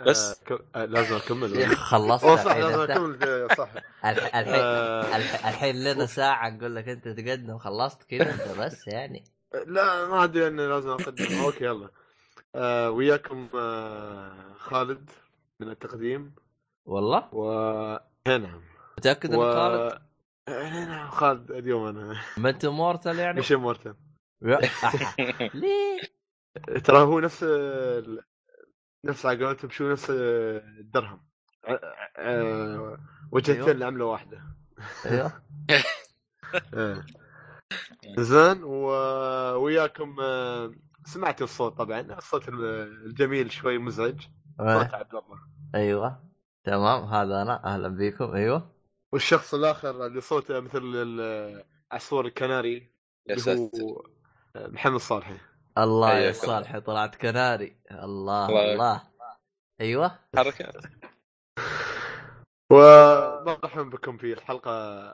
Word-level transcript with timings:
بس. 0.00 0.42
آه. 0.50 0.58
آه 0.74 0.84
لازم 0.84 1.16
اكمل 1.16 1.76
خلصت 1.76 2.24
اوه 2.24 2.36
صح 2.36 2.46
الحين 2.50 2.62
لازم. 2.62 2.80
اكمل 2.92 3.48
صح 3.56 3.68
الح- 4.04 4.36
الحين. 4.36 4.54
الح- 5.14 5.46
الحين 5.46 5.84
لنا 5.84 6.06
ساعة 6.06 6.50
نقول 6.50 6.76
لك 6.76 6.88
انت 6.88 7.08
تقدم 7.08 7.58
خلصت 7.58 8.02
كذا 8.02 8.34
انت 8.34 8.58
بس 8.58 8.86
يعني 8.88 9.24
لا 9.66 10.06
ما 10.06 10.24
ادري 10.24 10.46
اني 10.48 10.66
لازم 10.66 10.90
اقدم 10.90 11.40
okay 11.44 11.64
يلا 11.64 11.90
آه 12.54 12.90
وياكم 12.90 13.48
آه 13.54 14.54
خالد 14.58 15.10
من 15.60 15.68
التقديم 15.68 16.34
والله 16.84 17.34
و 17.34 17.98
نعم 18.28 18.62
متأكد 18.98 19.34
و 19.34 19.42
انك 19.42 19.54
خالد 19.56 20.02
نعم 20.88 21.10
خالد 21.10 21.50
اليوم 21.50 21.86
أنا 21.86 22.20
منت 22.36 22.66
mortal 22.66 23.18
يعني 23.18 23.38
مش 23.40 23.52
mortal 23.52 23.94
ليه؟ 25.54 26.00
ترى 26.84 26.98
هو 26.98 27.20
نفس 27.20 27.44
نفس 29.04 29.26
على 29.26 29.44
قولتهم 29.44 29.70
شو 29.70 29.92
نفس 29.92 30.06
الدرهم؟ 30.10 31.20
وجهتين 33.32 33.62
أيوه. 33.62 33.72
لعملة 33.72 34.04
واحدة. 34.04 34.42
أيوه. 35.06 35.42
إيه. 36.74 37.04
زين 38.18 38.64
وياكم 38.64 40.16
سمعت 41.04 41.42
الصوت 41.42 41.78
طبعا. 41.78 42.00
الصوت 42.00 42.48
الجميل 42.48 43.52
شوي 43.52 43.78
مزعج. 43.78 44.20
صوت 44.58 44.66
آه، 44.66 44.96
عبد 44.96 45.14
الله. 45.14 45.38
أيوه. 45.74 46.24
تمام. 46.64 47.04
هذا 47.04 47.42
أنا. 47.42 47.64
أهلا 47.64 47.88
بكم 47.88 48.34
أيوه. 48.34 48.72
والشخص 49.12 49.54
الآخر 49.54 50.06
اللي 50.06 50.20
صوته 50.20 50.60
مثل 50.60 50.80
العصفور 50.84 52.26
الكناري 52.26 52.92
يا 53.28 53.36
ساتر. 53.36 53.68
محمد 54.56 55.00
صالحي. 55.00 55.36
الله 55.78 56.18
يا 56.18 56.32
صالحي 56.32 56.80
طلعت 56.80 57.16
كناري. 57.16 57.76
الله 57.90 58.46
الله. 58.48 58.72
الله. 58.72 59.02
أيوه. 59.80 60.18
حركات 60.36 60.74
ومرحبا 62.72 63.82
بكم 63.82 64.16
في 64.16 64.32
الحلقة 64.32 65.12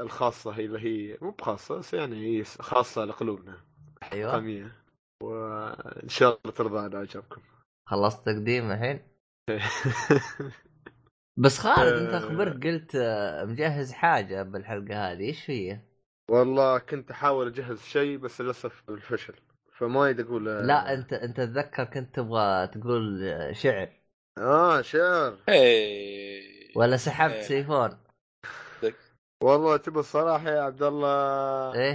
الخاصة 0.00 0.50
هي 0.50 0.64
اللي 0.64 0.78
هي 0.78 1.18
مو 1.22 1.30
بخاصة 1.30 1.78
بس 1.78 1.94
يعني 1.94 2.16
هي 2.16 2.44
خاصة 2.44 3.04
لقلوبنا. 3.04 3.60
أيوه. 4.12 4.32
قاميه 4.32 4.84
وان 5.22 6.08
شاء 6.08 6.40
الله 6.44 6.54
ترضى 6.54 6.78
على 6.78 6.96
اعجابكم 6.96 7.42
خلصت 7.88 8.26
تقديم 8.26 8.70
الحين. 8.70 9.00
بس 11.42 11.58
خالد 11.58 11.92
أنت 11.92 12.14
آه. 12.14 12.18
أخبرك 12.18 12.66
قلت 12.66 12.94
آه، 12.94 13.44
مجهز 13.44 13.92
حاجة 13.92 14.42
بالحلقة 14.42 15.12
هذه 15.12 15.20
إيش 15.20 15.50
هي؟ 15.50 15.80
والله 16.30 16.78
كنت 16.78 17.10
أحاول 17.10 17.46
أجهز 17.46 17.82
شيء 17.82 18.18
بس 18.18 18.40
للأسف 18.40 18.82
الفشل 18.88 19.34
فما 19.72 20.08
يد 20.08 20.20
أقول 20.20 20.44
لا 20.44 20.94
أنت 20.94 21.12
أنت 21.12 21.36
تتذكر 21.36 21.84
كنت 21.84 22.14
تبغى 22.14 22.66
تقول 22.66 23.24
آه، 23.24 23.52
شعر. 23.52 23.88
آه 24.38 24.80
شعر. 24.82 25.38
إيه. 25.48 26.72
ولا 26.76 26.96
سحبت 26.96 27.32
إيه. 27.32 27.42
سيفون. 27.42 27.98
والله 29.42 29.76
تبى 29.76 30.00
الصراحة 30.00 30.50
يا 30.50 30.60
عبد 30.60 30.82
الله. 30.82 31.74
إيه. 31.74 31.94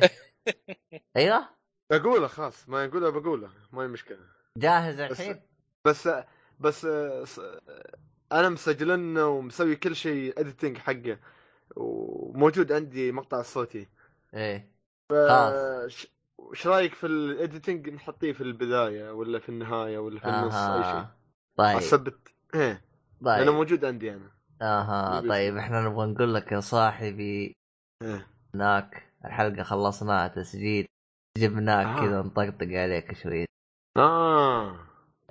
أيوه. 1.18 1.50
بقوله 1.92 2.28
خلاص 2.28 2.70
ما 2.70 2.84
يقوله 2.84 3.10
بقوله 3.10 3.50
ما 3.74 3.84
هي 3.84 3.88
مشكلة. 3.88 4.18
جاهز 4.58 5.02
بس 5.02 5.12
الحين؟ 5.12 5.42
بس 5.86 6.10
بس 6.60 6.88
س- 7.24 7.42
أنا 8.32 8.50
مسجلنه 8.50 9.28
ومسوي 9.28 9.76
كل 9.76 9.96
شيء 9.96 10.40
اديتنج 10.40 10.78
حقه 10.78 11.20
وموجود 11.76 12.72
عندي 12.72 13.12
مقطع 13.12 13.40
الصوتي 13.40 13.88
إيه. 14.34 14.72
خلاص. 15.10 16.06
وش 16.38 16.68
رأيك 16.68 16.94
في 16.94 17.08
الايديتنج 17.08 17.90
نحطيه 17.90 18.34
في 18.34 18.42
البداية 18.42 19.12
ولا 19.12 19.40
في 19.40 19.50
النهاية 19.50 19.98
ولا 19.98 20.20
في 20.20 20.26
النص؟ 20.30 20.56
أي 20.56 20.84
شيء. 20.84 21.06
طيب. 21.58 21.78
أثبت. 21.78 22.34
إيه. 22.56 22.82
طيب. 23.26 23.50
موجود 23.50 23.86
عندي 23.86 24.14
أنا. 24.14 24.32
أها. 24.62 25.22
طيب. 25.22 25.58
إحنا 25.58 25.82
نبغى 25.82 26.06
نقول 26.06 26.34
لك 26.34 26.52
يا 26.52 26.60
صاحبي 26.60 27.54
إيه. 28.04 28.28
هناك 28.56 29.14
الحلقة 29.26 29.64
خلصناها 29.64 30.28
تسجيل. 30.28 30.86
جبناك 31.38 31.88
آه. 31.88 32.02
كذا 32.02 32.22
نطقطق 32.22 32.68
عليك 32.68 33.14
شوي. 33.14 33.46
آه. 33.98 34.80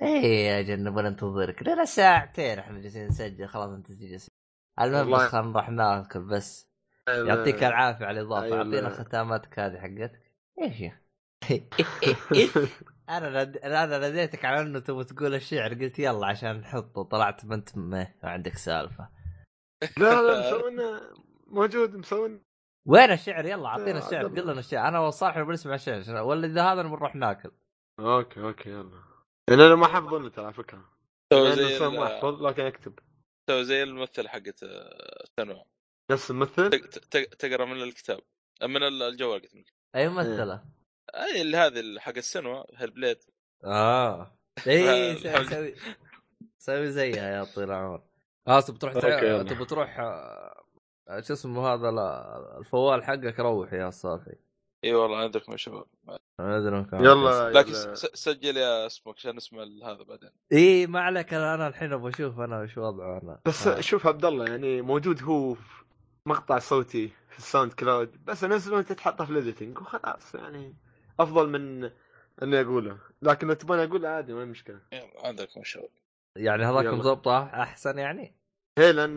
إيه 0.03 0.47
يا 0.49 0.63
جن 0.63 0.85
نبغى 0.85 1.03
ننتظرك. 1.03 1.63
لنا 1.63 1.85
ساعتين 1.85 2.59
إحنا 2.59 2.81
جالسين 2.81 3.07
نسجل. 3.07 3.49
خلاص 3.49 3.71
انت 3.71 3.93
تجي 3.93 4.19
المهم 4.81 5.15
بس 5.15 5.21
خلينا 5.21 5.49
نروح 5.49 5.71
ناكل 5.71 6.21
بس. 6.21 6.68
يعطيك 7.09 7.65
العافية 7.65 8.07
على 8.07 8.21
الإضافة. 8.21 8.45
أيوة. 8.45 8.59
أعطينا 8.59 8.91
ختاماتك 8.91 9.59
هذه 9.59 9.79
حقتك. 9.79 10.23
إيش 10.63 10.81
يا 10.81 10.99
أنا 13.09 13.45
ند... 13.45 13.57
أنا 13.57 14.09
نديتك 14.09 14.45
على 14.45 14.61
إنه 14.61 14.79
تبغى 14.79 15.05
تقول 15.05 15.35
الشعر. 15.35 15.75
قلت 15.75 15.99
يلا 15.99 16.27
عشان 16.27 16.57
نحطه. 16.61 17.03
طلعت 17.03 17.45
ما 17.45 17.55
انت 17.55 17.79
ما 17.79 18.09
عندك 18.23 18.55
سالفة. 18.55 19.09
لا 19.99 20.23
لا 20.23 20.41
مسوينا 20.41 21.15
موجود 21.47 21.97
مسوينا. 21.97 22.41
وين 22.87 23.13
الشعر؟ 23.13 23.47
يلا 23.47 23.69
أعطينا 23.69 23.99
يا 23.99 24.07
الشعر. 24.07 24.27
قل 24.27 24.43
لنا 24.43 24.61
الشعر. 24.61 24.89
أنا 24.89 24.99
وصالح 25.01 25.41
بنسمع 25.41 25.75
الشعر. 25.75 26.23
ولا 26.23 26.47
إذا 26.47 26.63
هذا 26.63 26.83
بنروح 26.83 27.15
ناكل. 27.15 27.51
okay 28.01 28.41
okay 28.43 28.71
يلا. 28.71 29.03
يعني 29.49 29.67
أنا 29.67 29.75
ما 29.75 29.87
احفظ 29.87 30.31
ترى 30.31 30.45
على 30.45 30.55
فكرة. 30.55 30.85
سوي 31.33 31.49
يعني 31.49 31.57
زي 31.57 31.75
إنسان 31.75 31.89
ما 31.89 32.07
احفظ 32.07 32.43
لكن 32.43 32.63
أكتب. 32.63 32.99
سوي 33.51 33.65
زي 33.65 33.83
الممثل 33.83 34.29
حقت 34.29 34.63
آه، 34.63 35.25
Senua. 35.37 35.65
نفس 36.11 36.31
الممثل؟ 36.31 36.71
تق- 36.71 36.87
تق- 37.11 37.35
تقرأ 37.35 37.65
من 37.65 37.83
الكتاب 37.83 38.21
من 38.63 38.83
ال- 38.83 39.03
الجوال 39.03 39.41
قلت 39.43 39.55
لك. 39.55 39.73
أي 39.97 40.09
ممثلة؟ 40.09 40.65
أي 41.15 41.41
اللي 41.43 41.57
هذه 41.57 41.99
حق 41.99 42.17
ال 42.17 42.25
Senua 42.25 42.65
Hellblade. 42.77 43.19
آه. 43.65 44.39
اي. 44.67 45.15
سوي 45.19 45.75
سوي 46.59 46.91
زيها 46.91 47.31
يا 47.39 47.45
طويل 47.45 47.69
العمر. 47.71 48.03
آه 48.49 48.61
تبي 48.61 48.79
تروح. 48.79 48.95
تبي 49.43 49.65
تروح 49.65 49.99
آه، 50.01 51.21
شو 51.21 51.33
اسمه 51.33 51.67
هذا 51.69 51.91
لا 51.91 52.59
الفوال 52.59 53.05
حقك 53.05 53.41
روح 53.41 53.73
يا 53.73 53.91
صافي. 53.91 54.37
إي 54.85 54.95
والله 54.95 55.17
عندكم 55.19 55.53
يا 55.53 55.57
شباب. 55.57 55.87
ما 56.39 56.59
أدري 56.59 56.85
كم 56.85 57.05
يلا 57.05 57.51
لكن 57.51 57.69
يلا. 57.73 57.95
س- 57.95 58.07
سجل 58.07 58.57
يا 58.57 58.87
اسمك 58.87 59.15
عشان 59.17 59.37
نسمع 59.37 59.63
هذا 59.63 60.03
بعدين. 60.03 60.31
إي 60.53 60.87
ما 60.87 61.01
عليك 61.01 61.35
أنا 61.35 61.55
أنا 61.55 61.69
الحين 61.69 61.93
أبغى 61.93 62.11
أشوف 62.11 62.41
أنا 62.41 62.61
وش 62.61 62.79
وضعه 62.79 63.21
أنا. 63.23 63.41
بس 63.47 63.67
آه. 63.67 63.81
شوف 63.81 64.07
عبد 64.07 64.25
الله 64.25 64.47
يعني 64.47 64.83
موجود 64.83 65.23
هو 65.23 65.55
في 65.55 65.78
مقطع 66.29 66.59
صوتي 66.59 67.09
في 67.29 67.39
ال 67.39 67.73
SoundCloud 67.73 68.25
بس 68.25 68.45
انزله 68.45 68.79
أنت 68.79 68.93
تحطه 68.93 69.25
في 69.25 69.31
ال 69.31 69.37
editing 69.37 69.79
وخلاص 69.79 70.35
يعني 70.35 70.77
أفضل 71.21 71.49
من 71.49 71.91
إني 72.43 72.61
أقوله. 72.61 72.99
لكن 73.23 73.47
لو 73.47 73.55
تبغاني 73.55 73.85
اقوله 73.85 74.09
عادي 74.09 74.33
ما 74.35 74.41
هي 74.41 74.45
مشكلة. 74.45 74.81
يا 74.93 75.63
شباب 75.63 75.89
يعني 76.37 76.65
هذاك. 76.65 76.87
مضبطه 76.87 77.45
أحسن 77.45 77.99
يعني؟ 77.99 78.35
هي 78.79 78.93
لأن 78.93 79.17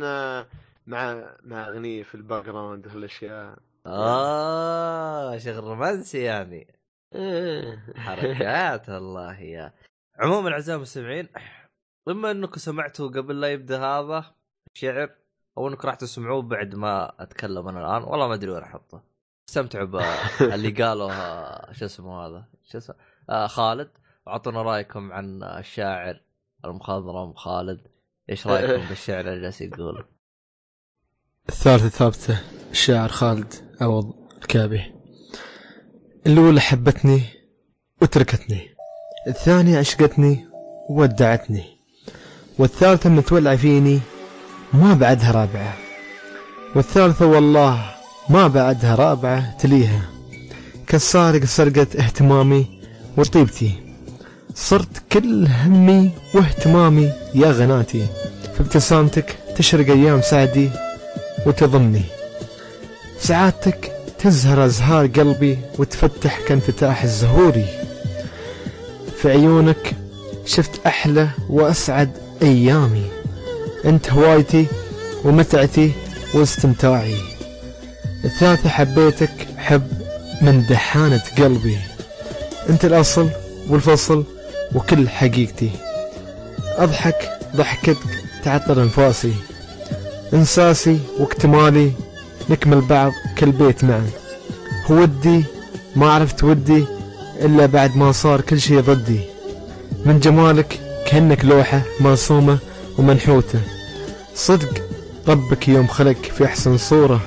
مع 0.88 1.36
مع 1.44 1.68
أغنية 1.68 2.04
في 2.04 2.16
ال 2.16 2.46
background 2.46 2.88
وهالاشياء 2.88 3.58
آه 3.86 5.38
شغل 5.38 5.64
رومانسي 5.64 6.22
يعني. 6.22 6.76
إيه. 7.16 7.94
حركات 7.96 8.90
الله 9.00 9.40
يا. 9.42 9.74
عموما 10.20 10.52
أعزائي 10.52 10.76
المستمعين 10.78 11.28
بما 12.08 12.32
إنكم 12.32 12.58
سمعتوا 12.58 13.08
قبل 13.08 13.42
لا 13.42 13.52
يبدأ 13.52 13.80
هذا 13.80 14.36
الشعر 14.76 15.21
أو 15.58 15.68
انكم 15.68 15.88
راح 15.88 15.96
تسمعوه 15.96 16.42
بعد 16.42 16.76
ما 16.76 17.12
أتكلم 17.24 17.68
أنا 17.68 17.80
الآن. 17.80 18.04
والله 18.10 18.28
ما 18.28 18.34
أدري 18.34 18.52
وين 18.52 18.64
أحطه. 18.64 19.04
استمتعوا 19.50 19.86
باللي 20.40 20.70
قاله 20.84 21.14
آه، 21.14 21.74
شو 21.74 21.86
اسمه 21.86 22.26
هذا؟ 22.28 22.46
شو 22.72 22.78
اسمه؟ 22.78 22.96
آه 23.30 23.48
خالد. 23.48 23.90
واعطونا 24.28 24.62
رأيكم 24.62 25.12
عن 25.12 25.44
الشاعر 25.44 26.22
المخضرم 26.66 27.34
خالد. 27.34 27.82
إيش 28.30 28.48
رأيكم 28.48 28.86
بالشعر 28.90 29.20
اللي 29.20 29.42
جالس 29.42 29.62
يقوله؟ 29.62 30.04
الثالثة 31.50 31.90
ثابتة 31.90 32.42
الشاعر 32.72 33.10
خالد 33.10 33.54
عوض 33.82 34.14
الكابي. 34.42 34.94
الأولى 36.28 36.62
حبتني 36.62 37.22
وتركتني. 38.02 38.76
الثانية 39.28 39.80
عشقتني 39.80 40.47
وودعتني. 40.90 41.78
والثالثة 42.59 43.09
متولعة 43.09 43.56
فيني 43.56 44.00
ما 44.73 44.94
بعدها 44.94 45.32
رابعة. 45.32 45.73
والثالثة 46.76 47.26
والله 47.26 47.79
ما 48.29 48.47
بعدها 48.47 48.96
رابعة 48.96 49.58
تليها. 49.58 50.02
كالسارق 50.88 51.46
سرقت 51.46 51.96
اهتمامي 51.96 52.66
وطيبتي. 53.18 53.72
صرت 54.56 55.03
كل 55.12 55.47
همي 55.47 56.12
واهتمامي 56.34 57.12
يا 57.35 57.52
غناتي. 57.52 58.08
في 58.53 58.59
ابتسامتك 58.59 59.35
تشرق 59.56 59.90
أيام 59.90 60.22
سعدي 60.22 60.70
وتضمني 61.46 62.03
سعادتك 63.20 63.91
تزهر 64.20 64.66
أزهار 64.66 65.08
قلبي 65.08 65.58
وتفتح 65.79 66.40
كانفتاح 66.47 67.03
الزهوري. 67.03 67.66
في 69.18 69.29
عيونك 69.29 69.94
شفت 70.46 70.85
أحلى 70.85 71.29
وأسعد 71.50 72.12
أيامي. 72.41 73.21
أنت 73.86 74.12
هوايتي 74.12 74.66
ومتعتي 75.26 75.92
واستمتاعي. 76.34 77.16
الثالثة 78.26 78.70
حبيتك 78.70 79.48
حب 79.58 79.88
من 80.42 80.66
دحانة 80.70 81.22
قلبي. 81.38 81.78
انت 82.70 82.86
الأصل 82.86 83.30
والفصل 83.70 84.24
وكل 84.76 85.10
حقيقتي. 85.10 85.70
أضحك 86.78 87.30
ضحكتك 87.56 87.98
تعطر 88.44 88.84
أنفاسي. 88.84 89.34
إنساسي 90.34 91.00
واكتمالي 91.20 91.92
نكمل 92.50 92.82
بعض 92.82 93.12
كل 93.38 93.52
بيت 93.52 93.84
معا. 93.84 94.10
ودي 94.90 95.44
ما 95.96 96.12
عرفت 96.14 96.44
ودي 96.44 96.86
إلا 97.42 97.66
بعد 97.66 97.98
ما 97.98 98.12
صار 98.12 98.42
كل 98.42 98.62
شي 98.62 98.78
ضدي. 98.78 99.20
من 100.06 100.20
جمالك 100.20 100.80
كأنك 101.08 101.46
لوحة 101.46 101.82
مرسومة 102.00 102.58
ومنحوتة. 102.97 103.59
صدق 104.35 104.82
ربك 105.28 105.67
يوم 105.67 105.88
خلق 105.88 106.22
في 106.38 106.46
أحسن 106.46 106.78
صورة 106.78 107.20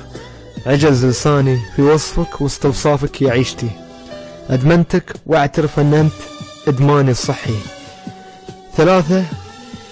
عجز 0.65 1.05
لساني 1.05 1.59
في 1.75 1.81
وصفك 1.81 2.41
واستوصافك 2.41 3.21
يا 3.21 3.31
عيشتي. 3.31 3.69
أدمنتك 4.49 5.13
وأعترف 5.25 5.79
أن 5.79 5.93
أنت 5.93 6.13
إدماني 6.67 7.11
الصحي. 7.11 7.55
ثلاثة 8.77 9.23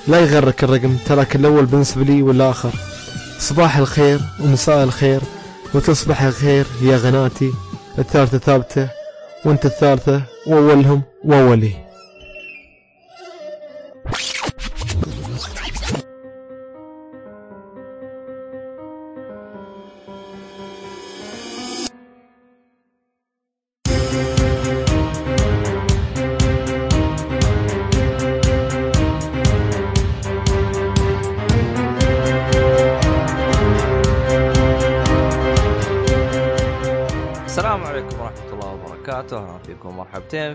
لا 0.08 0.20
يغرك 0.20 0.64
الرقم 0.64 0.96
تراك 1.06 1.36
الأول 1.36 1.66
بالنسبة 1.66 2.04
لي 2.04 2.22
والآخر. 2.22 2.72
صباح 3.40 3.78
الخير 3.78 4.20
ومساء 4.40 4.84
الخير 4.84 5.22
وتصبح 5.74 6.22
الخير 6.22 6.66
يا 6.82 6.98
غناتي. 6.98 7.52
الثالثة 8.00 8.38
ثابتة 8.38 8.90
وأنت 9.46 9.66
الثالثة 9.66 10.22
وأولهم 10.48 11.02
وأولي. 11.24 11.83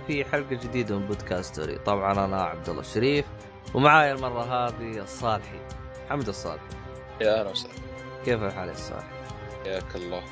في 0.09 0.25
حلقة 0.25 0.57
جديدة 0.57 0.99
من 0.99 1.07
بودكاست 1.07 1.55
ستوري، 1.55 1.79
طبعا 1.79 2.25
أنا 2.25 2.43
عبد 2.43 2.69
الله 2.69 2.81
الشريف 2.81 3.27
ومعاي 3.75 4.13
المرة 4.13 4.43
هذه 4.43 5.03
الصالحي، 5.03 5.61
حمد 6.09 6.29
الصالحي، 6.29 6.77
يا 7.21 7.41
أهلا 7.41 7.51
وسهلا. 7.51 7.75
كيف 8.25 8.43
الحال 8.43 8.69
يا 8.69 8.73
الصالحي؟ 8.73 9.09
حياك 9.65 9.97
الله. 9.97 10.23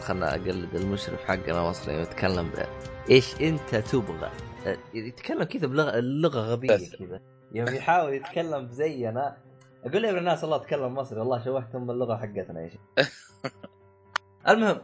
خلنا 0.00 0.30
أقلد 0.30 0.74
المشرف 0.74 1.24
حقنا 1.24 1.62
مصري 1.62 1.94
يتكلم 1.94 2.50
ب 2.50 2.66
إيش 3.10 3.40
أنت 3.40 3.74
تبغى؟ 3.74 4.30
أه، 4.66 4.78
يتكلم 4.94 5.42
كذا 5.42 5.66
بلغة 5.66 5.98
اللغة 5.98 6.40
غبية 6.40 6.74
بس. 6.74 6.96
كذا، 6.96 7.20
يوم 7.52 7.68
يحاول 7.68 8.14
يتكلم 8.14 8.68
زينا. 8.70 9.36
أقول 9.84 10.04
يا 10.04 10.10
ابن 10.10 10.18
الناس 10.18 10.42
والله 10.42 10.56
أتكلم 10.56 10.94
مصري 10.94 11.20
والله 11.20 11.44
شوهتم 11.44 11.86
باللغة 11.86 12.16
حقتنا 12.16 12.62
يا 12.62 12.68
شيخ. 12.68 12.80
المهم 14.48 14.78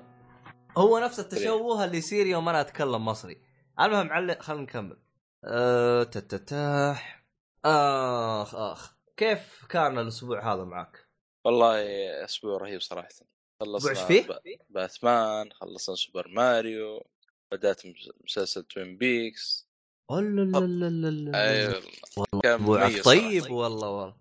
هو 0.78 0.98
نفس 0.98 1.20
التشوه 1.20 1.84
اللي 1.84 1.98
يصير 1.98 2.26
يوم 2.26 2.48
أنا 2.48 2.60
أتكلم 2.60 3.04
مصري. 3.04 3.51
المهم 3.82 4.12
علق 4.12 4.42
خلينا 4.42 4.62
نكمل 4.62 4.96
أه 5.44 6.02
تتتاح 6.02 7.24
آخ 7.64 8.54
آخ 8.54 8.94
كيف 9.16 9.64
كان 9.68 9.98
الأسبوع 9.98 10.54
هذا 10.54 10.64
معك؟ 10.64 11.08
والله 11.44 11.74
أسبوع 12.24 12.56
رهيب 12.58 12.80
صراحة 12.80 13.08
خلصنا 13.60 13.94
فيه؟ 14.06 14.26
باتمان 14.70 15.52
خلصنا 15.52 15.94
Super 15.94 16.28
Mario 16.28 17.06
بدأت 17.52 17.86
مس- 17.86 18.10
مسلسل 18.24 18.62
Twin 18.62 18.96
Peaks 18.98 19.68
أيوه 21.34 21.82
كان 22.42 22.60
اسبوعك 22.60 22.82
مميز 22.90 23.02
طيب 23.04 23.42
صراحة. 23.42 23.54
والله 23.54 23.88
والله. 23.88 24.14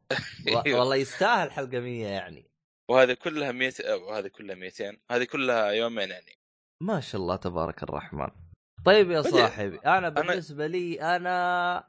والله 0.80 0.96
يستاهل 0.96 1.52
حلقة 1.52 1.80
100 1.80 2.08
يعني 2.18 2.52
وهذه 2.90 3.14
كلها 3.14 3.52
100 3.52 3.74
وهذه 3.94 4.28
كلها 4.28 4.56
200 4.56 4.98
هذه 5.12 5.24
كلها 5.24 5.68
يومين 5.72 6.10
يعني 6.10 6.38
ما 6.82 7.00
شاء 7.00 7.22
الله 7.22 7.36
تبارك 7.36 7.84
الرحمن 7.84 8.28
طيب 8.86 9.12
يا 9.12 9.22
صاحبي 9.22 9.78
أنا 9.78 10.10
بالنسبة 10.10 10.68
لي 10.68 11.02
أنا 11.02 11.84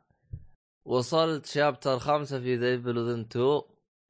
وصلت 0.84 1.46
chapter 1.46 1.98
خمسة 1.98 2.40
في 2.40 2.56
The 2.56 2.66
Evil 2.66 2.98
Within 2.98 3.20
2 3.20 3.60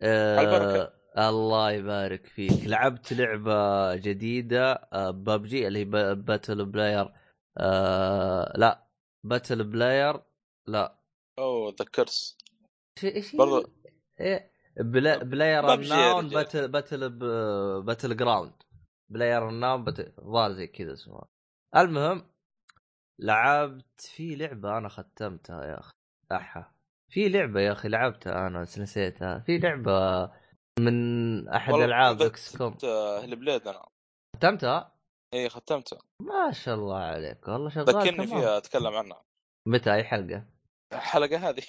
آه. 0.02 0.92
الله 1.18 1.70
يبارك 1.70 2.26
فيك. 2.26 2.66
لعبت 2.66 3.12
لعبة 3.12 3.94
جديدة 3.96 4.72
آه 4.72 5.10
ببجي 5.10 5.66
اللي 5.68 5.78
هي 5.78 5.84
Battle 6.14 6.64
Player 6.66 7.12
آه 7.58 8.52
لا 8.56 8.86
Battle 9.24 9.64
Player 9.64 10.20
لا. 10.66 10.98
أوه 11.38 11.74
ذكرت 11.80 12.36
إيش؟ 13.04 13.36
برضو- 13.36 13.68
إيه 14.20 14.52
بلا 14.76 15.24
بلاير 15.24 15.64
رجال. 15.64 16.28
باتل 16.28 16.68
باتل 16.68 17.08
باتل 17.82 18.16
جراوند 18.16 18.52
بلاير 19.08 19.48
الناون 19.48 19.84
باتل 19.84 20.12
ظاهر 20.20 20.52
زي 20.52 20.66
كذا 20.66 20.92
اسمها 20.92 21.24
المهم 21.76 22.31
لعبت 23.18 24.00
في 24.00 24.36
لعبة 24.36 24.78
أنا 24.78 24.88
ختمتها 24.88 25.64
يا 25.64 25.80
أخي. 25.80 25.92
أحا. 26.32 26.72
في 27.10 27.28
لعبة 27.28 27.60
يا 27.60 27.72
أخي 27.72 27.88
لعبتها 27.88 28.46
أنا 28.46 28.60
بس 28.60 28.78
نسيتها. 28.78 29.38
في 29.38 29.58
لعبة 29.58 30.30
من 30.78 31.48
أحد 31.48 31.74
ألعاب 31.74 32.22
إكس 32.22 32.56
كوم. 32.56 32.76
هل 33.22 33.36
بليد 33.36 33.68
أنا. 33.68 33.88
ختمتها؟ 34.36 34.96
اي 35.34 35.48
ختمتها. 35.48 35.98
ما 36.20 36.52
شاء 36.52 36.74
الله 36.74 36.98
عليك. 36.98 37.48
والله 37.48 37.70
شغال 37.70 37.86
ذكرني. 37.88 38.26
فيها 38.26 38.58
أتكلم 38.58 38.94
عنها. 38.94 39.24
متى 39.68 39.94
أي 39.94 40.04
حلقة؟ 40.04 40.46
الحلقة 40.92 41.48
هذه. 41.48 41.62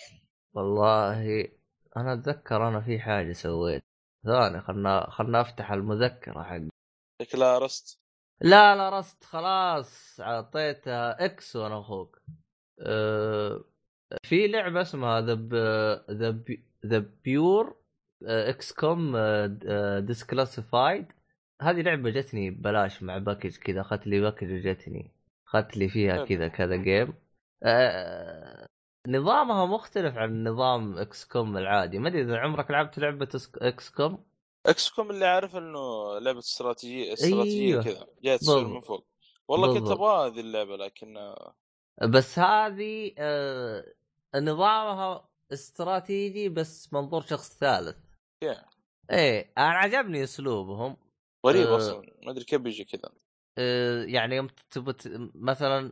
والله 0.54 1.50
أنا 1.98 2.14
أتذكر 2.14 2.68
أنا 2.68 2.82
في 2.82 3.00
حاجة 3.00 3.32
سويت. 3.32 3.84
ثاني 4.26 4.62
خلنا 4.62 5.10
خلنا 5.10 5.42
أفتح 5.42 5.72
المذكرة 5.72 6.44
حق. 6.44 6.62
شكلها 7.22 7.60
Rust 7.60 8.00
لا 8.42 8.76
لا 8.76 9.00
Rust 9.00 9.24
خلاص 9.24 10.20
أعطيتها 10.22 11.26
X 11.26 11.56
وأنا 11.56 11.80
أخوك. 11.80 12.22
أه 12.80 13.64
في 14.24 14.48
لعبة 14.48 14.82
اسمها 14.82 15.22
The 15.22 15.36
The 16.12 16.44
The 16.86 17.06
Bureau 17.24 17.76
XCOM 18.24 19.18
Declassified 20.00 21.12
هذه 21.62 21.82
لعبة 21.82 22.10
جتني 22.10 22.50
ببلاش 22.52 23.04
مع 23.04 23.18
package 23.18 23.58
كذا 23.58 23.82
أخذت 23.82 24.08
لي 24.08 24.22
package 24.22 24.52
وجتني. 24.52 25.12
أخذت 25.48 25.78
لي 25.78 25.90
فيها. 25.90 26.26
كذا 26.26 26.48
كذا 26.48 26.76
game 26.76 27.14
أه 27.64 28.66
نظامها 29.08 29.66
مختلف 29.66 30.18
عن 30.18 30.44
نظام 30.44 30.98
XCOM 30.98 31.58
العادي. 31.58 32.00
ما 32.00 32.10
أدري 32.10 32.22
إذا 32.22 32.38
عمرك 32.38 32.72
لعبت 32.72 33.00
لعبة 33.00 33.30
XCOM 33.62 34.26
X 34.66 34.90
COM 34.90 35.12
اللي 35.12 35.26
عارف 35.26 35.56
إنه 35.56 35.80
لعبة 36.20 36.40
استراتيجيه 36.40 37.14
استراتيجية 37.14 37.68
أيوه. 37.74 37.84
كذا 37.84 38.08
جاي 38.24 38.38
تصير. 38.38 38.68
من 38.68 38.82
فوق 38.82 39.08
والله 39.48 39.68
كنت 39.68 39.82
بالضبط. 39.82 40.00
أبغى 40.02 40.28
هذه 40.28 40.40
اللعبة 40.40 40.76
لكن 40.76 41.36
بس 42.10 42.40
هذه 42.40 43.12
آه 43.18 43.86
نظامها 44.36 45.30
استراتيجي 45.54 46.50
بس 46.50 46.94
منظور 46.94 47.22
شخص 47.22 47.58
ثالث 47.58 47.98
يا. 48.44 48.66
إيه 49.12 49.54
أنا 49.58 49.70
عجبني 49.70 50.24
أسلوبهم 50.24 50.98
غريب 51.46 51.68
آه. 51.68 51.78
أصلا 51.78 52.02
ما 52.24 52.32
أدري 52.32 52.44
كيف 52.44 52.62
بيجي 52.62 52.84
كذا 52.84 53.10
آه 53.58 54.04
يعني 54.04 54.36
يوم 54.36 54.48
تبغى 54.72 54.96
مثلا 55.36 55.92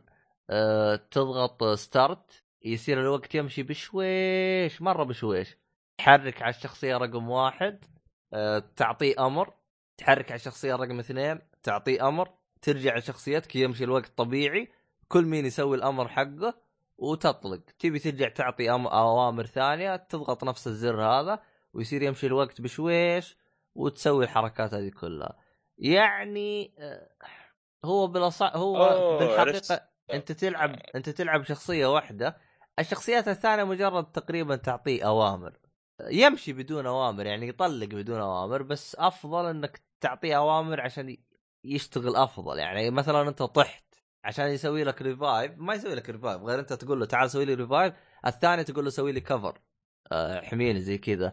آه 0.50 0.96
تضغط 0.96 1.64
ستارت 1.64 2.44
يصير 2.64 3.00
الوقت 3.00 3.34
يمشي 3.34 3.62
بشويش 3.62 4.82
مرة 4.82 5.04
بشويش 5.04 5.56
تحرك 5.98 6.42
على 6.42 6.54
الشخصية 6.54 6.96
رقم 6.96 7.30
واحد 7.30 7.84
تعطيه 8.76 9.26
أمر 9.26 9.52
تحرك 9.98 10.26
على 10.26 10.38
الشخصيه 10.38 10.74
رقم 10.74 10.98
اثنين 10.98 11.38
تعطيه 11.62 12.08
أمر 12.08 12.28
ترجع 12.62 12.96
لشخصيتك 12.96 13.56
يمشي 13.56 13.84
الوقت 13.84 14.12
طبيعي 14.16 14.68
كل 15.08 15.24
مين 15.24 15.46
يسوي 15.46 15.76
الأمر 15.76 16.08
حقه 16.08 16.54
وتطلق. 16.98 17.60
تبي 17.78 17.98
ترجع 17.98 18.28
تعطي 18.28 18.66
أم- 18.68 18.92
أوامر 18.92 19.46
ثانية 19.46 19.96
تضغط 19.96 20.44
نفس 20.44 20.66
الزر 20.66 21.02
هذا 21.02 21.42
ويصير 21.74 22.02
يمشي 22.02 22.26
الوقت 22.26 22.60
بشويش 22.60 23.36
وتسوي 23.74 24.24
الحركات 24.24 24.74
هذه 24.74 24.90
كلها. 25.00 25.36
يعني 25.78 26.74
آه، 26.78 27.08
هو 27.84 28.06
بالاصح 28.06 28.56
هو 28.56 28.72
بالحقيقة. 29.18 29.80
أنت 30.12 30.32
تلعب 30.32 30.76
أنت 30.94 31.08
تلعب 31.08 31.42
شخصيه 31.42 31.86
واحدة. 31.86 32.36
الشخصيات 32.78 33.28
الثانية 33.28 33.64
مجرد 33.64 34.04
تقريبا 34.12 34.56
تعطيه 34.56 35.06
أوامر. 35.06 35.52
يمشي 36.10 36.52
بدون 36.52 36.86
أوامر 36.86 37.26
يعني 37.26 37.48
يطلق 37.48 37.86
بدون 37.86 38.20
أوامر 38.20 38.62
بس 38.62 38.96
أفضل 38.98 39.46
إنك 39.46 39.80
تعطيه 40.00 40.36
أوامر 40.36 40.80
عشان 40.80 41.16
يشتغل 41.64 42.16
أفضل. 42.16 42.58
يعني 42.58 42.90
مثلا 42.90 43.28
أنت 43.28 43.42
طحت 43.42 43.84
عشان 44.24 44.46
يسوي 44.48 44.84
لك 44.84 45.02
revive 45.02 45.52
ما 45.56 45.74
يسوي 45.74 45.94
لك 45.94 46.10
revive 46.10 46.42
غير 46.42 46.58
أنت 46.60 46.72
تقول 46.72 47.00
له 47.00 47.06
تعال 47.06 47.30
سوي 47.30 47.44
لي 47.44 47.54
revive 47.54 47.94
الثاني 48.26 48.64
تقول 48.64 48.84
له 48.84 48.90
سوي 48.90 49.12
لي 49.12 49.20
cover 49.20 49.58
آه، 50.12 50.40
حميني 50.40 50.80
زي 50.80 50.98
كذا. 50.98 51.32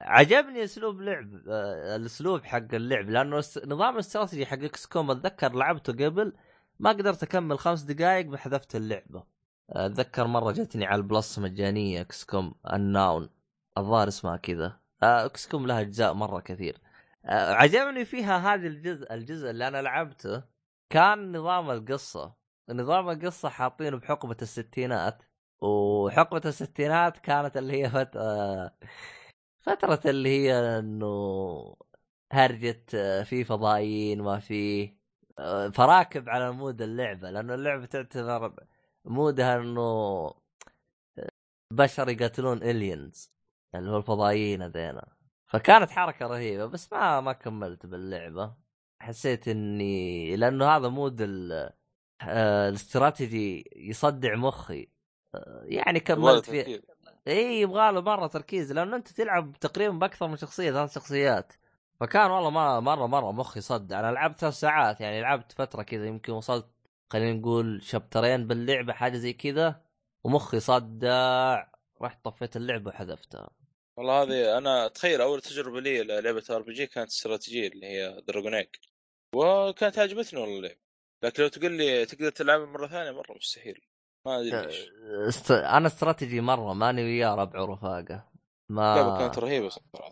عجبني 0.00 0.64
أسلوب 0.64 1.00
لعب 1.00 1.34
آه، 1.48 1.96
الأسلوب 1.96 2.44
حق 2.44 2.74
اللعب 2.74 3.10
لأنه 3.10 3.42
نظام 3.66 3.94
الاستراتيجي 3.94 4.46
حق 4.46 4.58
XCOM 4.58 5.10
أتذكر 5.10 5.52
لعبته 5.52 5.92
قبل 6.06 6.32
ما 6.78 6.90
قدرت 6.90 7.22
أكمل 7.22 7.58
خمس 7.58 7.82
دقائق 7.82 8.34
حذفت 8.34 8.76
اللعبة. 8.76 9.24
أتذكر 9.70 10.26
مرة 10.26 10.52
جتني 10.52 10.86
على 10.86 10.96
ال 10.96 11.04
Plus 11.04 11.38
مجانية 11.38 12.00
XCOM 12.00 12.54
Unknown 12.72 13.28
الظاهر 13.78 14.08
اسمها 14.08 14.36
كذا. 14.36 14.80
آه، 15.02 15.24
XCOM 15.26 15.66
لها 15.66 15.80
أجزاء 15.80 16.12
مرة 16.14 16.40
كثير. 16.40 16.78
آه، 17.24 17.52
عجبني 17.54 18.04
فيها 18.04 18.38
هذا 18.38 18.66
الجزء 18.68 19.14
الجزء 19.14 19.50
اللي 19.50 19.68
أنا 19.68 19.82
لعبته 19.82 20.42
كان 20.90 21.36
نظام 21.36 21.70
القصة. 21.70 22.34
نظام 22.70 23.10
القصة 23.10 23.48
حاطينه 23.48 23.96
بحقبة 23.96 24.36
الستينات 24.42 25.22
وحقبة 25.60 26.42
الستينات 26.46 27.18
كانت 27.18 27.56
اللي 27.56 27.82
هي 27.82 27.90
فت... 27.90 28.16
آه، 28.16 28.76
فترة 29.60 30.00
اللي 30.06 30.28
هي 30.28 30.78
إنه 30.78 31.76
هرجة 32.32 32.84
آه، 32.94 33.22
في 33.22 33.44
فضائيين 33.44 34.22
ما 34.22 34.38
في 34.38 34.92
آه، 35.38 35.68
فراكب 35.68 36.28
على 36.28 36.52
مود 36.52 36.82
اللعبة. 36.82 37.30
لأنه 37.30 37.54
اللعبة 37.54 37.86
تعتبر 37.86 38.66
مودها 39.04 39.56
إنه 39.56 40.30
بشر 41.72 42.08
يقاتلون 42.08 42.62
الينز 42.62 43.30
اللي 43.74 43.90
هو 43.90 43.96
الفضائيين 43.96 44.62
هذينا 44.62 45.20
فكانت 45.46 45.90
حركة 45.90 46.26
رهيبة 46.26 46.66
بس 46.66 46.92
ما 46.92 47.20
ما 47.20 47.32
كملت 47.32 47.86
باللعبة. 47.86 48.54
حسيت 49.00 49.48
إني 49.48 50.36
لأنه 50.36 50.66
هذا 50.76 50.88
مود 50.88 51.20
ال... 51.20 51.70
آه، 52.22 52.68
الاستراتيجي 52.68 53.70
يصدع 53.76 54.36
مخي. 54.36 54.88
آه، 55.34 55.62
يعني 55.64 56.00
كملت 56.00 56.44
فيه. 56.50 56.82
إي 57.28 57.60
يبغى 57.60 57.92
له 57.92 58.00
مرة 58.00 58.26
تركيز 58.26 58.72
لأنه 58.72 58.96
أنت 58.96 59.08
تلعب 59.08 59.52
تقريبا 59.60 59.94
بأكثر 59.98 60.28
من 60.28 60.36
شخصية 60.36 60.70
ثلاث 60.70 60.94
شخصيات. 60.94 61.52
فكان 62.00 62.30
والله 62.30 62.50
ما 62.50 62.80
مرة 62.80 63.06
مرة 63.06 63.32
مخي 63.32 63.60
صدع 63.60 64.00
أنا 64.00 64.12
لعبت 64.12 64.38
ثلاث 64.40 64.54
ساعات 64.54 65.00
يعني 65.00 65.20
لعبت 65.22 65.52
فترة 65.52 65.82
كذا 65.82 66.06
يمكن 66.06 66.32
وصلت 66.32 66.66
خلينا 67.10 67.32
نقول 67.40 67.82
شابترين 67.82 68.46
باللعبة 68.46 68.92
حاجة 68.92 69.16
زي 69.16 69.32
كذا 69.32 69.82
ومخي 70.24 70.60
صدع. 70.60 71.66
رحت 72.02 72.24
طفيت 72.24 72.56
اللعبة 72.56 72.88
وحذفتها. 72.88 73.50
والله 74.00 74.22
هذه 74.22 74.58
أنا 74.58 74.88
تخيل 74.88 75.20
أول 75.20 75.40
تجربة 75.40 75.80
لي 75.80 76.02
لعبة 76.02 76.44
RPG 76.50 76.86
كانت 76.86 77.08
استراتيجية 77.08 77.68
اللي 77.68 77.86
هي 77.86 78.20
Dragon 78.28 78.54
Age 78.54 78.68
وكانت 79.34 79.98
عجبتني 79.98 80.40
والله 80.40 80.56
اللعبة. 80.58 80.76
لكن 81.24 81.42
لو 81.42 81.48
تقول 81.48 81.72
لي 81.72 82.06
تقدر 82.06 82.30
تلعبها 82.30 82.66
مرة 82.66 82.86
ثانية 82.86 83.10
مرة 83.10 83.36
مستحيل. 83.36 83.80
ما 84.26 84.40
أدري 84.40 84.66
ليش. 84.66 84.90
است... 85.28 85.50
أنا 85.50 85.86
استراتيجي 85.86 86.40
مرة 86.40 86.74
ماني 86.74 87.02
وياه 87.02 87.34
ربع 87.34 87.60
ورفاقه 87.60 88.28
اللعبة 88.70 89.10
ما 89.10 89.18
كانت 89.18 89.38
رهيبة 89.38 89.68
صراحة. 89.68 90.10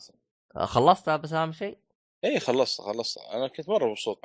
خلصتها 0.66 1.16
بس 1.16 1.33
أهم 1.33 1.52
شيء؟ 1.52 1.78
إي 2.25 2.40
خلصت 2.40 2.80
خلصت 2.80 3.18
أنا 3.18 3.49
كنت 3.49 3.68
مرة 3.68 3.87
مبسوط 3.87 4.21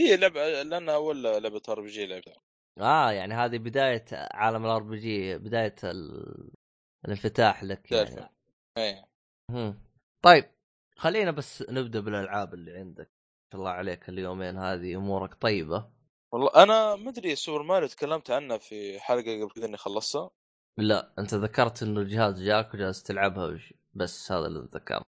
هي 0.00 0.16
لعبة 0.16 0.62
لأنها 0.62 0.94
أول 0.94 1.22
لعبة 1.22 1.62
RPG 1.68 2.06
لعبتها. 2.06 2.42
آه 2.78 3.12
يعني 3.12 3.34
هذه 3.34 3.58
بداية 3.58 4.04
عالم 4.12 4.64
ال 4.64 4.82
RPG 4.82 5.38
بداية 5.38 5.74
ال... 5.84 6.50
الانفتاح 7.04 7.64
لك 7.64 7.92
يعني. 7.92 8.37
تعرف. 8.78 8.96
اي 8.96 9.04
مهم. 9.50 9.80
طيب 10.22 10.44
خلينا 10.96 11.30
بس 11.30 11.64
نبدأ 11.70 12.00
بالألعاب 12.00 12.54
اللي 12.54 12.78
عندك. 12.78 13.06
ما 13.06 13.52
شاء 13.52 13.60
الله 13.60 13.70
عليك 13.70 14.08
اليومين 14.08 14.56
هذه 14.56 14.96
أمورك 14.96 15.34
طيبة. 15.34 15.90
والله 16.32 16.50
أنا 16.62 16.96
ما 16.96 17.10
أدري 17.10 17.36
سوبر 17.36 17.62
ماريو 17.62 17.88
تكلمت 17.88 18.30
عنها 18.30 18.58
في 18.58 19.00
حلقة 19.00 19.42
قبل 19.42 19.50
كذا 19.50 19.66
إني 19.66 19.76
خلصتها 19.76 20.30
لا 20.78 21.12
أنت 21.18 21.34
ذكرت 21.34 21.82
إنه 21.82 22.00
الجهاز 22.00 22.42
جاك 22.42 22.74
وجالس 22.74 23.02
تلعبها 23.02 23.46
وش... 23.46 23.74
بس 23.94 24.32
هذا 24.32 24.46
اللي 24.46 24.60
ذكرت. 24.60 25.02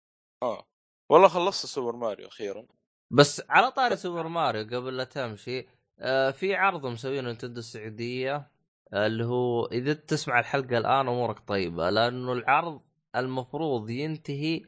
آه. 0.42 0.66
والله 1.10 1.28
خلصت 1.28 1.66
سوبر 1.66 1.96
ماريو 1.96 2.28
أخيرا. 2.28 2.66
بس 3.10 3.42
على 3.48 3.70
طاري 3.70 3.96
سوبر 3.96 4.28
ماريو 4.28 4.62
قبل 4.62 4.96
لا 4.96 5.04
تمشي 5.04 5.68
آه 5.98 6.30
في 6.30 6.54
عرض 6.54 6.86
مسوينه 6.86 7.32
نتندو 7.32 7.58
السعودية 7.58 8.50
اللي 8.94 9.24
هو 9.24 9.66
إذا 9.66 9.92
تسمع 9.92 10.40
الحلقة 10.40 10.78
الآن 10.78 11.08
أمورك 11.08 11.48
طيبة 11.48 11.90
لأنه 11.90 12.32
العرض 12.32 12.87
المفروض 13.20 13.90
ينتهي 13.90 14.62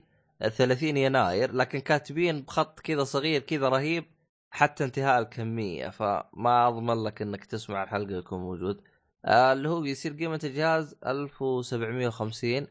30 0.48 0.96
يناير 0.96 1.52
لكن 1.52 1.78
كاتبين 1.78 2.42
بخط 2.42 2.80
كذا 2.80 3.04
صغير 3.04 3.40
كذا 3.40 3.68
رهيب 3.68 4.04
حتى 4.50 4.84
انتهاء 4.84 5.18
الكمية 5.22 5.88
فما 5.88 6.68
أضمن 6.68 7.04
لك 7.04 7.22
إنك 7.22 7.44
تسمع 7.44 7.82
الحلقة 7.82 8.12
يكون 8.18 8.40
موجود 8.40 8.80
آه 9.24 9.52
اللي 9.52 9.68
هو 9.68 9.84
يصير 9.84 10.12
قيمة 10.12 10.40
الجهاز 10.44 10.96
1750 11.06 12.66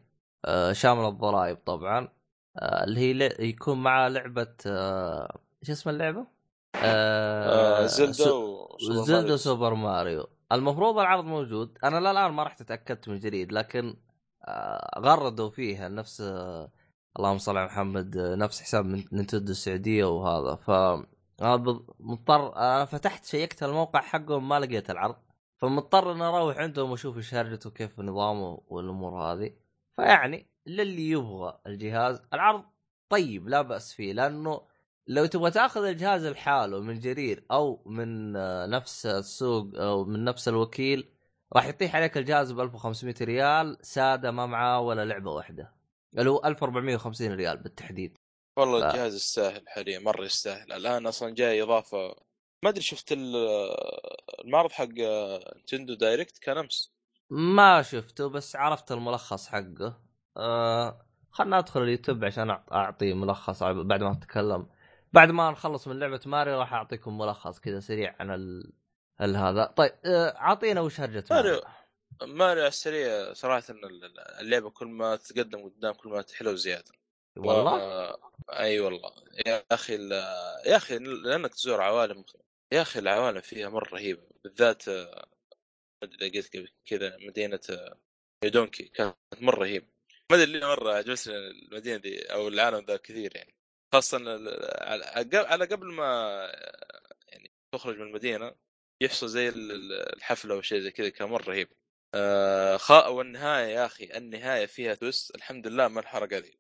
آه 0.46 0.74
شامل 0.74 1.06
الضرائب 1.06 1.58
طبعا 1.66 2.08
آه 2.58 2.84
اللي 2.84 3.00
هي 3.00 3.14
ل- 3.14 3.44
يكون 3.44 3.84
مع 3.84 4.08
لعبة 4.08 4.54
آه 4.66 5.40
إيش 5.64 5.70
اسم 5.72 5.90
اللعبة؟ 5.90 6.28
آه 6.76 7.86
زلدا 7.86 8.12
سو- 8.12 8.68
وسوبر 8.76 9.04
زلدا 9.06 9.22
ماريو. 9.22 9.38
سوبر 9.38 9.74
ماريو 9.74 10.28
المفروض 10.52 10.98
العرض 11.00 11.26
موجود 11.26 11.78
أنا 11.84 12.00
لا 12.00 12.12
الان 12.12 12.32
ما 12.32 12.44
رحت 12.44 12.62
اتاكدت 12.62 13.10
من 13.10 13.20
جديد 13.20 13.52
لكن 13.52 13.88
آه، 13.90 13.94
غردوا 15.00 15.50
فيها 15.50 15.90
نفس 15.90 16.22
اللهم 17.18 17.38
صل 17.38 17.58
على 17.58 17.66
محمد 17.66 18.18
نفس 18.18 18.62
حساب 18.62 18.86
من 18.86 19.04
نينتندو 19.12 19.52
السعودية 19.52 20.06
وهذا. 20.06 20.56
ف 20.56 20.72
مضطر 22.00 22.56
أنا 22.56 22.86
فتحت 22.86 23.26
شيّكت 23.26 23.64
الموقع 23.64 24.02
حقهم 24.02 24.50
ما 24.50 24.60
لقيت 24.60 24.90
العرض. 24.90 25.16
فمضطر 25.58 26.12
إني 26.12 26.24
أروح 26.24 26.58
عندهم 26.58 26.92
وأشوف 26.92 27.18
إيش 27.18 27.34
وكيف 27.66 28.00
نظامه 28.00 28.62
والأمور 28.68 29.22
هذه. 29.22 29.54
فيعني 29.96 30.50
للي 30.68 31.10
يبغى 31.10 31.60
الجهاز 31.68 32.22
العرض 32.34 32.64
طيب 33.10 33.48
لا 33.50 33.62
بأس 33.62 33.94
فيه. 33.94 34.14
لأنه 34.14 34.62
لو 35.08 35.26
تبغى 35.26 35.52
تأخذ 35.52 35.86
الجهاز 35.86 36.26
لحاله 36.26 36.80
من 36.80 37.00
جرير 37.00 37.44
أو 37.52 37.84
من 37.86 38.36
آه، 38.36 38.66
نفس 38.66 39.06
السوق 39.06 39.72
أو 39.76 40.06
من 40.06 40.24
نفس 40.24 40.48
الوكيل 40.48 41.10
راح 41.56 41.66
يطيح 41.66 41.96
عليك 41.96 42.18
الجهاز 42.18 42.52
ب 42.52 42.60
1500 42.60 43.16
ريال 43.22 43.78
سادة 43.82 44.32
ما 44.32 44.46
معاه 44.46 44.80
ولا 44.82 45.06
لعبة 45.06 45.32
واحدة. 45.32 45.74
اللي 46.18 46.30
هو 46.30 46.42
1450 46.46 47.34
ريال 47.36 47.58
بالتحديد. 47.58 48.18
والله 48.58 48.80
ف- 48.82 48.84
الجهاز 48.92 49.16
يستاهل 49.16 49.64
حاليا 49.68 50.00
مرة 50.00 50.24
يستاهل. 50.26 50.72
الآن 50.74 51.08
أصلا 51.08 51.30
جاي 51.36 51.62
إضافة. 51.62 52.16
ما 52.64 52.70
أدري 52.70 52.82
شفت 52.82 53.12
ال- 53.12 53.36
المعرض 54.46 54.72
حق 54.72 54.88
نتندو 55.58 55.94
Direct 55.94 56.38
كان 56.38 56.58
أمس؟ 56.58 56.94
ما 57.30 57.82
شفته 57.82 58.28
بس 58.30 58.56
عرفت 58.56 58.92
الملخص 58.92 59.48
حقه. 59.48 60.02
آه 60.38 61.06
خلنا 61.32 61.60
أدخل 61.60 61.82
اليوتيوب 61.84 62.26
عشان 62.26 62.50
أعطي 62.72 63.14
ملخص 63.14 63.64
بعد 63.64 64.04
ما 64.04 64.12
اتكلم 64.12 64.68
بعد 65.14 65.32
ما 65.32 65.52
نخلص 65.52 65.88
من 65.88 66.00
لعبة 66.00 66.20
ماريو 66.26 66.60
راح 66.60 66.74
أعطيكم 66.74 67.18
ملخص 67.18 67.60
كذا 67.60 67.80
سريع 67.80 68.16
عن 68.20 68.32
ال... 68.32 68.74
هذا؟ 69.22 69.66
طيب 69.66 69.92
آه، 70.06 70.30
اعطينا 70.30 70.82
وش 70.82 71.00
هرجة 71.00 71.24
ماريو 71.32 71.62
ماريو. 72.22 72.62
على 72.62 72.68
السريع 72.68 73.34
صراحة 73.34 73.64
اللعبة 74.40 74.70
كل 74.70 74.88
ما 74.88 75.16
تقدم 75.16 75.64
قدام 75.70 75.94
كل 75.94 76.10
ما 76.10 76.22
تحلو 76.22 76.56
زيادة. 76.56 76.92
والله؟ 77.38 77.74
و... 77.74 78.18
أي 78.50 78.80
والله. 78.80 79.12
يا 79.46 79.64
أخي 79.72 79.96
ال... 79.96 80.12
يا 80.66 80.78
أخي 80.78 80.98
لأنك 80.98 81.54
تزور 81.54 81.82
عوالم 81.82 82.24
يا 82.74 82.82
أخي 82.82 83.00
العوالم 83.00 83.42
فيها 83.42 83.70
مرة 83.70 83.90
رهيبة 83.90 84.22
بالذات 84.44 84.88
آه، 84.88 85.26
ما 86.04 86.10
أدري 86.14 86.42
قبل 86.42 86.70
كذا 86.86 87.18
مدينة 87.18 87.60
آه، 87.70 87.98
نيو 88.44 88.61
دونك 88.61 88.84
كانت 88.84 89.16
مرة 89.42 89.60
رهيبة. 89.60 89.88
ما 90.32 90.38
أدري 90.38 90.52
ليه 90.52 90.68
مرة 90.68 90.94
عجبتني 90.94 91.38
المدينة 91.38 91.98
دي 91.98 92.22
أو 92.34 92.48
العالم 92.48 92.86
ذا 92.86 92.98
كثير 92.98 93.36
يعني. 93.36 93.56
خاصة 93.94 94.18
على 95.36 95.66
قبل 95.66 95.88
ما 95.88 96.06
آه، 96.06 96.86
يعني 97.28 97.52
تخرج 97.72 97.98
من 97.98 98.08
المدينة 98.08 98.56
يحصل 99.02 99.28
زي 99.30 99.50
ال- 99.50 99.72
ال- 99.72 100.16
الحفلة 100.16 100.56
أو 100.56 100.62
شيء 100.62 100.80
زي 100.80 100.92
كذا 100.92 101.10
كان 101.10 101.30
مره 101.30 101.44
رهيب 101.44 101.70
آه 102.16 102.78
خا 102.78 103.08
والنهاية 103.08 103.68
يا 103.68 103.86
أخي 103.86 104.10
النهاية 104.18 104.66
فيها 104.66 104.94
twist 104.94 105.36
الحمد 105.36 105.68
لله 105.68 105.88
ما 105.88 106.00
انحرق 106.00 106.34
علي 106.34 106.60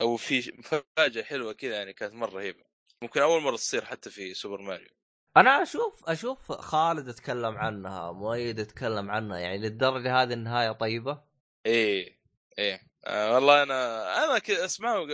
أو 0.00 0.16
في 0.16 0.52
مفاجأة 0.58 1.22
حلوة 1.22 1.52
كذا 1.52 1.74
يعني 1.76 1.92
كانت 1.92 2.14
مرة 2.14 2.30
رهيبه 2.30 2.64
ممكن 3.02 3.20
أول 3.20 3.42
مرة 3.42 3.56
تصير 3.56 3.84
حتى 3.84 4.10
في 4.10 4.34
سوبر 4.34 4.60
ماريو. 4.60 4.88
أنا 5.36 5.62
أشوف 5.62 6.08
أشوف 6.08 6.52
خالد 6.52 7.08
اتكلم 7.08 7.56
عنها 7.56 8.12
مؤيد 8.12 8.60
اتكلم 8.60 9.10
عنها 9.10 9.38
يعني 9.38 9.58
للدرجة 9.58 10.22
هذه 10.22 10.32
النهاية 10.32 10.72
طيبة؟ 10.72 11.22
إيه 11.66 12.18
إيه. 12.58 12.80
آه 13.04 13.34
والله 13.34 13.62
أنا 13.62 14.24
أنا 14.24 14.38
كذا 14.38 14.64
أسمعه 14.64 15.06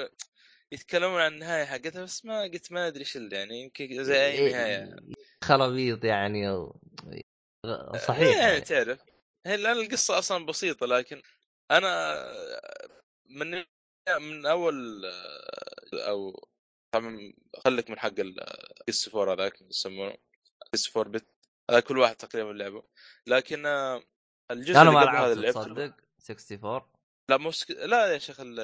يتكلمون 0.72 1.20
عن 1.20 1.32
النهاية 1.32 1.64
حقتها 1.64 2.02
بس 2.02 2.24
ما 2.24 2.42
قلت 2.42 2.72
ما 2.72 2.86
أدري 2.86 3.00
إيش 3.00 3.16
يعني 3.16 3.62
يمكن 3.62 4.04
زي 4.04 4.14
إيه، 4.14 4.46
اي 4.46 4.52
نهاية. 4.52 4.96
خرابيط 5.48 6.04
يعني 6.04 6.50
و... 6.50 6.80
صحيح 8.06 8.18
إيه، 8.18 8.36
يعني. 8.36 8.60
تعرف 8.60 9.00
هي 9.46 9.56
لأن 9.56 9.76
القصة 9.76 10.18
أصلا 10.18 10.46
بسيطة 10.46 10.86
لكن 10.86 11.22
أنا 11.70 12.14
من 13.26 13.64
من 14.20 14.46
أول 14.46 15.04
أو 15.94 16.48
طبعا 16.94 17.32
خليك 17.64 17.90
من 17.90 17.98
حق 17.98 18.12
القصة 18.18 19.10
فور 19.10 19.32
هذاك 19.32 19.62
يسمونه 19.62 20.16
قصه 20.72 20.90
four 20.90 21.08
bit 21.08 21.26
هذا 21.70 21.80
كل 21.80 21.98
واحد 21.98 22.16
تقريبا 22.16 22.52
لعبه. 22.52 22.82
لكن 23.26 23.66
آه، 23.66 24.02
الجزء 24.50 24.80
أنا 24.80 24.90
ما 24.90 25.00
لعبت 25.00 25.38
تصدق؟ 25.38 25.94
64 26.30 26.82
لا 27.28 27.36
مو 27.36 27.50
سك... 27.52 27.70
لا 27.70 28.12
يا 28.12 28.18
شيخ 28.18 28.40
ال- 28.40 28.60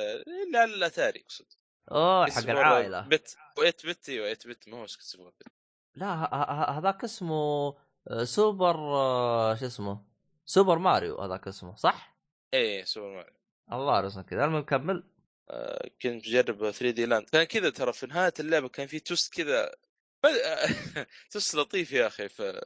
اللي 0.47 0.59
على 0.59 0.75
الأتاري 0.75 1.21
أقصد. 1.21 1.47
أوه 1.91 2.27
حق 2.31 2.43
العائلة. 2.43 3.09
bit 3.09 3.37
و8 3.61 3.87
bit 3.87 4.09
أيوه 4.09 4.35
8 4.35 4.57
bit 4.57 4.69
ما 4.69 4.77
هو 4.77 4.83
64 4.83 5.31
bit 5.31 5.64
لا 5.97 6.35
هذاك 6.79 7.05
اسمه 7.05 7.75
آه، 8.09 8.25
سوبر 8.25 8.77
آه، 8.77 9.55
شو 9.55 9.67
اسمه 9.67 10.05
سوبر 10.47 10.79
ماريو 10.79 11.21
هذاك 11.21 11.49
اسمه 11.49 11.77
صح؟ 11.77 12.17
إيه 12.55 12.85
سوبر 12.85 13.09
ماريو. 13.15 13.33
الله 13.73 14.07
اسمه 14.07 14.23
كذا 14.23 14.45
المهم 14.45 14.63
كمل. 14.63 15.05
آه، 15.51 15.91
كنت 16.03 16.27
مجرب 16.27 16.71
3D 16.71 17.07
Land. 17.07 17.29
كان 17.31 17.45
كذا 17.45 17.71
ترى 17.71 17.93
في 17.93 18.07
نهاية 18.07 18.33
اللعبة 18.41 18.69
كان 18.69 18.87
في 18.87 19.01
twist 19.01 19.35
كذا 19.35 19.75
twist 21.31 21.55
لطيف 21.55 21.93
يا 21.93 22.07
أخي 22.07 22.29
في 22.29 22.61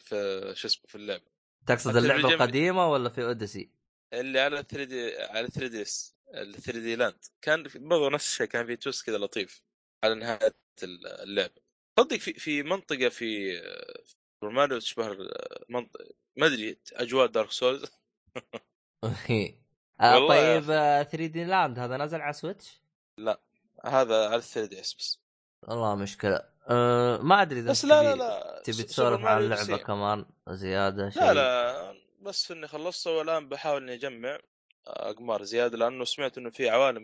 في 0.00 0.52
شو 0.56 0.68
اسمه 0.68 0.86
في 0.86 0.94
اللعبة. 0.94 1.24
تقصد 1.66 1.96
اللعبة 1.96 2.28
القديمة 2.28 2.90
ولا 2.90 3.08
في 3.08 3.24
Odyssey؟ 3.24 3.70
اللي 4.12 4.40
على 4.40 4.62
3 4.62 4.84
دي 4.84 5.16
على 5.18 5.48
3 5.48 5.66
دي 5.66 5.82
اس 5.82 6.16
ال 6.34 6.54
3 6.54 6.80
دي 6.80 6.96
لاند. 6.96 7.24
كان 7.42 7.62
برضه 7.62 8.10
نفس 8.10 8.32
الشيء 8.32 8.46
كان 8.46 8.66
في 8.66 8.76
twist 8.76 9.06
كذا 9.06 9.18
لطيف 9.18 9.62
على 10.04 10.14
نهاية 10.14 10.54
اللعبة. 10.82 11.63
صدق 12.00 12.16
في 12.16 12.32
في 12.32 12.62
منطقة 12.62 13.08
في 13.08 13.60
ماريو 14.42 14.78
تشبه 14.78 15.08
منطقه 15.68 16.04
ما 16.36 16.46
أدري 16.46 16.78
أجواء 16.92 17.26
Dark 17.26 17.50
Souls؟ 17.50 17.84
آه 20.00 20.28
طيب 20.28 20.64
3D 20.64 21.44
Land 21.44 21.78
هذا 21.78 21.96
نزل 21.96 22.20
على 22.20 22.32
Switch؟ 22.32 22.80
هذا 23.84 24.28
على 24.28 24.42
3DS 24.42 24.94
بس. 24.94 25.20
والله 25.62 25.94
مشكلة. 25.94 26.40
أه 26.68 27.18
ما 27.18 27.42
أدري 27.42 27.60
إذا 27.60 27.70
بس 27.70 27.84
لا 27.84 28.02
لا 28.02 28.14
لا 28.14 28.62
تبي 28.64 28.82
تسولف 28.82 29.24
عن 29.24 29.48
بس- 29.48 29.70
كمان 29.70 30.26
زيادة 30.48 31.10
شيء 31.10 31.22
لا 31.22 31.34
لا 31.34 31.94
بس 32.20 32.50
إني 32.50 32.68
خلصته 32.68 33.10
والآن 33.10 33.48
بحاول 33.48 33.82
إني 33.82 33.94
أجمع 33.94 34.38
أقمار 34.86 35.42
زيادة 35.42 35.76
لأنه 35.78 36.04
سمعت 36.04 36.38
إنه 36.38 36.50
في 36.50 36.68
عوالم 36.68 37.02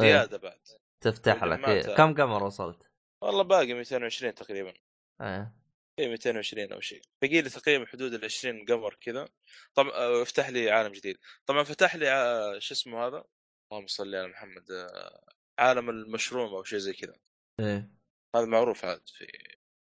إيه، 0.00 0.06
زيادة 0.06 0.38
بعد. 0.38 0.60
تفتح 1.00 1.44
لك 1.44 1.68
إيه. 1.68 1.94
كم 1.94 2.14
قمر 2.14 2.42
وصلت؟ 2.44 2.89
والله 3.22 3.42
باقي 3.42 3.74
220 3.74 4.34
تقريبا. 4.34 4.74
إيه 5.20 5.54
اي 5.98 6.08
220 6.08 6.72
أو 6.72 6.80
شيء. 6.80 7.02
باقي 7.22 7.42
لي 7.42 7.50
تقريبا 7.50 7.86
حدود 7.86 8.14
ال 8.14 8.24
20 8.24 8.64
قمر 8.64 8.94
كذا. 8.94 9.28
طبعا 9.74 9.90
آه، 9.90 10.22
افتح 10.22 10.48
لي 10.48 10.70
عالم 10.70 10.92
جديد. 10.92 11.18
طبعا 11.46 11.62
فتح 11.62 11.96
لي 11.96 12.10
آه، 12.10 12.58
شو 12.58 12.74
اسمه 12.74 13.06
هذا؟ 13.06 13.24
اللهم 13.72 13.86
صل 13.86 14.14
على 14.14 14.28
محمد 14.28 14.70
آه، 14.70 15.32
عالم 15.58 15.90
المشروم 15.90 16.54
أو 16.54 16.64
شيء 16.64 16.78
زي 16.78 16.92
كذا. 16.92 17.14
إيه. 17.60 17.90
هذا 18.36 18.44
معروف 18.44 18.84
عاد 18.84 19.08
في 19.08 19.26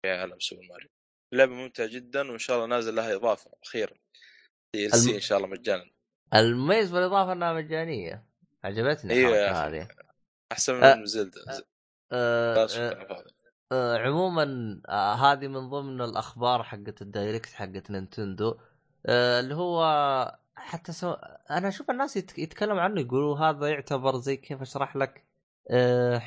في 0.02 0.12
عالم 0.12 0.40
سوبر 0.40 0.62
ماريو. 0.70 0.90
لعبه 1.34 1.54
ممتعة 1.54 1.88
جدا 1.88 2.30
وإن 2.30 2.40
شاء 2.40 2.58
الله 2.58 2.68
نازل 2.68 2.96
لها 2.96 3.16
إضافة 3.16 3.52
أخيرا. 3.64 3.94
DLC 4.76 5.16
إن 5.16 5.20
شاء 5.20 5.38
الله 5.38 5.50
مجانا. 5.50 5.92
المميز 6.34 6.92
بالإضافة 6.92 7.32
إنها 7.34 7.54
مجانية. 7.54 8.26
عجبتني 8.64 9.14
يا 9.14 9.52
الحركة. 9.52 9.68
هذه. 9.68 9.88
أحسن 10.52 11.00
من 11.00 11.06
زلدة. 11.06 11.42
أه 11.42 11.52
لا 11.52 11.71
شكرا 12.68 13.06
فهد. 13.06 13.26
أه 13.72 13.98
عموما 13.98 14.46
آه 14.90 15.14
هذه 15.14 15.48
من 15.48 15.70
ضمن 15.70 16.02
الأخبار 16.02 16.64
حقت 16.64 17.02
ال 17.02 17.09
Direct 17.09 17.50
حقت 17.50 17.92
نينتندو 17.92 18.58
أه 19.06 19.40
اللي 19.40 19.56
هو 19.56 19.82
حتى 20.56 20.92
سو... 20.92 21.12
أنا 21.52 21.68
أشوف 21.68 21.90
الناس 21.92 22.18
يت... 22.18 22.40
يتكلموا 22.40 22.82
عنه 22.82 23.02
يقولوا 23.02 23.38
هذا 23.38 23.68
يعتبر 23.68 24.18
زي 24.18 24.38
كيف 24.38 24.62
أشرح 24.62 24.96
لك 24.96 25.26
أه... 25.72 26.22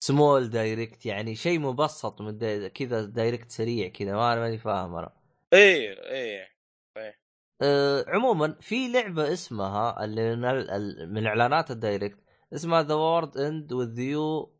small 0.00 0.50
Direct 0.50 1.06
يعني 1.06 1.34
شيء 1.34 1.58
مبسط 1.58 2.20
من 2.20 2.38
داي... 2.38 2.70
كذا 2.70 3.04
Direct 3.04 3.50
سريع 3.50 3.88
كذا 3.88 4.12
ما 4.12 4.34
ماني 4.34 4.58
فاهم 4.58 4.94
أنا 4.94 5.12
إيه 5.52 6.02
إيه 6.10 6.48
أه 7.62 8.04
عموما 8.08 8.56
في 8.60 8.88
لعبة 8.88 9.32
اسمها 9.32 10.04
اللي 10.04 10.36
من, 10.36 10.44
ال- 10.44 11.12
من 11.12 11.26
إعلانات 11.26 11.70
ال 11.70 11.77
Direct 11.77 12.18
اسمها 12.54 12.82
The 12.82 12.94
World 12.94 13.36
Ends 13.36 13.72
with 13.72 13.98
You 13.98 14.59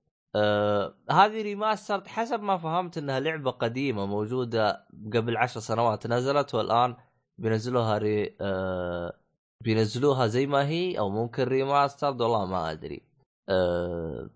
هذه 1.10 1.42
remaster 1.42 2.08
حسب 2.08 2.42
ما 2.42 2.56
فهمت 2.58 2.98
إنها 2.98 3.20
لعبة 3.20 3.50
قديمة 3.50 4.06
موجودة 4.06 4.86
قبل 5.14 5.36
عشر 5.36 5.60
سنوات 5.60 6.06
نزلت 6.06 6.54
والآن 6.54 6.96
بينزلوها 7.38 7.98
re 7.98 8.36
أه 8.40 9.20
بينزلوها 9.60 10.26
زي 10.26 10.46
ما 10.46 10.68
هي 10.68 10.98
أو 10.98 11.10
ممكن 11.10 11.42
remaster 11.42 12.06
والله 12.08 12.46
ما 12.46 12.70
أدري. 12.72 13.02
أه 13.48 14.30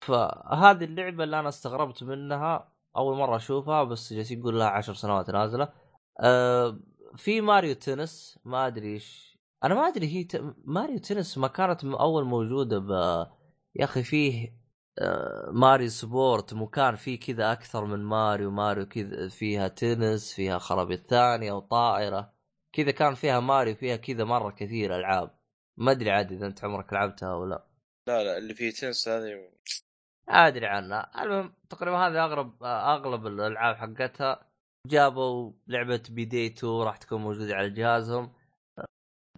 فهذه 0.00 0.84
اللعبة 0.84 1.24
اللي 1.24 1.40
أنا 1.40 1.48
استغربت 1.48 2.02
منها 2.04 2.72
أول 2.96 3.16
مرة 3.16 3.36
أشوفها 3.36 3.84
بس 3.84 4.12
جالس 4.12 4.30
يقول 4.30 4.58
لها 4.58 4.68
عشر 4.68 4.94
سنوات 4.94 5.30
نازلة. 5.30 5.68
أه 6.20 6.78
في 7.16 7.40
Mario 7.40 7.74
Tennis 7.74 8.38
ما 8.44 8.66
أدري 8.66 8.92
إيش. 8.94 9.38
أنا 9.64 9.74
ما 9.74 9.88
أدري 9.88 10.06
هي 10.06 10.24
ت... 10.24 10.54
Mario 10.64 10.98
Tennis 10.98 11.38
ما 11.38 11.48
كانت 11.48 11.84
أول 11.84 12.24
موجودة 12.24 12.78
ب 12.78 12.90
يا 13.76 13.84
أخي 13.84 14.02
فيه 14.02 14.48
آه، 14.48 14.65
Mario 15.50 15.88
Sports 15.88 16.54
مكان 16.54 16.94
فيه 16.94 17.20
كذا 17.20 17.52
أكثر 17.52 17.84
من 17.84 18.04
ماريو 18.04 18.50
ماريو 18.50 18.86
كذا 18.86 19.28
فيها 19.28 19.68
تنس 19.68 20.34
فيها 20.34 20.58
خرابيط 20.58 21.10
ثانية 21.10 21.52
وطائرة. 21.52 22.32
كذا 22.72 22.90
كان 22.90 23.14
فيها 23.14 23.40
ماريو 23.40 23.74
فيها 23.74 23.96
كذا 23.96 24.24
مرة 24.24 24.50
كثير 24.50 24.96
ألعاب. 24.96 25.30
ما 25.76 25.92
أدري 25.92 26.10
عاد 26.10 26.32
إذا 26.32 26.46
أنت 26.46 26.64
عمرك 26.64 26.92
لعبتها 26.92 27.34
ولا 27.34 27.54
لا. 27.54 27.66
لا 28.08 28.24
لا 28.24 28.38
اللي 28.38 28.54
فيه 28.54 28.70
تنس 28.70 29.08
هذه 29.08 29.34
ما 30.28 30.46
أدري 30.46 30.66
عنها. 30.66 31.22
المهم 31.22 31.54
تقريبا 31.70 31.96
هذه 31.96 32.24
اغلب 32.24 32.64
أغلب 32.64 33.26
الألعاب 33.26 33.76
حقتها. 33.76 34.46
جابوا 34.86 35.52
لعبة 35.66 36.02
بيدي 36.10 36.46
2 36.46 36.72
راح 36.82 36.96
تكون 36.96 37.20
موجودة 37.20 37.54
على 37.54 37.70
جهازهم. 37.70 38.32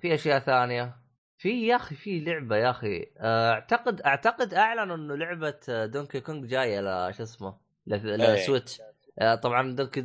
في 0.01 0.15
أشياء 0.15 0.39
ثانية. 0.39 0.98
في 1.39 1.67
يا 1.67 1.77
أخي 1.77 1.95
في 1.95 2.21
لعبة 2.21 2.57
يا 2.57 2.71
أخي. 2.71 3.07
أعتقد 3.21 4.01
أعتقد 4.01 4.55
أعلنوا 4.55 4.97
إنه 4.97 5.15
لعبة 5.17 5.59
Donkey 5.87 6.21
Kong 6.21 6.47
جاية 6.47 6.81
ل 6.81 7.15
شو 7.15 7.23
اسمه 7.23 7.59
ل- 7.87 7.95
إيه. 8.23 8.35
ل 8.35 8.41
Switch 8.41 8.81
آه، 9.19 9.35
طبعا 9.35 9.73
Donkey 9.77 10.01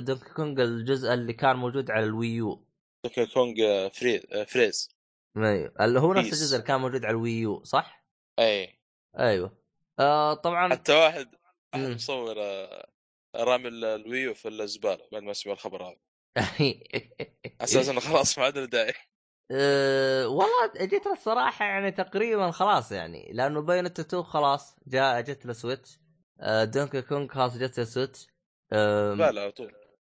Donkey 0.00 0.30
Kong 0.36 0.60
الجزء 0.60 1.14
اللي 1.14 1.32
كان 1.32 1.56
موجود 1.56 1.90
على 1.90 2.04
ال 2.04 2.14
Wii 2.14 2.45
U. 2.45 2.66
Donkey 3.04 3.26
Kong 3.26 3.60
آه، 3.60 3.88
Free 3.88 4.22
آه، 4.32 4.44
Freeze 4.44 4.88
أيوه. 5.36 5.74
اللي 5.80 6.00
هو 6.00 6.12
نفس. 6.14 6.26
الجزء 6.26 6.56
اللي 6.56 6.66
كان 6.66 6.80
موجود 6.80 7.04
على 7.04 7.10
ال 7.10 7.21
Wii 7.21 7.53
U 7.53 7.64
صح؟ 7.64 8.04
اي 8.38 8.78
أيوه. 9.18 9.58
آه 9.98 10.34
طبعا 10.34 10.68
حتى 10.70 10.92
واحد. 10.94 11.28
مصور 11.74 12.34
آه، 12.38 12.88
رامي 13.36 13.68
ال- 13.68 13.84
ال 13.84 13.94
Wii 13.94 14.24
U 14.24 14.34
في 14.34 14.48
الزبالة 14.48 15.08
بعد 15.12 15.22
ما 15.22 15.32
سمع 15.32 15.52
الخبر 15.52 15.82
هذا. 15.82 15.96
على 16.36 16.80
أساس 17.60 17.88
إنه 17.88 18.00
خلاص 18.00 18.38
ما 18.38 18.44
عاد 18.44 18.58
له 18.58 18.64
داعي. 18.66 18.94
أه 19.50 20.28
والله 20.28 20.72
جيت 20.86 21.06
الصراحة 21.06 21.64
يعني 21.64 21.90
تقريبا 21.90 22.50
خلاص 22.50 22.92
يعني 22.92 23.32
لأنه 23.32 23.60
Bayonetta 23.62 24.02
2 24.02 24.22
خلاص 24.22 24.76
جاء 24.86 25.20
جت 25.20 25.46
له 25.46 25.52
Switch 25.52 25.98
أه 26.40 26.64
Donkey 26.64 27.02
Kong 27.02 27.30
خلاص 27.30 27.56
جت 27.58 27.78
له 27.78 27.84
Switch 27.84 28.26
أه 28.72 29.14
لا 29.14 29.32
لا 29.32 29.40
على 29.42 29.52
طول. 29.52 29.72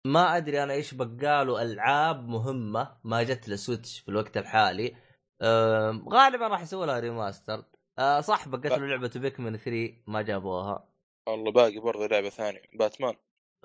ما 0.08 0.38
أدري 0.38 0.64
أنا 0.64 0.74
إيش 0.74 0.94
بقاله 0.94 1.62
ألعاب 1.62 2.28
مهمة 2.28 2.98
ما 3.04 3.24
جت 3.24 3.48
له 3.50 3.56
Switch 3.56 4.00
في 4.00 4.10
الوقت 4.10 4.38
الحالي. 4.38 4.96
أه 5.42 6.04
غالبا 6.10 6.48
راح 6.48 6.62
يسوي 6.62 6.86
لها 6.86 7.00
remaster 7.00 7.66
أه 8.00 8.22
صح 8.22 8.48
بقت 8.48 8.66
له 8.72 8.88
لعبة 8.88 9.12
Pikmin 9.16 9.58
3 9.58 9.94
ما 10.08 10.22
جابوها. 10.22 10.88
والله 11.28 11.52
باقي 11.52 11.80
برضه 11.80 12.08
لعبة 12.08 12.30
ثانية 12.30 12.62
باتمان 12.74 13.16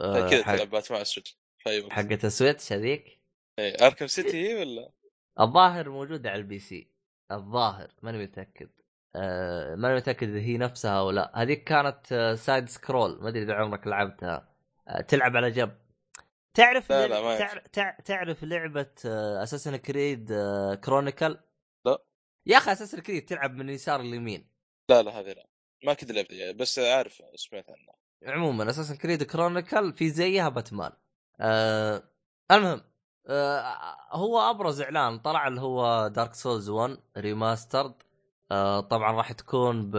أه 0.00 0.30
كذا 0.30 0.42
حق- 0.44 0.54
تلعب 0.56 0.70
Batman 0.70 1.00
ال 1.00 1.05
Switch. 1.05 1.38
في 1.58 1.70
أي 1.70 1.80
وقت. 1.80 1.92
حقت 1.92 2.24
ال 2.24 2.31
Switch 2.31 2.72
هذيك؟ 2.72 3.20
إيه، 3.58 3.86
Arkham 3.86 4.06
City 4.06 4.48
هي 4.48 4.54
ولا؟ 4.54 4.90
الظاهر 5.40 5.90
موجودة 5.90 6.30
على 6.30 6.38
ال 6.38 6.58
PC. 6.58 6.90
الظاهر 7.32 7.92
ماني 8.02 8.18
متأكد. 8.18 8.70
آه 9.16 9.74
ماني 9.74 9.94
متأكد 9.96 10.28
إذا 10.28 10.38
هي 10.38 10.58
نفسها 10.58 10.98
أو 10.98 11.10
لا. 11.10 11.32
هذيك 11.34 11.64
كانت 11.64 12.12
آه 12.12 12.34
side 12.34 12.68
scroll 12.68 13.22
ما 13.22 13.28
أدري 13.28 13.42
إذا 13.42 13.54
عمرك 13.54 13.86
لعبتها. 13.86 14.48
آه 14.88 15.00
تلعب 15.00 15.36
على 15.36 15.50
جنب. 15.50 15.78
تعرف 16.54 16.90
لا، 16.90 17.06
لا، 17.06 17.20
ما 17.22 17.38
تع... 17.38 17.58
تع... 17.58 17.90
تعرف 17.90 18.44
لعبة 18.44 18.92
آه 19.06 19.42
Assassin's 19.42 19.76
Creed 19.76 20.32
آه 20.32 20.74
Chronicles 20.74 21.38
لا. 21.86 21.98
يا 22.46 22.56
أخي 22.56 22.72
Assassin's 22.72 23.00
Creed 23.00 23.24
تلعب 23.24 23.54
من 23.54 23.68
يسار 23.68 24.00
اليمين. 24.00 24.50
لا 24.90 25.02
لا 25.02 25.20
هذه 25.20 25.32
لا. 25.32 25.46
ما 25.84 25.94
كنت 25.94 26.12
لعبت 26.12 26.32
يعني 26.32 26.52
بس 26.52 26.78
عارف 26.78 27.22
سمعت 27.34 27.64
عنها. 27.70 27.96
عموما 28.34 28.70
Assassin's 28.70 28.96
Creed 28.96 29.22
Chronicles 29.22 29.92
في 29.92 30.10
زيها 30.10 30.48
باتمان 30.48 30.92
آه 31.40 32.02
المهم 32.50 32.80
هو 34.10 34.38
أبرز 34.38 34.80
إعلان 34.80 35.18
طلع 35.18 35.48
اللي 35.48 35.60
هو 35.60 36.08
Dark 36.08 36.34
Souls 36.34 36.68
1 36.68 36.98
Remastered 37.16 37.94
آه 38.50 38.80
طبعا 38.80 39.12
راح 39.12 39.32
تكون 39.32 39.90
ب 39.90 39.96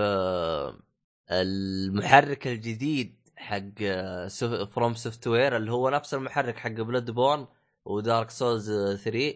المحرك 1.32 2.48
الجديد 2.48 3.16
حق 3.36 3.84
FromSoftware 4.72 5.58
اللي 5.58 5.72
هو 5.72 5.90
نفس 5.90 6.14
المحرك 6.14 6.58
حق 6.58 6.70
Bloodborne 6.72 7.48
و 7.86 7.95
Dark 7.95 8.30
Souls 8.30 8.72
3 9.04 9.34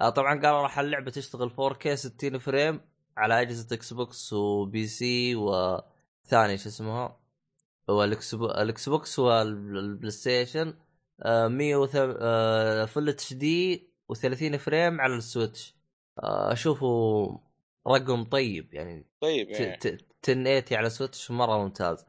آه 0.00 0.10
طبعا 0.10 0.40
قالوا 0.40 0.62
راح 0.62 0.78
اللعبة 0.78 1.10
تشتغل 1.10 1.50
4K 1.50 1.88
60 1.94 2.38
frame 2.38 2.80
على 3.16 3.40
أجهزة 3.40 3.74
Xbox 3.74 4.32
و 4.32 4.86
PC 4.86 5.36
وثاني 5.36 6.58
شو 6.58 6.68
اسمها؟ 6.68 7.16
ال 7.90 8.88
Xbox 8.88 9.18
وال 9.18 10.10
PlayStation 10.10 10.68
آه، 10.68 10.74
100 11.26 11.88
آه، 11.94 12.84
full 12.84 13.08
HD 13.08 13.88
و30 14.12 14.56
frame 14.56 15.00
على 15.00 15.14
ال 15.14 15.22
Switch. 15.22 15.76
آه، 16.22 16.52
أشوفه 16.52 17.40
رقم 17.88 18.24
طيب 18.24 18.74
يعني 18.74 19.06
طيب 19.20 19.50
يعني. 19.50 19.74
1080 19.74 20.64
على 20.72 20.90
Switch 20.90 21.30
مرة 21.30 21.58
ممتاز. 21.58 22.06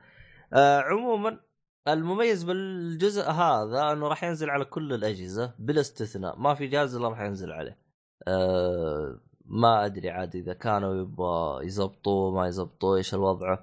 آه، 0.54 0.80
عموما 0.80 1.40
المميز 1.88 2.44
بالجزء 2.44 3.30
هذا 3.32 3.92
إنه 3.92 4.08
راح 4.08 4.24
ينزل 4.24 4.50
على 4.50 4.66
كل 4.66 4.94
الأجهزة 4.94 5.54
بلا 5.60 5.82
استثناء 5.82 6.40
ما 6.40 6.54
في 6.54 6.68
جهاز 6.68 6.96
إلا 6.96 7.08
راح 7.08 7.22
ينزل 7.22 7.52
عليه. 7.52 7.78
أه 8.28 9.20
ما 9.46 9.86
أدري 9.86 10.10
عاد 10.10 10.36
إذا 10.36 10.54
كانوا 10.54 10.96
يبغى 10.96 11.66
يزبطوه 11.66 12.32
ما 12.32 12.48
يزبطوه 12.48 12.98
إيش 12.98 13.14
الوضع. 13.14 13.58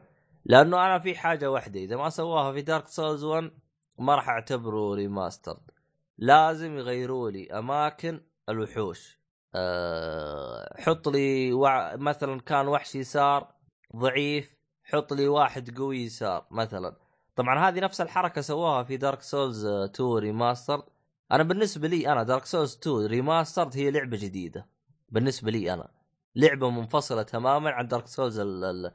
لأنه 0.45 0.87
أنا 0.87 0.99
في 0.99 1.15
حاجة 1.15 1.51
واحدة 1.51 1.81
إذا 1.81 1.97
ما 1.97 2.09
سواها 2.09 2.53
في 2.53 2.63
Dark 2.63 2.89
Souls 2.89 3.25
1 3.25 3.51
ما 4.01 4.15
راح 4.15 4.29
أعتبره 4.29 4.95
remastered 4.95 5.71
لازم 6.19 6.79
يغيروا 6.79 7.31
لي 7.31 7.51
أماكن 7.59 8.21
الوحوش. 8.49 9.21
أه 9.55 10.83
حط 10.83 11.09
لي 11.09 11.53
وع... 11.53 11.97
مثلا 11.97 12.41
كان 12.41 12.69
وحش 12.69 12.95
يسار 12.95 13.55
ضعيف 13.97 14.57
حط 14.85 15.13
لي 15.13 15.29
واحد 15.29 15.79
قوي 15.79 15.99
يسار 16.05 16.47
مثلا. 16.51 16.97
طبعا 17.37 17.69
هذه 17.69 17.81
نفس 17.81 18.01
الحركة 18.01 18.41
سووها 18.41 18.83
في 18.83 18.97
Dark 18.97 19.23
Souls 19.23 19.67
2 19.67 20.11
remaster 20.11 20.83
أنا 21.33 21.43
بالنسبة 21.43 21.89
لي 21.89 22.13
أنا 22.13 22.23
دارك 22.23 22.45
سولز 22.45 22.79
2 22.83 23.07
ريماسترد 23.07 23.77
هي 23.77 23.91
لعبة 23.91 24.17
جديدة. 24.17 24.67
بالنسبة 25.09 25.51
لي 25.51 25.75
أنا. 25.75 25.89
لعبة 26.37 26.71
منفصلة 26.71 27.23
تماما 27.23 27.71
عن 27.71 27.89
Dark 27.89 28.07
Souls 28.07 28.39
2 28.39 28.91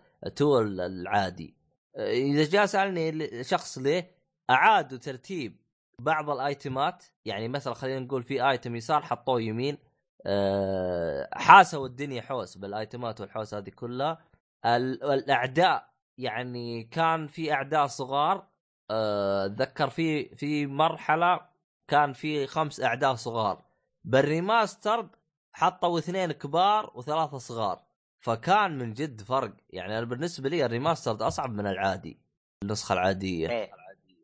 العادي. 0.80 1.56
إذا 1.98 2.44
جاء 2.44 2.66
سألني 2.66 3.44
شخص 3.44 3.78
ليه 3.78 4.15
أعادوا 4.50 4.98
ترتيب 4.98 5.62
بعض 6.02 6.30
الأيتمات 6.30 7.04
يعني 7.26 7.48
مثلا 7.48 7.74
خلينا 7.74 8.00
نقول 8.00 8.24
في 8.24 8.50
item 8.50 8.76
يسار 8.76 9.02
حطوه 9.02 9.42
يمين 9.42 9.78
أه 10.26 11.30
حاسوا 11.34 11.88
الدنيا 11.88 12.22
حوس 12.22 12.58
بالأيتمات 12.58 13.22
والحوس 13.22 13.54
هذه 13.54 13.70
كلها. 13.70 14.18
ال- 14.66 15.04
الأعداء 15.04 15.90
يعني 16.18 16.84
كان 16.84 17.28
في 17.28 17.54
أعداء 17.54 17.88
صغار 17.88 18.48
آه، 18.92 19.46
أتذكر 19.46 19.90
في 19.90 20.36
في 20.36 20.68
مرحلة 20.68 21.40
كان 21.88 22.14
في 22.14 22.48
خمس 22.48 22.82
أعداء 22.82 23.16
صغار. 23.16 23.62
بال 24.04 24.25
remaster 24.25 25.10
حطوا 25.54 26.00
اثنين 26.00 26.32
كبار 26.32 26.92
وثلاثة 26.96 27.38
صغار. 27.38 27.82
فكان 28.22 28.78
من 28.78 28.94
جد 28.94 29.22
فرق. 29.22 29.54
يعني 29.70 29.98
أنا 29.98 30.06
بالنسبة 30.06 30.50
لي 30.50 30.66
ال 30.66 30.73
remaster 30.73 31.28
أصعب 31.28 31.54
من 31.54 31.68
العادي 31.68 32.18
النسخة 32.64 32.94
العادية. 32.94 33.50
إيه. 33.50 33.72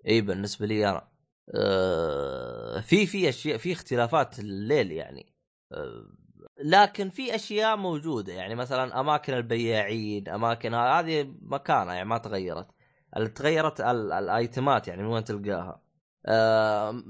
اي 0.08 0.22
بالنسبة 0.22 0.66
لي 0.66 0.90
أنا 0.90 1.08
آه، 1.56 2.80
في 2.82 3.06
في 3.08 3.30
أشياء 3.30 3.58
في 3.58 3.72
اختلافات 3.74 4.40
الليل 4.40 4.92
يعني. 4.92 5.34
آه، 5.72 6.06
لكن 6.64 7.10
في 7.10 7.36
أشياء 7.36 7.76
موجودة 7.78 8.34
يعني 8.34 8.56
مثلا 8.56 9.00
أماكن 9.00 9.34
البياعين 9.34 10.30
أماكن 10.30 10.74
هذه 10.74 11.34
مكانها 11.42 11.94
يعني 11.94 12.10
ما 12.10 12.18
تغيرت. 12.18 12.68
تغيرت 13.36 13.82
ال- 13.82 14.12
الأيتمات 14.12 14.88
يعني 14.88 15.04
من 15.04 15.08
وين 15.10 15.24
تلقاها. 15.24 15.82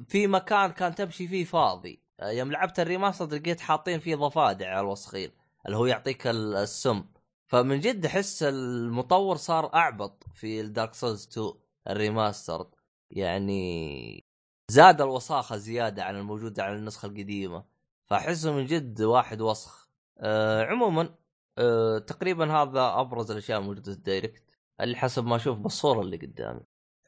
في 0.07 0.27
مكان 0.27 0.71
كان 0.71 0.95
تمشي 0.95 1.27
فيه 1.27 1.43
فاضي. 1.45 2.03
آه، 2.19 2.29
يوم 2.29 2.51
لعبت 2.51 2.79
ال 2.79 2.84
remaster 2.84 3.25
لقيت 3.35 3.59
حاطين 3.59 3.99
فيه 3.99 4.15
ضفادع 4.15 4.69
على 4.69 4.79
الوسخين 4.79 5.31
اللي 5.65 5.77
هو 5.77 5.85
يعطيك 5.85 6.27
ال- 6.27 6.55
السم. 6.55 7.03
فمن 7.47 7.79
جد 7.79 8.05
أحس 8.05 8.43
المطور 8.43 9.35
صار 9.35 9.73
أعبط 9.73 10.23
في 10.35 10.61
ال 10.61 10.68
Dark 10.68 10.93
Souls 10.93 11.27
2 11.27 11.53
ال 11.89 11.97
remaster. 11.97 12.67
يعني 13.11 14.25
زاد 14.71 15.01
الوساخة 15.01 15.57
زيادة 15.57 16.03
عن 16.03 16.15
الموجوده 16.15 16.63
على 16.63 16.75
النسخة 16.75 17.05
القديمة 17.05 17.65
فأحسه 18.09 18.53
من 18.53 18.65
جد 18.65 19.01
واحد 19.01 19.41
وسخ. 19.41 19.89
أه 20.19 20.63
عموما 20.65 21.17
أه 21.57 21.97
تقريبا 21.97 22.51
هذا 22.51 23.01
أبرز 23.01 23.31
الأشياء 23.31 23.59
الموجودة 23.59 23.91
في 23.91 23.97
ال 23.97 24.04
Direct 24.04 24.43
اللي 24.81 24.95
حسب 24.95 25.25
ما 25.25 25.35
أشوف 25.35 25.57
بالصورة 25.57 26.01
اللي 26.01 26.17
قدامي. 26.17 26.61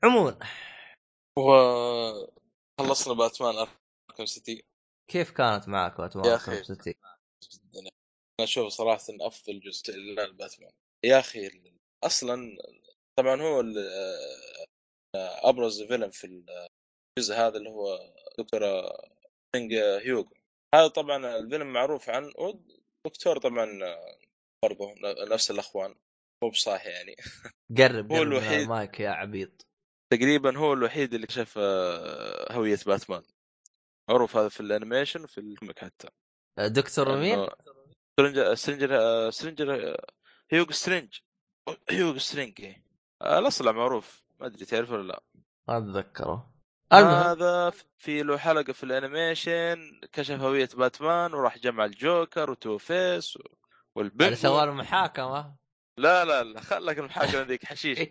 عموما. 0.03 0.39
وخلصنا 1.39 3.13
Batman 3.13 3.55
Arkham 4.09 4.25
City. 4.25 4.63
كيف 5.11 5.31
كانت 5.31 5.67
معك 5.67 5.97
Batman. 5.97 6.25
Arkham 6.25 6.63
City؟ 6.63 6.95
أنا 7.75 7.89
أشوف 8.39 8.67
صراحة 8.67 9.03
إن 9.09 9.21
أفضل 9.21 9.59
جزء 9.59 9.93
للباتمان. 9.93 10.71
يا 11.03 11.19
أخي 11.19 11.71
أصلا 12.03 12.57
طبعا 13.19 13.41
هو 13.41 13.63
أبرز 15.15 15.81
villain 15.81 16.09
في 16.09 16.27
الجزء 17.17 17.35
هذا 17.35 17.57
اللي 17.57 17.69
هو 17.69 17.99
دكتور 18.37 18.61
كينج 19.55 19.73
هيوغو. 19.73 20.33
هذا 20.75 20.87
طبعا 20.87 21.37
ال 21.37 21.42
villain 21.42 21.73
معروف 21.73 22.09
عنه 22.09 22.31
دكتور 23.07 23.37
طبعا 23.37 23.83
آه، 23.83 24.17
برضه 24.63 24.95
نفس 25.31 25.51
الأخوان. 25.51 25.95
مو 26.43 26.49
بصاحي 26.49 26.89
يعني. 26.89 27.15
قرب 27.77 28.11
هو 28.11 28.21
الوحيد. 28.23 28.59
المايك 28.59 28.99
يا 28.99 29.09
عبيط. 29.09 29.67
تقريبا 30.13 30.57
هو 30.57 30.73
الوحيد 30.73 31.13
اللي 31.13 31.27
كشف 31.27 31.57
آه، 31.57 32.53
هوية 32.53 32.79
باتمان. 32.85 33.23
معروف 34.09 34.37
هذا 34.37 34.49
في 34.49 34.59
ال 34.59 34.66
animation 34.66 35.23
وفي 35.23 35.37
ال 35.37 35.44
comic 35.44 35.79
حتى. 35.79 36.07
دكتور 36.59 37.17
مين؟ 37.17 37.33
إنه 37.39 37.49
Strange 38.19 38.55
Strange 38.55 39.29
Strange 39.29 39.97
Hugo 40.51 40.71
Strange. 40.71 41.19
Hugo 41.89 42.17
Strange. 42.17 42.75
آه، 43.21 43.39
الاصلع 43.39 43.71
معروف. 43.71 44.22
ما 44.43 44.49
أدري 44.49 44.65
تعرفه 44.65 44.93
ولا 44.93 45.07
لا؟ 45.07 45.23
ما 45.67 45.77
أتذكره. 45.77 46.53
هذا 46.91 47.69
في 47.97 48.23
له 48.23 48.37
حلقة 48.37 48.73
في 48.73 48.83
ال 48.83 48.95
animation 48.95 49.99
كشف 50.11 50.39
هوية 50.41 50.69
باتمان 50.77 51.33
وراح 51.33 51.57
جمع 51.57 51.85
ال 51.85 51.95
Joker 51.95 52.42
و 52.42 52.51
Two-Face 52.51 53.35
اللي 53.35 53.49
وال 53.95 54.04
Penguin 54.04 54.35
سوى 54.35 54.63
المحاكمة. 54.63 55.55
لا 55.97 56.25
لا 56.25 56.43
لا 56.43 56.61
خلك 56.61 56.99
المحاكمة 56.99 57.41
ذيك 57.41 57.65
حشيش. 57.65 57.99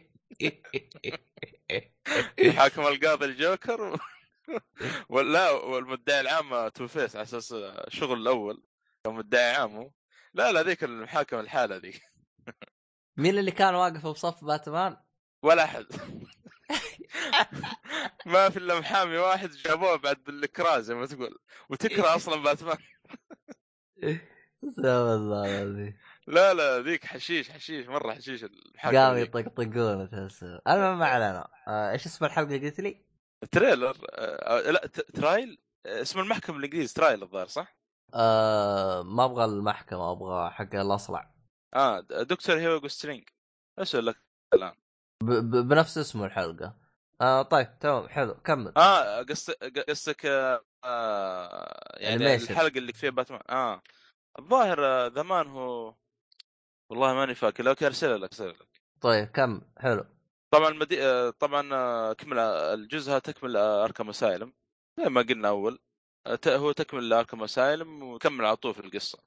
محاكمه 2.47 2.89
القاضي 2.89 3.25
الجوكر 3.25 3.83
و... 3.83 3.97
ولا 5.09 5.51
والمدعي 5.51 6.21
العام 6.21 6.69
Two-Face 6.69 7.17
على 7.17 7.23
أساس 7.23 7.53
الشغل 7.53 8.21
الأول. 8.21 8.63
كان 9.05 9.15
مدعي 9.15 9.55
عام 9.55 9.77
هو. 9.77 9.91
لا 10.35 10.53
لا 10.53 10.63
ذيك 10.63 10.85
المحاكمة 10.85 11.41
الحالة 11.41 11.77
ذيك. 11.77 12.03
مين 13.17 13.39
اللي 13.39 13.51
كان 13.51 13.75
واقف 13.75 14.07
بصف 14.07 14.45
باتمان؟ 14.45 14.97
ولا 15.43 15.65
أحد. 15.65 15.87
ما 18.27 18.49
في 18.49 18.57
إلا 18.57 18.81
محامي 18.81 19.17
واحد 19.17 19.51
جابوه 19.51 19.97
بعد 19.97 20.25
بالاكراه 20.25 20.79
زي 20.79 20.95
ما 20.95 21.07
تقول. 21.07 21.39
وتكره 21.71 22.17
أصلا 22.17 22.43
باتمان. 22.43 22.79
استغفر 24.69 25.15
الله 25.15 25.63
العظيم. 25.63 25.99
لا 26.27 26.55
لا 26.55 26.81
ذيك 26.81 27.05
حشيش 27.05 27.51
حشيش 27.51 27.87
مرة 27.87 28.15
حشيش 28.15 28.45
الحلقة 28.45 29.15
ذيك. 29.15 29.29
يطقطقون 29.29 30.11
تحس 30.11 30.43
المهم 30.43 30.99
ما 30.99 31.07
علينا. 31.07 31.49
آه، 31.69 31.91
إيش 31.91 32.07
اسم 32.07 32.25
الحلقة 32.25 32.57
اللي 32.57 32.69
قلت 32.69 32.81
لي؟ 32.81 33.05
trailer. 33.51 33.97
آه 34.11 34.71
لا 34.71 34.87
Trial؟ 35.15 35.63
آه، 35.87 36.03
اسم 36.03 36.21
المحكمة 36.21 36.57
بالانجليزي 36.57 36.95
Trial 36.95 37.23
الظاهر 37.23 37.47
صح؟ 37.47 37.77
آه 38.15 39.03
ما 39.03 39.25
أبغى 39.25 39.45
المحكمة 39.45 40.13
أبغى 40.13 40.51
حق 40.51 40.75
الاصلع 40.75 41.35
آه 41.75 42.01
دكتور 42.01 42.57
هيوغو 42.57 42.89
سترينج. 42.89 43.29
أسأل 43.79 44.07
لك 44.07 44.17
الآن. 44.55 44.82
بنفس 45.63 45.99
اسم 45.99 46.25
الحلقة. 46.25 46.77
آه 47.21 47.43
طيب 47.43 47.79
تمام 47.79 48.09
حلو 48.09 48.35
كمل. 48.35 48.73
آه 48.77 49.23
قصدك 49.23 49.91
قصدك 49.91 50.27
آه 50.85 51.97
يعني 51.97 52.39
Animation. 52.39 52.51
الحلقة 52.51 52.79
اللي 52.79 52.93
فيها 52.93 53.11
باتمان 53.11 53.41
آه 53.51 53.83
الظاهر 54.39 54.87
آه، 54.87 55.09
زمان 55.09 55.47
هو 55.47 55.95
والله 56.91 57.15
ماني 57.15 57.35
فاكر 57.35 57.65
لو 57.65 57.75
أرسل 57.83 58.21
لك 58.23 58.29
أرسل 58.29 58.49
لك. 58.49 58.69
طيب 59.01 59.29
كمل 59.29 59.61
حلو. 59.79 60.05
طبعا 60.51 60.69
المدي... 60.69 61.05
آه، 61.05 61.31
طبعا 61.31 61.75
آه، 61.75 62.13
كمل 62.13 62.39
الجزء 62.39 63.11
هذا 63.11 63.19
تكمل 63.19 63.57
اركم 63.57 64.09
اسايلم 64.09 64.53
زي 64.99 65.09
ما 65.09 65.23
قلنا 65.23 65.49
أول 65.49 65.79
هو 66.47 66.73
تكمل 66.73 67.13
اركم 67.13 67.43
اسايلم 67.43 68.03
وكمل 68.03 68.45
على 68.45 68.57
طول 68.57 68.75
في 68.75 68.81
القصة. 68.81 69.19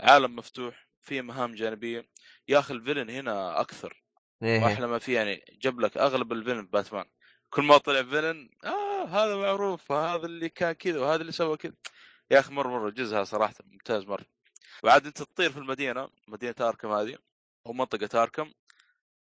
عالم 0.00 0.36
مفتوح 0.36 0.88
فيه 1.00 1.22
مهام 1.22 1.54
جانبية. 1.54 2.08
يا 2.48 2.58
أخي 2.58 2.74
الفيلن 2.74 3.10
هنا 3.10 3.60
أكثر. 3.60 4.03
إيه. 4.42 4.62
واحلى 4.62 4.86
ما 4.86 4.98
فيه 4.98 5.14
يعني 5.16 5.44
جاب 5.62 5.80
لك 5.80 5.96
أغلب 5.96 6.32
الفيلن 6.32 6.66
باتمان. 6.66 7.04
كل 7.50 7.62
ما 7.62 7.78
طلع 7.78 8.02
فيلن 8.02 8.50
آه 8.64 9.04
هذا 9.04 9.36
معروف 9.36 9.92
هذا 9.92 10.26
اللي 10.26 10.48
كان 10.48 10.72
كذا 10.72 11.00
وهذا 11.00 11.20
اللي 11.20 11.32
سوى 11.32 11.56
كذا. 11.56 11.74
يا 12.30 12.38
أخي 12.40 12.52
مرة 12.54 12.68
مرة 12.68 12.90
جزها 12.90 13.24
صراحة 13.24 13.54
ممتاز 13.64 14.04
مرة. 14.04 14.26
وعاد 14.84 15.06
أنت 15.06 15.22
تطير 15.22 15.52
في 15.52 15.58
المدينة 15.58 16.08
مدينة 16.28 16.54
Arkham 16.60 16.92
هذه 16.92 17.18
أو 17.66 17.72
منطقة 17.72 18.22
Arkham 18.22 18.52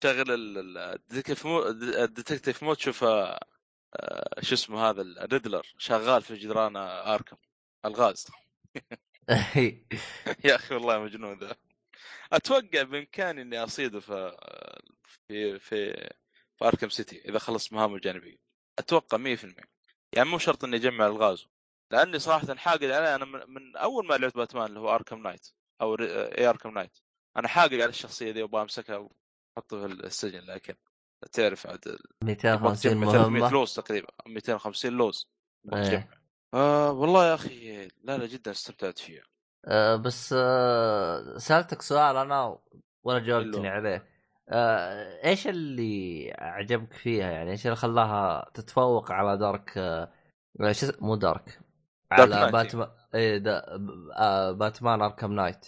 تشغل 0.01 0.31
ال- 0.31 0.59
ال- 0.59 0.79
ال 0.79 0.86
detective 0.86 1.47
mode 1.47 1.63
ال 1.69 1.78
detective 1.78 2.63
mode 2.63 2.75
تشوف 2.75 3.05
آه، 3.05 3.41
آه، 3.97 4.41
شو 4.43 4.55
اسمه 4.55 4.81
هذا 4.91 5.03
ال 5.03 5.11
Riddler 5.11 5.67
شغال 5.79 6.23
في 6.23 6.35
جدران 6.35 6.77
Arkham 6.77 7.37
الغاز. 7.85 8.27
يا 10.45 10.55
أخي 10.55 10.75
والله 10.75 10.99
مجنون 10.99 11.39
ذا. 11.39 11.57
أتوقع 12.33 12.83
بإمكاني 12.83 13.43
إني 13.43 13.65
أصيده 13.65 14.01
في 14.01 14.37
في 15.07 15.59
في 15.59 15.93
في 16.57 16.65
Arkham 16.65 16.89
City 16.89 17.29
إذا 17.29 17.39
خلص 17.39 17.73
مهامه 17.73 17.97
الجانبية. 17.97 18.37
أتوقع 18.79 19.19
100% 19.19 19.65
يعني 20.13 20.29
مو 20.29 20.39
شرط 20.39 20.65
إني 20.65 20.77
أجمع 20.77 21.07
الغاز. 21.07 21.47
لأني 21.93 22.19
صراحة 22.19 22.55
حاقد 22.55 22.85
عليه. 22.85 23.15
أنا 23.15 23.25
من, 23.25 23.41
من 23.49 23.77
أول 23.77 24.07
ما 24.07 24.15
لعبت 24.15 24.37
باتمان 24.37 24.67
اللي 24.67 24.81
هو 24.81 24.95
Arkham 24.95 25.23
Knight 25.23 25.49
أو 25.81 25.95
اي 25.95 26.47
Arkham 26.47 26.75
Knight 26.75 26.99
أنا 27.37 27.49
حاقد 27.49 27.75
على 27.75 27.87
الشخصية 27.87 28.33
دي 28.33 28.43
وابغى 28.43 28.63
امسكها 28.63 28.97
وأحطه 28.97 29.81
في 29.81 29.87
السجن. 29.87 30.41
لكن 30.41 30.75
تعرف 31.33 31.67
عاد 31.67 31.99
250 32.25 32.93
تجمع 32.93 33.13
300 33.13 33.41
مهمة. 33.41 33.53
لوز 33.53 33.75
تقريبا. 33.75 34.09
250 34.27 34.93
لوز. 34.93 35.31
تجمع. 35.73 36.09
آه 36.55 36.93
والله 36.93 37.27
يا 37.29 37.35
أخي 37.35 37.89
لا 38.03 38.19
لا 38.19 38.27
جدا 38.27 38.51
استمتعت 38.51 38.99
فيها. 38.99 39.23
آه 39.65 39.97
بس 39.97 40.35
آه 40.39 41.39
سألتك 41.39 41.83
سؤال 41.83 42.17
أنا 42.17 42.59
ولا 43.05 43.19
جاوبتني؟ 43.19 43.69
عليه. 43.69 44.16
آه 44.49 45.25
إيش 45.25 45.47
اللي 45.47 46.33
عجبك 46.39 46.93
فيها 46.93 47.31
يعني؟ 47.31 47.51
إيش 47.51 47.67
اللي 47.67 47.77
خلاها 47.77 48.51
تتفوق 48.55 49.13
على 49.13 49.39
دارك 49.39 49.79
آه 49.79 50.13
مو 51.01 51.17
دارك 51.17 51.61
على. 52.13 52.53
باتمان 52.53 52.91
إيه 53.15 53.39
دا 53.39 53.67
آه 54.17 54.53
باتمان 54.53 55.03
Arkham 55.03 55.33
Knight. 55.33 55.67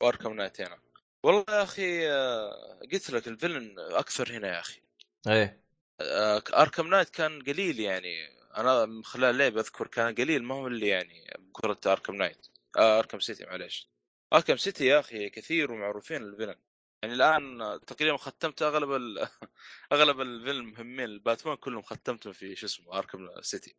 و 0.00 0.05
Arkham 0.05 0.32
Knight 0.32 0.60
هنا 0.60 0.78
والله 1.24 1.44
يا 1.48 1.62
أخي 1.62 2.10
آه، 2.10 2.80
قلت 2.92 3.10
لك 3.10 3.28
ال 3.28 3.34
villain 3.34 3.74
أكثر 3.78 4.32
هنا 4.32 4.48
يا 4.48 4.60
أخي. 4.60 4.80
إيه. 5.28 5.62
آه، 6.00 6.42
Arkham 6.56 6.86
Knight 6.86 7.10
كان 7.10 7.42
قليل 7.42 7.80
يعني. 7.80 8.42
أنا 8.56 8.86
من 8.86 9.04
خلال 9.04 9.30
اللعبه 9.30 9.60
أذكر 9.60 9.86
كان 9.86 10.14
قليل 10.14 10.44
ما 10.44 10.54
هو 10.54 10.66
اللي 10.66 10.88
يعني 10.88 11.36
بكرة 11.38 11.78
Arkham 11.86 12.14
Knight. 12.14 12.46
آه 12.76 12.98
Arkham 12.98 13.20
City 13.20 13.44
معليش. 13.46 13.88
Arkham 14.32 14.56
City 14.56 14.86
يا 14.86 15.00
أخي 15.00 15.30
كثير 15.30 15.72
ومعروفين 15.72 16.22
ال 16.22 16.26
villain. 16.26 16.56
يعني 17.02 17.14
الآن 17.14 17.80
تقريبا 17.86 18.16
ختمت 18.16 18.62
أغلب 18.62 18.92
ال... 18.92 19.28
أغلب 19.92 20.20
ال 20.20 20.25
villain 20.25 20.60
المهمين 20.60 21.00
الباتمان 21.04 21.56
كلهم 21.56 21.82
ختمتهم 21.82 22.32
في 22.32 22.56
شو 22.56 22.66
اسمه 22.66 22.98
Arkham 22.98 23.28
City. 23.40 23.76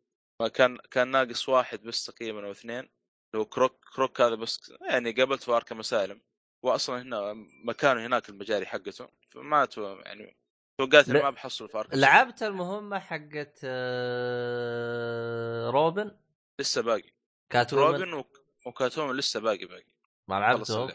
كان 0.54 0.76
كان 0.90 1.08
ناقص 1.08 1.48
واحد 1.48 1.82
بس 1.82 2.04
تقريبا 2.04 2.46
أو 2.46 2.50
اثنين 2.50 2.88
هو 3.36 3.44
كروك 3.44 3.84
كروك 3.94 4.20
هذا 4.20 4.34
بس 4.34 4.72
يعني 4.90 5.12
قابلته 5.12 5.44
في 5.44 5.52
أركم 5.52 5.78
أسالم. 5.80 6.20
واصلا 6.62 7.02
هنا 7.02 7.32
مكانه 7.64 8.06
هناك 8.06 8.28
المجاري 8.28 8.66
حقته 8.66 9.08
فما 9.30 9.64
تو- 9.64 9.98
يعني 9.98 10.36
توقعت 10.80 11.08
لا- 11.08 11.22
ما 11.22 11.30
بحصل 11.30 11.68
في 11.68 11.78
أركم. 11.78 11.98
لعبت 11.98 12.42
المهمة 12.42 12.98
حقت 12.98 13.60
آه 14.34 15.70
روبن؟ 15.70 16.16
لسه 16.60 16.82
باقي. 16.82 17.12
كات 17.50 17.74
روبن 17.74 18.12
وك- 18.12 18.44
وكاتوم 18.66 19.12
لسه 19.12 19.40
باقي 19.40 19.66
باقي. 19.66 19.86
ما 20.28 20.40
لعبته؟ 20.40 20.86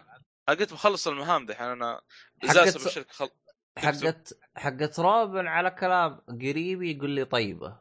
قلت 0.49 0.73
بخلص 0.73 1.07
المهام 1.07 1.45
دحين 1.45 1.67
أنا 1.67 2.01
بالشركة 2.43 3.13
خل... 3.13 3.29
حقت 3.77 4.39
حقت 4.55 4.99
روبن 4.99 5.47
على 5.47 5.71
كلام 5.71 6.21
قريبي 6.27 6.97
يقول 6.97 7.09
لي 7.09 7.25
طيبة. 7.25 7.77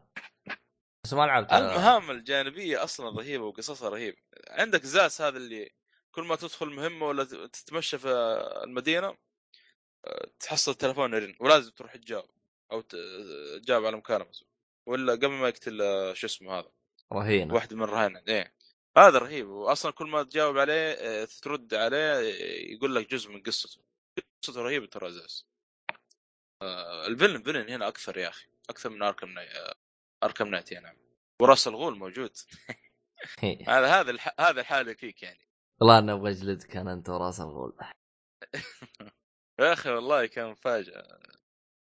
بس 1.04 1.12
ما 1.12 1.26
لعبتها 1.26 1.58
المهام 1.58 2.10
الجانبية 2.10 2.84
أصلا 2.84 3.18
رهيبة 3.18 3.44
وقصصها 3.44 3.88
رهيب. 3.88 4.16
عندك 4.50 4.84
زاس 4.84 5.20
هذا 5.20 5.36
اللي 5.36 5.70
كل 6.10 6.22
ما 6.22 6.36
تدخل 6.36 6.66
مهمة 6.66 7.06
ولا 7.06 7.24
تتمشى 7.24 7.98
في 7.98 8.08
المدينة 8.64 9.16
أه، 10.06 10.30
تحصل 10.40 10.74
تلفون 10.74 11.14
يرن 11.14 11.34
ولازم 11.40 11.70
تروح 11.70 11.96
تجاوب 11.96 12.30
أو 12.72 12.80
تجاوب 13.60 13.84
على 13.86 13.96
مكالمته 13.96 14.46
ولا 14.86 15.12
قبل 15.12 15.28
ما 15.30 15.48
يقتل 15.48 15.82
أه، 15.82 16.12
شو 16.12 16.26
اسمه 16.26 16.52
هذا؟ 16.52 16.70
رهينة. 17.12 17.54
واحد 17.54 17.74
من 17.74 17.82
الرهائن 17.82 18.16
إيه. 18.16 18.57
هذا 18.98 19.18
رهيب. 19.18 19.48
واصلا 19.48 19.92
كل 19.92 20.06
ما 20.06 20.22
تجاوب 20.22 20.58
عليه 20.58 20.92
أه، 20.92 21.28
ترد 21.42 21.74
عليه 21.74 21.98
أه، 21.98 22.20
يقول 22.72 22.94
لك 22.94 23.10
جزء 23.10 23.30
من 23.30 23.42
قصته. 23.42 23.80
قصته 24.42 24.62
رهيبة 24.62 24.86
ترى 24.86 25.12
زاس 25.12 25.46
آه، 26.62 27.06
ال 27.06 27.11
villain 27.11 27.42
villain 27.42 27.70
هنا 27.70 27.88
أكثر 27.88 28.18
يا 28.18 28.28
أخي. 28.28 28.48
أكثر 28.70 28.90
من 28.90 29.02
Arkham 29.02 29.28
Knight 29.28 29.50
Arkham 30.24 30.48
Knight 30.48 30.72
نعم 30.72 30.96
وراس 31.42 31.68
الغول 31.68 31.98
موجود. 31.98 32.36
هذا 33.68 34.00
هذا 34.00 34.10
الح... 34.10 34.34
هذا 34.40 34.60
الحال 34.60 34.94
فيك 34.94 35.22
يعني. 35.22 35.48
والله 35.80 35.98
أنا 35.98 36.12
أبغى 36.12 36.30
اجلدك 36.30 36.76
أنا 36.76 36.92
أنت 36.92 37.08
وراس 37.08 37.40
الغول 37.40 37.76
يا 39.60 39.72
أخي 39.72 39.90
والله 39.90 40.26
كان 40.26 40.50
مفاجاه 40.50 41.20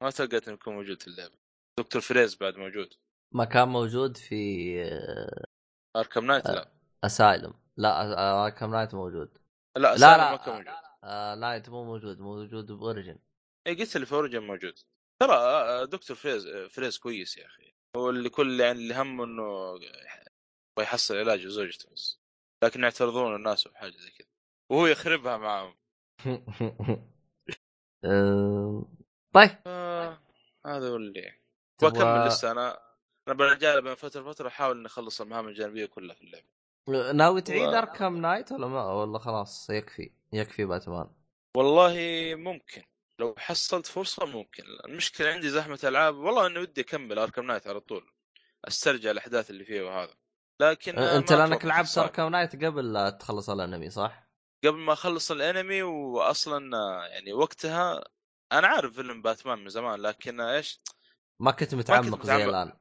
ما 0.02 0.10
توقعت 0.10 0.48
إنه 0.48 0.54
يكون 0.54 0.74
موجود 0.74 1.02
في 1.02 1.08
اللعبة. 1.08 1.34
دكتور 1.80 2.02
فريز 2.02 2.34
بعد 2.34 2.56
موجود. 2.56 2.94
ما 3.34 3.44
كان 3.44 3.68
موجود 3.68 4.16
في 4.16 4.36
آه، 4.82 5.44
Arkham 5.96 6.24
Knight؟ 6.26 6.46
لا. 6.46 6.75
Asylum 7.04 7.54
لا 7.76 8.18
آه، 8.18 8.44
Arkham 8.44 8.70
Knight 8.70 8.94
موجود. 8.94 9.38
لا 9.76 9.80
لا 9.80 9.96
لا 9.96 10.16
لا 10.16 10.30
ما 10.30 10.36
كان 10.36 10.54
موجود. 10.54 10.74
آه 11.04 11.34
Knight 11.34 11.68
مو 11.68 11.84
موجود. 11.84 12.18
موجود 12.20 12.72
ب 12.72 12.77
Origins. 12.77 13.18
اي 13.66 13.74
قلت 13.74 13.96
اللي 13.96 14.06
في 14.06 14.14
Origins 14.14 14.42
موجود. 14.42 14.78
ترى 15.22 15.34
آه، 15.34 15.84
دكتور 15.84 16.16
فريز 16.16 16.46
آه، 16.46 16.66
فريز 16.68 16.98
كويس 16.98 17.36
يا 17.36 17.46
أخي. 17.46 17.74
هو 17.96 18.10
اللي 18.10 18.28
كل 18.28 18.60
يعني 18.60 18.78
اللي 18.78 18.94
همه 18.94 19.24
إنه 19.24 19.74
يحصل 20.78 21.16
علاج 21.16 21.46
لزوجته 21.46 21.90
بس. 21.92 22.20
لكن 22.64 22.82
يعترضون 22.82 23.34
الناس 23.36 23.68
بحاجه 23.68 23.96
زي 23.96 24.10
كذا. 24.10 24.28
وهو 24.70 24.86
يخربها 24.86 25.36
معاهم. 25.36 25.76
آه، 28.04 28.88
طيب 29.34 29.50
آه 29.66 30.18
هذا 30.66 30.88
هو 30.88 30.96
اللي. 30.96 31.32
وأكمل 31.82 32.26
لسه. 32.26 32.50
أنا 32.50 32.80
أنا 33.28 33.36
برجع 33.36 33.78
بين 33.80 33.94
فترة 33.94 34.20
وفترة 34.20 34.48
أحاول 34.48 34.76
اني 34.76 34.86
اخلص 34.86 35.20
المهام 35.20 35.48
الجانبية 35.48 35.86
كلها 35.86 36.14
في 36.14 36.22
اللعبة. 36.22 36.55
ناوي 36.88 37.40
تعيد 37.40 37.68
و- 37.68 37.72
Arkham 37.72 38.16
Knight 38.16 38.52
ولا 38.52 38.66
ما؟ 38.66 38.92
ولا 38.92 39.18
خلاص 39.18 39.70
يكفي 39.70 40.10
يكفي 40.32 40.64
باتمان. 40.64 41.10
والله 41.56 41.94
ممكن. 42.34 42.82
لو 43.18 43.34
حصلت 43.38 43.86
فرصة 43.86 44.26
ممكن. 44.26 44.64
المشكلة 44.88 45.28
عندي 45.32 45.48
زحمة 45.48 45.78
ألعاب. 45.84 46.14
والله 46.16 46.46
إني 46.46 46.58
ودي 46.58 46.80
أكمل 46.80 47.18
Arkham 47.18 47.46
Knight 47.46 47.66
على 47.66 47.80
طول. 47.80 48.12
أسترجع 48.64 49.10
الأحداث 49.10 49.50
اللي 49.50 49.64
فيها 49.64 49.82
وهذا. 49.82 50.14
لكن 50.60 50.98
أنت 50.98 51.32
ما 51.32 51.38
لأنك 51.38 51.64
لعبت. 51.64 51.98
Arkham 51.98 52.28
Knight 52.28 52.64
قبل 52.64 52.92
لا 52.92 53.10
تخلص 53.10 53.50
الأنمي 53.50 53.90
صح؟ 53.90 54.26
قبل 54.64 54.78
ما 54.78 54.92
أخلص 54.92 55.30
الأنمي 55.30 55.82
واصلا 55.82 56.70
يعني 57.06 57.32
وقتها 57.32 58.04
أنا 58.52 58.66
عارف 58.68 58.94
فيلم 58.94 59.22
باتمان 59.22 59.58
من 59.58 59.68
زمان 59.68 60.00
لكن 60.00 60.40
إيش؟ 60.40 60.80
ما 61.40 61.50
كنت 61.50 61.74
متعمق 61.74 62.26
زي 62.26 62.34
متعمق. 62.34 62.48
الآن. 62.48 62.72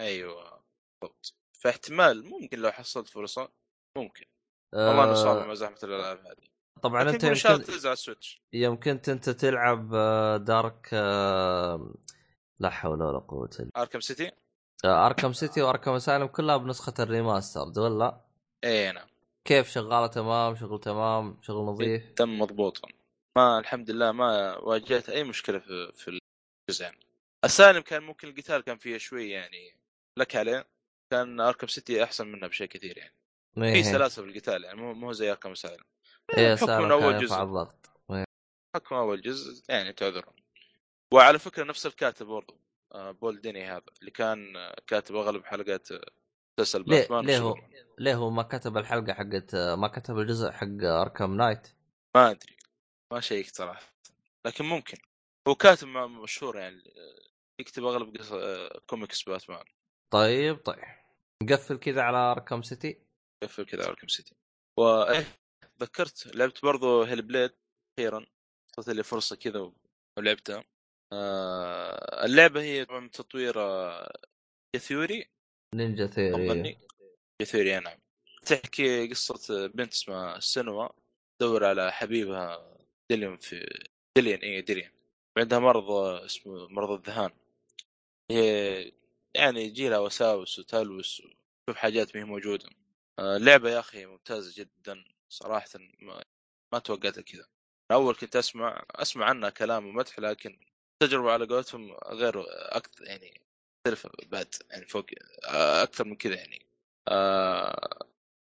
أيوه 0.00 0.64
بالضبط. 1.02 1.34
فاحتمال 1.64 2.24
ممكن 2.24 2.58
لو 2.58 2.70
حصلت 2.70 3.08
فرصة 3.08 3.52
ممكن. 3.98 4.24
والله 4.74 5.04
انه 5.04 5.14
صعب 5.14 5.36
آه، 5.36 5.46
مع 5.46 5.54
زحمة 5.54 5.78
الألعاب 5.84 6.18
هذه. 6.18 6.48
طبعا 6.82 7.02
أنت 7.02 7.24
يمكن 7.24 7.64
تنزل 7.64 7.88
على 7.88 7.92
ال 7.92 7.98
Switch. 7.98 8.42
يوم 8.52 8.80
كنت 8.80 9.08
أنت 9.08 9.30
تلعب 9.30 9.94
آه، 9.94 10.36
دارك 10.36 10.90
آه، 10.92 11.94
لا 12.60 12.70
حول 12.70 13.02
ولا 13.02 13.18
قوة 13.18 13.50
إلا 13.60 13.70
Arkham 13.76 14.00
City؟ 14.00 14.30
Arkham 14.84 15.32
City 15.32 15.62
و 15.62 15.66
Arkham 15.66 15.90
Asylum 15.90 16.26
كلها 16.26 16.56
بنسخة 16.56 16.94
ال 16.98 17.05
remastered 17.05 17.78
ولا؟ 17.78 18.20
اي 18.64 18.92
نعم. 18.92 19.08
كيف 19.44 19.70
شغالة؟ 19.70 20.06
تمام 20.06 20.56
شغل 20.56 20.80
تمام 20.80 21.38
شغل 21.42 21.64
نظيف؟ 21.64 22.12
تم 22.12 22.38
مضبوطا. 22.38 22.88
ما 23.38 23.58
الحمد 23.58 23.90
لله 23.90 24.12
ما 24.12 24.56
واجهت 24.58 25.08
أي 25.08 25.24
مشكلة 25.24 25.58
في 25.58 25.92
في 25.92 26.18
الجزء 26.68 26.84
يعني 26.84 27.00
Asylum 27.44 27.80
كان 27.80 28.02
ممكن 28.02 28.28
القتال 28.28 28.60
كان 28.60 28.78
فيه 28.78 28.98
شوي 28.98 29.30
يعني 29.30 29.76
لك 30.18 30.36
عليه. 30.36 30.73
كان 31.10 31.40
Arkham 31.40 31.66
City 31.66 32.04
أحسن 32.04 32.26
منها 32.26 32.48
بشيء 32.48 32.66
كثير 32.66 32.98
يعني. 32.98 33.14
في 33.54 33.64
إيه. 33.64 33.82
سلاسه 33.82 34.22
في 34.22 34.28
القتال 34.28 34.64
يعني 34.64 34.80
مو 34.80 34.94
مو 34.94 35.12
زي 35.12 35.30
Arkham 35.30 35.54
إيه 36.38 36.54
بحكم 36.54 36.66
Asylum 36.66 36.84
من 36.84 36.92
أول 36.92 37.18
جزء. 37.18 37.42
الضغط. 37.42 37.90
حكم 38.76 38.94
أول 38.94 39.22
جزء 39.22 39.64
يعني 39.68 39.92
تعذرون. 39.92 40.34
وعلى 41.12 41.38
فكرة 41.38 41.64
نفس 41.64 41.86
الكاتب 41.86 42.26
برضو 42.26 42.60
آه، 42.94 43.10
بول 43.10 43.40
ديني 43.40 43.64
هذا 43.64 43.82
اللي 44.00 44.10
كان 44.10 44.56
آه، 44.56 44.76
كاتب 44.86 45.16
أغلب 45.16 45.44
حلقات 45.44 45.92
آه، 45.92 46.00
مسلسل 46.58 46.84
ليه 46.86 47.00
باتمان 47.00 47.26
ليه 47.26 47.38
هو. 47.38 47.54
ليه 47.98 48.14
هو 48.14 48.30
ما 48.30 48.42
كتب 48.42 48.76
الحلقة 48.76 49.12
حقت 49.12 49.54
ما 49.54 49.88
كتب 49.88 50.18
الجزء 50.18 50.50
حق 50.50 50.82
Arkham 50.82 51.36
Knight 51.36 51.68
ما 52.16 52.30
أدري. 52.30 52.56
ما 53.12 53.20
شيكت 53.20 53.54
صراحة. 53.54 53.94
لكن 54.46 54.64
ممكن. 54.64 54.98
هو 55.48 55.54
كاتب 55.54 55.88
مشهور 55.88 56.56
يعني 56.58 56.76
آه، 56.76 57.28
يكتب 57.60 57.84
أغلب. 57.84 58.16
آه، 58.32 58.80
كوميكس 58.86 59.22
باتمان. 59.22 59.64
طيب 60.14 60.56
طيب. 60.56 60.84
نقفل 61.42 61.76
كذا 61.76 62.02
على 62.02 62.16
Arkham 62.16 62.62
City 62.62 62.98
يقفل 63.42 63.64
كذا 63.64 63.88
Arkham 63.88 64.08
City 64.08 64.34
وايه 64.78 65.26
تذكرت 65.78 66.36
لعبت 66.36 66.62
برضو 66.62 67.02
Hellblade 67.02 67.52
أخيرا. 67.98 68.26
صارت 68.76 68.88
لي 68.88 69.02
فرصة 69.02 69.36
كذا 69.36 69.72
ولعبتها. 70.18 70.64
آه 71.12 72.24
اللعبة 72.24 72.62
هي 72.62 72.84
طبعا 72.84 73.00
من 73.00 73.10
تطوير 73.10 73.54
Theory 74.76 75.30
Ninja 75.74 76.06
Theory 76.06 76.34
أظني. 76.34 76.78
ثيوري 77.42 77.80
نعم. 77.80 77.98
تحكي 78.46 79.08
قصة 79.08 79.66
بنت 79.66 79.92
اسمها 79.92 80.40
سينوا 80.40 80.88
تدور 81.38 81.64
على 81.64 81.92
حبيبها 81.92 82.76
ديليون 83.10 83.36
في 83.36 83.84
ديليون 84.16 84.38
اي 84.38 84.60
ديليون 84.60 84.90
وعندها 85.36 85.58
مرض 85.58 85.90
آه، 85.90 86.24
اسمه 86.24 86.68
مرض 86.68 86.90
الذهان. 86.90 87.30
هي 88.30 88.92
يعني 89.34 89.64
يجي 89.64 89.88
لها 89.88 89.98
وساوس 89.98 90.58
وتلوس 90.58 91.20
وتشوف 91.20 91.76
حاجات 91.76 92.16
ما 92.16 92.20
هي 92.22 92.24
موجودة. 92.24 92.68
آه، 93.18 93.36
اللعبة 93.36 93.70
يا 93.70 93.80
أخي 93.80 94.06
ممتازة 94.06 94.52
جدا 94.62 95.04
صراحة 95.28 95.68
ما, 96.02 96.24
ما 96.72 96.78
توقعتها 96.78 97.22
كذا. 97.22 97.46
أول 97.90 98.14
كنت 98.14 98.36
أسمع 98.36 98.84
أسمع 98.90 99.26
عنها 99.26 99.50
كلام 99.50 99.86
ومدح 99.86 100.18
لكن 100.18 100.58
التجربه 101.02 101.32
على 101.32 101.46
قولتهم 101.46 101.92
غير 101.92 102.44
أكثر 102.48 103.04
يعني 103.04 103.40
مختلفه 103.86 104.10
بعد 104.26 104.54
يعني 104.70 104.86
فوق 104.86 105.06
آه، 105.44 105.82
أكثر 105.82 106.04
من 106.04 106.16
كذا 106.16 106.34
يعني. 106.34 106.66
آه، 107.08 107.98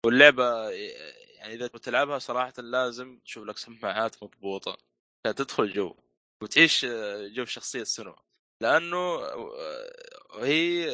واللعبة 0.07 0.71
يعني 0.71 1.55
إذا 1.55 1.67
بتلعبها 1.67 2.19
صراحة 2.19 2.53
لازم 2.59 3.19
تشوف 3.19 3.45
لك 3.45 3.59
سماعات 3.59 4.23
مضبوطة 4.23 4.79
تدخل 5.25 5.73
جو 5.73 5.97
وتعيش 6.43 6.87
جو 7.35 7.45
شخصية 7.45 7.85
سنو 7.85 8.17
لأنه 8.61 8.97
آه، 8.97 10.45
هي 10.45 10.91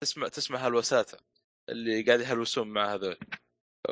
تسمع 0.00 0.28
تسمع 0.28 0.58
هلوساته 0.58 1.18
اللي 1.68 2.02
قاعد 2.02 2.20
يهلوسون 2.20 2.68
مع 2.68 2.94
هذول 2.94 3.16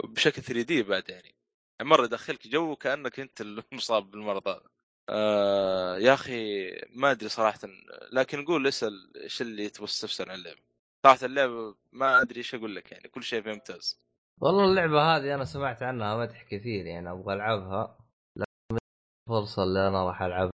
بشكل 0.05 0.42
3 0.42 0.62
دي 0.62 0.83
بعد 0.83 1.11
يعني. 1.11 1.35
مرة 1.83 2.05
يدخلك 2.05 2.48
جو 2.48 2.77
كأنك 2.77 3.20
أنت 3.20 3.40
المصاب 3.40 4.03
بالمرض 4.11 4.48
هذا. 4.48 4.62
آه 5.09 5.98
يا 5.98 6.14
أخي 6.14 6.70
ما 6.90 7.11
أدري 7.11 7.29
صراحة 7.29 7.59
لكن 8.12 8.44
قول 8.44 8.66
اسأل 8.66 9.16
إيش 9.16 9.42
اللي 9.42 9.68
تبغى 9.68 9.87
تستفسر 9.87 10.31
عن 10.31 10.38
اللعبة. 10.38 10.61
صراحة 11.07 11.27
اللعبة 11.27 11.75
ما 11.92 12.20
أدري 12.20 12.38
إيش 12.38 12.55
أقول 12.55 12.77
لك 12.77 12.92
يعني 12.92 13.09
كل 13.09 13.22
شيء 13.22 13.42
فيها 13.42 13.53
ممتاز. 13.55 14.01
والله 14.40 14.64
اللعبة 14.64 15.03
هذه 15.16 15.35
أنا 15.35 15.44
سمعت 15.44 15.83
عنها 15.83 16.16
مدح 16.16 16.42
كثير 16.42 16.87
يعني 16.87 17.11
أبغى 17.11 17.35
ألعبها. 17.35 17.98
لكن 18.37 18.79
فرصة 19.29 19.62
اللي 19.62 19.88
أنا 19.88 20.07
راح 20.09 20.22
ألعبها. 20.22 20.52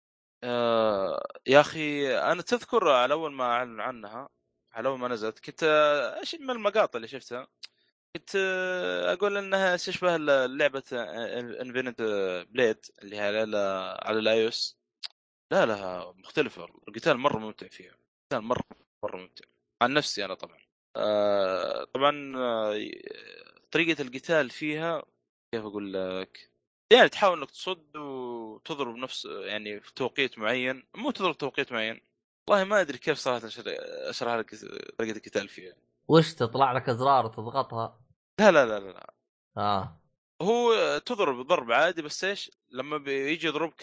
آه 0.45 1.27
يا 1.47 1.61
أخي 1.61 2.17
أنا 2.19 2.43
تذكر 2.43 2.89
على 2.89 3.15
أول 3.15 3.33
ما 3.33 3.45
أعلن 3.45 3.81
عنها 3.81 4.29
على 4.73 4.89
أول 4.89 4.99
ما 4.99 5.09
نزلت 5.09 5.39
كنت 5.39 5.63
آه، 5.65 6.21
إيش 6.21 6.35
من 6.35 6.51
المقاطع 6.51 6.97
اللي 6.97 7.09
شفتها؟ 7.09 7.49
كنت 8.17 8.31
آه، 8.37 9.13
أقول 9.13 9.37
إنها 9.37 9.77
تشبه 9.77 10.17
لعبة 10.47 10.83
Infinity 11.63 12.03
Blade 12.53 12.87
اللي 13.03 13.17
هي 13.17 13.21
على 13.41 13.59
على 14.03 14.19
ال 14.19 14.34
iOS 14.34 14.79
لا 15.53 15.67
لا 15.67 16.13
مختلفة. 16.17 16.65
القتال 16.89 17.19
مرة 17.19 17.39
ممتع 17.39 17.69
فيها. 17.69 17.93
القتال 17.93 18.49
مرة 18.49 18.63
مرة 19.05 19.17
ممتع. 19.17 19.45
عن 19.83 19.95
نفسي 19.95 20.25
أنا 20.25 20.35
طبعا. 20.35 20.59
طبعا 21.85 22.33
طريقة 23.71 24.03
القتال 24.03 24.51
فيها 24.51 25.03
كيف 25.53 25.65
أقول 25.65 25.93
لك؟ 25.95 26.51
يعني 26.93 27.09
تحاول 27.09 27.39
إنك 27.39 27.51
تصد 27.51 27.97
وتضرب 28.55 28.97
نفس 28.97 29.25
يعني 29.25 29.81
في 29.81 29.95
توقيت 29.95 30.39
معين 30.39 30.87
مو 30.95 31.11
تضرب 31.11 31.39
توقيت 31.39 31.73
معين. 31.73 32.01
والله 32.49 32.65
ما 32.65 32.81
أدري 32.81 32.99
كيف 32.99 33.19
صراحة 33.19 33.49
اشرح 34.09 34.35
لك 34.35 34.55
طريقة 34.99 35.17
القتال 35.17 35.49
فيها. 35.49 35.75
وش 36.09 36.35
تطلع 36.35 36.73
لك 36.73 36.89
أزرار 36.89 37.27
وتضغطها 37.27 38.01
لا 38.41 38.53
لا 38.53 38.67
لا 38.67 38.79
لا 38.79 39.15
آه. 39.57 40.01
هو 40.43 40.99
تضرب 40.99 41.47
ضرب 41.47 41.73
عادي 41.73 42.03
بس 42.03 42.25
إيش؟ 42.25 42.51
لما 42.71 42.99
بيجي 42.99 43.47
يضربك 43.47 43.81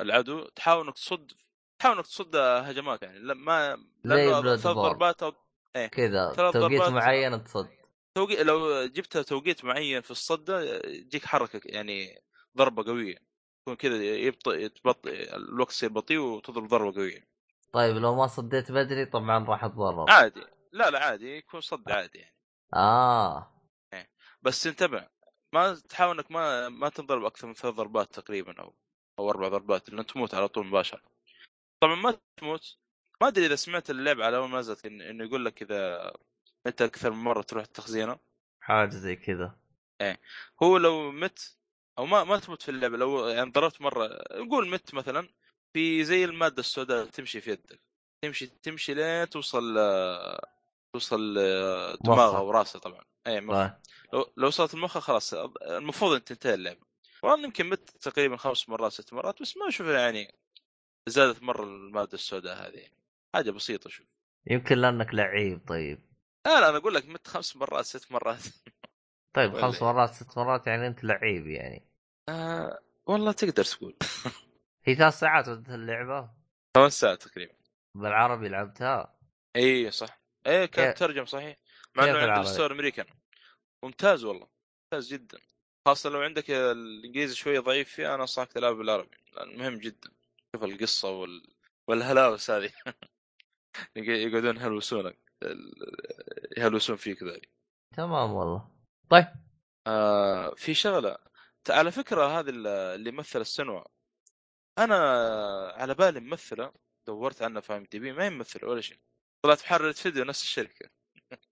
العدو 0.00 0.44
تحاول 0.44 0.86
إنك 0.86 0.94
تصد 0.94 1.32
تحاول 1.78 1.96
إنك 1.96 2.06
تصد 2.06 2.36
هجمات 2.36 3.02
يعني. 3.02 3.34
ما 3.34 3.78
زي 4.04 4.30
ثلاث 4.30 4.66
ضربات 4.66 5.22
أو 5.22 5.32
إيه. 5.76 5.86
كذا 5.86 6.32
توقيت 6.34 6.82
معين 6.82 7.44
تصد. 7.44 7.68
توقيت 8.14 8.40
لو 8.40 8.86
جبت 8.86 9.18
توقيت 9.18 9.64
معين 9.64 10.00
في 10.00 10.10
الصدة 10.10 10.80
يجيك 10.84 11.24
حركة 11.24 11.60
يعني 11.64 12.22
ضربة 12.56 12.84
قوية. 12.84 13.31
يكون 13.62 13.74
كذا 13.74 14.04
يبطئ 14.04 14.64
يتبطئ 14.64 15.36
الوقت 15.36 15.70
يصير 15.70 15.88
بطيء 15.88 16.18
وتضرب 16.18 16.68
ضربه 16.68 16.96
قوية. 16.96 17.28
طيب 17.72 17.96
لو 17.96 18.16
ما 18.16 18.26
صديت 18.26 18.72
بدري 18.72 19.06
طبعا 19.06 19.44
راح 19.44 19.66
تضرب 19.66 20.10
عادي. 20.10 20.44
لا 20.72 20.90
لا 20.90 21.04
عادي. 21.04 21.36
يكون 21.36 21.60
صد 21.60 21.90
عادي 21.90 22.18
يعني. 22.18 22.36
آه. 22.74 23.52
إيه. 23.94 24.10
بس 24.42 24.66
انتبه 24.66 25.08
ما 25.52 25.74
تحاول 25.88 26.16
إنك 26.18 26.30
ما 26.30 26.68
ما 26.68 26.88
تنضرب 26.88 27.24
أكثر 27.24 27.46
من 27.46 27.54
ثلاث 27.54 27.74
ضربات 27.74 28.14
تقريبا 28.14 28.60
أو 28.60 28.74
أو 29.18 29.30
أربع 29.30 29.48
ضربات 29.48 29.90
لأن 29.90 30.06
تموت 30.06 30.34
على 30.34 30.48
طول 30.48 30.66
مباشرة. 30.66 31.02
طبعا 31.80 31.94
ما 31.94 32.18
تموت. 32.36 32.78
ما 33.20 33.28
أدري 33.28 33.46
إذا 33.46 33.56
سمعت 33.56 33.90
اللعبه 33.90 34.24
على 34.24 34.36
اول 34.36 34.48
ما 34.48 34.58
نزلت 34.58 34.86
انه 34.86 35.24
يقول 35.24 35.44
لك 35.44 35.62
إذا 35.62 36.12
أنت 36.66 36.82
أكثر 36.82 37.10
من 37.10 37.24
مرة 37.24 37.42
تروح 37.42 37.64
التخزينة. 37.64 38.18
حاجة 38.60 38.90
زي 38.90 39.16
كذا. 39.16 39.56
إيه. 40.00 40.20
هو 40.62 40.76
لو 40.76 41.12
مت 41.12 41.58
أو 41.98 42.06
ما 42.06 42.24
ما 42.24 42.38
تموت 42.38 42.62
في 42.62 42.68
اللعبة 42.70 42.96
لو 42.96 43.28
يعني 43.28 43.50
ضربت 43.50 43.80
مرة 43.80 44.24
نقول 44.32 44.68
مت 44.68 44.94
مثلا 44.94 45.28
في 45.72 46.04
زي 46.04 46.24
المادة 46.24 46.60
السوداء 46.60 47.06
تمشي 47.06 47.40
في 47.40 47.50
يدك 47.50 47.80
تمشي 48.24 48.46
تمشي 48.46 48.94
لين 48.94 49.28
توصل 49.28 49.78
توصل 50.94 51.34
دماغها 52.04 52.38
وراسها 52.38 52.78
طبعا. 52.78 53.04
أي 53.26 53.40
مخ. 53.40 53.70
لو 54.12 54.32
لو 54.36 54.46
وصلت 54.46 54.74
المخ 54.74 54.98
خلاص 54.98 55.34
المفروض 55.62 56.12
إن 56.12 56.24
تنتهي 56.24 56.54
اللعبة. 56.54 56.80
والله 57.22 57.44
يمكن 57.44 57.68
مت 57.68 57.90
تقريبا 57.90 58.36
خمس 58.36 58.68
مرات 58.68 58.92
ست 58.92 59.12
مرات 59.12 59.42
بس 59.42 59.56
ما 59.56 59.68
أشوف 59.68 59.86
يعني 59.86 60.34
زادت 61.08 61.42
مرة 61.42 61.64
المادة 61.64 62.14
السوداء 62.14 62.68
هذه. 62.68 62.88
حاجة 63.34 63.50
بسيطة 63.50 63.90
شوف 63.90 64.06
يمكن 64.46 64.78
لأنك 64.78 65.14
لعيب 65.14 65.68
طيب. 65.68 66.12
لا 66.46 66.60
لا 66.60 66.68
أنا 66.68 66.76
أقول 66.76 66.94
لك 66.94 67.08
مت 67.08 67.26
خمس 67.26 67.56
مرات 67.56 67.84
ست 67.84 68.12
مرات. 68.12 68.42
طيب 69.34 69.56
خمس 69.56 69.82
مرات 69.82 70.10
ست 70.10 70.38
مرات 70.38 70.66
يعني 70.66 70.86
أنت 70.86 71.04
لعيب 71.04 71.46
يعني. 71.46 71.82
آه 72.28 72.78
والله 73.06 73.32
تقدر 73.32 73.64
تقول. 73.64 73.96
هي 74.84 74.94
ثلاث 74.94 75.18
ساعات 75.18 75.48
اللعبة؟ 75.48 76.30
خمس 76.76 77.00
ساعات 77.00 77.22
تقريبا. 77.22 77.54
بالعربي 77.94 78.48
لعبتها؟ 78.48 79.18
إي 79.56 79.90
صح. 79.90 80.20
إيه 80.46 80.64
كانت 80.64 80.98
ترجم 80.98 81.24
صحيح. 81.24 81.56
مع 81.94 82.04
إنه 82.04 82.18
عند 82.18 82.46
الستور 82.46 82.72
أمريكان. 82.72 83.06
ممتاز 83.84 84.24
والله 84.24 84.48
ممتاز 84.84 85.12
جدا. 85.12 85.38
خاصة 85.88 86.10
لو 86.10 86.20
عندك 86.20 86.50
الإنجليزي 86.50 87.34
شوية 87.34 87.60
ضعيف 87.60 87.88
فيه 87.88 88.14
أنا 88.14 88.22
أنصحك 88.22 88.52
تلعب 88.52 88.74
بالعربي 88.74 89.16
لأن 89.32 89.58
مهم 89.58 89.78
جدا. 89.78 90.10
شوف 90.56 90.64
القصة 90.64 91.10
وال... 91.10 91.54
والهلاوس 91.88 92.50
هذه. 92.50 92.70
يقعدون 93.96 94.56
يهلوسونك 94.56 95.18
يهلوسون 96.56 96.96
فيك 96.96 97.22
ذولي. 97.22 97.48
تمام 97.96 98.32
والله. 98.32 98.71
طيب. 99.12 99.26
آه 99.86 100.54
في 100.54 100.74
شغلة. 100.74 101.18
على 101.70 101.92
فكرة 101.92 102.40
هذه 102.40 102.50
اللي 102.50 103.10
مثل 103.12 103.40
السنوى 103.40 103.84
أنا 104.78 104.96
على 105.76 105.94
بالي 105.94 106.20
ممثلة 106.20 106.72
دورت 107.06 107.42
عنها 107.42 107.60
في 107.60 107.76
أم 107.76 107.84
دي 107.92 107.98
بي 107.98 108.12
ما 108.12 108.24
هي 108.24 108.30
ممثلة 108.30 108.68
ولا 108.68 108.80
شيء. 108.80 108.98
طلعت 109.42 109.62
محررة 109.62 109.92
فيديو 109.92 110.24
نفس 110.24 110.42
الشركة. 110.42 110.90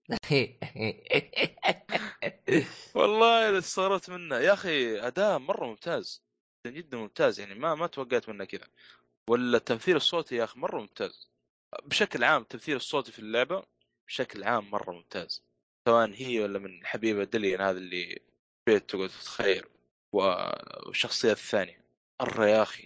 والله 2.95 3.57
استغربت 3.57 4.09
منه 4.09 4.37
يا 4.37 4.53
أخي 4.53 4.99
أداء 5.07 5.39
مرة 5.39 5.65
ممتاز. 5.65 6.23
جدا 6.67 6.75
جدا 6.77 6.97
ممتاز 6.97 7.39
يعني 7.39 7.55
ما 7.55 7.75
ما 7.75 7.87
توقعت 7.87 8.29
منه 8.29 8.45
كذا. 8.45 8.67
ولا 9.29 9.57
التمثيل 9.57 9.95
الصوتي 9.95 10.35
يا 10.35 10.43
أخي 10.43 10.59
مرة 10.59 10.79
ممتاز. 10.81 11.31
بشكل 11.83 12.23
عام 12.23 12.41
التمثيل 12.41 12.75
الصوتي 12.75 13.11
في 13.11 13.19
اللعبة 13.19 13.63
بشكل 14.07 14.43
عام 14.43 14.71
مرة 14.71 14.91
ممتاز. 14.91 15.50
سواء 15.87 16.13
هي 16.13 16.39
ولا 16.39 16.59
من 16.59 16.85
حبيبه 16.85 17.23
دليان 17.23 17.61
هذا 17.61 17.77
اللي 17.77 18.19
بيت 18.67 18.89
تقعد 18.89 19.09
تتخيل. 19.09 19.63
والشخصيات 20.15 21.37
الثانية. 21.37 21.85
مره 22.21 22.45
يا 22.45 22.61
أخي 22.63 22.81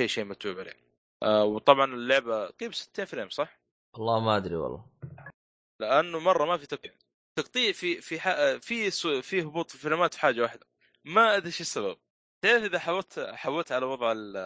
شيء 0.00 0.06
شيء 0.08 0.24
متعوب 0.24 0.58
عليه. 0.58 0.84
آه 1.22 1.44
وطبعا 1.44 1.94
اللعبة 1.94 2.46
قريب 2.46 2.74
60 2.74 3.04
frame 3.04 3.28
صح؟ 3.28 3.60
والله 3.96 4.20
ما 4.20 4.36
أدري 4.36 4.56
والله. 4.56 4.86
لأنه 5.80 6.18
مرة 6.18 6.44
ما 6.44 6.56
في 6.56 6.66
تقطيع. 6.66 6.92
تقطيع 7.38 7.72
في 7.72 8.00
في 8.00 8.20
ح... 8.20 8.28
في 8.60 8.90
سو... 8.90 9.22
في 9.22 9.42
هبوط 9.42 9.68
في 9.70 9.74
الفريمات 9.74 10.14
في 10.14 10.20
حاجة 10.20 10.42
واحدة. 10.42 10.66
ما 11.04 11.36
أدري 11.36 11.46
إيش 11.46 11.60
السبب. 11.60 11.98
تعرف 12.44 12.62
إذا 12.62 12.78
حولت 12.78 13.20
حولت 13.20 13.72
على 13.72 13.86
وضع 13.86 14.12
ال... 14.12 14.36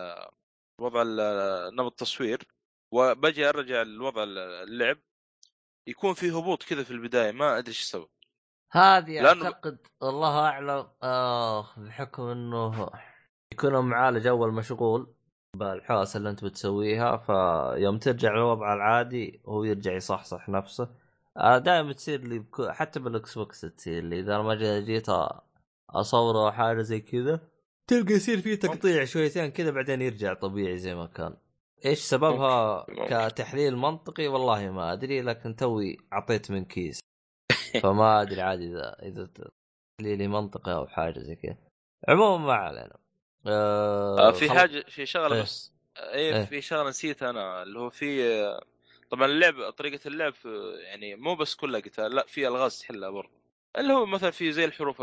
وضع 0.81 1.03
ال... 1.03 1.77
نمط 1.77 1.91
التصوير 1.91 2.43
وبجي 2.95 3.49
أرجع 3.49 3.83
لوضع 3.83 4.23
اللعب 4.23 4.99
يكون 5.89 6.15
في 6.15 6.31
هبوط 6.31 6.63
كذا 6.63 6.83
في 6.83 6.91
البداية 6.91 7.33
ما 7.33 7.59
أدري 7.59 7.69
إيش 7.69 7.81
السبب. 7.81 8.09
هذه 8.73 9.21
لأنه... 9.21 9.45
أعتقد 9.45 9.79
الله 10.03 10.39
أعلم. 10.41 10.87
آه 11.03 11.67
بحكم 11.77 12.23
إنه 12.23 12.91
يكون 13.53 13.79
معالج 13.79 14.27
أول 14.27 14.53
مشغول 14.53 15.15
بالحوسه 15.57 16.19
اللي 16.19 16.31
أنت 16.31 16.45
بتسويها 16.45 17.17
فيوم 17.17 17.99
ترجع 17.99 18.33
للوضع 18.33 18.75
العادي 18.75 19.41
هو 19.47 19.65
يرجع 19.65 19.93
يصحصح 19.93 20.49
نفسه. 20.49 20.89
آه، 21.37 21.59
دائما 21.59 21.93
تصير 21.93 22.21
لي 22.21 22.39
بكو... 22.39 22.71
حتى 22.71 23.01
بال 23.01 23.39
Xbox 23.39 23.61
تصير 23.61 24.05
لي. 24.05 24.21
إذا 24.21 24.39
ما 24.39 24.55
جيت 24.81 25.07
اصور 25.91 26.47
أو 26.47 26.53
حاجة 26.53 26.83
زي 26.83 27.01
كذا 27.01 27.41
تلقى 27.87 28.15
يصير 28.15 28.41
فيه 28.41 28.55
تقطيع 28.55 29.05
شويتين 29.05 29.51
كذا 29.51 29.71
بعدين 29.71 30.03
يرجع 30.03 30.35
طبيعي 30.35 30.79
زي 30.79 30.95
ما 30.95 31.07
كان. 31.07 31.37
إيش 31.85 31.99
سببها 31.99 32.87
كتحليل 33.29 33.77
منطقي؟ 33.77 34.29
والله 34.29 34.71
ما 34.71 34.93
أدري 34.93 35.23
لكن 35.23 35.57
توي 35.57 35.97
أعطيت 36.13 36.51
من 36.51 36.65
كيس. 36.65 37.01
فما 37.83 38.23
أدري 38.23 38.41
عادي 38.43 38.67
إذا 38.69 38.97
إذا 39.03 39.29
تحليلي 39.99 40.29
منطقي 40.29 40.75
أو 40.75 40.87
حاجة 40.87 41.19
زي 41.19 41.35
كذا. 41.35 41.57
عموما 42.09 42.47
ما 42.47 42.53
علينا. 42.53 42.99
آه, 43.47 44.29
آه، 44.29 44.33
في 44.33 44.51
حاجة 44.51 44.85
في 44.89 45.07
شغلة 45.07 45.37
إيه. 45.37 45.43
بس. 45.43 45.73
اي 45.99 46.37
إيه. 46.37 46.45
في 46.45 46.61
شغلة 46.61 46.89
نسيت 46.89 47.23
أنا 47.23 47.63
اللي 47.63 47.79
هو 47.79 47.91
في 47.91 48.43
طبعا 49.11 49.27
اللعب 49.27 49.71
طريقة 49.71 50.09
اللعب 50.09 50.35
يعني 50.83 51.17
مو 51.17 51.35
بس 51.35 51.55
كلها 51.55 51.81
قتال 51.81 52.15
لا 52.15 52.27
في 52.27 52.49
ألغاز 52.49 52.79
تحلها 52.81 53.11
برضه. 53.11 53.39
اللي 53.79 53.93
هو 53.93 54.07
مثلا 54.07 54.31
في 54.31 54.53
زي 54.53 54.65
الحروف 54.65 54.99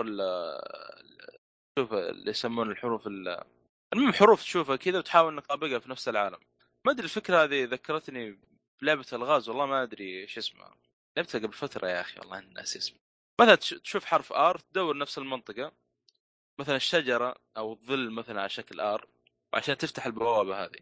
شوف 1.79 1.93
اللي 1.93 2.31
يسمون 2.31 2.71
الحروف 2.71 3.07
المهم 3.07 4.13
حروف 4.13 4.41
تشوفها 4.41 4.75
كذا 4.75 4.97
وتحاول 4.97 5.33
إنك 5.33 5.45
تطابقها 5.45 5.79
في 5.79 5.89
نفس 5.89 6.09
العالم. 6.09 6.39
ما 6.85 6.91
أدري 6.91 7.03
الفكرة 7.05 7.43
هذه 7.43 7.63
ذكرتني 7.63 8.39
بلعبة 8.81 9.05
الغاز 9.13 9.49
والله 9.49 9.65
ما 9.65 9.83
أدري 9.83 10.21
إيش 10.21 10.37
اسمها. 10.37 10.75
لعبتها 11.17 11.39
قبل 11.39 11.53
فترة 11.53 11.87
يا 11.87 12.01
أخي 12.01 12.19
والله 12.19 12.39
ناسي 12.39 12.79
اسمها 12.79 12.99
مثلا 13.41 13.55
تشوف 13.55 14.05
حرف 14.05 14.33
R 14.33 14.57
تدور 14.57 14.97
نفس 14.97 15.17
المنطقة. 15.17 15.71
مثلا 16.59 16.75
الشجرة 16.75 17.35
أو 17.57 17.73
الظل 17.73 18.11
مثلا 18.11 18.39
على 18.39 18.49
شكل 18.49 18.79
R 18.79 19.07
عشان 19.53 19.77
تفتح 19.77 20.05
البوابة 20.05 20.63
هذه. 20.63 20.79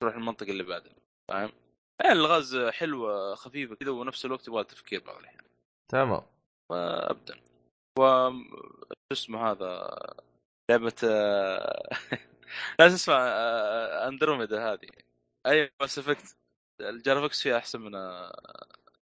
تروح 0.00 0.14
المنطقة 0.14 0.50
اللي 0.50 0.62
بعدها 0.62 0.94
فاهم؟ 1.28 1.52
يعني 2.00 2.12
الغاز 2.12 2.56
حلوة 2.56 3.34
خفيفة 3.34 3.74
كذا 3.74 3.90
ونفس 3.90 4.24
الوقت 4.24 4.48
يبغى 4.48 4.64
تفكير 4.64 5.00
بعض 5.00 5.18
الأحيان. 5.18 5.44
تمام. 5.88 6.22
فأبدأ. 6.70 7.40
و 7.98 8.30
شو 8.90 9.12
اسمه 9.12 9.50
هذا؟ 9.50 9.96
لعبة 10.70 10.94
لا 12.78 12.88
تسمع 12.88 13.16
آه، 13.16 14.08
اندروميدا 14.08 14.72
هذه. 14.72 15.03
اي 15.46 15.72
Mass 15.80 15.98
Effect 15.98 16.36
ال 16.80 16.87
graphics 16.87 17.42
فيها 17.42 17.58
أحسن 17.58 17.80
من 17.80 17.94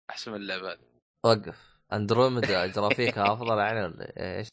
أحسن 0.09 0.31
من 0.31 0.37
اللعبة 0.37 0.71
هذه. 0.71 0.79
وقف. 1.25 1.79
Andromeda 1.93 2.65
graphic 2.75 3.26
ها 3.26 3.33
أفضل 3.33 3.57
يعني 3.57 3.83
ولا 3.83 4.37
إيش؟ 4.37 4.47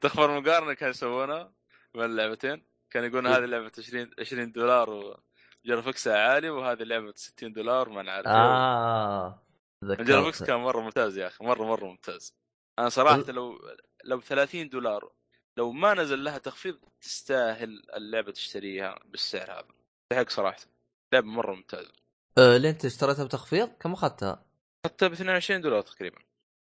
تخبر 0.00 0.40
مقارنة 0.40 0.74
كانوا 0.74 0.90
يسوونها 0.90 1.52
بين 1.94 2.04
اللعبتين. 2.04 2.66
كان 2.90 3.04
يقولون 3.04 3.26
هذه 3.26 3.44
لعبه 3.44 3.72
20 3.78 4.10
20 4.18 4.52
دولار 4.52 5.16
و 5.64 5.69
graphics 5.69 6.13
ها 6.13 6.18
عالي 6.18 6.50
وهذه 6.50 6.82
لعبه 6.82 7.12
60 7.16 7.52
دولار 7.52 7.88
ما 7.88 8.02
نعرف. 8.02 8.26
إيه. 8.26 8.34
آه 8.34 9.42
الجرافكس 9.82 10.42
كان 10.42 10.56
مرة 10.56 10.80
ممتاز 10.80 11.18
يا 11.18 11.26
أخي 11.26 11.44
مرة 11.44 11.64
مرة 11.64 11.86
ممتاز. 11.86 12.34
أنا 12.78 12.88
صراحة 12.88 13.32
لو 13.32 13.58
لو 14.04 14.20
30 14.20 14.68
دولار 14.68 15.12
لو 15.58 15.72
ما 15.72 15.94
نزل 15.94 16.24
لها 16.24 16.38
تخفيض 16.38 16.78
تستاهل 17.00 17.82
اللعبة 17.96 18.32
تشتريها 18.32 18.98
بالسعر 19.04 19.52
هذا. 19.52 19.68
تستحق 20.10 20.30
صراحة. 20.30 20.75
لعبه 21.12 21.26
مرة 21.26 21.54
ممتازه 21.54 21.92
ليه 22.38 22.70
أنت 22.70 22.84
اشتريتها 22.84 23.24
بتخفيض؟ 23.24 23.68
كم 23.68 23.92
أخذتها؟ 23.92 24.44
حتى 24.86 25.08
ب 25.08 25.12
22 25.12 25.60
دولار 25.60 25.80
تقريبا. 25.80 26.18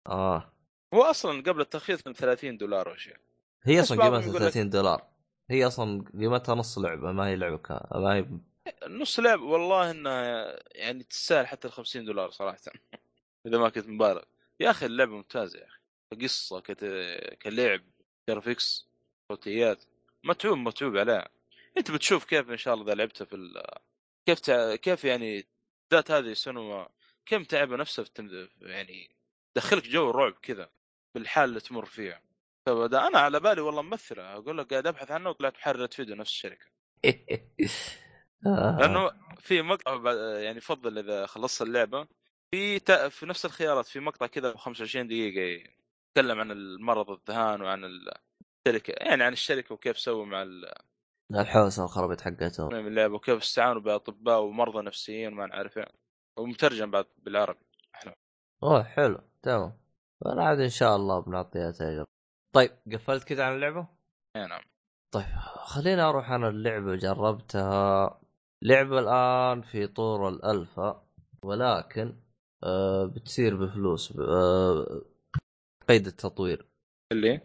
آه. 0.08 0.54
هو 0.94 1.04
أصلا 1.04 1.42
قبل 1.42 1.62
التخفيض 1.62 2.02
كان 2.02 2.14
30 2.14 2.58
دولار 2.58 2.90
أو 2.92 2.96
شيء. 2.96 3.18
هي 3.64 3.80
أصلا 3.82 4.04
قيمتها 4.04 4.22
يقول 4.22 4.36
لك- 4.36 4.42
30 4.42 4.70
دولار. 4.70 5.08
هي 5.50 5.68
أصلا 5.68 6.04
قيمتها 6.20 6.56
نص 6.56 6.78
لعبة 6.78 7.12
ما 7.12 7.28
هي 7.28 7.36
لعبه 7.36 7.58
كا... 7.58 7.88
ما 7.96 8.16
هي 8.16 8.26
نص 8.88 9.20
لعب 9.20 9.42
والله 9.42 9.92
انها 9.92 10.56
يعني 10.72 11.04
تستاهل 11.04 11.48
حتى 11.48 11.68
ال 11.68 11.74
50 11.74 12.06
دولار 12.06 12.32
صراحة. 12.32 12.58
إذا 13.48 13.58
ما 13.58 13.70
كنت 13.70 13.88
مبالغ. 13.88 14.22
يا 14.60 14.70
أخي 14.70 14.86
اللعبه 14.86 15.12
ممتازه 15.12 15.60
يا 15.60 15.66
أخي. 15.66 15.80
كقصه 16.12 16.60
كت... 16.60 16.86
كلعب 17.42 17.82
graphics 18.30 18.88
صوتيات. 19.32 19.84
متعوب 20.24 20.58
متعوب 20.58 20.98
عليها. 20.98 21.30
أنت 21.78 21.92
بتشوف 21.92 22.26
كيف 22.26 22.50
إن 22.50 22.58
شاء 22.58 22.74
الله 22.74 22.86
إذا 22.86 22.94
لعبتها 22.94 23.26
في 23.26 23.36
ال... 23.36 23.64
كيف 24.26 24.40
تع... 24.40 24.76
كيف 24.76 25.04
يعني 25.04 25.48
ذات 25.94 26.12
هذه 26.12 26.34
سينما 26.34 26.90
كم 27.26 27.44
تعب 27.44 27.74
نفسه 27.74 28.04
في 28.04 28.10
التم... 28.10 28.48
يعني 28.62 29.16
دخلك 29.56 29.88
جو 29.88 30.10
الرعب 30.10 30.34
كذا 30.34 30.70
بالحال 31.16 31.50
اللي 31.50 31.60
تمر 31.60 31.86
فيها 31.86 32.22
فبدا 32.66 33.08
أنا 33.08 33.20
على 33.20 33.40
بالي 33.40 33.62
والله 33.62 33.82
ممثلة 33.82 34.34
أقول 34.34 34.58
لك 34.58 34.70
قاعد 34.72 34.88
أبحث 34.88 35.12
عنه 35.12 35.30
وطلعت 35.30 35.56
محررة 35.56 35.88
فيديو 35.88 36.16
نفس 36.16 36.32
الشركة 36.32 36.66
آه. 38.48 38.78
لأنه 38.80 39.12
في 39.40 39.62
مقطع 39.62 40.12
يعني 40.40 40.58
يفضل 40.58 40.98
إذا 40.98 41.26
خلصت 41.26 41.62
اللعبة 41.62 42.08
في 42.52 42.80
تا... 42.80 43.10
في 43.10 43.26
نفس 43.26 43.46
الخيارات 43.46 43.86
في 43.86 44.00
مقطع 44.00 44.28
كذا 44.28 44.58
25 44.58 45.08
دقيقة 45.08 45.70
يتكلم 46.18 46.40
عن 46.40 46.52
المرض 46.52 47.12
الذهان 47.12 47.62
وعن 47.62 47.84
الشركة 47.86 48.92
يعني 48.98 49.24
عن 49.24 49.34
الشركة 49.34 49.74
وكيف 49.74 50.00
سووا 50.00 50.26
مع 50.26 50.42
ال- 50.42 50.74
الحوسة 51.32 51.82
والخرابيط 51.82 52.22
حقتهم. 52.22 52.74
من 52.74 52.88
اللعبه 52.88 53.14
وكيف 53.14 53.38
استعانوا 53.42 53.82
بأطباء 53.82 54.42
ومرضى 54.42 54.82
نفسيين 54.86 55.34
وما 55.34 55.46
نعرف 55.46 55.78
إيه 55.78 55.88
ومترجم 56.40 56.92
بعد 56.92 57.06
بالعربي. 57.18 57.66
أوه 58.64 58.84
حلو. 58.84 59.20
تمام. 59.44 59.78
أنا 60.26 60.46
عاد 60.46 60.60
إن 60.60 60.70
شاء 60.70 60.96
الله 60.96 61.20
بنعطيها 61.20 61.72
تجربه 61.72 62.08
طيب 62.56 62.72
قفلت 62.94 63.24
كذا 63.24 63.44
عن 63.44 63.56
اللعبة؟ 63.56 63.88
اي 64.36 64.48
نعم. 64.48 64.62
طيب 65.14 65.26
خليني 65.66 66.02
أروح 66.02 66.32
أنا 66.32 66.50
اللعبة 66.50 66.96
جربتها. 66.96 68.22
لعبة 68.64 69.00
الآن 69.00 69.62
في 69.62 69.88
طور 69.88 70.30
الألفا 70.30 71.08
ولكن 71.44 72.16
آه 72.64 73.06
بتصير 73.06 73.56
بفلوس 73.56 74.18
آه 74.20 75.02
قيد 75.90 76.08
التطوير. 76.08 76.66
اللي؟ 77.12 77.42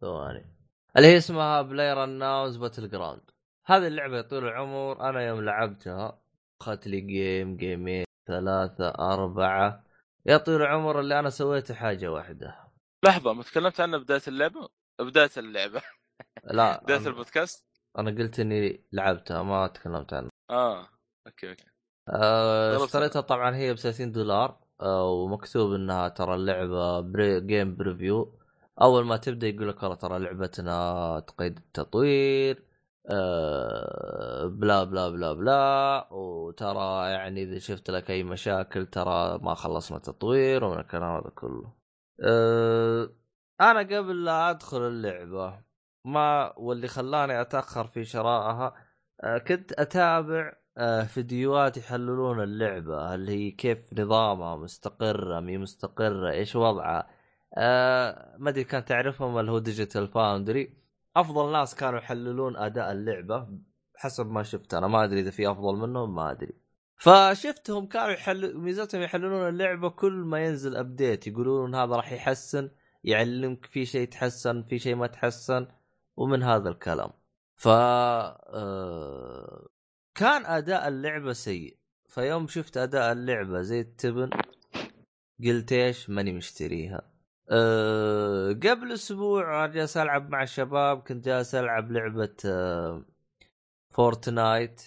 ثواني. 0.00 0.55
اللي 0.96 1.08
هي 1.08 1.16
اسمها 1.16 1.62
PlayerUnknown's 1.62 2.56
Battlegrounds 2.56 3.30
هذه 3.66 3.86
اللعبة 3.86 4.16
يا 4.16 4.22
طويل 4.22 4.44
العمر 4.44 5.08
أنا 5.08 5.20
يوم 5.26 5.40
لعبتها 5.40 6.20
أخذت 6.60 6.86
لي 6.86 7.00
game 7.00 7.56
جيمين 7.56 8.04
ثلاثة 8.26 8.88
أربعة. 8.88 9.84
يا 10.26 10.36
طويل 10.36 10.62
العمر 10.62 11.00
اللي 11.00 11.18
أنا 11.18 11.30
سويته 11.30 11.74
حاجة 11.74 12.12
واحدة. 12.12 12.56
لحظة 13.04 13.32
ما 13.32 13.42
تكلمت 13.42 13.80
عنه 13.80 13.98
بداية 13.98 14.22
اللعبة؟ 14.28 14.68
بداية 15.00 15.30
اللعبة. 15.36 15.82
لا 16.44 16.80
بداية 16.82 16.98
أنا, 16.98 17.08
البودكاست؟ 17.08 17.66
أنا 17.98 18.10
قلت 18.10 18.40
إني 18.40 18.84
لعبتها 18.92 19.42
ما 19.42 19.66
تكلمت 19.66 20.12
عنها. 20.12 20.30
آه 20.50 20.88
okay 21.26 21.50
okay. 21.50 21.64
آه،. 22.08 22.84
اشتريتها 22.84 23.20
طبعا 23.20 23.56
هي 23.56 23.74
ب 23.74 23.76
30 23.76 24.12
دولار 24.12 24.58
آه، 24.80 25.10
ومكتوب 25.10 25.72
إنها 25.72 26.08
ترى 26.08 26.34
اللعبة 26.34 27.00
بري 27.00 27.40
game 27.40 27.76
preview 27.76 28.38
أول 28.82 29.04
ما 29.04 29.16
تبدأ 29.16 29.46
يقول 29.48 29.68
لك 29.68 29.82
والله 29.82 29.96
ترى 29.96 30.18
لعبتنا 30.18 31.20
قيد 31.20 31.56
التطوير 31.58 32.66
آه، 33.10 34.46
blah 34.46 34.84
blah 34.84 35.10
blah 35.10 35.32
blah 35.32 36.08
وترى 36.12 37.10
يعني 37.10 37.42
إذا 37.42 37.58
شفت 37.58 37.90
لك 37.90 38.10
أي 38.10 38.22
مشاكل 38.24 38.86
ترى 38.86 39.38
ما 39.38 39.54
خلصنا 39.54 39.98
تطوير 39.98 40.64
ومن 40.64 40.78
الكلام 40.80 41.16
هذا 41.16 41.30
كله. 41.30 41.72
آه، 42.24 43.10
أنا 43.60 43.80
قبل 43.80 44.24
لا 44.24 44.50
أدخل 44.50 44.82
اللعبة 44.88 45.62
ما 46.04 46.58
واللي 46.58 46.88
خلاني 46.88 47.40
أتأخر 47.40 47.86
في 47.86 48.04
شرائها 48.04 48.74
آه، 49.24 49.38
كنت 49.38 49.72
أتابع 49.72 50.52
آه، 50.78 51.02
فيديوهات 51.04 51.76
يحللون 51.76 52.42
اللعبة 52.42 53.14
هل 53.14 53.28
هي 53.28 53.50
كيف 53.50 53.92
نظامها 53.92 54.56
مستقرة 54.56 55.40
مي 55.40 55.58
مستقرة 55.58 56.30
إيش 56.30 56.56
وضعها. 56.56 57.15
آه 57.56 58.36
ما 58.38 58.50
أدري 58.50 58.64
كان 58.64 58.84
تعرفهم 58.84 59.38
اللي 59.38 59.50
هو 59.50 59.58
Digital 59.58 60.08
Foundry 60.08 60.76
أفضل 61.16 61.52
ناس 61.52 61.74
كانوا 61.74 61.98
يحللون 61.98 62.56
أداء 62.56 62.92
اللعبة 62.92 63.48
حسب 63.96 64.30
ما 64.30 64.42
شفت. 64.42 64.74
أنا 64.74 64.86
ما 64.86 65.04
أدري 65.04 65.20
إذا 65.20 65.30
في 65.30 65.50
أفضل 65.50 65.76
منهم 65.76 66.14
ما 66.14 66.30
أدري. 66.30 66.54
فشفتهم 66.96 67.86
كانوا 67.86 68.10
يحل 68.10 68.58
ميزتهم 68.58 69.02
يحللون 69.02 69.48
اللعبة 69.48 69.90
كل 69.90 70.12
ما 70.12 70.44
ينزل 70.44 70.76
update 70.76 71.26
يقولون 71.26 71.74
هذا 71.74 71.96
راح 71.96 72.12
يحسن 72.12 72.70
يعلمك 73.04 73.66
في 73.66 73.86
شيء 73.86 74.08
تحسن 74.08 74.62
في 74.62 74.78
شيء 74.78 74.94
ما 74.94 75.06
تحسن 75.06 75.66
ومن 76.16 76.42
هذا 76.42 76.68
الكلام. 76.68 77.10
ف 77.56 77.68
آه، 77.68 79.68
كان 80.14 80.46
أداء 80.46 80.88
اللعبة 80.88 81.32
سيء. 81.32 81.76
فيوم 82.08 82.48
شفت 82.48 82.76
أداء 82.76 83.12
اللعبة 83.12 83.62
زي 83.62 83.80
التبن 83.80 84.30
قلت 85.44 85.72
إيش؟ 85.72 86.10
ماني 86.10 86.32
مشتريها. 86.32 87.15
أه 87.50 88.48
قبل 88.52 88.92
أسبوع 88.92 89.64
أنا 89.64 89.72
جالس 89.72 89.96
ألعب 89.96 90.30
مع 90.30 90.42
الشباب 90.42 91.02
كنت 91.02 91.24
جالس 91.24 91.54
ألعب 91.54 91.92
لعبة 91.92 92.36
أه 92.44 93.04
Fortnite 93.90 94.82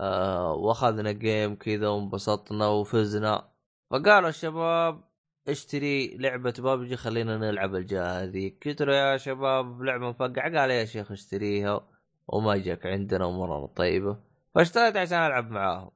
أه 0.00 0.52
وأخذنا 0.52 1.12
game 1.12 1.56
كذا 1.56 1.88
وانبسطنا 1.88 2.66
وفزنا. 2.66 3.48
فقالوا 3.90 4.28
الشباب 4.28 5.04
اشتري 5.48 6.16
لعبة 6.18 6.54
بابجي 6.58 6.96
خلينا 6.96 7.38
نلعب 7.38 7.74
الجهة 7.74 8.22
هذيك 8.22 8.68
قلت 8.68 8.82
له 8.82 8.94
يا 8.94 9.16
شباب 9.16 9.82
لعبة 9.82 10.08
مفقعة. 10.08 10.58
قال 10.58 10.70
يا 10.70 10.84
شيخ 10.84 11.12
اشتريها 11.12 11.88
وما 12.28 12.56
جاك 12.56 12.86
عندنا 12.86 13.24
ومرة 13.24 13.66
طيبة. 13.66 14.18
فاشتريت 14.54 14.96
عشان 14.96 15.18
ألعب 15.18 15.50
معاهم. 15.50 15.90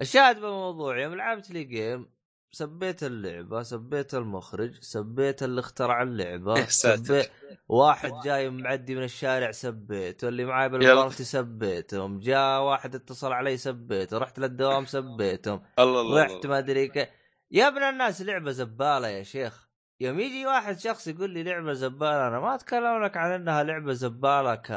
الشاهد 0.00 0.36
بالموضوع 0.40 0.98
يوم 0.98 1.14
لعبت 1.14 1.50
لي 1.50 1.64
game 1.64 2.06
سبيت 2.54 3.02
اللعبة 3.02 3.62
سبيت 3.62 4.14
المخرج 4.14 4.74
سبيت 4.80 5.42
اللي 5.42 5.60
اخترع 5.60 6.02
اللعبة. 6.02 6.66
سبيت 6.84 7.30
واحد 7.68 8.12
جاي 8.24 8.50
معدي 8.50 8.94
من 8.94 9.02
الشارع 9.02 9.50
سبيته 9.50 10.28
اللي 10.28 10.44
معاي. 10.44 10.68
بال 10.68 10.84
party 10.84 11.24
سبيتهم 11.24 12.18
جاء 12.18 12.60
واحد 12.60 12.94
اتصل 12.94 13.32
علي 13.32 13.56
سبيته 13.56 14.18
رحت 14.18 14.38
للدوام 14.38 14.86
سبيتهم 14.86 15.62
الله 15.78 16.00
الله, 16.00 16.22
رحت. 16.22 16.46
ما 16.46 16.58
أدري 16.58 16.88
كيف 16.88 17.08
يا 17.50 17.68
ابن 17.68 17.82
الناس 17.82 18.22
لعبة 18.22 18.50
زبالة 18.50 19.08
يا 19.08 19.22
شيخ 19.22 19.68
يوم 20.00 20.20
يجي 20.20 20.46
واحد 20.46 20.78
شخص 20.78 21.08
يقول 21.08 21.30
لي 21.30 21.42
لعبة 21.42 21.72
زبالة 21.72 22.28
أنا 22.28 22.40
ما 22.40 22.54
أتكلم 22.54 23.04
لك 23.04 23.16
عن 23.16 23.32
إنها 23.32 23.62
لعبة 23.62 23.92
زبالة 23.92 24.54
ك 24.54 24.72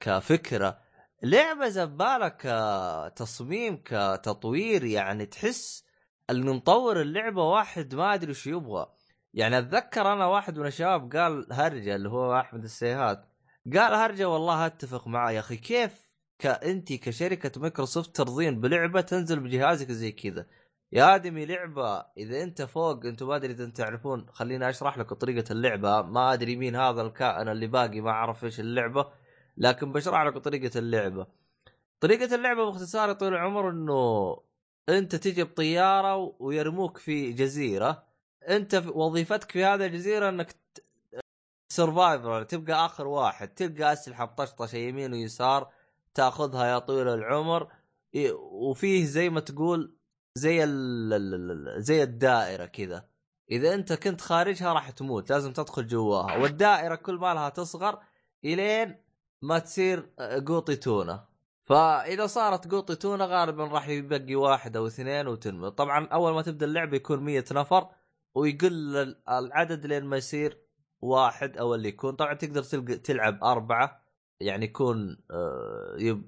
كفكرة 0.00 0.78
لعبة 1.22 1.68
زبالة 1.68 2.28
كتصميم 2.28 3.82
كتطوير 3.84 4.84
يعني 4.84 5.26
تحس 5.26 5.83
اللي 6.30 6.52
مطور 6.52 7.00
اللعبة 7.00 7.42
واحد 7.42 7.94
ما 7.94 8.14
أدري 8.14 8.30
وش 8.30 8.46
يبغى. 8.46 8.86
يعني 9.34 9.58
أتذكر 9.58 10.12
أنا 10.12 10.26
واحد 10.26 10.58
من 10.58 10.66
الشباب 10.66 11.12
قال 11.16 11.46
هرجة 11.52 11.96
اللي 11.96 12.08
هو 12.08 12.40
أحمد 12.40 12.64
السيهات 12.64 13.28
قال 13.74 13.94
هرجة 13.94 14.28
والله 14.28 14.66
أتفق 14.66 15.08
معاه 15.08 15.30
يا 15.32 15.40
أخي 15.40 15.56
كيف 15.56 16.10
كانت 16.38 16.92
كشركة 16.92 17.60
مايكروسوفت 17.60 18.16
ترضين 18.16 18.60
بلعبة 18.60 19.00
تنزل 19.00 19.40
بجهازك 19.40 19.92
زي 19.92 20.12
كذا؟ 20.12 20.46
يا 20.92 21.14
آدمي 21.14 21.46
لعبة 21.46 22.06
إذا 22.18 22.42
أنت 22.42 22.62
فوق 22.62 23.06
أنتم 23.06 23.28
ما 23.28 23.36
أدري 23.36 23.52
إذا 23.52 23.70
تعرفون 23.70 24.26
خليني 24.32 24.68
أشرح 24.68 24.98
لكم 24.98 25.14
طريقة 25.14 25.52
اللعبة 25.52 26.02
ما 26.02 26.32
أدري 26.32 26.56
مين 26.56 26.76
هذا 26.76 27.02
الكائن 27.02 27.48
اللي 27.48 27.66
باقي 27.66 28.00
ما 28.00 28.10
أعرف 28.10 28.44
إيش 28.44 28.60
اللعبة 28.60 29.12
لكن 29.56 29.92
بشرح 29.92 30.22
لكم 30.22 30.38
طريقة 30.38 30.78
اللعبة. 30.78 31.26
طريقة 32.00 32.34
اللعبة 32.34 32.64
باختصار 32.64 33.08
يا 33.08 33.12
طويل 33.14 33.32
العمر 33.34 33.70
إنه 33.70 34.36
انت 34.88 35.16
تجي 35.16 35.44
بطيارة 35.44 36.34
ويرموك 36.38 36.98
في 36.98 37.32
جزيرة 37.32 38.04
انت 38.48 38.82
وظيفتك 38.94 39.50
في 39.50 39.64
هذه 39.64 39.86
الجزيرة 39.86 40.28
انك 40.28 40.54
سرفايفر 41.72 42.42
تبقى 42.42 42.86
آخر 42.86 43.06
واحد 43.06 43.48
تلقى 43.48 43.92
أسلحة 43.92 44.24
مطشطشه 44.24 44.76
يمين 44.76 45.12
ويسار 45.12 45.72
تأخذها 46.14 46.66
يا 46.66 46.78
طويل 46.78 47.08
العمر 47.08 47.72
وفيه 48.52 49.04
زي 49.04 49.30
ما 49.30 49.40
تقول 49.40 49.96
زي 50.34 50.58
زي 51.78 52.02
الدائرة 52.02 52.66
كذا. 52.66 53.04
إذا 53.50 53.74
أنت 53.74 53.92
كنت 53.92 54.20
خارجها 54.20 54.72
راح 54.72 54.90
تموت 54.90 55.30
لازم 55.30 55.52
تدخل 55.52 55.86
جواها 55.86 56.36
والدائرة 56.36 56.94
كل 56.94 57.14
ما 57.14 57.34
لها 57.34 57.48
تصغر 57.48 58.02
إلين 58.44 58.96
ما 59.42 59.58
تصير 59.58 60.10
قوطي 60.46 60.76
تونة. 60.76 61.24
فإذا 61.64 62.26
صارت 62.26 62.70
قوطي 62.70 62.94
تونه 62.96 63.24
غالبا 63.24 63.64
راح 63.64 63.88
يبقي 63.88 64.34
واحد 64.34 64.76
أو 64.76 64.86
اثنين 64.86 65.26
وتنمو 65.28 65.68
طبعا 65.68 66.06
أول 66.06 66.34
ما 66.34 66.42
تبدأ 66.42 66.66
اللعبه 66.66 66.96
يكون 66.96 67.20
مية 67.20 67.44
نفر 67.52 67.88
ويقل 68.34 68.96
ال- 68.96 69.28
العدد 69.28 69.86
لين 69.86 70.04
ما 70.04 70.16
يصير 70.16 70.58
واحد 71.00 71.56
أو 71.58 71.74
اللي 71.74 71.88
يكون. 71.88 72.16
طبعا 72.16 72.34
تقدر 72.34 72.62
تلقى 72.62 72.96
تلعب 72.96 73.44
أربعة 73.44 74.02
يعني 74.40 74.64
يكون 74.64 75.16
آه، 75.30 75.94
يب، 75.98 76.22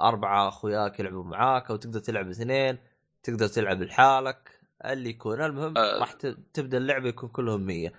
أربعة 0.00 0.48
أخوياك 0.48 1.00
يلعبوا 1.00 1.24
معاك 1.24 1.70
أو 1.70 1.76
تقدر 1.76 2.00
تلعب 2.00 2.28
اثنين 2.28 2.78
تقدر 3.22 3.46
تلعب 3.46 3.82
لحالك 3.82 4.60
اللي 4.84 5.10
يكون. 5.10 5.42
المهم 5.44 5.78
آه. 5.78 5.98
راح 5.98 6.12
تبدأ 6.54 6.78
اللعبه 6.78 7.08
يكون 7.08 7.28
كلهم 7.28 7.66
مية. 7.66 7.92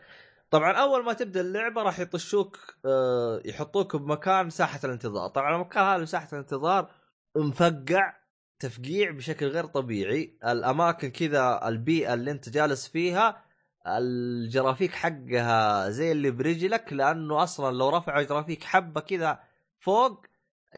طبعا 0.51 0.71
أول 0.71 1.03
ما 1.05 1.13
تبدأ 1.13 1.41
اللعبة 1.41 1.83
راح 1.83 1.99
يطشوك 1.99 2.75
آه، 2.85 3.41
يحطوك 3.45 3.95
بمكان 3.95 4.49
ساحة 4.49 4.79
الانتظار. 4.83 5.29
طبعا 5.29 5.55
المكان 5.55 5.83
هذا 5.83 6.05
ساحه 6.05 6.27
الانتظار 6.33 6.91
مفقع 7.35 8.13
تفقيع 8.59 9.11
بشكل 9.11 9.47
غير 9.47 9.65
طبيعي. 9.65 10.37
الأماكن 10.45 11.09
كذا 11.11 11.67
البيئة 11.67 12.13
اللي 12.13 12.31
أنت 12.31 12.49
جالس 12.49 12.87
فيها 12.87 13.43
ال 13.87 13.99
graphics 13.99 14.91
حقها 14.91 15.89
زي 15.89 16.11
اللي 16.11 16.31
برجلك 16.31 16.93
لأنه 16.93 17.43
أصلا 17.43 17.77
لو 17.77 17.89
رفعوا 17.89 18.23
graphics 18.23 18.63
حبة 18.63 19.01
كذا 19.01 19.39
فوق 19.79 20.25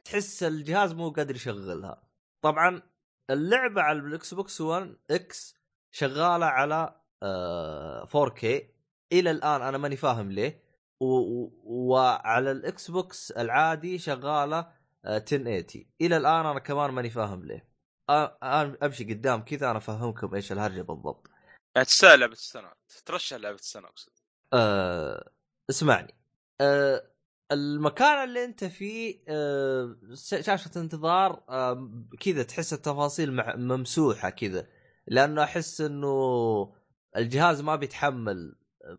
تحس 0.06 0.44
الجهاز 0.44 0.94
مو 0.94 1.10
قادر 1.10 1.36
يشغلها. 1.36 2.04
طبعا 2.42 2.82
اللعبة 3.30 3.82
على 3.82 4.00
الإكس 4.00 4.34
بوكس 4.34 4.62
1 4.62 4.96
إكس 5.12 5.56
شغالة 5.92 6.46
على 6.46 6.96
آه 7.24 8.06
4K 8.06 8.73
إلى 9.12 9.32
الآن 9.32 9.62
أنا 9.62 9.78
ماني 9.78 9.96
فاهم 9.96 10.32
ليه. 10.32 10.64
و- 11.00 11.06
و- 11.06 11.62
وعلى 11.64 12.52
الإكس 12.52 12.92
بوكس 12.92 13.32
العادي 13.32 14.00
شغالة 14.00 14.72
آه 15.06 15.18
1080 15.18 15.86
إلى 16.02 16.18
الآن 16.18 16.46
أنا 16.46 16.60
كمان 16.60 16.90
ماني 16.92 17.10
فاهم 17.10 17.46
ليه. 17.46 17.68
آه، 18.10 18.38
أنا 18.44 18.78
أمشي 18.84 19.04
قدام 19.14 19.42
كذا 19.46 19.70
أنا 19.70 19.78
أفهمكم 19.78 20.36
إيش 20.36 20.52
الهرجة 20.52 20.82
بالضبط. 20.82 21.28
تستاهل 21.76 22.20
لعبة 22.20 22.34
السنة. 22.34 22.72
ترشح 23.06 23.38
لعبة 23.38 23.56
السنة 23.56 23.88
أقصد. 23.88 24.12
آه 24.54 25.32
اسمعني. 25.70 26.14
آه 26.62 27.04
المكان 27.52 28.24
اللي 28.24 28.44
أنت 28.46 28.64
فيه 28.64 29.24
آه 29.28 29.96
ش- 30.14 30.36
شاشة 30.46 30.72
انتظار 30.78 31.44
آه 31.50 31.92
كذا 32.20 32.44
تحس 32.44 32.74
التفاصيل 32.74 33.34
مع- 33.34 33.56
ممسوحة 33.56 34.30
كذا. 34.30 34.68
لأنه 35.08 35.44
أحس 35.44 35.82
إنه 35.82 36.76
الجهاز 37.18 37.62
ما 37.62 37.76
بيتحمل 37.76 38.56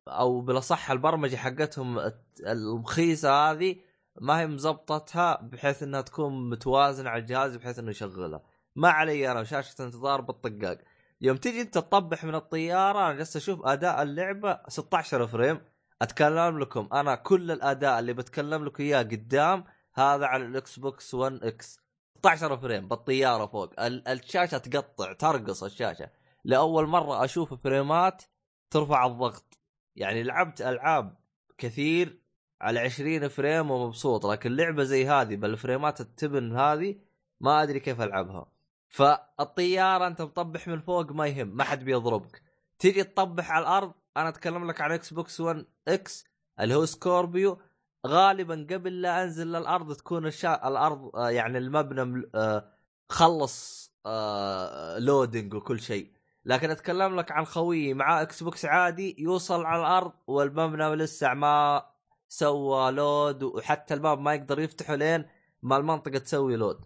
أو 0.09 0.41
بالأصح 0.41 0.91
البرمجة 0.91 1.37
حقتهم 1.37 2.12
الرخيصه 2.47 3.51
هذه 3.51 3.76
ما 4.20 4.41
هي 4.41 4.47
مزبطتها 4.47 5.41
بحيث 5.43 5.82
إنها 5.82 6.01
تكون 6.01 6.51
متوازنة 6.51 7.11
على 7.11 7.20
الجهاز 7.22 7.57
بحيث 7.57 7.78
إنه 7.78 7.91
يشغلها. 7.91 8.43
ما 8.76 8.89
علي 8.89 9.30
أنا 9.32 9.45
شاشة 9.45 9.85
انتظار 9.85 10.20
بالطقاق. 10.20 10.78
يوم 11.20 11.37
تجي 11.37 11.61
أنت 11.61 11.74
تطبح 11.74 12.24
من 12.24 12.35
الطيارة 12.35 12.99
أنا 12.99 13.12
جالس 13.12 13.37
أشوف 13.37 13.66
أداء 13.66 14.03
اللعبة 14.03 14.61
16 14.68 15.26
frame. 15.26 15.61
أتكلم 16.03 16.59
لكم 16.59 16.89
أنا 16.93 17.14
كل 17.14 17.51
الأداء 17.51 17.99
اللي 17.99 18.12
بتكلم 18.12 18.64
لكم 18.64 18.82
إياه 18.82 19.03
قدام 19.03 19.64
هذا 19.95 20.26
على 20.26 20.45
الإكس 20.45 20.78
بوكس 20.78 21.14
1 21.14 21.45
إكس. 21.45 21.80
16 22.18 22.57
frame 22.59 22.89
بالطيارة 22.89 23.47
فوق. 23.47 23.80
ال- 23.80 24.09
الشاشة 24.09 24.59
تقطع 24.59 25.12
ترقص 25.12 25.62
الشاشة. 25.64 26.11
لأول 26.45 26.87
مرة 26.87 27.24
أشوف 27.24 27.55
فريمات 27.55 28.22
ترفع 28.70 29.07
الضغط. 29.07 29.53
يعني 29.97 30.22
لعبت 30.22 30.62
ألعاب 30.62 31.16
كثير 31.59 32.18
على 32.61 32.80
20 32.80 33.28
frame 33.28 33.70
ومبسوط 33.70 34.26
لكن 34.26 34.57
لعبة 34.57 34.84
زي 34.84 35.09
هذه 35.09 35.36
بالفريمات 35.36 36.01
التبن 36.01 36.57
هذه 36.57 36.97
ما 37.40 37.62
أدري 37.62 37.80
كيف 37.80 38.01
ألعبها. 38.01 38.47
فالطيارة 38.88 40.07
أنت 40.07 40.22
مطبح 40.22 40.68
من 40.68 40.80
فوق 40.80 41.12
ما 41.12 41.26
يهم 41.26 41.57
ما 41.57 41.64
حد 41.64 41.84
بيضربك. 41.84 42.42
تيجي 42.78 43.05
تطبح 43.05 43.51
على 43.51 43.62
الأرض 43.62 43.92
أنا 44.16 44.28
أتكلم 44.28 44.70
لك 44.70 44.80
عن 44.80 44.92
إكس 44.92 45.12
بوكس 45.12 45.40
1 45.40 45.66
إكس 45.88 46.24
اللي 46.61 46.74
هو 46.74 46.84
سكوربيو 46.84 47.59
غالبا 48.07 48.66
قبل 48.70 49.03
لا 49.03 49.24
أنزل 49.24 49.47
للأرض 49.47 49.95
تكون 49.97 50.26
الشا... 50.26 50.68
الأرض 50.68 51.16
آه، 51.16 51.30
يعني 51.30 51.59
المبنى 51.59 52.30
آه، 52.34 52.72
خلص 53.09 53.90
آه، 54.07 54.99
loading 54.99 55.55
وكل 55.55 55.80
شيء. 55.80 56.12
لكن 56.45 56.70
أتكلم 56.70 57.16
لك 57.16 57.32
عن 57.32 57.45
خويي 57.45 57.95
مع 57.95 58.22
إكس 58.22 58.42
بوكس 58.42 58.64
عادي 58.64 59.16
يوصل 59.18 59.64
على 59.64 59.80
الأرض 59.80 60.12
والمبنى 60.26 60.95
لسه 60.95 61.34
ما 61.34 61.86
سوى 62.28 62.90
load 62.91 63.43
وحتى 63.42 63.95
الباب 63.95 64.20
ما 64.20 64.34
يقدر 64.34 64.61
يفتحه 64.61 64.95
لين 64.95 65.28
ما 65.62 65.76
المنطقة 65.76 66.18
تسوي 66.18 66.57
لود. 66.57 66.84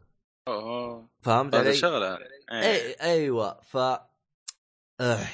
أوه. 0.48 1.08
فهمت 1.22 1.54
علي؟ 1.54 1.74
شغلة. 1.74 2.06
يعني 2.06 2.24
اي 2.50 2.92
أيوه. 2.92 3.60
ف 3.60 3.76
آه. 5.00 5.26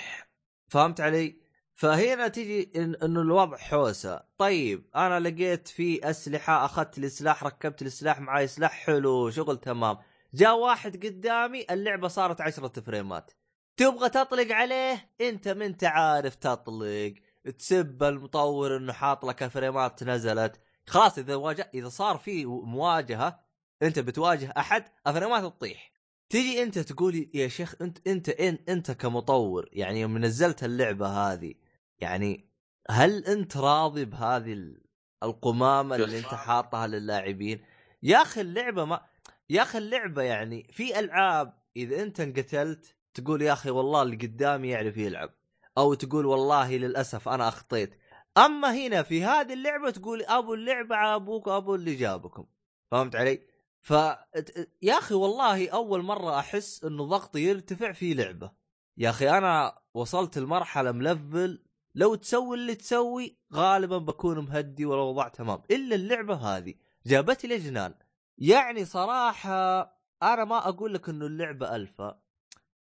فهمت 0.68 1.00
علي؟ 1.00 1.44
فهنا 1.74 2.28
تجي 2.28 2.72
إن 2.76 2.94
إنه 2.94 3.20
الوضع 3.20 3.56
حوسة، 3.56 4.22
طيب 4.38 4.90
أنا 4.96 5.20
لقيت 5.20 5.68
في 5.68 6.10
أسلحة 6.10 6.64
أخذت 6.64 6.98
لي 6.98 7.08
سلاح 7.08 7.44
ركبت 7.44 7.82
لي 7.82 7.90
سلاح 7.90 8.20
معي 8.20 8.46
سلاح 8.46 8.72
حلو 8.72 9.30
شغل 9.30 9.56
تمام، 9.56 9.98
جاء 10.34 10.58
واحد 10.58 11.06
قدامي 11.06 11.66
اللعبة 11.70 12.08
صارت 12.08 12.40
عشرة 12.40 12.80
فريمات، 12.80 13.30
تبغى 13.76 14.08
تطلق 14.08 14.52
عليه 14.52 15.10
انت 15.20 15.48
ما 15.48 15.66
انت 15.66 15.84
عارف 15.84 16.34
تطلق، 16.34 17.14
تسب 17.58 18.02
المطور 18.02 18.76
انه 18.76 18.92
حاط 18.92 19.24
لك 19.24 19.42
الفريمات 19.42 20.02
نزلت، 20.04 20.60
خلاص 20.86 21.18
إذا 21.18 21.34
واجه 21.34 21.70
إذا 21.74 21.88
صار 21.88 22.18
في 22.18 22.44
مواجهة 22.46 23.40
انت 23.82 23.98
بتواجه 23.98 24.54
أحد 24.58 24.84
الفريمات 25.06 25.44
تطيح. 25.44 25.92
تيجي 26.28 26.62
انت 26.62 26.78
تقول 26.78 27.30
يا 27.34 27.48
شيخ 27.48 27.74
انت 27.82 28.08
انت 28.08 28.28
إن 28.28 28.58
انت 28.68 28.90
كمطور 28.90 29.68
يعني 29.72 30.00
يوم 30.00 30.18
نزلت 30.18 30.64
اللعبة 30.64 31.06
هذه 31.06 31.54
يعني 31.98 32.50
هل 32.90 33.24
انت 33.24 33.56
راضي 33.56 34.04
بهذه 34.04 34.52
ال- 34.52 34.84
القمامة 35.22 35.96
اللي 35.96 36.18
انت 36.18 36.26
حاطها 36.26 36.86
للاعبين؟ 36.86 37.64
يا 38.02 38.22
أخي 38.22 38.40
اللعبة 38.40 38.84
ما 38.84 39.00
يا 39.50 39.62
أخي 39.62 39.78
اللعبة 39.78 40.22
يعني 40.22 40.68
في 40.72 40.98
ألعاب 40.98 41.62
إذا 41.76 42.02
انت 42.02 42.20
انقتلت 42.20 42.96
تقول 43.14 43.42
يا 43.42 43.52
أخي 43.52 43.70
والله 43.70 44.02
اللي 44.02 44.16
قدامي 44.16 44.68
يعرف 44.68 44.96
يلعب 44.96 45.30
أو 45.78 45.94
تقول 45.94 46.26
والله 46.26 46.76
للأسف 46.76 47.28
أنا 47.28 47.48
أخطيت. 47.48 47.98
أما 48.38 48.74
هنا 48.74 49.02
في 49.02 49.24
هذه 49.24 49.52
اللعبة 49.52 49.90
تقول 49.90 50.22
أبو 50.22 50.54
اللعبة 50.54 50.96
على 50.96 51.14
أبوك 51.14 51.46
وابو 51.46 51.74
اللي 51.74 51.94
جابكم. 51.94 52.46
فهمت 52.90 53.16
علي؟ 53.16 53.40
ف 53.80 53.90
يا 54.82 54.98
أخي 54.98 55.14
والله 55.14 55.68
أول 55.68 56.02
مرة 56.02 56.38
أحس 56.38 56.84
إنه 56.84 57.04
ضغطي 57.04 57.40
يرتفع 57.40 57.92
في 57.92 58.14
لعبة. 58.14 58.52
يا 58.96 59.10
أخي 59.10 59.30
أنا 59.30 59.78
وصلت 59.94 60.38
لمرحلة 60.38 60.92
ملفل 60.92 61.62
لو 61.94 62.14
تسوي 62.14 62.56
اللي 62.56 62.74
تسوي 62.74 63.38
غالبا 63.54 63.98
بكون 63.98 64.38
مهدي 64.38 64.84
والوضع 64.84 65.28
تمام. 65.28 65.62
إلا 65.70 65.94
اللعبة 65.94 66.34
هذه 66.34 66.74
جابت 67.06 67.46
لي 67.46 67.58
جنان 67.58 67.94
يعني 68.38 68.84
صراحة 68.84 69.80
أنا 70.22 70.44
ما 70.44 70.68
أقول 70.68 70.94
لك 70.94 71.08
إنه 71.08 71.26
اللعبة 71.26 71.76
الفا 71.76 72.23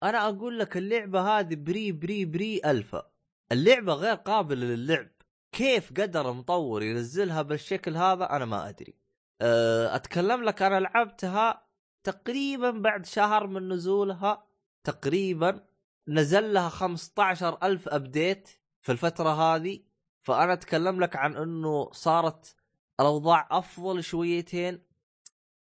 أنا 0.05 0.29
أقول 0.29 0.59
لك 0.59 0.77
اللعبة 0.77 1.21
هذه 1.21 1.55
pre 1.55 1.93
pre 1.93 2.25
pre 2.25 2.61
alpha. 2.65 3.11
اللعبة 3.53 3.93
غير 3.93 4.15
قابلة 4.15 4.67
للعب 4.67 5.09
كيف 5.53 5.93
قدر 5.93 6.33
مطور 6.33 6.83
ينزلها 6.83 7.43
بالشكل 7.43 7.97
هذا 7.97 8.25
أنا 8.25 8.45
ما 8.45 8.69
أدري. 8.69 8.95
أه، 9.41 9.97
أتكلم 9.97 10.43
لك 10.45 10.63
أنا 10.63 10.81
لعبتها 10.81 11.67
تقريبا 12.03 12.71
بعد 12.71 13.07
شهر 13.07 13.47
من 13.47 13.69
نزولها. 13.69 14.47
تقريبا 14.85 15.67
نزل 16.09 16.55
لها 16.55 16.69
15 16.69 17.59
ألف 17.63 17.89
أبديت 17.89 18.49
في 18.81 18.93
الفترة 18.93 19.29
هذه. 19.29 19.81
فأنا 20.23 20.53
أتكلم 20.53 21.01
لك 21.01 21.17
عن 21.17 21.37
أنه 21.37 21.93
صارت 21.93 22.57
الأوضاع 23.01 23.49
أفضل 23.51 24.05
شويتين. 24.05 24.83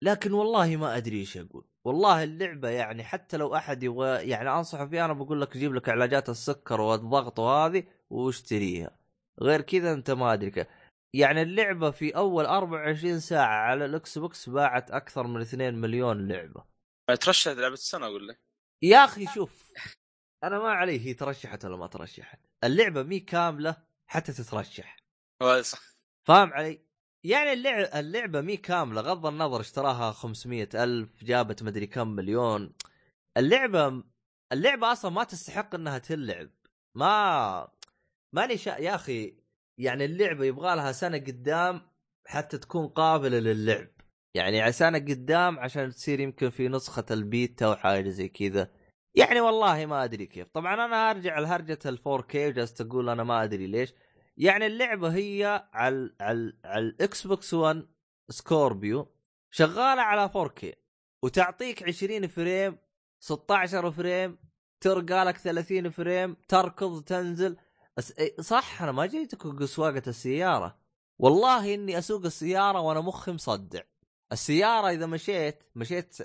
لكن 0.02 0.34
والله 0.34 0.76
ما 0.76 0.98
أدري 0.98 1.20
إيش 1.20 1.38
أقول. 1.38 1.69
والله 1.86 2.24
اللعبة 2.24 2.70
يعني 2.70 3.04
حتى 3.04 3.38
لو 3.38 3.56
أحد 3.56 3.84
يبغى 3.84 4.30
يعني 4.30 4.50
أنصحه 4.50 4.88
فيها 4.88 5.06
أنا 5.06 5.14
بقول 5.14 5.42
لك 5.42 5.58
جيب 5.58 5.74
لك 5.74 5.90
علاجات 5.90 6.30
السكر 6.30 6.82
والضغط 6.82 7.40
وهذه 7.40 7.84
واشتريها. 8.10 9.00
غير 9.42 9.62
كذا 9.62 9.94
أنت 9.94 10.12
ما 10.12 10.36
كيف. 10.36 10.68
يعني 11.14 11.42
اللعبة 11.42 11.92
في 11.92 12.16
أول 12.16 12.46
24 12.46 13.20
ساعة 13.20 13.56
على 13.56 13.86
الإكس 13.86 14.18
بوكس 14.18 14.50
باعت 14.50 14.92
أكثر 14.92 15.28
من 15.28 15.42
2 15.42 15.76
مليون 15.76 16.28
لعبة. 16.28 16.64
ترشحت 17.22 17.56
لعبة 17.56 17.74
السنة 17.74 18.06
أقول 18.06 18.28
لك؟ 18.28 18.40
يا 18.84 18.98
أخي 19.06 19.28
شوف 19.28 19.72
أنا 20.44 20.60
ما 20.60 20.70
علي 20.70 21.00
هي 21.00 21.14
ترشحت 21.14 21.66
ولا 21.66 21.78
ما 21.78 21.88
ترشحت. 21.88 22.40
اللعبة 22.64 23.04
مي 23.04 23.20
كاملة 23.20 23.76
حتى 24.08 24.34
تترشح. 24.34 24.98
صح. 25.62 25.80
فاهم 26.28 26.54
علي؟ 26.54 26.89
يعني 27.24 27.54
اللعبة, 27.54 28.00
اللعبة 28.00 28.42
مي 28.42 28.58
كاملة 28.58 29.02
غض 29.02 29.26
النظر 29.26 29.60
اشتراها 29.60 30.12
500 30.12 30.70
ألف 30.76 31.24
جابت 31.24 31.64
مدري 31.64 31.88
كم 31.88 32.08
مليون. 32.08 32.74
اللعبة 33.38 34.04
اللعبة 34.52 34.92
أصلا 34.92 35.12
ما 35.12 35.24
تستحق 35.24 35.76
أنها 35.76 35.98
تلعب. 35.98 36.50
ما 36.96 37.68
ماني 38.36 38.58
شا... 38.58 38.70
يا 38.70 38.96
أخي 38.96 39.38
يعني 39.80 40.06
اللعبة 40.06 40.46
يبغى 40.46 40.76
لها 40.76 40.92
سنة 40.92 41.18
قدام 41.18 41.82
حتى 42.28 42.58
تكون 42.58 42.88
قابلة 42.88 43.40
للعب. 43.40 43.88
يعني 44.36 44.72
سنة 44.72 44.98
قدام 45.00 45.60
عشان 45.60 45.92
تصير 45.92 46.20
يمكن 46.20 46.50
في 46.50 46.68
نسخة 46.68 47.06
البيتا 47.12 47.66
أو 47.66 47.76
حاجة 47.76 48.10
زي 48.10 48.30
كذا. 48.30 48.72
يعني 49.16 49.42
والله 49.42 49.86
ما 49.86 50.04
أدري 50.04 50.26
كيف. 50.26 50.48
طبعا 50.48 50.74
أنا 50.86 51.12
أرجع 51.12 51.40
لهرجة 51.40 51.80
ال 51.86 51.98
4K 51.98 52.36
وجالس 52.36 52.74
تقول 52.74 53.10
أنا 53.10 53.24
ما 53.24 53.44
أدري 53.44 53.68
ليش. 53.68 53.94
يعني 54.40 54.66
اللعبة 54.66 55.10
هي 55.10 55.70
على 55.74 56.12
على 56.22 56.54
على 56.66 56.86
الاكس 56.86 57.28
بوكس 57.28 57.54
1 57.54 57.88
سكوربيو 58.30 59.08
شغالة 59.52 60.02
على 60.02 60.30
4K 60.30 60.66
وتعطيك 61.24 61.84
20 61.84 62.28
frame 62.28 62.78
16 63.20 63.92
frame 63.92 64.38
ترقى 64.82 65.26
لك 65.26 65.38
30 65.38 65.90
frame 65.90 66.36
تركض 66.48 67.04
تنزل. 67.04 67.58
صح 68.40 68.82
أنا 68.82 68.92
ما 68.92 69.06
جيتك 69.06 69.66
سواقه 69.66 70.04
السيارة 70.08 70.80
والله 71.20 71.74
إني 71.74 71.98
أسوق 71.98 72.26
السيارة 72.26 72.80
وأنا 72.82 73.02
مخي 73.02 73.32
مصدع 73.32 73.82
السيارة 74.32 74.90
إذا 74.90 75.06
مشيت 75.06 75.64
مشيت 75.76 76.18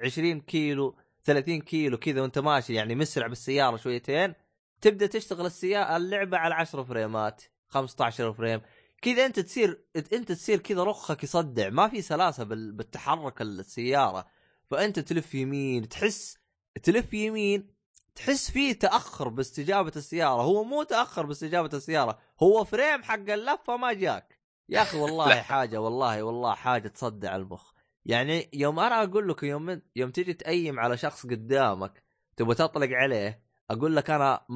20 0.00 0.40
كيلو 0.40 0.96
30 1.24 1.60
كيلو 1.60 1.98
كذا 1.98 2.22
وأنت 2.22 2.38
ماشي 2.38 2.74
يعني 2.74 2.94
مسرع 2.94 3.26
بالسيارة 3.26 3.76
شويتين 3.76 4.34
تبدأ 4.80 5.06
تشتغل 5.06 5.46
السيارة 5.46 5.96
اللعبة 5.96 6.38
على 6.38 6.54
10 6.54 6.82
فريمات 6.82 7.42
15 7.68 8.32
frame. 8.32 8.60
كذا 9.02 9.26
أنت 9.26 9.40
تصير 9.40 9.84
أنت 10.12 10.32
تصير 10.32 10.58
كذا 10.58 10.84
مخك 10.84 11.24
يصدع. 11.24 11.70
ما 11.70 11.88
في 11.88 12.02
سلاسة 12.02 12.44
بالتحرك 12.44 13.42
السيارة. 13.42 14.26
فأنت 14.70 14.98
تلف 14.98 15.34
يمين 15.34 15.88
تحس 15.88 16.38
تلف 16.82 17.14
يمين 17.14 17.74
تحس 18.14 18.50
فيه 18.50 18.72
تأخر 18.72 19.28
باستجابة 19.28 19.92
السيارة. 19.96 20.42
هو 20.42 20.64
مو 20.64 20.82
تأخر 20.82 21.26
باستجابة 21.26 21.70
السيارة 21.76 22.18
هو 22.42 22.64
frame 22.64 23.02
حق 23.02 23.30
اللفة 23.30 23.76
ما 23.76 23.92
جاك. 23.92 24.38
يا 24.68 24.82
أخي 24.82 24.98
والله 24.98 25.34
حاجة 25.52 25.80
والله 25.80 26.22
والله 26.22 26.54
حاجة 26.54 26.88
تصدع 26.88 27.36
المخ. 27.36 27.74
يعني 28.04 28.50
يوم 28.52 28.80
أنا 28.80 29.02
أقول 29.02 29.28
لك 29.28 29.42
يوم 29.42 29.80
يوم 29.96 30.10
تجي 30.10 30.32
تأيم 30.32 30.80
على 30.80 30.96
شخص 30.96 31.26
قدامك 31.26 32.02
تبغى 32.36 32.54
تطلق 32.54 32.88
عليه 32.90 33.43
أقول 33.70 33.96
لك 33.96 34.10
أنا 34.10 34.46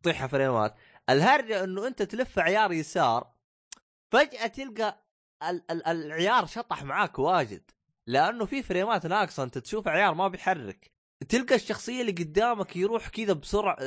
تطيح 0.00 0.26
فريمات 0.26 0.74
الهرجة 1.10 1.64
إنه 1.64 1.86
أنت 1.86 2.02
تلف 2.02 2.38
عيار 2.38 2.72
يسار 2.72 3.32
فجأة 4.12 4.46
تلقى 4.46 5.04
ال- 5.42 5.70
ال- 5.70 5.86
العيار 5.86 6.46
شطح 6.46 6.82
معاك 6.84 7.18
واجد. 7.18 7.70
لأنه 8.06 8.44
في 8.44 8.62
فريمات 8.62 9.06
ناقصة 9.06 9.42
أنت 9.42 9.58
تشوف 9.58 9.88
عيار 9.88 10.14
ما 10.14 10.28
بيحرك. 10.28 10.90
تلقى 11.28 11.54
الشخصية 11.54 12.00
اللي 12.00 12.12
قدامك 12.12 12.76
يروح 12.76 13.08
كذا 13.08 13.32
بسرعة 13.32 13.78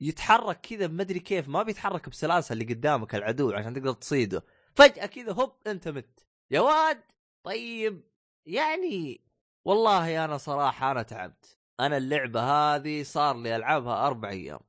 يتحرك 0.00 0.60
كذا 0.60 0.86
ما 0.86 1.02
أدري 1.02 1.20
كيف 1.20 1.48
ما 1.48 1.62
بيتحرك 1.62 2.08
بسلاسة 2.08 2.52
اللي 2.52 2.64
قدامك 2.64 3.14
العدو 3.14 3.52
عشان 3.52 3.74
تقدر 3.74 3.92
تصيده. 3.92 4.44
فجأة 4.74 5.06
كذا 5.06 5.32
هوب 5.32 5.52
أنت 5.66 5.88
مت. 5.88 6.26
يا 6.50 6.60
واد! 6.60 7.00
طيب 7.44 8.02
يعني 8.46 9.20
والله 9.64 10.24
أنا 10.24 10.36
صراحة 10.36 10.90
أنا 10.90 11.02
تعبت. 11.02 11.55
أنا 11.80 11.96
اللعبة 11.96 12.40
هذه 12.40 13.02
صار 13.02 13.36
لي 13.36 13.56
ألعبها 13.56 14.06
أربع 14.06 14.30
أيام. 14.30 14.60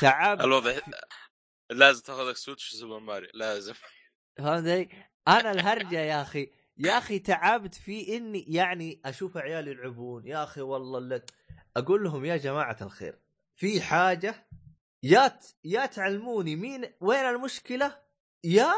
تعبت. 0.00 0.40
الوضع 0.44 0.78
لازم 1.70 2.02
تاخذ 2.02 2.32
سويتش 2.32 2.70
سوبر 2.74 2.98
ماريو 2.98 3.28
لازم. 3.34 3.74
فهمت 4.38 4.68
علي؟ 4.68 4.88
أنا 5.28 5.50
الهرجة 5.50 6.00
يا 6.00 6.22
أخي 6.22 6.50
يا 6.76 6.98
أخي 6.98 7.18
تعبت 7.18 7.74
في 7.74 8.16
إني 8.16 8.44
يعني 8.48 9.00
أشوف 9.04 9.36
عيالي 9.36 9.70
يلعبون. 9.70 10.26
يا 10.26 10.44
أخي 10.44 10.60
والله 10.60 10.98
اللي 10.98 11.22
أقول 11.76 12.04
لهم 12.04 12.24
يا 12.24 12.36
جماعة 12.36 12.76
الخير 12.82 13.18
في 13.56 13.80
حاجة؟ 13.80 14.48
يا 15.02 15.38
يا 15.64 15.86
تعلموني 15.86 16.56
مين 16.56 16.94
وين 17.00 17.24
المشكلة؟ 17.24 18.02
يا 18.44 18.72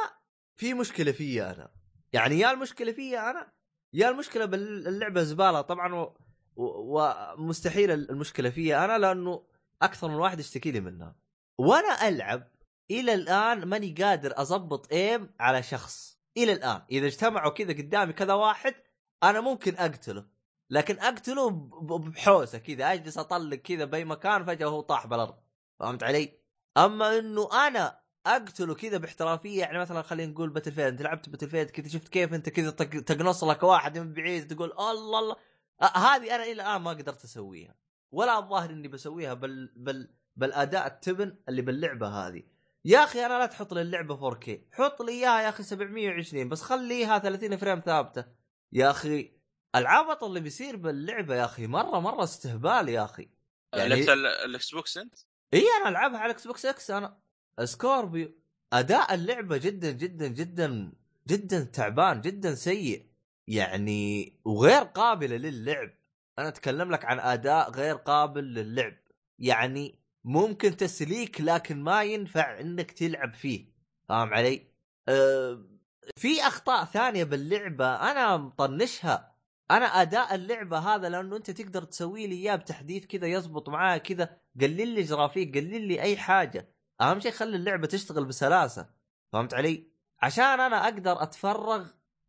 في 0.56 0.74
مشكلة 0.74 1.12
في 1.12 1.42
أنا. 1.42 1.70
يعني 2.12 2.38
يا 2.38 2.50
المشكلة 2.50 2.92
في 2.92 3.18
أنا 3.18 3.52
يا 3.92 4.08
المشكلة 4.08 4.44
باللعبة 4.44 5.22
زبالة. 5.22 5.60
طبعا. 5.60 6.14
ومستحيل 6.56 7.90
المشكلة 7.90 8.50
في 8.50 8.76
أنا 8.76 8.98
لأنه 8.98 9.42
أكثر 9.82 10.08
من 10.08 10.14
واحد 10.14 10.40
يشتكي 10.40 10.70
لي 10.70 10.80
منها. 10.80 11.16
وأنا 11.58 12.08
ألعب 12.08 12.50
إلى 12.90 13.14
الآن 13.14 13.64
ماني 13.64 13.94
قادر 14.00 14.32
أضبط 14.36 14.92
aim 14.92 15.34
على 15.40 15.62
شخص. 15.62 16.18
إلى 16.36 16.52
الآن. 16.52 16.82
إذا 16.90 17.06
اجتمعوا 17.06 17.50
كذا 17.50 17.72
قدامي 17.72 18.12
كذا 18.12 18.32
واحد 18.32 18.74
أنا 19.22 19.40
ممكن 19.40 19.76
أقتله. 19.76 20.26
لكن 20.70 20.98
أقتله 20.98 21.50
بحوسة 21.80 22.58
كذا. 22.58 22.92
أجلس 22.92 23.18
أطلق 23.18 23.56
كذا 23.56 23.84
بأي 23.84 24.04
مكان 24.04 24.44
فجأة 24.44 24.66
هو 24.66 24.80
طاح 24.80 25.06
بالأرض. 25.06 25.34
فهمت 25.80 26.02
علي؟ 26.02 26.32
أما 26.76 27.18
إنه 27.18 27.66
أنا 27.66 28.04
أقتله 28.26 28.74
كذا 28.74 28.98
باحترافية 28.98 29.60
يعني 29.60 29.78
مثلا 29.78 30.02
خلينا 30.02 30.32
نقول 30.32 30.50
باتل 30.50 30.72
فيلد 30.72 30.88
أنت 30.88 31.02
لعبت 31.02 31.28
باتل 31.28 31.50
فيلد 31.50 31.70
كذا 31.70 31.88
شفت 31.88 32.08
كيف 32.08 32.34
أنت 32.34 32.48
كذا 32.48 32.70
تقنص 33.00 33.44
لك 33.44 33.62
واحد 33.62 33.98
من 33.98 34.12
بعيد 34.12 34.56
تقول 34.56 34.72
الله 34.72 35.18
الله. 35.18 35.36
هذه 35.82 36.34
أنا 36.34 36.42
إلى 36.44 36.52
الآن 36.52 36.80
ما 36.80 36.90
قدرت 36.90 37.24
أسويها. 37.24 37.74
ولا 38.12 38.38
الظاهر 38.38 38.70
إني 38.70 38.88
بسويها 38.88 39.34
بل 39.34 39.72
بل 39.76 40.14
بالأداء 40.36 40.86
التبن 40.86 41.36
اللي 41.48 41.62
باللعبة 41.62 42.08
هذه. 42.08 42.42
يا 42.84 43.04
أخي 43.04 43.26
أنا 43.26 43.38
لا 43.38 43.46
تحط 43.46 43.74
لي 43.74 43.82
اللعبة 43.82 44.30
4K 44.30 44.50
حط 44.72 45.02
لي 45.02 45.12
إياها 45.12 45.40
يا 45.40 45.48
أخي 45.48 45.62
720 45.62 46.48
بس 46.48 46.62
خليها 46.62 47.18
30 47.18 47.56
frame 47.56 47.80
ثابتة. 47.80 48.24
يا 48.72 48.90
أخي 48.90 49.32
العبط 49.74 50.24
اللي 50.24 50.40
بيصير 50.40 50.76
باللعبة 50.76 51.34
يا 51.34 51.44
أخي 51.44 51.66
مرة 51.66 52.00
مرة 52.00 52.24
استهبال 52.24 52.88
يا 52.88 53.04
أخي. 53.04 53.28
يعني 53.74 53.88
لعبت 53.88 54.08
الاكس 54.44 54.74
بوكس 54.74 54.98
أنت؟ 54.98 55.14
إي 55.54 55.64
أنا 55.80 55.88
ألعبها 55.88 56.18
على 56.18 56.26
الاكس 56.26 56.46
بوكس 56.46 56.66
إكس 56.66 56.90
أنا 56.90 57.18
سكوربيو. 57.64 58.32
أداء 58.72 59.14
اللعبة 59.14 59.56
جدا 59.56 59.90
جدا 59.90 60.26
جدا 60.26 60.92
جدا 61.28 61.64
تعبان 61.64 62.20
جدا 62.20 62.54
سيء. 62.54 63.06
يعني 63.46 64.32
وغير 64.44 64.82
قابله 64.82 65.36
للعب. 65.36 65.90
أنا 66.38 66.48
أتكلم 66.48 66.90
لك 66.90 67.04
عن 67.04 67.20
أداء 67.20 67.70
غير 67.70 67.96
قابل 67.96 68.44
للعب. 68.44 68.96
يعني 69.38 69.98
ممكن 70.24 70.76
تسليك 70.76 71.40
لكن 71.40 71.82
ما 71.82 72.02
ينفع 72.02 72.60
إنك 72.60 72.90
تلعب 72.90 73.34
فيه. 73.34 73.74
فاهم 74.08 74.34
علي؟ 74.34 74.66
أه 75.08 75.74
في 76.16 76.42
أخطاء 76.42 76.84
ثانية 76.84 77.24
باللعبة 77.24 78.10
أنا 78.10 78.36
مطنشها. 78.36 79.34
أنا 79.70 79.84
أداء 79.86 80.34
اللعبة 80.34 80.78
هذا 80.78 81.08
لأنه 81.08 81.36
أنت 81.36 81.50
تقدر 81.50 81.82
تسوي 81.82 82.26
لي 82.26 82.34
إياه 82.34 82.56
بتحديث 82.56 83.06
كذا 83.06 83.26
يزبط 83.26 83.68
معاه 83.68 83.96
كذا 83.96 84.36
قلل 84.60 84.88
لي 84.88 85.02
جرافيك 85.02 85.58
قلل 85.58 85.88
لي 85.88 86.02
أي 86.02 86.16
حاجة. 86.16 86.74
أهم 87.00 87.20
شيء 87.20 87.32
خلي 87.32 87.56
اللعبة 87.56 87.86
تشتغل 87.86 88.24
بسلاسة. 88.24 88.90
فهمت 89.32 89.54
علي؟ 89.54 89.88
عشان 90.22 90.60
أنا 90.60 90.84
أقدر 90.84 91.22
أتفرغ 91.22 91.86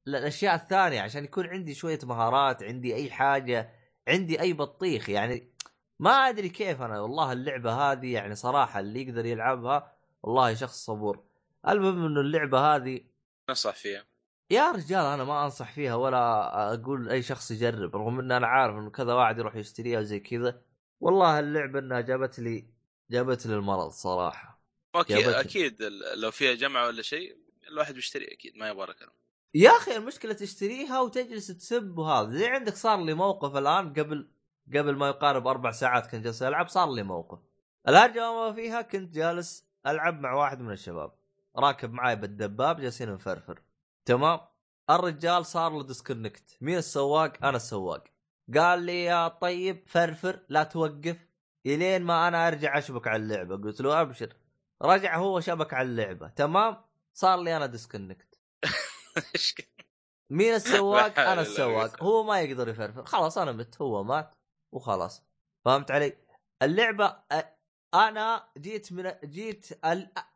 للاشياء 0.07 0.55
الثانية 0.55 1.01
عشان 1.01 1.23
يكون 1.23 1.47
عندي 1.47 1.73
شوية 1.73 1.99
مهارات 2.03 2.63
عندي 2.63 2.95
أي 2.95 3.11
حاجة 3.11 3.73
عندي 4.07 4.41
أي 4.41 4.53
بطيخ 4.53 5.09
يعني 5.09 5.51
ما 5.99 6.11
أدري 6.11 6.49
كيف 6.49 6.81
أنا 6.81 7.01
والله 7.01 7.31
اللعبة 7.31 7.71
هذه 7.71 8.13
يعني 8.13 8.35
صراحة 8.35 8.79
اللي 8.79 9.01
يقدر 9.01 9.25
يلعبها 9.25 9.95
والله 10.23 10.53
شخص 10.53 10.85
صبور. 10.85 11.23
المهم 11.67 12.05
إنه 12.05 12.21
اللعبة 12.21 12.75
هذه 12.75 13.01
نصح 13.49 13.75
فيها. 13.75 14.05
يا 14.51 14.71
رجال 14.71 15.05
أنا 15.05 15.23
ما 15.23 15.45
أنصح 15.45 15.71
فيها 15.71 15.95
ولا 15.95 16.73
أقول 16.73 17.09
أي 17.09 17.21
شخص 17.21 17.51
يجرب 17.51 17.95
رغم 17.95 18.19
إن 18.19 18.31
أنا 18.31 18.47
عارف 18.47 18.75
إنه 18.75 18.89
كذا 18.89 19.13
واحد 19.13 19.37
يروح 19.37 19.55
يشتريها 19.55 20.01
زي 20.01 20.19
كذا. 20.19 20.61
والله 21.01 21.39
اللعبة 21.39 21.79
إنها 21.79 22.01
جابت 22.01 22.39
لي 22.39 22.65
جابت 23.11 23.45
لي 23.45 23.53
المرض 23.53 23.89
صراحة. 23.89 24.61
okay 24.95 25.39
أكيد 25.39 25.83
لو 26.15 26.31
فيها 26.31 26.53
جمعه 26.53 26.87
ولا 26.87 27.01
شيء 27.01 27.37
الواحد 27.67 27.93
بيشتري 27.95 28.25
أكيد 28.25 28.57
ما 28.57 28.69
يبغى 28.69 28.93
كلام. 28.93 29.11
يا 29.55 29.69
أخي 29.69 29.95
المشكلة 29.97 30.33
تشتريها 30.33 31.01
وتجلس 31.01 31.47
تسب 31.47 31.97
وهذا. 31.97 32.29
زي 32.29 32.47
عندك 32.47 32.75
صار 32.75 33.03
لي 33.03 33.13
موقف 33.13 33.55
الآن 33.57 33.93
قبل 33.93 34.29
قبل 34.75 34.95
ما 34.95 35.07
يقارب 35.07 35.47
أربع 35.47 35.71
ساعات 35.71 36.07
كنت 36.07 36.23
جالس 36.23 36.43
ألعب 36.43 36.67
صار 36.67 36.91
لي 36.91 37.03
موقف. 37.03 37.39
الهرجه 37.87 38.33
ما 38.33 38.53
فيها 38.53 38.81
كنت 38.81 39.13
جالس 39.15 39.67
ألعب 39.87 40.19
مع 40.19 40.33
واحد 40.33 40.59
من 40.59 40.71
الشباب. 40.71 41.11
راكب 41.57 41.93
معاي 41.93 42.15
بالدباب 42.15 42.81
جالسين 42.81 43.13
نفرفر. 43.13 43.61
تمام؟ 44.05 44.39
الرجال 44.89 45.45
صار 45.45 45.71
له 45.71 45.83
disconnect 45.83 46.57
مين 46.61 46.77
السواق؟ 46.77 47.45
أنا 47.45 47.57
السواق. 47.57 48.03
قال 48.55 48.81
لي 48.81 49.03
يا 49.03 49.27
طيب 49.27 49.83
فرفر 49.87 50.39
لا 50.49 50.63
توقف. 50.63 51.17
إلين 51.65 52.03
ما 52.03 52.27
أنا 52.27 52.47
أرجع 52.47 52.77
أشبك 52.77 53.07
على 53.07 53.23
اللعبة. 53.23 53.55
قلت 53.57 53.81
له 53.81 54.01
أبشر. 54.01 54.33
رجع 54.81 55.17
هو 55.17 55.39
شبك 55.39 55.73
على 55.73 55.89
اللعبة. 55.89 56.27
تمام؟ 56.27 56.77
صار 57.13 57.39
لي 57.39 57.57
أنا 57.57 57.65
disconnect 57.65 58.39
مين 60.30 60.53
السواق؟ 60.53 61.20
أنا 61.20 61.41
السواق. 61.41 62.03
هو 62.03 62.24
ما 62.24 62.41
يقدر 62.41 62.70
يفرفر. 62.70 63.05
خلاص 63.05 63.38
أنا 63.38 63.51
مت. 63.51 63.82
هو 63.82 64.03
مات 64.03 64.36
وخلاص. 64.74 65.24
فهمت 65.66 65.91
علي؟ 65.91 66.18
اللعبة 66.61 67.24
أنا 67.93 68.49
جيت 68.57 68.91
من 68.91 69.13
جيت 69.24 69.86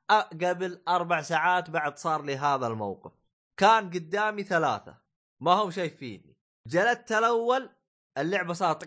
قبل 0.10 0.84
أربع 0.88 1.22
ساعات 1.22 1.70
بعد 1.70 1.98
صار 1.98 2.24
لي 2.24 2.36
هذا 2.36 2.68
الموقف. 2.68 3.12
كان 3.58 3.90
قدامي 3.90 4.44
ثلاثة. 4.44 4.98
ما 5.42 5.52
هم 5.52 5.72
شايفيني. 5.72 6.36
جلدت 6.68 7.12
الأول 7.12 7.70
اللعبة 8.18 8.54
صارت 8.54 8.84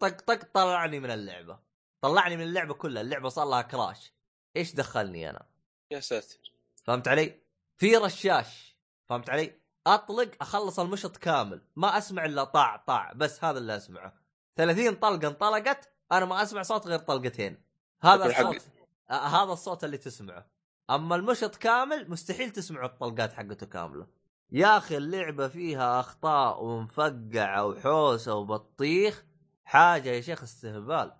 طق 0.00 0.20
طق 0.20 0.44
طلعني 0.54 1.00
من 1.00 1.10
اللعبة. 1.10 1.58
طلعني 2.00 2.36
من 2.36 2.42
اللعبة 2.42 2.74
كلها. 2.74 3.02
اللعبة 3.02 3.28
صار 3.28 3.46
لها 3.46 3.62
كراش. 3.62 4.12
إيش 4.56 4.74
دخلني 4.74 5.30
أنا؟ 5.30 5.46
يا 5.92 6.00
ساتر. 6.00 6.52
فهمت 6.84 7.08
علي؟ 7.08 7.45
في 7.76 7.96
رشاش 7.96 8.76
فهمت 9.08 9.30
علي؟ 9.30 9.60
أطلق 9.86 10.30
أخلص 10.40 10.80
المشط 10.80 11.16
كامل. 11.16 11.60
ما 11.76 11.98
أسمع 11.98 12.24
إلا 12.24 12.44
طاع 12.44 12.76
طاع 12.76 13.12
بس 13.12 13.44
هذا 13.44 13.58
اللي 13.58 13.76
أسمعه. 13.76 14.14
30 14.56 14.94
طلقة 14.94 15.28
انطلقت 15.28 15.92
أنا 16.12 16.24
ما 16.24 16.42
أسمع 16.42 16.62
صوت 16.62 16.86
غير 16.86 16.98
طلقتين. 16.98 17.62
هذا 18.02 18.26
الصوت 18.26 18.62
آه 19.10 19.14
هذا 19.14 19.52
الصوت 19.52 19.84
اللي 19.84 19.98
تسمعه. 19.98 20.46
أما 20.90 21.16
المشط 21.16 21.56
كامل 21.56 22.10
مستحيل 22.10 22.50
تسمعوا 22.50 22.86
الطلقات 22.86 23.32
حقته 23.32 23.66
كاملة. 23.66 24.06
يا 24.52 24.76
أخي 24.76 24.96
اللعبة 24.96 25.48
فيها 25.48 26.00
أخطاء 26.00 26.64
ومفقعة 26.64 27.66
وحوسة 27.66 28.34
وبطيخ. 28.34 29.24
حاجة 29.64 30.08
يا 30.08 30.20
شيخ 30.20 30.42
استهبال. 30.42 31.12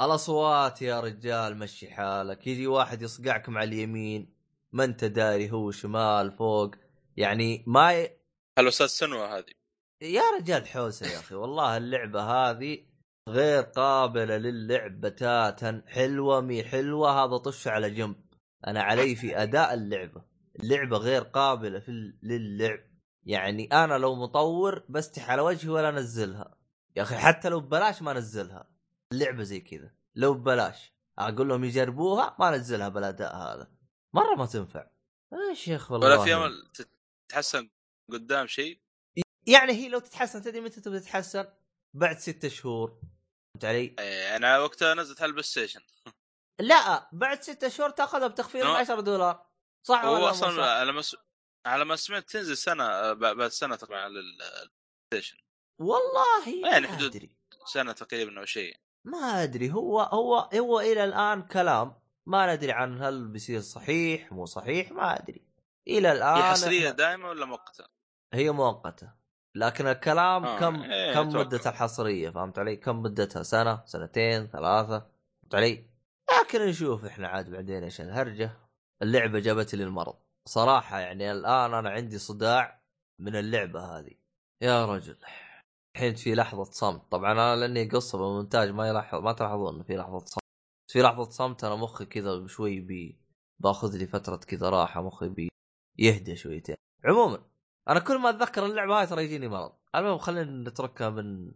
الأصوات 0.00 0.82
يا 0.82 1.00
رجال 1.00 1.58
مشي 1.58 1.90
حالك. 1.90 2.46
يجي 2.46 2.66
واحد 2.66 3.02
يصقعك 3.02 3.48
مع 3.48 3.62
اليمين. 3.62 4.33
ما 4.74 4.84
انت 4.84 5.04
داري 5.04 5.50
هو 5.50 5.70
شمال 5.70 6.32
فوق. 6.32 6.74
يعني 7.16 7.64
ما 7.66 7.92
ي... 7.92 8.18
هل 8.58 8.68
أستاذ 8.68 8.86
سنوة 8.86 9.38
هذه. 9.38 9.52
يا 10.02 10.22
رجال 10.38 10.66
حوسة 10.66 11.06
يا 11.06 11.18
أخي 11.18 11.34
والله 11.34 11.76
اللعبة 11.76 12.22
هذه 12.22 12.78
غير 13.28 13.62
قابلة 13.62 14.36
للعب 14.36 15.00
بتاتا. 15.00 15.82
حلوة 15.86 16.40
مي 16.40 16.64
حلوة 16.64 17.24
هذا 17.24 17.36
طش 17.36 17.68
على 17.68 17.90
جنب. 17.90 18.16
أنا 18.66 18.82
علي 18.82 19.14
في 19.14 19.42
أداء 19.42 19.74
اللعبة. 19.74 20.24
اللعبة 20.60 20.96
غير 20.96 21.22
قابلة 21.22 21.78
في 21.78 22.12
للعب. 22.22 22.80
يعني 23.26 23.66
أنا 23.66 23.98
لو 23.98 24.14
مطور 24.14 24.84
بستح 24.88 25.30
على 25.30 25.42
وجهي 25.42 25.70
ولا 25.70 25.88
أنزلها. 25.88 26.58
يا 26.96 27.02
أخي 27.02 27.16
حتى 27.16 27.48
لو 27.48 27.60
ببلاش 27.60 28.02
ما 28.02 28.12
أنزلها. 28.12 28.68
اللعبة 29.12 29.42
زي 29.42 29.60
كذا. 29.60 29.90
لو 30.14 30.34
ببلاش. 30.34 30.94
أقول 31.18 31.48
لهم 31.48 31.64
يجربوها 31.64 32.36
ما 32.38 32.48
أنزلها 32.48 32.88
بالأداء 32.88 33.36
هذا. 33.36 33.73
مرة 34.14 34.34
ما 34.34 34.46
تنفع 34.46 34.86
إيش 35.50 35.68
يا 35.68 35.76
اخ 35.76 35.90
والله 35.90 36.08
ولا 36.08 36.24
في 36.24 36.34
أمل 36.34 36.70
تتحسن 37.28 37.70
قدام 38.12 38.46
شيء 38.46 38.80
يعني 39.46 39.72
هي 39.72 39.88
لو 39.88 39.98
تتحسن 39.98 40.42
تدري 40.42 40.60
متى 40.60 40.80
تبدأ 40.80 40.98
تتحسن؟ 40.98 41.46
بعد 41.94 42.18
ستة 42.18 42.48
شهور 42.48 43.00
فهمت 43.54 43.64
علي؟ 43.64 43.96
إيه، 43.98 44.36
أنا 44.36 44.58
وقتها 44.58 44.94
نزلت 44.94 45.22
على 45.22 45.28
ال 45.28 45.42
PlayStation 45.42 45.80
لا 46.60 47.08
بعد 47.12 47.42
ستة 47.42 47.68
شهور 47.68 47.90
تأخذها 47.90 48.28
بتخفيض 48.28 48.64
أبو 48.64 48.72
10 48.72 49.00
دولار 49.00 49.46
صح 49.82 50.04
ولا 50.04 50.30
أصلا؟ 50.30 50.66
على 50.66 50.92
ما. 50.92 51.02
على 51.66 51.84
ما 51.84 51.96
سمعت 51.96 52.30
تنزل 52.30 52.56
سنة 52.56 52.84
آه، 52.84 53.12
بعد 53.12 53.48
سنة 53.48 53.76
تقريبا 53.76 54.02
على 54.02 54.18
ال 54.18 54.70
PlayStation 55.06 55.36
والله 55.80 56.68
يعني 56.70 56.88
حدود. 56.88 57.30
سنة 57.66 57.92
تقريبا 57.92 58.40
أو 58.40 58.44
شيء 58.44 58.76
ما 59.04 59.42
أدري 59.42 59.72
هو 59.72 60.00
هو 60.00 60.36
هو 60.54 60.80
إلى 60.80 61.04
الآن 61.04 61.42
كلام 61.42 62.03
ما 62.26 62.54
ندري 62.54 62.72
عن 62.72 63.02
هل 63.02 63.28
بيصير 63.28 63.60
صحيح 63.60 64.32
مو 64.32 64.46
صحيح 64.46 64.92
ما 64.92 65.18
أدري 65.18 65.42
إلى 65.88 66.12
الآن 66.12 66.36
هي 66.36 66.42
حصريه 66.42 66.90
دائما 66.90 67.28
ولا 67.28 67.46
مؤقتة؟ 67.46 67.84
هي 68.34 68.50
مؤقتة 68.50 69.12
لكن 69.56 69.86
الكلام 69.86 70.44
آه، 70.44 70.58
كم 70.58 70.82
إيه، 70.82 71.14
كم. 71.14 71.28
مده 71.28 71.60
الحصرية 71.70 72.30
فهمت 72.30 72.58
علي؟ 72.58 72.76
كم 72.76 73.02
مدتها 73.02 73.42
سنة 73.42 73.82
سنتين 73.86 74.46
ثلاثة 74.46 74.98
فهمت 74.98 75.54
علي؟ 75.54 75.84
لكن 76.40 76.66
نشوف 76.66 77.04
إحنا 77.04 77.28
عاد 77.28 77.50
بعدين 77.50 77.82
إيش 77.82 78.00
الهرجة 78.00 78.50
اللعبة 79.02 79.38
جابت 79.38 79.74
لي 79.74 79.84
المرض 79.84 80.16
صراحة 80.48 80.98
يعني 80.98 81.32
الآن 81.32 81.74
أنا 81.74 81.90
عندي 81.90 82.18
صداع 82.18 82.82
من 83.20 83.36
اللعبة 83.36 83.98
هذه 83.98 84.14
يا 84.62 84.86
رجل 84.86 85.16
الحين 85.96 86.14
في 86.14 86.34
لحظة 86.34 86.64
صمت 86.64 87.02
طبعا 87.10 87.32
أنا 87.32 87.56
لأني 87.56 87.88
قصة 87.88 88.18
بالمونتاج 88.18 88.70
ما 88.70 88.88
يلاحظ 88.88 89.18
ما 89.18 89.32
تلاحظون 89.32 89.82
في 89.82 89.96
لحظة 89.96 90.18
صمت 90.18 90.43
في 90.86 91.02
لحظة 91.02 91.30
صمت 91.30 91.64
أنا 91.64 91.76
مخي 91.76 92.06
كذا 92.06 92.46
شوي 92.46 92.80
بي 92.80 93.20
باخذ 93.58 93.96
لي 93.96 94.06
فترة 94.06 94.36
كذا 94.36 94.70
راحة 94.70 95.02
مخي 95.02 95.28
بي 95.28 95.48
يهدى 95.98 96.36
شويتين. 96.36 96.76
عموما 97.04 97.50
أنا 97.88 98.00
كل 98.00 98.18
ما 98.18 98.30
أتذكر 98.30 98.66
اللعبة 98.66 99.00
هاي 99.00 99.06
ترى 99.06 99.24
يجيني 99.24 99.48
مرض. 99.48 99.72
المهم 99.94 100.18
خلينا 100.18 100.70
نتركها 100.70 101.10
من 101.10 101.52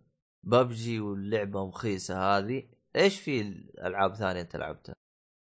ببجي 0.47 1.01
واللعبة 1.01 1.67
مخيسة 1.67 2.39
هذه. 2.39 2.69
إيش 2.97 3.21
في 3.21 3.41
ألعاب 3.79 4.15
ثانية 4.15 4.41
أنت 4.41 4.57
لعبتها؟ 4.57 4.95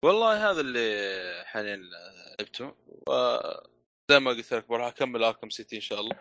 والله 0.05 0.51
هذا 0.51 0.61
اللي 0.61 1.45
حاليا 1.45 1.77
لعبته. 1.77 2.75
وزي 2.87 4.21
ما 4.21 4.31
قلت 4.31 4.55
لك 4.55 4.69
بروح 4.69 4.87
أكمل 4.87 5.25
اركم 5.25 5.51
سيتي 5.51 5.77
إن 5.77 5.81
شاء 5.81 6.01
الله. 6.01 6.21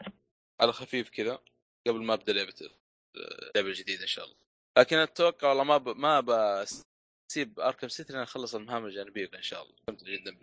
على 0.61 0.73
خفيف 0.73 1.09
كذا 1.09 1.39
قبل 1.87 2.03
ما 2.03 2.13
أبدأ 2.13 2.33
لعبة 2.33 2.53
اللعبه 3.15 3.69
الجديده 3.69 4.01
إن 4.01 4.07
شاء 4.07 4.25
الله. 4.25 4.37
لكن 4.77 4.97
أتوقع 4.97 5.49
والله 5.49 5.63
ما 5.63 5.77
ب... 5.77 5.89
ما 5.89 6.65
بسيب 7.29 7.59
Arkham 7.59 7.87
City 7.87 8.13
لين 8.13 8.21
اخلص 8.21 8.55
المهام 8.55 8.85
الجانبية 8.85 9.29
إن 9.35 9.41
شاء 9.41 9.63
الله. 9.63 9.73
مستمتع 9.89 10.05
جدا. 10.13 10.37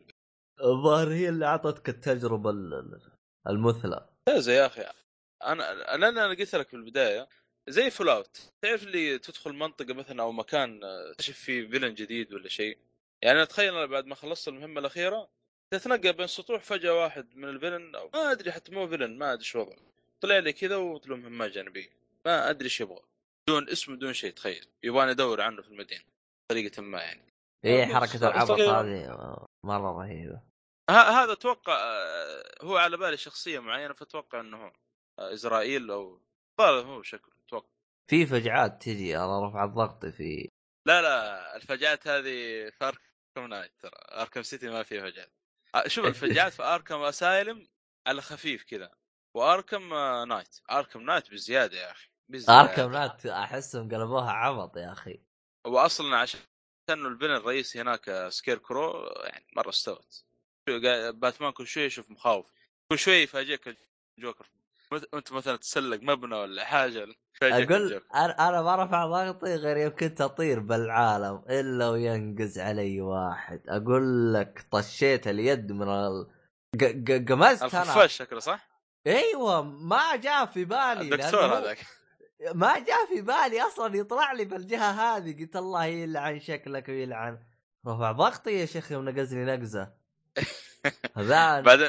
الظاهر 0.60 1.12
هي 1.12 1.28
اللي 1.28 1.46
أعطتك 1.46 1.88
التجربة 1.88 2.50
ال- 2.50 3.00
المثلى. 3.48 4.08
ممتازه 4.28 4.52
يا 4.52 4.66
أخي 4.66 4.84
أنا 5.44 5.74
لأن 5.74 6.04
أنا 6.04 6.28
قلت 6.28 6.54
لك 6.54 6.68
في 6.68 6.74
البداية 6.76 7.28
زي 7.68 7.90
Fallout 7.90 8.52
تعرف 8.62 8.82
اللي 8.82 9.18
تدخل 9.18 9.52
منطقة 9.52 9.94
مثلا 9.94 10.22
أو 10.22 10.32
مكان 10.32 10.84
آه، 10.84 11.12
تكتشف 11.12 11.38
فيه 11.38 11.68
villain 11.68 11.94
جديد 11.94 12.32
ولا 12.32 12.48
شيء؟ 12.48 12.78
يعني 13.22 13.42
أتخيل 13.42 13.74
أنا 13.74 13.86
بعد 13.86 14.06
ما 14.06 14.14
خلصت 14.14 14.48
المهمة 14.48 14.80
الأخيرة 14.80 15.28
تتنقل 15.70 16.12
بين 16.12 16.26
سطوح 16.26 16.62
فجأة 16.62 17.02
واحد 17.02 17.36
من 17.36 17.48
ال 17.48 17.54
villain 17.54 17.94
أو 17.94 18.10
ما 18.14 18.32
أدري 18.32 18.52
حتى 18.52 18.72
مو 18.72 18.88
villain 18.88 19.18
ما 19.18 19.32
أدري 19.32 19.44
شو 19.44 19.60
وضعه. 19.60 19.76
طلع 20.20 20.38
لي 20.38 20.52
كذا 20.52 20.76
وطلع 20.76 21.16
مهمات 21.16 21.50
جانبية. 21.50 21.88
ما 22.26 22.50
أدري 22.50 22.64
إيش 22.64 22.80
يبغى. 22.80 23.02
دون 23.48 23.68
اسم 23.68 23.96
بدون 23.96 24.12
شيء 24.12 24.32
تخيل. 24.32 24.66
يبغاني 24.82 25.10
أدور 25.10 25.40
عنه 25.40 25.62
في 25.62 25.68
المدينة. 25.68 26.02
بطريقة 26.44 26.82
ما 26.82 27.02
يعني. 27.02 27.34
إيه 27.64 27.86
بس 27.86 27.92
حركة 27.92 28.28
العبط. 28.28 28.50
هذه 28.50 29.16
مرة 29.64 30.02
رهيبة. 30.02 30.42
هذا 30.90 31.32
أتوقع 31.32 31.72
آه، 31.72 32.44
هو 32.62 32.76
على 32.76 32.96
بالي 32.96 33.16
شخصية 33.16 33.58
معينة 33.58 33.94
فأتوقع 33.94 34.40
إنه 34.40 34.72
آه، 35.18 35.34
إسرائيل 35.34 35.90
أو 35.90 36.20
ظاهر 36.60 36.86
هو 36.86 37.02
شكله 37.02 37.34
أتوقع. 37.46 37.68
في 38.10 38.26
فجعات 38.26 38.82
تجي 38.82 39.18
أنا 39.18 39.48
رفع 39.48 39.64
الضغط 39.64 40.06
في 40.06 40.48
لا 40.86 41.02
لا 41.02 41.56
الفجعات 41.56 42.08
هذه 42.08 42.70
في 42.70 42.76
اركم 42.82 43.50
نايت 43.50 43.72
ترى 43.80 43.92
اركم 43.94 44.42
سيتي 44.42 44.68
ما 44.68 44.82
فيها 44.82 45.10
فجعات. 45.10 45.32
آه، 45.74 45.88
شوف 45.88 46.06
الفجعات 46.06 46.52
في 46.52 46.62
اركم 46.62 47.02
أسايلم 47.02 47.66
على 48.06 48.22
خفيف 48.22 48.64
كذا 48.64 48.90
و 49.36 49.44
Arkham 49.44 49.88
Knight. 50.28 50.56
Arkham 50.70 51.02
Knight 51.02 51.30
بزيادة 51.30 51.76
يا 51.78 51.90
أخي 51.90 52.08
بزيادة. 52.28 52.60
Arkham 52.60 52.92
Knight 52.92 53.26
أحسهم 53.26 53.88
قلبوها 53.88 54.30
عبط 54.30 54.76
يا 54.76 54.92
أخي. 54.92 55.20
واصلا 55.66 56.16
عشان 56.16 56.40
انه 56.90 57.08
ال 57.08 57.12
villain 57.12 57.36
الرئيسي 57.36 57.80
هناك 57.80 58.26
Scarecrow 58.28 59.04
يعني 59.24 59.46
مرة 59.56 59.68
استوت 59.68 60.24
باتمان 61.14 61.52
كل 61.52 61.66
شوي 61.66 61.82
يشوف 61.82 62.10
مخاوف. 62.10 62.46
كل 62.92 62.98
شوي 62.98 63.14
يفاجئك 63.14 63.76
الجوكر. 64.18 64.46
أنت 65.14 65.32
مثلا 65.32 65.56
تسلق 65.56 66.00
مبنى 66.02 66.34
ولا 66.34 66.64
حاجة 66.64 67.06
أقول. 67.42 68.02
أنا 68.14 68.48
أنا 68.48 68.62
ما 68.62 68.84
رفع 68.84 69.06
ضغطي 69.06 69.54
غير 69.54 69.76
يوم 69.76 69.96
كنت 69.96 70.20
اطير 70.20 70.60
بالعالم 70.60 71.44
إلا 71.50 71.88
وينقز 71.88 72.58
علي 72.58 73.00
واحد. 73.00 73.60
أقول 73.68 74.34
لك 74.34 74.66
طشيت 74.70 75.26
اليد 75.28 75.72
من 75.72 75.88
ال... 75.88 76.26
قمزت 77.28 77.62
أنا. 77.74 77.82
الخفاش 77.82 78.16
شكله 78.16 78.38
صح؟ 78.40 78.68
أيوه 79.06 79.62
ما 79.62 80.16
جاء 80.16 80.46
في 80.46 80.64
بالي 80.64 81.00
الدكتور 81.00 81.44
هو- 81.44 81.54
هذاك. 81.54 81.78
ما 82.54 82.78
جاء 82.78 83.06
في 83.06 83.20
بالي 83.20 83.60
أصلا 83.60 83.96
يطلع 83.96 84.32
لي 84.32 84.44
بالجهة 84.44 84.90
هذه. 84.90 85.40
قلت 85.40 85.56
الله 85.56 85.84
يلعن 85.84 86.40
شكلك 86.40 86.88
ويلعن. 86.88 87.38
رفع 87.86 88.12
ضغطي 88.12 88.50
يا 88.50 88.66
شيخ 88.66 88.92
يوم 88.92 89.08
نقزني 89.08 89.44
نقزة. 89.44 89.94
هذا 91.16 91.60
بعدين 91.60 91.88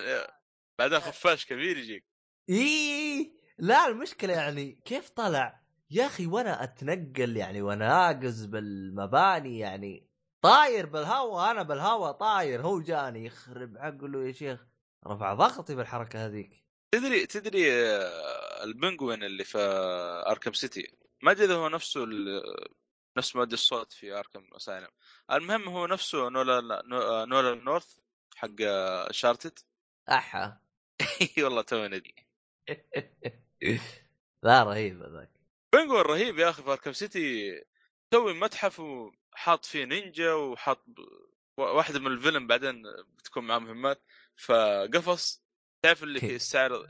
بعدين 0.80 1.00
خفاش 1.00 1.46
كبير 1.46 1.78
يجيك. 1.78 2.06
اي 2.50 3.36
لا 3.58 3.88
المشكلة 3.88 4.34
يعني 4.34 4.82
كيف 4.86 5.10
طلع؟ 5.10 5.62
يا 5.90 6.06
أخي 6.06 6.28
وأنا 6.28 6.64
أتنقل 6.64 7.38
يعني 7.38 7.62
وأنا 7.62 8.10
أقز 8.10 8.46
بالمباني 8.46 9.60
يعني 9.60 10.10
طاير 10.42 10.86
بالهواء 10.86 11.52
أنا 11.52 11.64
بالهواء 11.64 12.12
طاير. 12.12 12.62
هو 12.62 12.82
جاني 12.82 13.26
يخرب 13.26 13.78
عقله 13.78 14.28
يا 14.28 14.32
شيخ. 14.32 14.66
رفع 15.08 15.34
ضغطي 15.34 15.76
بالحركة 15.76 16.26
هذيك. 16.26 16.65
تدري 16.96 17.26
تدري 17.26 17.72
آه، 17.74 18.64
ال 18.64 18.71
Penguin 18.71 19.24
اللي 19.24 19.44
في 19.44 19.58
Arkham 20.28 20.54
City؟ 20.54 20.98
ما 21.22 21.32
أدري 21.32 21.54
هو 21.54 21.70
نفسه 21.70 22.04
ال- 22.04 22.68
نفس 23.18 23.36
مؤدي 23.36 23.54
الصوت 23.54 23.94
في 23.94 24.14
Arkham 24.20 24.48
Asylum 24.56 24.88
المهم 25.32 25.70
هو 25.70 25.88
نفسه 25.88 26.30
Nolan 26.30 26.62
No- 26.62 27.26
Nolan 27.26 27.56
North 27.56 27.98
حق 28.36 28.56
Uncharted 29.12 29.60
أحا. 30.10 30.58
إي 31.38 31.44
والله 31.44 31.62
تو 31.62 31.86
ندري 31.88 32.16
لا 34.44 34.64
رهيب 34.64 35.04
ذاك 35.04 35.30
بنجوين 35.74 36.02
رهيب 36.02 36.40
يا 36.40 36.50
أخي 36.50 36.64
في 36.64 36.72
أركم 36.72 36.94
سيتي. 36.94 37.52
تسوي 38.12 38.34
متحف 38.34 38.80
وحاط 38.80 39.66
فيه 39.66 39.84
نينجا 39.86 40.34
وحاط 40.34 40.86
واحدة 41.58 42.00
من 42.00 42.08
الفيلم 42.08 42.48
بعدين 42.48 42.84
بتكون 43.18 43.44
معاه 43.48 43.60
مهمات. 43.60 44.02
فقفص 44.36 45.45
تعرف 45.86 46.04
اللي 46.04 46.20
كيف؟ 46.20 46.32
يستعرض 46.32 46.88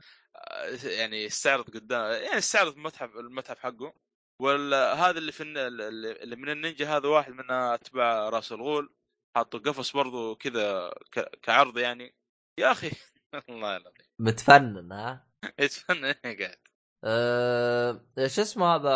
يعني 0.83 1.23
يستعرض 1.23 1.69
قدام 1.69 2.11
يعني 2.11 2.37
يستعرض 2.37 2.73
المتحف 2.73 3.15
المتحف 3.15 3.59
حقه 3.59 3.93
ولا 4.41 4.93
هذا 4.93 5.17
اللي 5.17 5.31
في 5.31 5.43
اللي 5.43 6.35
من 6.35 6.49
النينجا 6.49 6.97
هذا 6.97 7.07
واحد 7.07 7.31
من 7.33 7.51
أتباع 7.51 8.29
رأس 8.29 8.51
الغول 8.51 8.95
حاطه 9.35 9.59
قفص 9.59 9.95
برضو 9.95 10.35
كذا 10.35 10.93
كعرض 11.41 11.77
يعني. 11.77 12.15
يا 12.59 12.71
أخي 12.71 12.91
الله 13.49 13.77
العظيم. 13.77 14.05
متفنن 14.19 14.91
ها؟ 14.91 15.27
يتفنن 15.59 16.13
قاعد. 16.23 16.57
أه... 17.03 18.01
شو 18.27 18.41
اسمه 18.41 18.75
هذا؟ 18.75 18.91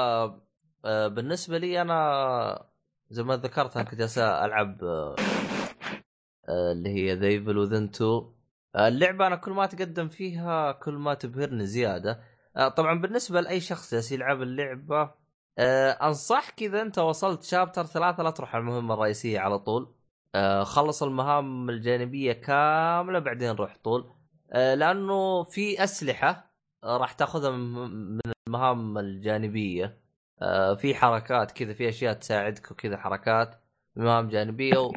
أه... 0.86 1.08
بالنسبة 1.08 1.58
لي 1.58 1.82
أنا 1.82 2.70
زي 3.10 3.24
ما 3.24 3.38
ذكرت 3.38 3.78
أنا 3.78 3.90
كنت 3.90 4.18
ألعب. 4.18 4.84
أه... 4.84 5.16
اللي 6.50 6.90
هي 6.90 7.14
The 7.14 7.28
Evil 7.28 7.58
Within 7.58 7.84
2 7.84 8.39
اللعبة 8.76 9.28
أنا 9.28 9.36
كل 9.36 9.52
ما 9.52 9.64
أتقدم 9.64 10.08
فيها 10.08 10.72
كل 10.72 10.94
ما 10.94 11.14
تبهرني 11.14 11.66
زيادة 11.66 12.22
أه... 12.58 12.68
طبعا 12.68 13.02
بالنسبة 13.02 13.42
لأي 13.42 13.60
شخص 13.60 13.94
جالس 13.94 14.12
يلعب 14.12 14.42
اللعبة 14.42 15.12
أه... 15.58 15.92
أنصحك 15.92 16.62
إذا 16.62 16.82
أنت 16.82 17.00
وصلت 17.00 17.44
chapter 17.44 17.86
ثلاثة 17.86 18.24
لا 18.24 18.30
تروح 18.30 18.56
على 18.56 18.62
المهمة 18.62 18.94
الرئيسية 18.94 19.40
على 19.40 19.60
طول. 19.60 19.96
خلص 20.64 21.04
المهام 21.04 21.70
الجانبية 21.70 22.34
كاملة 22.34 23.20
بعدين 23.20 23.52
روح 23.52 23.78
طول. 23.84 24.12
لأنه 24.54 25.44
في 25.44 25.84
أسلحة 25.84 26.54
راح 26.84 27.14
تأخذها 27.14 27.52
من 27.52 28.20
المهام 28.48 28.98
الجانبية 28.98 30.00
آه، 30.42 30.76
في 30.76 30.96
حركات 30.96 31.52
كذا 31.52 31.74
في 31.74 31.90
أشياء 31.90 32.14
تساعدك 32.14 32.72
وكذا 32.72 32.98
حركات 32.98 33.62
مهام 33.96 34.30
جانبية 34.30 34.78
و... 34.78 34.92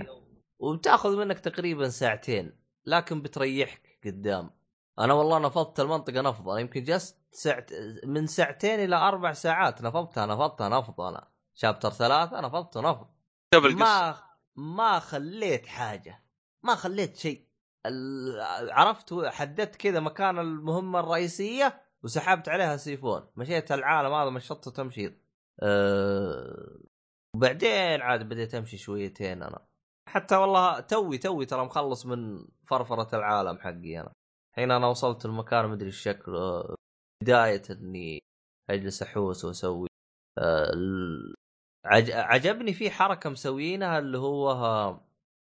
وبتاخذ 0.58 1.16
منك 1.16 1.40
تقريبا 1.40 1.88
ساعتين 1.88 2.61
لكن 2.86 3.22
بتريحك 3.22 3.98
قدام. 4.04 4.50
أنا 4.98 5.12
والله 5.14 5.38
نفضت 5.38 5.80
المنطقة 5.80 6.20
نفض 6.20 6.48
أنا 6.48 6.60
يمكن 6.60 6.84
جلست 6.84 7.18
ساعت 7.32 7.70
من 8.04 8.26
ساعتين 8.26 8.80
إلى 8.80 8.96
أربع 8.96 9.32
ساعات 9.32 9.82
نفضتها 9.82 10.26
نفضتها 10.26 10.68
نفض 10.68 11.00
أنا. 11.00 11.28
شابتر 11.54 11.90
ثلاثة 11.90 12.40
نفضته 12.40 12.80
نفض 12.80 13.06
ما 13.54 14.16
ما 14.56 14.98
خليت 14.98 15.66
حاجة 15.66 16.24
ما 16.62 16.74
خليت 16.74 17.16
شيء. 17.16 17.46
عرفت 18.70 19.24
حددت 19.24 19.76
كذا 19.76 20.00
مكان 20.00 20.38
المهمة 20.38 21.00
الرئيسية 21.00 21.82
وسحبت 22.02 22.48
عليها 22.48 22.76
سيفون 22.76 23.26
مشيت 23.36 23.72
العالم 23.72 24.12
هذا 24.12 24.30
مشطته 24.30 24.70
تمشيط 24.70 25.12
أه... 25.60 26.78
وبعدين 27.36 28.00
عاد 28.00 28.28
بديت 28.28 28.54
أمشي 28.54 28.78
شويتين 28.78 29.42
أنا. 29.42 29.66
حتى 30.12 30.36
والله 30.36 30.80
توي 30.80 31.18
توي 31.18 31.46
ترى 31.46 31.64
مخلص 31.64 32.06
من 32.06 32.44
فرفرة 32.66 33.16
العالم 33.18 33.58
حقي 33.58 34.00
أنا. 34.00 34.12
الحين 34.50 34.70
أنا 34.70 34.86
وصلت 34.86 35.24
المكان 35.26 35.68
مدري 35.68 35.88
الشكل 35.88 36.32
بداية 37.22 37.62
إني 37.70 38.18
أجلس 38.70 39.02
أحوس 39.02 39.44
وأسوي 39.44 39.88
أه... 40.38 40.72
عجبني 42.14 42.72
في 42.72 42.90
حركة 42.90 43.30
مسوينها 43.30 43.98
اللي 43.98 44.18
هو. 44.18 44.50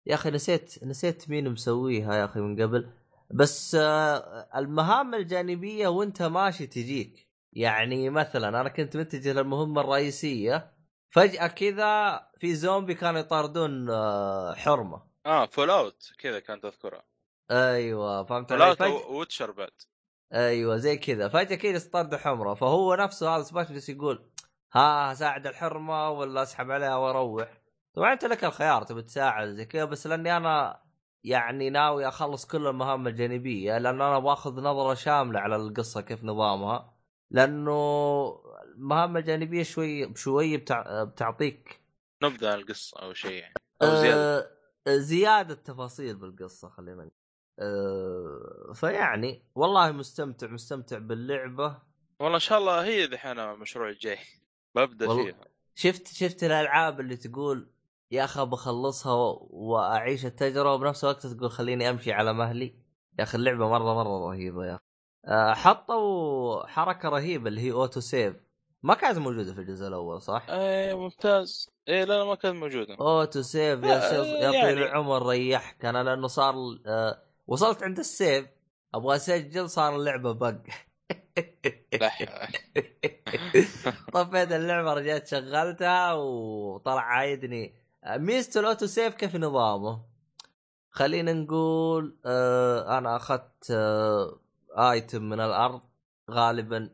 يا 0.05 0.15
أخي 0.15 0.32
نسيت 0.32 0.84
نسيت 0.84 1.30
مين 1.30 1.49
مسويها 1.49 2.15
يا 2.15 2.26
أخي 2.26 2.39
من 2.39 2.61
قبل. 2.61 2.89
بس 3.32 3.76
آه، 3.76 4.49
المهام 4.59 5.15
الجانبية 5.15 5.88
وأنت 5.88 6.22
ماشي 6.22 6.67
تجيك. 6.67 7.28
يعني 7.53 8.09
مثلا 8.09 8.61
أنا 8.61 8.69
كنت 8.69 8.97
متجه 8.97 9.34
للمهمة 9.34 9.82
الرئيسية. 9.82 10.72
فجأة 11.12 11.47
كذا 11.47 12.22
في 12.39 12.55
زومبي 12.55 12.93
كانوا 12.93 13.20
يطاردون 13.20 13.89
آه، 13.89 14.53
حرمة. 14.53 15.01
آه 15.26 15.45
Fallout 15.45 16.12
كذا 16.20 16.39
كانت 16.39 16.66
أذكرها. 16.66 17.03
أيوه 17.51 18.24
فهمت 18.24 18.49
Fallout 18.49 18.78
فجأة 18.78 18.93
و 18.93 19.01
Witcher 19.01 19.52
بعد. 19.51 19.72
أيوه 20.34 20.78
زي 20.78 20.97
كذا. 20.97 21.30
فجأة 21.30 21.55
كذا 21.55 21.76
يطارد 21.76 22.16
حرمة. 22.16 22.54
فهو 22.53 22.95
نفسه 22.95 23.36
هذا 23.36 23.43
Sebastian 23.43 23.89
يقول 23.89 24.30
ها 24.74 25.12
اساعد 25.12 25.47
الحرمة 25.47 26.09
ولا 26.09 26.43
أسحب 26.43 26.72
عليها 26.72 26.95
وأروح. 26.95 27.62
طبعا 27.93 28.14
أنت 28.14 28.26
لك 28.26 28.43
الخيار 28.43 28.84
تبي 28.84 29.01
تساعد 29.01 29.47
زي 29.47 29.66
كذا 29.66 29.86
بس 29.86 30.07
لأني 30.07 30.38
أنا 30.38 30.84
يعني 31.24 31.70
ناوي 31.70 32.07
أخلص 32.07 32.45
كل 32.45 32.68
المهام 32.68 33.07
الجانبية 33.07 33.78
لأن 33.78 34.01
أنا 34.01 34.20
باخذ 34.20 34.62
نظرة 34.62 34.93
شاملة 34.93 35.39
على 35.39 35.55
القصة 35.55 36.01
كيف 36.01 36.24
نظامها. 36.24 36.93
لأنه 37.32 37.72
المهام 38.82 39.18
الجانبية 39.18 39.64
شوي 39.64 40.06
بشوي 40.06 40.58
بتع... 40.58 41.04
بتعطيك. 41.04 41.82
نبذه 42.24 42.52
عن 42.52 42.60
القصة 42.60 43.00
أو 43.02 43.14
شيء 43.14 43.32
يعني 43.32 43.54
أو 43.82 43.96
زيادة. 43.96 44.52
آه، 44.88 44.98
زيادة 44.98 45.56
تفاصيل 45.56 46.16
بالقصة 46.16 46.70
خلينا 46.70 46.96
نقول. 46.96 47.12
آه، 47.60 48.74
فيعني 48.74 49.44
والله 49.56 49.92
مستمتع 49.92 50.48
مستمتع 50.48 50.98
باللعبة. 50.98 51.82
والله 52.20 52.36
إن 52.36 52.40
شاء 52.40 52.58
الله 52.58 52.84
هي 52.84 53.08
دحين 53.08 53.40
المشروع 53.40 53.90
الجاي. 53.90 54.18
ببدأ 54.76 55.16
فيها. 55.16 55.36
شفت 55.76 56.08
شفت 56.08 56.44
الألعاب 56.44 57.00
اللي 57.00 57.16
تقول 57.18 57.72
يا 58.12 58.24
أخي 58.24 58.46
بخلصها 58.46 59.14
و- 59.14 59.48
وأعيش 59.52 60.26
التجربة 60.26 60.74
وبنفس 60.74 61.04
الوقت 61.04 61.28
تقول 61.28 61.52
خليني 61.52 61.90
أمشي 61.90 62.12
على 62.12 62.34
مهلي. 62.34 62.76
يا 63.20 63.24
أخي 63.24 63.38
اللعبة 63.38 63.70
مره 63.70 63.94
مرة 64.04 64.30
رهيبة 64.30 64.66
يا 64.66 64.76
أخي. 64.76 64.84
آه، 65.26 65.54
حطوا 65.54 66.68
حركة 66.68 67.10
رهيبة 67.10 67.48
اللي 67.50 67.62
هي 67.62 67.72
أوتو 67.72 68.00
سيف. 68.00 68.36
ما 68.84 68.94
كانت 68.94 69.18
موجودة 69.18 69.54
في 69.54 69.60
الجزء 69.62 69.88
الأول 69.88 70.22
صح؟ 70.22 70.46
إيه 70.50 70.94
ممتاز. 70.94 71.70
إيه 71.88 72.04
لا 72.04 72.14
لا 72.18 72.26
ما 72.26 72.36
كانت 72.36 72.56
موجودة. 72.56 72.96
auto 73.02 73.41
save 73.41 73.84
يا 73.84 73.96
آه، 73.98 74.10
save 74.10 74.28
يا 74.28 74.42
طويل 74.52 74.54
يعني- 74.54 74.72
العمر 74.84 75.28
ريحك. 75.30 75.86
أنا 75.86 76.04
لأنه 76.04 76.28
صار 76.28 76.56
آه، 76.88 77.22
وصلت 77.48 77.84
عند 77.84 78.00
ال 77.99 78.09
save 78.09 78.45
أبغى 78.96 79.16
اسجل 79.16 79.70
صار 79.70 79.96
اللعبة 79.96 80.32
bug 80.32 80.56
طفيت 84.14 84.52
اللعبة 84.52 84.94
رجعت 84.94 85.28
شغلتها 85.28 86.14
وطلع 86.14 87.02
عايدني 87.02 87.74
ميزة 88.08 88.60
ال 88.60 88.65
auto 88.65 88.86
save 88.86 89.16
كيف 89.16 89.36
نظامه؟ 89.36 90.02
خلينا 90.90 91.34
نقول 91.34 92.18
آه 92.26 92.98
أنا 92.98 93.16
أخذت 93.16 93.72
آه 93.72 94.40
item 94.78 95.24
من 95.24 95.40
الأرض 95.40 95.82
غالبا 96.32 96.90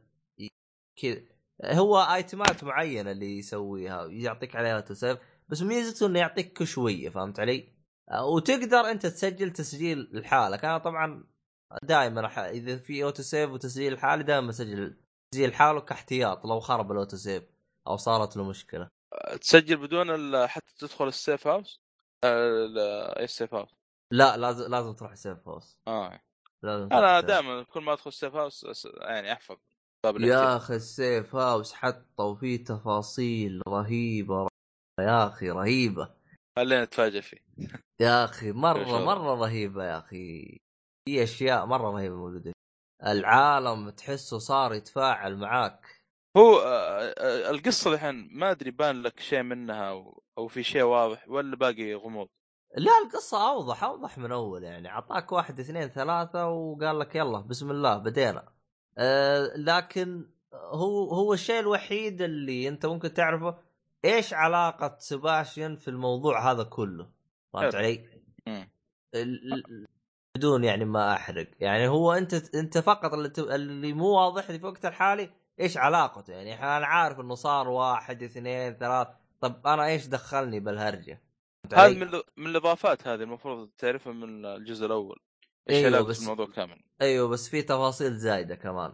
كذا. 1.02 1.22
هو 1.66 1.97
item 1.97 2.50
ات 2.50 2.64
معينة 2.64 3.12
اللي 3.12 3.38
يسويها 3.38 4.05
يعطيك 4.08 4.55
عليها 4.55 4.76
auto 4.76 4.93
save 4.93 5.18
بس 5.49 5.62
ميزته 5.62 6.05
إنه 6.05 6.20
يعطيك 6.20 6.53
كل 6.58 6.68
شوية 6.68 7.10
فهمت 7.10 7.39
علي؟ 7.39 7.74
آه 8.12 8.26
وتقدر 8.26 8.91
أنت 8.91 9.05
تسجل 9.05 9.51
تسجيل 9.51 10.10
لحالك. 10.14 10.66
أنا 10.66 10.78
طبعا 10.78 11.24
دائما 11.84 12.49
إذا 12.49 12.78
في 12.78 13.03
auto 13.03 13.24
save 13.24 13.51
وتسجيل 13.51 13.93
لحالي 13.93 14.24
دائما 14.24 14.49
أسجل 14.49 14.97
تسجيل 15.32 15.53
حاله 15.53 15.82
كاحتياط 15.82 16.45
لو 16.45 16.60
خرب 16.60 16.91
ال 16.91 16.97
auto 16.97 17.18
save 17.18 17.43
أو 17.88 17.97
صارت 17.97 18.38
له 18.38 18.43
مشكلة. 18.43 18.89
تسجل 19.41 19.78
بدون 19.78 20.47
حتى 20.47 20.74
تدخل 20.80 21.08
ال 21.08 21.16
safe 21.16 21.47
house 21.47 21.82
آه، 22.24 23.20
أي 23.20 23.24
ال 23.24 23.30
safe 23.30 23.53
house 23.53 23.70
لا 24.12 24.38
لازم 24.38 24.72
لازم 24.72 24.93
تروح 24.93 25.14
سيف 25.14 25.47
هاوس 25.47 25.78
آه. 25.88 26.20
لازم 26.64 26.93
أنا. 26.93 27.20
دائما 27.20 27.64
كل 27.64 27.82
ما 27.82 27.93
أدخل 27.93 28.08
السيف 28.08 28.36
هاوس 28.36 28.88
يعني 29.01 29.34
أحفظ. 29.34 29.58
باب 30.12 30.22
يا. 30.22 30.58
أخي 30.58 30.76
السيف 30.76 31.36
هاوس 31.36 31.74
حطوا 31.74 32.36
فيه 32.36 32.64
تفاصيل 32.64 33.62
رهيبة 33.68 34.47
يا 34.99 35.28
أخي 35.28 35.49
رهيبة. 35.49 36.10
خلينا 36.58 36.84
نتفاجئ 36.84 37.22
فيه. 37.22 37.38
يا 38.01 38.24
أخي 38.26 38.51
مرة. 38.68 39.05
مرة 39.05 39.36
رهيبة 39.36 39.84
يا 39.84 39.97
أخي. 39.99 40.58
في 41.05 41.24
أشياء 41.24 41.66
مرة 41.66 41.91
رهيبة 41.91 42.16
موجودة. 42.16 42.53
العالم 43.05 43.89
تحسه 43.89 44.38
صار 44.38 44.74
يتفاعل 44.74 45.38
معاك. 45.38 46.01
هو 46.38 46.60
آه، 46.60 47.14
آه، 47.18 47.49
القصة 47.49 47.93
الحين 47.93 48.30
ما 48.32 48.51
أدري 48.51 48.72
بان 48.72 49.01
لك 49.01 49.20
شيء 49.20 49.43
منها 49.43 49.89
أو, 50.38 50.47
في 50.47 50.64
شيء 50.64 50.84
واضح 50.84 51.30
ولا 51.30 51.55
باقي 51.55 51.93
غموض. 51.93 52.28
لا 52.78 52.91
القصة 53.05 53.49
أوضح 53.51 53.84
أوضح 53.84 54.18
من 54.18 54.32
أول 54.32 54.64
يعني. 54.64 54.89
أعطاك 54.89 55.32
واحد 55.32 55.60
اثنين 55.60 55.88
ثلاثة 55.88 56.47
وقال 56.47 56.99
لك 56.99 57.16
يلا 57.16 57.39
بسم 57.41 57.72
الله 57.72 57.97
بدينا. 57.97 58.57
أه 58.98 59.52
لكن 59.56 60.26
هو 60.54 61.10
هو 61.10 61.34
الشيء 61.34 61.60
الوحيد 61.60 62.22
اللي 62.22 62.68
أنت 62.68 62.86
ممكن 62.86 63.14
تعرفه 63.14 63.58
إيش 64.06 64.34
علاقة 64.34 64.95
سباشيان 65.00 65.76
في 65.76 65.88
الموضوع 65.88 66.52
هذا 66.52 66.64
كله 66.64 67.10
فهمت. 67.54 67.76
علي؟ 67.76 68.06
بدون 70.38 70.64
يعني 70.64 70.86
ما 70.86 71.14
أحرق 71.14 71.48
يعني 71.60 71.88
هو 71.88 72.14
أنت 72.14 72.56
أنت 72.56 72.78
فقط 72.78 73.14
اللي, 73.14 73.30
ت- 73.30 73.39
اللي 73.39 73.93
مو 73.93 74.08
واضح 74.08 74.52
لي 74.52 74.60
في 74.60 74.66
وقت 74.66 74.86
الحالي 74.86 75.30
إيش 75.60 75.78
علاقته 75.78 76.34
يعني 76.34 76.54
أنا 76.78 76.86
عارف 76.86 77.20
إنه 77.20 77.36
صار 77.36 77.68
واحد 77.70 78.24
اثنين 78.24 78.74
ثلاث 78.74 79.08
طب 79.41 79.68
أنا 79.68 79.86
إيش 79.86 80.08
دخلني 80.08 80.60
بالهرجة 80.60 81.22
علي؟ 81.74 81.95
من 81.95 82.12
من 82.38 82.48
الإضافات 82.48 83.08
هذه 83.08 83.24
المفروض 83.24 83.70
تعرفها 83.78 84.14
من 84.14 84.45
الجزء 84.45 84.86
الأول 84.86 85.20
علاقه 85.70 86.03
بس- 86.03 86.22
الموضوع 86.22 86.45
كامل 86.45 86.82
إيوه 87.01 87.28
بس 87.28 87.49
في 87.49 87.61
تفاصيل 87.61 88.13
زايدة 88.18 88.55
كمان 88.55 88.93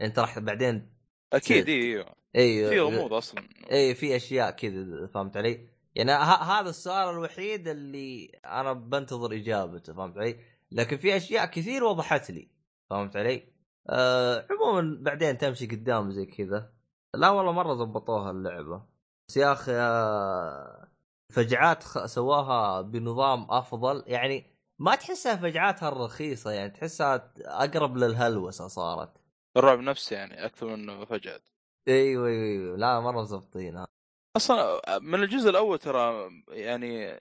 أنت 0.00 0.18
راح 0.18 0.38
بعدين 0.38 0.94
أكيد. 1.32 1.68
أيوه 1.68 2.14
إيوه 2.36 2.70
في 2.70 2.80
غموض 2.80 3.12
أصلا 3.12 3.42
اي 3.72 3.94
في 3.94 4.16
أشياء 4.16 4.50
كذا 4.50 5.06
فهمت 5.06 5.36
علي؟ 5.36 5.68
يعني 5.94 6.12
هذا 6.12 6.70
السؤال 6.70 7.08
الوحيد 7.08 7.68
اللي 7.68 8.26
أنا 8.46 8.72
بنتظر 8.72 9.32
إجابته 9.34 9.94
فهمت 9.94 10.16
علي؟ 10.18 10.36
لكن 10.72 10.96
في 10.96 11.16
أشياء 11.16 11.46
كثير 11.46 11.84
وضحت 11.84 12.30
لي 12.30 12.48
فهمت 12.90 13.16
علي؟ 13.16 13.48
آه 13.90 14.46
عموما 14.50 14.98
بعدين 15.02 15.38
تمشي 15.38 15.66
قدام 15.66 16.10
زي 16.10 16.26
كذا 16.26 16.72
لا 17.14 17.30
والله 17.30 17.52
مرة 17.52 17.74
زبطوها 17.74 18.30
اللعبة 18.30 18.86
بس 19.28 19.36
يا 19.36 19.52
أخي 19.52 19.72
آه، 19.72 20.88
فجعات 21.32 21.82
خ... 21.84 22.04
سواها 22.06 22.80
بنظام 22.80 23.46
أفضل 23.50 24.04
يعني 24.06 24.53
ما 24.84 24.94
تحسها 24.94 25.36
فجعاتها 25.36 25.88
الرخيصة 25.88 26.50
يعني 26.50 26.70
تحسها 26.70 27.32
أقرب 27.38 27.96
للهلوسة 27.96 28.68
صارت. 28.68 29.16
الرعب 29.56 29.78
نفسه 29.78 30.16
يعني 30.16 30.44
أكثر 30.44 30.76
من 30.76 31.04
فجأة 31.04 31.40
إيوه 31.88 32.28
إيوه, 32.28 32.44
أيوة. 32.44 32.76
لا 32.76 33.00
مره 33.00 33.24
زبطينها 33.24 33.86
أصلا 34.36 34.80
من 34.98 35.22
الجزء 35.22 35.50
الأول 35.50 35.78
ترى 35.78 36.30
يعني 36.48 37.18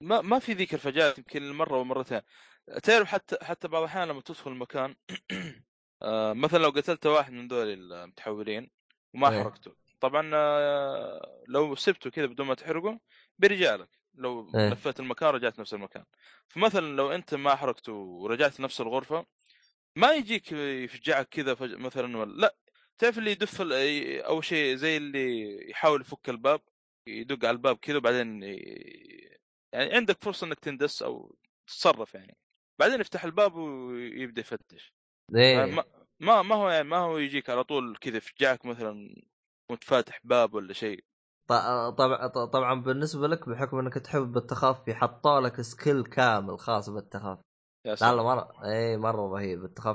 ما 0.00 0.20
ما 0.20 0.38
في 0.38 0.52
ذيك 0.52 0.74
الفجأة 0.74 1.14
يمكن 1.18 1.52
مره 1.52 1.78
ومرتين. 1.78 2.20
تعرف 2.82 3.08
حتى 3.08 3.36
حتى 3.42 3.68
بعض 3.68 3.82
الأحيان 3.82 4.08
لما 4.08 4.20
تدخل 4.20 4.50
مكان 4.50 4.94
آه، 6.02 6.32
مثلا 6.32 6.58
لو 6.58 6.70
قتلت 6.70 7.06
واحد 7.06 7.32
من 7.32 7.48
دول 7.48 7.68
المتحولين 7.68 8.70
وما 9.14 9.30
إيه. 9.30 9.42
حرقته 9.42 9.72
طبعا 10.00 10.30
آه، 10.34 11.44
لو 11.48 11.74
سبته 11.74 12.10
كذا 12.10 12.26
بدون 12.26 12.46
ما 12.46 12.54
تحرقه 12.54 13.00
بيرجع 13.38 13.74
لك. 13.74 13.99
لو 14.20 14.50
إيه. 14.54 14.70
لفيت 14.70 15.00
المكان 15.00 15.28
رجعت 15.28 15.60
نفس 15.60 15.74
المكان. 15.74 16.04
فمثلا 16.48 16.96
لو 16.96 17.12
أنت 17.12 17.34
ما 17.34 17.54
حرقته 17.54 17.92
ورجعت 17.92 18.60
نفس 18.60 18.80
الغرفة 18.80 19.26
ما 19.96 20.12
يجيك 20.12 20.52
يفجعك 20.52 21.28
كذا 21.28 21.54
فج... 21.54 21.74
مثلا 21.74 22.18
ولا 22.18 22.40
لا 22.40 22.56
تعرف 22.98 23.18
اللي 23.18 23.30
يدف 23.30 23.60
أول 23.60 24.44
شيء 24.44 24.74
زي 24.76 24.96
اللي 24.96 25.58
يحاول 25.70 26.00
يفك 26.00 26.28
الباب 26.28 26.60
يدق 27.06 27.44
على 27.48 27.54
الباب 27.54 27.76
كذا 27.76 27.96
وبعدين 27.96 28.42
ي... 28.42 28.56
يعني 29.72 29.94
عندك 29.94 30.22
فرصة 30.22 30.46
إنك 30.46 30.58
تندس 30.58 31.02
أو 31.02 31.36
تتصرف 31.66 32.14
يعني. 32.14 32.36
بعدين 32.78 33.00
يفتح 33.00 33.24
الباب 33.24 33.54
ويبدأ 33.54 34.40
يفتش. 34.40 34.94
إيه. 35.36 35.64
ما 35.64 35.84
ما 36.20 36.42
ما 36.42 36.54
هو 36.54 36.70
يعني 36.70 36.88
ما 36.88 36.96
هو 36.96 37.18
يجيك 37.18 37.50
على 37.50 37.64
طول 37.64 37.96
كذا 37.96 38.16
يفجعك 38.16 38.66
مثلا 38.66 39.22
وأنت 39.68 39.84
فاتح 39.84 40.20
باب 40.24 40.54
ولا 40.54 40.72
شيء. 40.72 41.04
طبعا 41.90 42.26
طبعا 42.26 42.82
بالنسبة 42.82 43.28
لك 43.28 43.48
بحكم 43.48 43.78
إنك 43.78 43.94
تحب 43.94 44.36
التخفي 44.36 44.94
حطوا 44.94 45.40
لك 45.40 45.60
skill 45.60 46.02
كامل 46.04 46.58
خاص 46.58 46.90
بالتخفي 46.90 47.42
يا 47.84 47.94
لا 47.94 48.14
لا 48.14 48.22
مرة. 48.22 48.52
اي 48.64 48.96
مرة 48.96 49.32
رهيب 49.32 49.64
التخفي. 49.64 49.92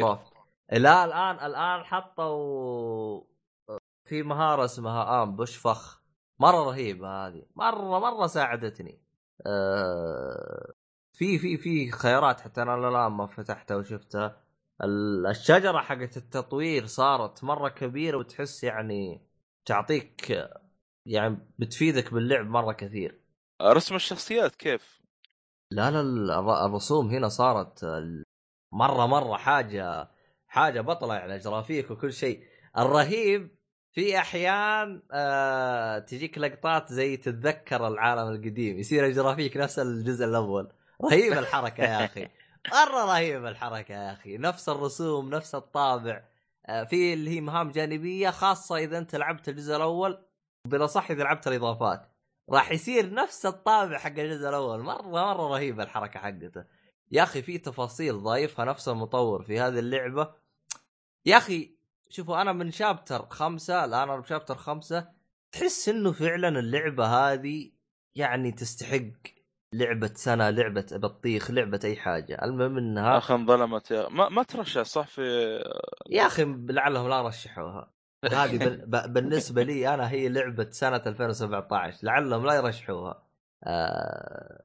طوروه. 0.00 0.24
لا 0.72 1.04
الآن 1.04 1.46
الآن 1.46 1.84
حطوا 1.84 3.22
في 4.04 4.22
مهارة 4.22 4.64
اسمها 4.64 5.22
ambush 5.22 5.56
فخ. 5.56 6.00
مرة 6.40 6.64
رهيبة 6.64 7.08
هذه. 7.26 7.42
مرة 7.56 7.98
مرة 7.98 8.26
ساعدتني. 8.26 9.02
أه 9.46 10.72
في 11.12 11.38
في 11.38 11.56
في 11.56 11.90
خيارات 11.90 12.40
حتى 12.40 12.62
أنا 12.62 12.74
الآن 12.88 13.12
ما 13.12 13.26
فتحتها 13.26 13.76
وشفتها. 13.76 14.36
ال- 14.84 15.26
الشجرة 15.26 15.78
حقت 15.78 16.16
التطوير 16.16 16.86
صارت 16.86 17.44
مرة 17.44 17.68
كبيرة 17.68 18.16
وتحس 18.16 18.64
يعني 18.64 19.22
تعطيك 19.64 20.32
يعني 21.08 21.38
بتفيدك 21.58 22.14
باللعب 22.14 22.46
مرة 22.46 22.72
كثير. 22.72 23.20
رسم 23.62 23.94
الشخصيات 23.94 24.54
كيف؟ 24.54 25.00
لا 25.70 25.90
لا 25.90 26.00
الر- 26.00 26.66
الرسوم 26.66 27.10
هنا 27.10 27.28
صارت 27.28 27.84
مرة 28.72 29.06
مرة 29.06 29.36
حاجة 29.36 30.10
حاجة 30.48 30.80
بطلة 30.80 31.14
يعني 31.14 31.38
جرافيك 31.38 31.90
وكل 31.90 32.12
شيء. 32.12 32.42
الرهيب 32.78 33.58
في 33.92 34.18
أحيان 34.18 35.02
آه 35.12 35.98
تجيك 35.98 36.38
لقطات 36.38 36.92
زي 36.92 37.16
تتذكر 37.16 37.88
العالم 37.88 38.28
القديم 38.28 38.78
يصير 38.78 39.06
الجرافيك 39.06 39.56
نفس 39.56 39.78
الجزء 39.78 40.24
الأول. 40.24 40.72
رهيب 41.04 41.32
الحركة 41.32 41.84
يا 41.84 42.04
أخي. 42.04 42.28
مرة 42.72 43.04
رهيب 43.04 43.46
الحركة 43.46 43.92
يا 43.94 44.12
أخي. 44.12 44.38
نفس 44.38 44.68
الرسوم 44.68 45.30
نفس 45.30 45.54
الطابع. 45.54 46.24
آه 46.66 46.84
في 46.84 47.12
اللي 47.12 47.30
هي 47.30 47.40
مهام 47.40 47.70
جانبية 47.70 48.30
خاصة 48.30 48.76
إذا 48.76 48.98
أنت 48.98 49.16
لعبت 49.16 49.48
الجزء 49.48 49.76
الأول. 49.76 50.24
بالاصح 50.68 51.10
إذا 51.10 51.22
لعبت 51.22 51.48
الإضافات. 51.48 52.12
راح 52.50 52.72
يصير 52.72 53.14
نفس 53.14 53.46
الطابع 53.46 53.98
حق 53.98 54.18
الجزء 54.18 54.48
الأول. 54.48 54.80
مره 54.80 55.08
مرة 55.08 55.48
رهيبة 55.48 55.82
الحركة 55.82 56.20
حقته. 56.20 56.64
يا 57.10 57.22
أخي 57.22 57.42
في 57.42 57.58
تفاصيل 57.58 58.22
ضايفها 58.22 58.64
نفس 58.64 58.88
المطور 58.88 59.42
في 59.42 59.60
هذه 59.60 59.78
اللعبة. 59.78 60.34
يا 61.26 61.36
أخي 61.36 61.78
شوفوا 62.10 62.42
أنا 62.42 62.52
من 62.52 62.70
شابتر 62.70 63.26
خمسة 63.26 63.84
الآن 63.84 64.02
أنا 64.02 64.16
بشابتر 64.16 64.54
خمسة. 64.54 65.08
تحس 65.52 65.88
إنه 65.88 66.12
فعلا 66.12 66.48
اللعبة 66.48 67.06
هذه 67.06 67.70
يعني 68.14 68.52
تستحق 68.52 69.38
لعبة 69.72 70.10
سنة 70.14 70.50
لعبة 70.50 70.86
بطيخ 70.92 71.50
لعبة 71.50 71.80
أي 71.84 71.96
حاجة. 71.96 72.44
المهم 72.44 72.78
إنها 72.78 73.18
اخ 73.18 73.30
انظلمت 73.30 73.90
يا 73.90 74.08
ما 74.08 74.28
ما 74.28 74.42
ترشح 74.42 74.82
صح؟ 74.82 75.06
في 75.06 75.22
يا 76.10 76.26
أخي 76.26 76.44
لعلهم 76.68 77.08
لا 77.08 77.22
رشحوها. 77.22 77.97
هذه 78.24 78.56
بال- 78.66 79.08
بالنسبة 79.12 79.62
لي 79.62 79.94
أنا 79.94 80.10
هي 80.10 80.28
لعبة 80.28 80.70
سنة 80.70 81.02
2017 81.06 81.98
لعلهم 82.02 82.46
لا 82.46 82.54
يرشحوها. 82.54 83.26
آه 83.64 84.64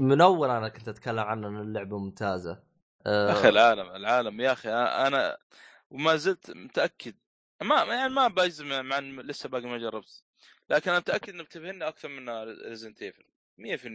من 0.00 0.20
أول 0.20 0.50
أنا 0.50 0.68
كنت 0.68 0.88
أتكلم 0.88 1.18
عنها 1.18 1.48
إن 1.48 1.56
اللعبة 1.60 1.98
ممتازة. 1.98 2.62
يا 3.06 3.32
أخي 3.32 3.46
آه. 3.46 3.50
العالم 3.50 3.90
العالم 3.90 4.40
يا 4.40 4.52
أخي 4.52 4.68
أنا 5.06 5.38
وما 5.90 6.16
زلت 6.16 6.50
متأكد. 6.50 7.14
ما 7.62 7.84
يعني 7.84 8.12
ما 8.12 8.28
بجزم 8.28 8.84
مع 8.84 8.98
لسه 8.98 9.48
باقي 9.48 9.66
ما 9.66 9.78
جربت. 9.78 10.22
لكن 10.70 10.90
أنا 10.90 10.98
متأكد 11.00 11.32
إنه 11.32 11.42
بتفهمني 11.42 11.88
أكثر 11.88 12.08
من 12.08 12.28
Resident 12.68 13.02
Evil 13.02 13.24
100% 13.58 13.86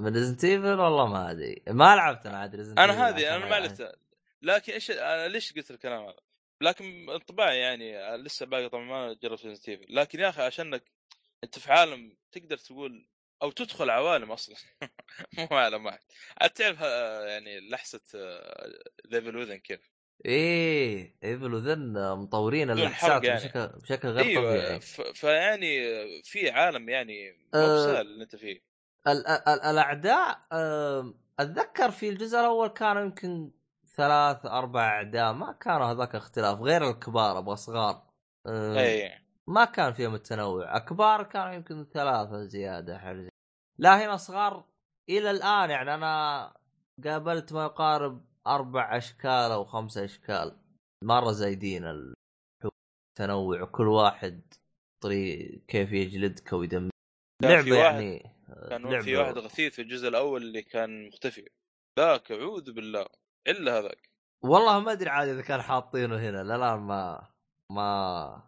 من 0.00 0.14
Resident 0.14 0.44
Evil 0.44 0.66
والله 0.80 1.06
ما 1.06 1.30
أدري. 1.30 1.62
ما 1.68 1.96
لعبت 1.96 2.26
أنا 2.26 2.38
عاد 2.38 2.54
Resident 2.54 2.78
أنا 2.78 3.08
هذه 3.08 3.36
أنا 3.36 3.46
ما 3.46 3.56
عرفت 3.56 3.92
لكن 4.42 4.72
إيش 4.72 4.90
أنا 4.90 5.28
ليش 5.28 5.52
قلت 5.52 5.70
الكلام 5.70 6.02
هذا؟ 6.02 6.29
لكن 6.62 7.10
انطباعي 7.10 7.58
يعني 7.58 8.16
لسه 8.16 8.46
باقي 8.46 8.68
طبعا 8.68 8.84
ما 8.84 9.12
جربت 9.22 9.46
Resident 9.46 9.90
لكن 9.90 10.20
يا 10.20 10.28
أخي 10.28 10.42
عشانك 10.42 10.84
أنت 11.44 11.58
في 11.58 11.72
عالم 11.72 12.16
تقدر 12.32 12.56
تقول 12.58 13.08
أو 13.42 13.50
تدخل 13.50 13.90
عوالم 13.90 14.32
أصلا. 14.32 14.56
مو 15.38 15.46
عالم 15.50 15.86
واحد. 15.86 15.98
عاد 16.40 16.50
تعرف 16.50 16.78
آه، 16.82 17.24
يعني 17.26 17.60
لحسه 17.70 18.00
ليفل 19.04 19.36
وذن 19.36 19.56
كيف؟ 19.56 19.90
إيه 20.24 21.16
ايفل 21.24 21.54
وذن 21.54 21.92
مطورين 22.16 22.88
حرق 22.88 23.26
يعني. 23.26 23.40
بشكل 23.40 23.66
بشكل 23.68 24.08
غير 24.08 24.24
أيوه 24.26 24.42
طبيعي. 24.50 24.80
ف... 24.80 25.00
فيعني 25.00 25.68
في 26.22 26.50
عالم 26.50 26.88
يعني 26.88 27.32
مو 27.32 27.60
أه، 27.60 27.74
بسهل 27.74 28.00
اللي 28.06 28.22
أنت 28.24 28.36
فيه. 28.36 28.62
ال- 29.08 29.26
ال- 29.26 29.60
الأعداء 29.62 30.40
أتذكر 31.40 31.90
في 31.90 32.08
الجزء 32.08 32.38
الأول 32.38 32.68
كانوا 32.68 33.02
يمكن 33.02 33.50
ثلاث 34.00 34.46
أربع 34.46 34.80
أعداء 34.88 35.32
ما 35.32 35.52
كانوا 35.52 35.86
هذاك 35.86 36.14
اختلاف 36.14 36.60
غير 36.60 36.90
الكبار 36.90 37.38
أبغى 37.38 37.56
صغار 37.56 38.02
اي 38.48 39.20
ما 39.48 39.64
كان 39.64 39.92
فيهم 39.92 40.14
التنوع. 40.14 40.76
أكبار 40.76 41.22
كانوا 41.22 41.52
يمكن 41.52 41.84
ثلاثة 41.84 42.44
زيادة 42.44 42.98
حاجة 42.98 43.28
لا 43.78 44.04
هنا 44.04 44.16
صغار 44.16 44.64
إلى 45.10 45.30
الآن 45.30 45.70
يعني 45.70 45.94
أنا 45.94 46.54
قابلت 47.04 47.52
ما 47.52 47.64
يقارب 47.64 48.24
أربع 48.46 48.96
أشكال 48.96 49.50
أو 49.52 49.64
خمس 49.64 49.98
أشكال. 49.98 50.56
مرة 51.04 51.32
زايدين 51.32 51.84
التنوع 53.18 53.62
وكل 53.62 53.88
واحد 53.88 54.40
طريق 55.02 55.60
كيف 55.68 55.92
يجلدك 55.92 56.48
في 56.48 56.90
لعبة 57.42 57.76
يعني 57.76 58.36
كان 58.68 58.82
لعبة- 58.82 59.04
في 59.04 59.16
واحد 59.16 59.38
غثيث 59.38 59.74
في 59.74 59.82
الجزء 59.82 60.08
الأول 60.08 60.42
اللي 60.42 60.62
كان 60.62 61.08
مختفي. 61.08 61.48
ذاك 61.98 62.32
أعوذ 62.32 62.72
بالله. 62.72 63.06
إلا 63.46 63.78
هذاك. 63.78 64.10
والله 64.42 64.80
ما 64.80 64.92
أدري 64.92 65.10
عاد 65.10 65.28
إذا 65.28 65.42
كان 65.42 65.62
حاطينه 65.62 66.16
هنا 66.16 66.42
لا 66.42 66.56
لا 66.56 66.76
ما 66.76 67.28
ما 67.70 68.42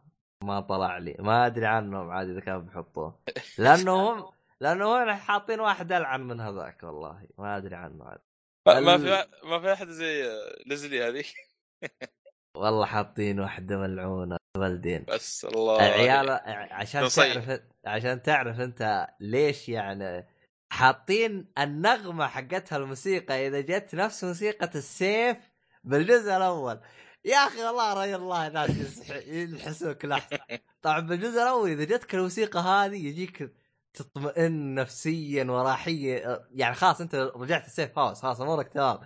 ما 0.44 0.60
طلع 0.60 0.98
لي 0.98 1.16
ما 1.18 1.46
أدري 1.46 1.66
عنهم 1.66 2.10
عاد 2.10 2.28
إذا 2.28 2.40
كانوا 2.40 2.60
بيحطوه. 2.60 3.20
لأنه 3.58 4.10
هم 4.10 4.30
لأنه 4.60 5.02
هم 5.02 5.10
حاطين 5.10 5.60
واحد 5.60 5.92
ألعن 5.92 6.20
من 6.20 6.40
هذاك 6.40 6.82
والله 6.82 7.26
ما 7.38 7.56
أدري 7.56 7.74
عنه 7.76 8.04
عاد. 8.04 8.20
ما, 8.66 8.98
في 8.98 9.26
ما 9.44 9.60
في 9.60 9.72
احد 9.72 9.88
زي 9.88 10.30
ليزلي 10.66 11.08
هذيك 11.08 11.34
والله 12.56 12.86
حاطين 12.86 13.40
واحدة 13.40 13.76
ملعونه 13.76 14.36
والدين 14.56 15.04
بس 15.08 15.44
الله 15.44 15.76
العيال 15.76 16.30
عشان. 16.72 17.08
تعرف 17.08 17.60
عشان 17.86 18.22
تعرف 18.22 18.60
أنت 18.60 19.06
ليش 19.20 19.68
يعني 19.68 20.26
حاطين 20.72 21.46
النغمة 21.58 22.26
حقتها 22.26 22.76
الموسيقى 22.76 23.48
إذا 23.48 23.60
جت 23.60 23.94
نفس 23.94 24.24
موسيقى 24.24 24.70
السيف 24.74 25.36
بالجزء 25.84 26.36
الأول. 26.36 26.80
يا 27.24 27.36
أخي 27.36 27.64
والله 27.64 27.94
رأي 27.94 28.14
الله 28.14 28.48
ناس 28.48 29.10
يلحسوك 29.26 30.04
لحظة. 30.04 30.38
طبعا 30.82 31.00
بالجزء 31.00 31.42
الأول 31.42 31.70
إذا 31.70 31.84
جتك 31.84 32.14
الموسيقى 32.14 32.60
هذه 32.60 33.06
يجيك 33.06 33.52
تطمئن 33.94 34.74
نفسيا 34.74 35.44
وراحيه 35.44 36.42
يعني 36.50 36.74
خلاص 36.74 37.00
أنت 37.00 37.14
رجعت 37.14 37.66
السيف 37.66 37.96
خلاص 37.96 38.22
خلاص 38.22 38.40
أمورك 38.40 38.68
تمام. 38.68 38.98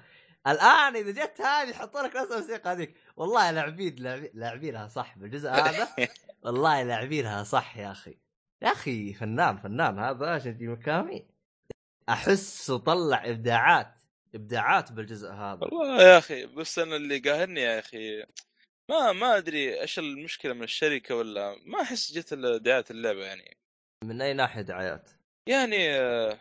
الآن 0.46 0.96
إذا 0.96 1.10
جت 1.24 1.40
هذه 1.40 1.68
يحطوا 1.70 2.02
لك 2.02 2.16
نفس 2.16 2.32
الموسيقى 2.32 2.72
هذيك. 2.72 2.94
والله 3.16 3.50
لاعبين 3.50 3.96
لاعبين- 3.96 4.30
لاعبينها 4.34 4.88
صح 4.88 5.18
بالجزء 5.18 5.50
هذا. 5.50 5.88
والله 6.44 6.82
لاعبينها 6.82 7.42
صح 7.42 7.76
يا 7.76 7.90
أخي. 7.92 8.18
يا 8.62 8.72
أخي 8.72 9.14
فنان 9.14 9.56
فنان 9.56 9.98
هذا 9.98 10.38
شنجي 10.38 10.68
مكامي 10.68 11.36
أحس 12.09 12.70
طلع 12.70 13.30
إبداعات 13.30 13.94
إبداعات 14.34 14.92
بالجزء 14.92 15.28
هذا. 15.28 15.61
والله 15.72 16.02
يا 16.02 16.18
أخي 16.18 16.46
بس 16.46 16.78
أنا 16.78 16.96
اللي 16.96 17.18
قاهرني 17.18 17.61
يا 17.61 17.78
أخي 17.78 18.24
ما 18.90 19.12
ما 19.12 19.36
أدري 19.36 19.80
إيش 19.80 19.98
المشكلة 19.98 20.52
من 20.52 20.62
الشركة 20.62 21.14
ولا 21.14 21.57
ما 21.64 21.82
أحس 21.82 22.12
جت 22.12 22.34
دعايه 22.34 22.84
اللعبة 22.90 23.24
يعني. 23.24 23.57
من 24.04 24.22
أي 24.22 24.32
ناحية 24.32 24.62
دعايات 24.62 25.11
يعني 25.48 25.90
آه، 25.90 26.38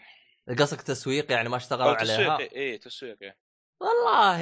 قصدك 0.60 0.82
تسويق 0.82 1.32
يعني 1.32 1.50
ما 1.50 1.58
اشتغلوا 1.58 1.96
عليها؟ 1.96 2.40
اي 2.40 2.78
تسويق 2.78 3.18
إيه. 3.22 3.38
والله 3.82 4.42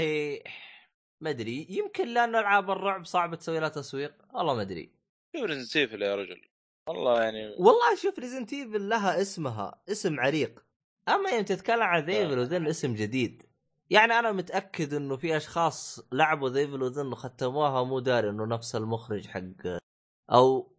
ما 1.23 1.29
أدري 1.29 1.67
يمكن 1.69 2.07
لأنه 2.07 2.39
ألعاب 2.39 2.71
الرعب 2.71 3.05
صعب 3.05 3.35
تسوي 3.35 3.59
لها 3.59 3.69
تسويق 3.69 4.13
والله 4.33 4.55
ما 4.55 4.61
أدري. 4.61 4.91
شوف 5.35 5.45
ريزنت 5.45 5.75
يا 6.01 6.15
رجل. 6.15 6.41
والله 6.89 7.23
يعني 7.23 7.47
والله 7.47 7.95
شوف 7.95 8.19
Resident 8.19 8.53
لها 8.53 9.21
اسمها 9.21 9.83
اسم 9.89 10.19
عريق. 10.19 10.65
أما 11.09 11.29
يوم 11.29 11.45
تتكلم 11.45 11.83
عن 11.83 12.05
The 12.05 12.13
Evil 12.13 12.39
Within 12.39 12.67
اسم 12.67 12.93
جديد 12.95 13.43
يعني 13.89 14.13
أنا 14.19 14.31
متأكد 14.31 14.93
إنه 14.93 15.17
في 15.17 15.37
أشخاص 15.37 15.99
لعبوا 16.11 16.49
The 16.49 16.59
Evil 16.59 16.83
Within 16.83 17.07
وختموها 17.07 17.83
مو 17.83 17.99
داري 17.99 18.29
إنه 18.29 18.45
نفس 18.45 18.75
المخرج 18.75 19.27
حق 19.27 19.79
أو 20.31 20.73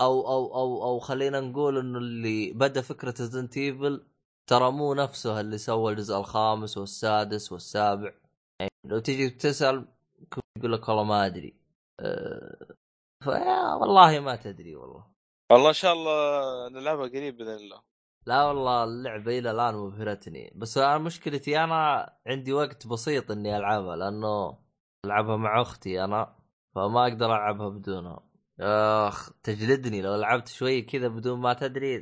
أو 0.00 0.28
أو 0.28 0.54
أو 0.54 0.84
أو 0.84 0.98
خلينا 0.98 1.40
نقول 1.40 1.78
إنه 1.78 1.98
اللي 1.98 2.52
بدأ 2.52 2.80
فكرة 2.80 3.14
Resident 3.20 3.56
Evil 3.56 4.06
ترى 4.46 4.70
مو 4.72 4.94
نفسه 4.94 5.40
اللي 5.40 5.58
سوى 5.58 5.92
الجزء 5.92 6.16
الخامس 6.18 6.78
والسادس 6.78 7.52
والسابع. 7.52 8.14
يعني 8.60 8.70
لو 8.84 8.98
تيجي 8.98 9.30
تسأل 9.30 9.88
يقول 10.58 10.72
لك 10.72 10.88
والله 10.88 11.04
ما 11.04 11.26
أدري 11.26 11.54
أه 12.00 12.76
فيا 13.24 13.74
والله 13.74 14.20
ما 14.20 14.36
تدري 14.36 14.76
والله. 14.76 15.04
والله 15.52 15.68
إن 15.68 15.74
شاء 15.74 15.92
الله 15.92 16.68
نلعبها 16.68 17.08
قريب 17.08 17.36
بإذن 17.36 17.54
الله. 17.54 17.82
لا 18.26 18.44
والله 18.44 18.84
اللعبة 18.84 19.38
إلى 19.38 19.50
الآن 19.50 19.74
مبهرتني. 19.74 20.52
بس 20.56 20.78
أنا 20.78 20.98
مشكلتي 20.98 21.58
أنا 21.64 22.10
عندي 22.26 22.52
وقت 22.52 22.86
بسيط 22.86 23.30
إني 23.30 23.56
ألعبها 23.56 23.96
لأنه 23.96 24.58
ألعبها 25.04 25.36
مع 25.36 25.62
أختي 25.62 26.04
أنا 26.04 26.36
فما 26.74 27.02
أقدر 27.02 27.26
ألعبها 27.26 27.68
بدونها 27.68 28.28
أخ 28.60 29.32
تجلدني 29.42 30.02
لو 30.02 30.14
لعبت 30.14 30.48
شوي 30.48 30.82
كذا 30.82 31.08
بدون 31.08 31.40
ما 31.40 31.52
تدري 31.52 32.00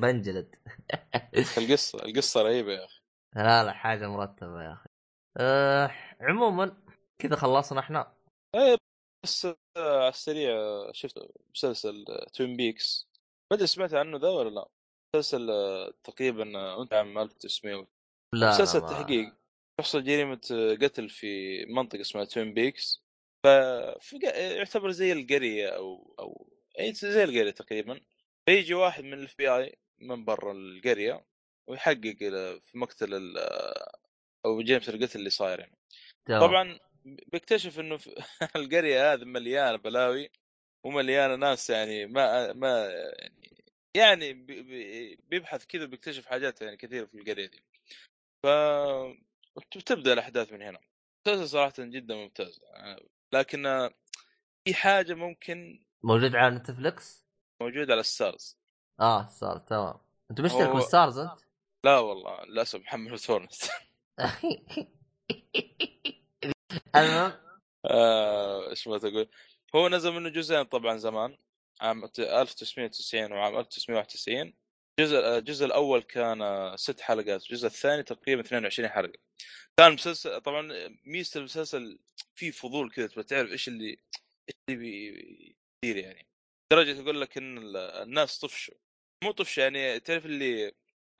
بنجلد. 0.00 0.54
القصة 1.58 1.98
القصة 2.04 2.42
رهيبة 2.42 2.72
يا 2.72 2.84
أخي. 2.84 3.00
لا 3.36 3.64
لا 3.64 3.72
حاجة 3.72 4.08
مرتبة 4.08 4.62
يا 4.62 4.72
أخي. 4.72 4.88
أه 5.36 5.90
عموما 6.20 6.76
كذا 7.18 7.36
خلصنا 7.36 7.80
إحنا. 7.80 8.12
إيه، 8.54 8.76
بس 9.24 9.46
آه، 9.46 9.56
على 9.76 10.08
السريع 10.08 10.52
شفت 10.92 11.18
مسلسل 11.54 12.04
Twin 12.34 12.56
Peaks 12.56 13.08
ما 13.50 13.56
أدري 13.56 13.66
سمعت 13.66 13.94
عنه 13.94 14.18
ذا 14.18 14.28
ولا 14.28 14.50
لا. 14.50 14.68
مسلسل 15.14 15.50
آه، 15.50 15.92
تقريبا 16.04 16.58
آه، 16.58 16.82
أنت 16.82 16.94
عام 16.94 17.18
1900 17.18 17.86
لا 18.34 18.48
مسلسل 18.48 18.80
ما- 18.80 18.86
تحقيق. 18.88 19.34
تحصل 19.80 20.04
جريمة 20.04 20.40
قتل 20.82 21.08
في 21.08 21.64
منطقة 21.66 22.00
اسمها 22.00 22.24
Twin 22.24 22.54
Peaks 22.54 23.04
ففي 23.44 24.18
يعتبر 24.56 24.90
زي 24.90 25.12
القرية 25.12 25.68
أو 25.68 26.14
أو 26.18 26.52
أي 26.80 26.92
زي 26.92 27.24
القرية 27.24 27.50
تقريبا. 27.50 28.00
فيجي 28.48 28.74
واحد 28.74 29.04
من 29.04 29.12
ال 29.14 29.34
FBI 29.38 29.78
من 29.98 30.24
برا 30.24 30.52
القرية 30.52 31.26
ويحقق 31.68 32.16
في 32.64 32.78
مقتل 32.78 33.14
ال- 33.14 33.38
أو 34.44 34.62
جريمة 34.62 34.84
القتل 34.88 35.18
اللي 35.18 35.30
صاير 35.30 35.58
يعني. 35.60 35.76
طبعا 36.40 36.78
بيكتشف 37.04 37.80
إنه 37.80 37.96
في 37.96 38.14
القرية 38.56 39.12
هذه 39.12 39.24
مليانة 39.24 39.76
بلاوي 39.76 40.30
ومليانة 40.84 41.34
ناس 41.36 41.70
يعني 41.70 42.06
ما 42.06 42.52
ما 42.52 42.86
يعني 43.18 43.55
يعني 43.96 44.32
بي- 44.32 44.62
بي- 44.62 45.16
بيبحث 45.16 45.66
كذا 45.66 45.84
بيكتشف 45.84 46.26
حاجات 46.26 46.62
يعني 46.62 46.76
كثيرة 46.76 47.04
في 47.06 47.14
القريه 47.14 47.46
دي. 47.46 47.62
ف 48.42 48.46
تبدا 49.86 50.12
الأحداث 50.12 50.52
من 50.52 50.62
هنا. 50.62 50.80
مسلسل 51.26 51.48
صراحة 51.48 51.72
جدا 51.78 52.14
ممتاز. 52.14 52.60
لكن 53.32 53.90
في 54.64 54.74
حاجة 54.74 55.14
ممكن 55.14 55.84
موجود 56.02 56.36
على 56.36 56.54
Netflix 56.54 57.26
موجود 57.60 57.90
على 57.90 58.00
ال 58.00 58.10
Starz 58.10 58.58
آه 59.00 59.28
Starz 59.28 59.58
تمام. 59.58 59.94
أنت 60.30 60.40
مشترك 60.40 60.60
هو- 60.68 60.74
بال 60.74 60.87
Starz 60.87 61.18
أنت؟ 61.18 61.40
لا 61.84 61.98
والله 61.98 62.44
للأسف 62.44 62.80
محمل 62.80 63.18
torrent 63.18 63.52
المهم؟ 66.96 67.32
آه، 67.86 68.70
إيش 68.70 68.88
ما 68.88 68.98
تقول. 68.98 69.28
هو 69.74 69.88
نزل 69.88 70.12
منه 70.12 70.28
جزئين 70.28 70.62
طبعا 70.62 70.96
زمان. 70.96 71.36
عام 71.80 72.04
1990 72.04 73.32
وعام 73.32 73.58
1991 73.58 74.54
الجزء 75.00 75.18
الجزء 75.38 75.66
الأول 75.66 76.02
كان 76.02 76.42
آه، 76.42 76.76
ست 76.76 77.00
حلقات 77.00 77.42
الجزء 77.42 77.66
الثاني 77.66 78.02
تقريبا 78.02 78.40
22 78.42 78.88
حلقة. 78.88 79.18
كان 79.78 79.92
مسلسل 79.92 80.40
طبعا 80.40 80.88
ميزة 81.04 81.38
المسلسل 81.40 81.98
فيه 82.34 82.50
فضول 82.50 82.90
كذا 82.90 83.06
تبغى 83.06 83.22
تعرف 83.24 83.50
إيش 83.50 83.68
اللي 83.68 83.88
إيش 83.90 84.56
اللي 84.68 84.78
بيصير 84.80 85.96
يعني. 85.96 86.26
لدرجة 86.72 87.00
أقول 87.02 87.20
لك 87.20 87.38
إن 87.38 87.58
ال- 87.58 87.76
الناس 87.76 88.38
طفشوا. 88.38 88.74
مو 89.24 89.30
طفشوا 89.32 89.62
يعني 89.62 90.00
تعرف 90.00 90.26
اللي 90.26 90.66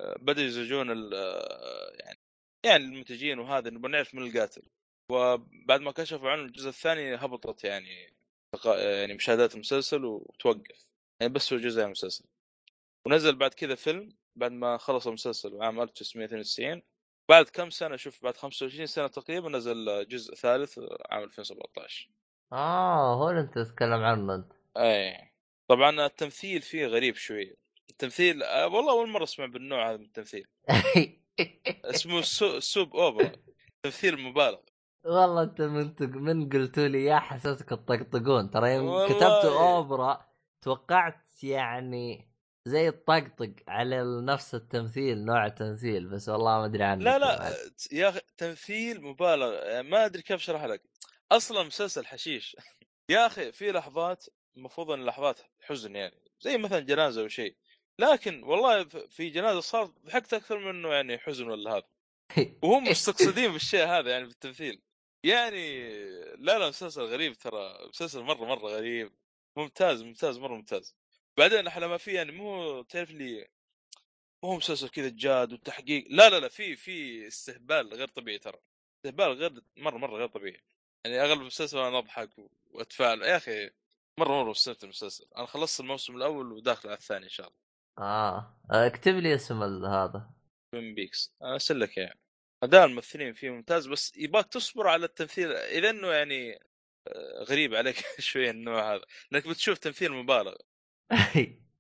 آه، 0.00 0.16
بدأوا 0.18 0.46
يزعجون 0.46 0.90
آه، 1.14 1.92
يعني 2.00 2.18
يعني 2.66 2.84
المنتجين 2.84 3.38
وهذا 3.38 3.70
نبغى 3.70 3.92
نعرف 3.92 4.14
من 4.14 4.22
القاتل. 4.26 4.62
وبعد 5.12 5.80
ما 5.80 5.92
كشفوا 5.92 6.30
عنه 6.30 6.42
الجزء 6.42 6.68
الثاني 6.68 7.14
هبطت 7.14 7.64
يعني. 7.64 8.15
يعني 8.64 9.14
مشاهدات 9.14 9.54
المسلسل 9.54 10.04
وتوقف. 10.04 10.86
يعني 11.20 11.32
بس 11.32 11.52
هو 11.52 11.58
جزء 11.58 11.78
من 11.80 11.86
المسلسل. 11.86 12.24
ونزل 13.06 13.36
بعد 13.36 13.54
كذا 13.54 13.74
فيلم 13.74 14.08
بعد 14.36 14.52
ما 14.52 14.76
خلص 14.76 15.06
المسلسل 15.06 15.62
عام 15.62 15.80
1992 15.80 16.82
بعد 17.28 17.48
كم 17.48 17.70
سنة؟ 17.70 17.96
شوف 17.96 18.22
بعد 18.22 18.36
25 18.36 18.86
سنة 18.86 19.06
تقريبا 19.06 19.48
نزل 19.48 20.08
جزء 20.08 20.34
ثالث 20.34 20.78
عام 21.10 21.22
2017 21.22 22.10
آه 22.52 23.14
هو 23.14 23.30
اللي 23.30 23.40
أنت 23.40 23.58
تتكلم 23.58 24.04
عنه 24.04 24.34
أنت. 24.34 24.52
اي 24.76 25.30
طبعا 25.68 26.06
التمثيل 26.06 26.62
فيه 26.62 26.86
غريب 26.86 27.14
شوية 27.14 27.54
التمثيل 27.90 28.42
آه، 28.42 28.66
والله 28.66 28.92
أول 28.92 29.08
مرة 29.08 29.24
أسمع 29.24 29.46
بالنوع 29.46 29.90
هذا 29.90 29.96
من 29.96 30.04
التمثيل. 30.04 30.46
اسمه 31.84 32.20
soa... 32.20 32.60
soap 32.60 32.96
opera. 32.96 33.32
تمثيل 33.82 34.20
مبالغ. 34.20 34.58
والله 35.06 35.42
انت 35.42 35.60
من 35.60 35.94
من 36.00 36.48
قلتوا 36.48 36.88
لي 36.88 37.04
يا 37.04 37.18
حسيتك 37.18 37.68
تطقطقون. 37.68 38.50
ترى 38.50 38.74
يوم. 38.74 39.06
كتبت 39.06 39.44
اوبرا 39.44 40.26
توقعت 40.62 41.44
يعني 41.44 42.36
زي 42.66 42.88
الطقطق 42.88 43.52
على 43.68 44.22
نفس 44.22 44.54
التمثيل 44.54 45.24
نوع 45.24 45.46
التمثيل 45.46 46.08
بس 46.08 46.28
والله 46.28 46.58
ما 46.58 46.64
أدري 46.64 46.84
عنه 46.84 47.04
لا 47.04 47.18
لا 47.18 47.56
يا 47.92 48.08
أخي 48.08 48.20
تمثيل 48.36 49.02
مبالغ. 49.02 49.82
ما 49.82 50.04
أدري 50.04 50.22
كيف 50.22 50.40
أشرح 50.40 50.64
لك. 50.64 50.82
أصلا 51.32 51.62
مسلسل 51.62 52.06
حشيش. 52.06 52.56
يا 53.10 53.26
أخي 53.26 53.52
في 53.52 53.72
لحظات 53.72 54.24
المفروض 54.56 54.90
إن 54.90 55.04
لحظات 55.04 55.40
حزن 55.60 55.96
يعني 55.96 56.22
زي 56.40 56.58
مثلا 56.58 56.80
جنازة 56.80 57.22
أو 57.22 57.28
شيء. 57.28 57.56
لكن 57.98 58.42
والله 58.42 58.84
في 58.84 59.30
جنازة 59.30 59.60
صار 59.60 59.84
ضحكت 60.06 60.34
أكثر 60.34 60.58
من 60.58 60.68
إنه 60.68 60.88
يعني 60.88 61.18
حزن 61.18 61.48
ولا 61.48 61.70
هذا. 61.70 61.82
وهم 62.62 62.84
مستقصدين 62.84 63.52
بالشيء 63.52 63.86
هذا 63.86 64.10
يعني 64.10 64.24
بالتمثيل 64.24 64.85
يعني 65.26 65.90
لا 66.36 66.58
لا 66.58 66.68
مسلسل 66.68 67.02
غريب 67.02 67.32
ترى 67.32 67.88
مسلسل 67.88 68.22
مرة 68.22 68.44
مرة 68.44 68.68
غريب. 68.68 69.12
ممتاز 69.56 70.02
ممتاز 70.02 70.38
مرة 70.38 70.54
ممتاز. 70.54 70.96
بعدين 71.38 71.66
أحلى 71.66 71.88
ما 71.88 71.96
فيه 71.96 72.14
يعني 72.14 72.32
مو 72.32 72.82
تعرف 72.82 73.10
لي 73.10 73.48
مو 74.42 74.56
مسلسل 74.56 74.88
كذا 74.88 75.08
جاد 75.08 75.52
والتحقيق 75.52 76.06
لا 76.10 76.30
لا 76.30 76.40
لا 76.40 76.48
في 76.48 76.76
في 76.76 77.26
استهبال 77.26 77.94
غير 77.94 78.08
طبيعي 78.08 78.38
ترى. 78.38 78.58
استهبال 78.96 79.32
غير 79.32 79.62
مرة 79.76 79.96
مرة 79.98 80.16
غير 80.16 80.28
طبيعي. 80.28 80.62
يعني 81.04 81.20
أغلب 81.20 81.40
المسلسل 81.40 81.78
أنا 81.78 81.98
أضحك 81.98 82.30
وأتفاعل. 82.70 83.22
يا 83.22 83.36
أخي 83.36 83.70
مرة 84.20 84.42
مرة 84.42 84.50
مستمتع 84.50 84.84
المسلسل 84.84 85.26
أنا 85.36 85.46
خلصت 85.46 85.80
الموسم 85.80 86.16
الأول 86.16 86.52
وداخل 86.52 86.88
على 86.88 86.98
الثاني 86.98 87.24
إن 87.24 87.30
شاء 87.30 87.46
الله. 87.46 87.58
آه. 87.98 88.56
اكتب 88.70 89.14
لي 89.14 89.34
اسم 89.34 89.62
هذا. 89.84 90.30
Twin 90.72 90.94
Peaks 90.94 91.34
أنا 91.42 91.52
أرسل 91.52 91.80
لك 91.80 91.96
يعني 91.96 92.20
أداء 92.66 92.84
الممثلين 92.86 93.32
فيه 93.34 93.50
ممتاز 93.50 93.86
بس 93.86 94.16
يباك 94.16 94.46
تصبر 94.46 94.88
على 94.88 95.04
التمثيل 95.06 95.52
اذا 95.52 95.90
إنه 95.90 96.08
يعني 96.12 96.58
آه، 97.08 97.42
غريب 97.48 97.74
عليك 97.74 97.96
شوية 98.18 98.50
النوع 98.50 98.94
هذا 98.94 99.02
لأنك 99.30 99.48
بتشوف 99.48 99.78
تمثيل 99.78 100.12
مبالغ. 100.12 100.54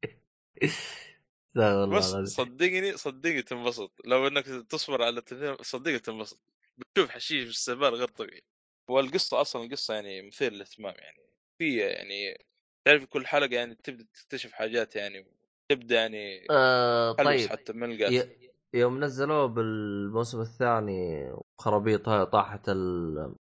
لا 1.54 1.74
والله 1.74 1.98
بس. 1.98 2.28
صدقني 2.28 2.96
صدقني 2.96 3.42
تنبسط. 3.42 3.92
لو 4.04 4.26
إنك 4.26 4.44
تصبر 4.46 5.02
على 5.02 5.18
التمثيل 5.18 5.64
صدقني 5.64 5.98
تنبسط. 5.98 6.40
بتشوف 6.78 7.10
حشيش 7.10 7.44
باستهبال 7.44 7.94
غير 7.94 8.08
طبيعي. 8.08 8.42
والقصة 8.88 9.40
أصلا 9.40 9.64
القصة 9.64 9.94
يعني 9.94 10.22
مثير 10.22 10.52
للاهتمام 10.52 10.94
يعني. 10.98 11.18
في 11.58 11.76
يعني 11.78 12.46
تعرف 12.84 13.04
كل 13.04 13.26
حلقة 13.26 13.54
يعني 13.54 13.74
تبدأ 13.74 14.06
تكتشف 14.14 14.52
حاجات 14.52 14.96
يعني 14.96 15.26
تبدأ 15.68 15.94
يعني 15.94 16.46
آه 16.50 17.12
طيب. 17.12 17.50
حتى 17.50 17.72
من 17.72 17.92
ي- 17.92 17.96
يوم 18.76 19.04
نزلوه 19.04 19.46
بالموسم 19.46 20.40
الثاني 20.40 21.30
خرابيط 21.58 22.08
هاي 22.08 22.26
طاحت 22.26 22.68
ال... 22.68 23.34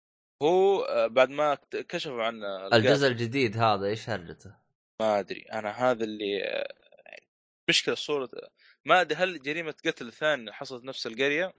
هو 0.43 0.81
آه، 0.81 1.07
بعد 1.07 1.31
ما 1.31 1.59
كشفوا 1.73 2.23
عن. 2.23 2.45
الجزء 2.73 3.09
الجديد 3.09 3.57
هذا 3.57 3.87
إيش 3.87 4.11
هرجته؟ 4.11 4.55
ما 5.01 5.19
أدري. 5.19 5.41
أنا 5.41 5.71
هذا 5.71 6.05
اللي 6.05 6.45
آه، 6.45 6.75
مشكلة 7.69 7.95
صوره 7.95 8.29
ما 8.85 9.01
أدري 9.01 9.19
هل 9.19 9.43
جريمة 9.43 9.75
قتل 9.87 10.13
ثانية 10.13 10.53
حصلت 10.53 10.85
نفس 10.85 11.07
القرية؟ 11.07 11.53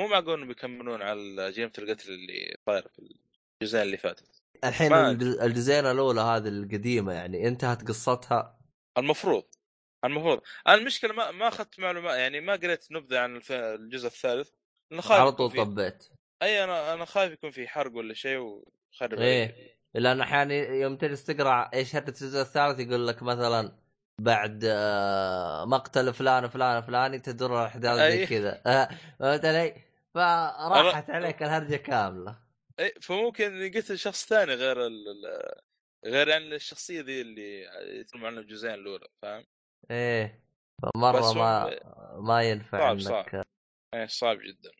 مو 0.00 0.06
معقول 0.06 0.34
إنهم 0.34 0.48
بيكملون 0.48 1.02
على 1.02 1.50
جريمة 1.52 1.72
القتل 1.78 2.12
اللي 2.12 2.56
صايرة 2.66 2.88
في 2.88 3.14
الجزئين 3.62 3.82
اللي 3.82 3.96
فاتت. 3.96 4.42
الحين 4.64 4.92
الجزئين 4.92 5.86
الأولى 5.86 6.20
هذه 6.20 6.48
القديمة 6.48 7.12
يعني 7.12 7.48
انتهت 7.48 7.88
قصتها؟ 7.88 8.58
المفروض. 8.98 9.44
المفروض 10.04 10.40
أنا 10.66 10.74
المشكلة 10.76 11.12
ما 11.12 11.30
ما 11.30 11.48
أخذت 11.48 11.80
معلومات 11.80 12.18
يعني 12.18 12.40
ما 12.40 12.52
قريت 12.56 12.92
نبذة 12.92 13.18
عن 13.18 13.36
الف- 13.36 13.52
الجزء 13.52 14.06
الثالث 14.06 14.50
لأن 14.90 15.00
خايف 15.00 15.20
على 15.20 15.32
طول 15.32 15.50
طبيت 15.50 16.08
أي 16.42 16.64
أنا 16.64 16.94
أنا 16.94 17.04
خايف 17.04 17.32
يكون 17.32 17.50
في 17.50 17.68
حرق 17.68 17.96
ولا 17.96 18.14
شيء 18.14 18.38
وخرب. 18.38 19.14
علي. 19.18 19.54
لأن 19.94 20.20
أحيانا 20.20 20.54
يوم 20.54 20.96
تجلس 20.96 21.24
تقرأ 21.24 21.70
إيش 21.74 21.96
هرجه 21.96 22.08
الجزء 22.08 22.40
الثالث 22.40 22.80
يقول 22.80 23.06
لك 23.08 23.22
مثلا 23.22 23.78
بعد 24.18 24.64
آه، 24.64 25.64
مقتل 25.64 26.14
فلان 26.14 26.48
فلان 26.48 26.82
فلاني 26.82 27.18
تدور 27.18 27.60
الاحداث 27.62 27.96
زي. 27.96 28.26
كذا 28.26 28.62
فهمت 29.20 29.44
علي؟ 29.44 29.74
فراحت 30.14 31.10
عليك 31.10 31.42
الهرجة 31.42 31.76
كاملة 31.76 32.38
أي 32.80 32.94
فممكن 33.02 33.56
يقتل 33.62 33.98
شخص 33.98 34.26
ثاني 34.28 34.54
غير 34.54 34.86
ال... 34.86 35.04
غير 36.06 36.28
يعني 36.28 36.54
الشخصية 36.54 37.00
ذي 37.00 37.20
اللي 37.20 37.62
يتكلمون 38.00 38.26
عنها 38.28 38.40
الجزئين 38.40 38.74
الأولى 38.74 39.08
فاهم؟ 39.22 39.44
إيه 39.90 40.42
فمرة 40.82 41.32
ما 41.32 41.78
ما 42.16 42.42
ينفع 42.42 42.78
صعب- 42.78 42.90
إنك 42.90 43.30
صعب. 43.32 43.44
إيه 43.94 44.06
صعب 44.06 44.38
جدا. 44.38 44.70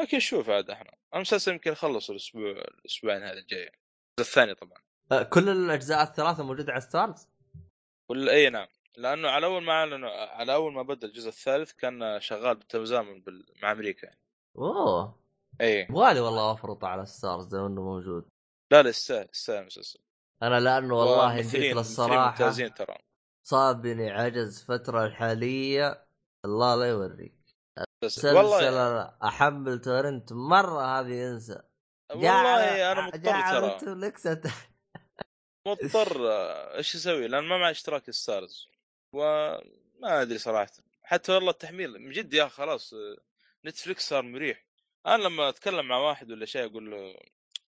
لكن 0.00 0.18
شوف 0.18 0.50
عاد 0.50 0.70
إحنا 0.70 0.94
المسلسل 1.14 1.52
يمكن 1.52 1.72
يخلص 1.72 2.10
الأسبوع 2.10 2.50
الأسبوعين 2.50 3.22
هذا 3.22 3.38
الجاي 3.38 3.70
الثاني 4.20 4.54
طبعا. 4.54 4.78
آه، 5.12 5.22
كل 5.22 5.48
الأجزاء 5.48 6.02
الثلاثة 6.02 6.44
موجودة 6.44 6.72
على 6.72 6.80
Starz؟ 6.80 7.28
ولا 8.10 8.32
إي 8.32 8.50
نعم. 8.50 8.66
لأنه 8.96 9.28
على 9.28 9.46
أول 9.46 9.62
ما 9.62 9.72
أعلنوا 9.72 10.10
على 10.10 10.54
أول 10.54 10.72
ما 10.72 10.82
بدأ 10.82 11.06
الجزء 11.06 11.28
الثالث 11.28 11.72
كان 11.72 12.20
شغال 12.20 12.54
بالتزامن 12.54 13.20
بال... 13.20 13.46
مع 13.62 13.72
أمريكا. 13.72 14.06
يعني 14.06 14.18
أوه. 14.58 15.18
إي. 15.60 15.80
يبغالي 15.80 16.20
والله 16.20 16.52
افرط 16.52 16.84
على 16.84 17.06
Starz 17.06 17.54
لو 17.54 17.66
إنه 17.66 17.82
موجود. 17.82 18.28
لا 18.72 18.82
لا 18.82 18.88
يستاهل 18.88 19.28
يستاهل 19.32 19.60
المسلسل. 19.60 20.00
أنا 20.42 20.60
لأنه 20.60 20.94
والله 20.94 21.40
جيت 21.40 21.76
للصراحه 21.76 22.30
ممتازين 22.30 22.74
ترى. 22.74 22.96
صابني 23.42 24.10
عجز 24.10 24.60
الفترة 24.60 25.06
الحالية 25.06 26.06
الله 26.44 26.76
لا 26.76 26.84
يوريك. 26.88 27.34
بس 28.04 28.24
والله 28.24 29.14
أحمل 29.24 29.80
torrent 29.80 30.32
مرة 30.32 31.00
هذه 31.00 31.30
أنسى. 31.30 31.62
والله 32.14 32.92
أنا 32.92 33.06
مضطر 33.06 33.78
ترى. 33.78 34.52
مضطر 35.66 36.28
إيش 36.76 36.94
أسوي؟ 36.94 37.28
لأن 37.28 37.44
ما 37.44 37.58
معي 37.58 37.70
اشتراك 37.70 38.10
Starz 38.10 38.68
وما 39.12 40.22
أدري 40.22 40.38
صراحة. 40.38 40.72
حتى 41.02 41.32
والله 41.32 41.50
التحميل 41.50 41.98
من 41.98 42.10
جد 42.10 42.34
يا 42.34 42.48
خلاص 42.48 42.94
Netflix 43.66 44.08
صار 44.08 44.22
مريح. 44.22 44.64
أنا 45.06 45.22
لما 45.22 45.48
أتكلم 45.48 45.88
مع 45.88 45.96
واحد 45.96 46.30
ولا 46.30 46.46
شيء 46.46 46.64
أقول 46.64 46.90
له 46.90 47.16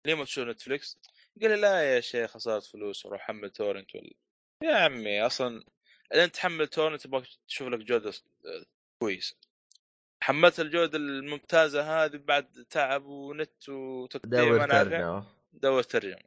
ليه 0.06 0.14
ما 0.14 0.24
تشوف 0.26 0.48
Netflix؟ 0.48 1.00
قال 1.42 1.50
لي 1.50 1.56
لا 1.56 1.96
يا 1.96 2.00
شيخ 2.02 2.32
خساره 2.32 2.60
فلوس 2.60 3.06
وروح 3.06 3.22
حمل 3.22 3.50
torrent 3.50 3.96
ولا 3.96 4.14
يا 4.64 4.76
عمي 4.76 5.26
أصلا 5.26 5.64
انت 6.16 6.36
تحمل 6.36 6.68
torrent 6.68 7.02
تبغى 7.02 7.24
تشوف 7.48 7.68
لك 7.68 7.80
جودة 7.80 8.10
آه، 8.10 8.66
كويسه 9.00 9.36
حملت 10.24 10.60
الجودة 10.60 10.98
الممتازة 10.98 12.06
هذه 12.06 12.18
بعد 12.18 12.66
تعب 12.70 13.06
ونت 13.06 13.70
وتقديم 13.70 14.58
دور 14.58 14.68
ترجمة 14.68 15.26
دور 15.54 15.84
ترجمة. 15.84 16.20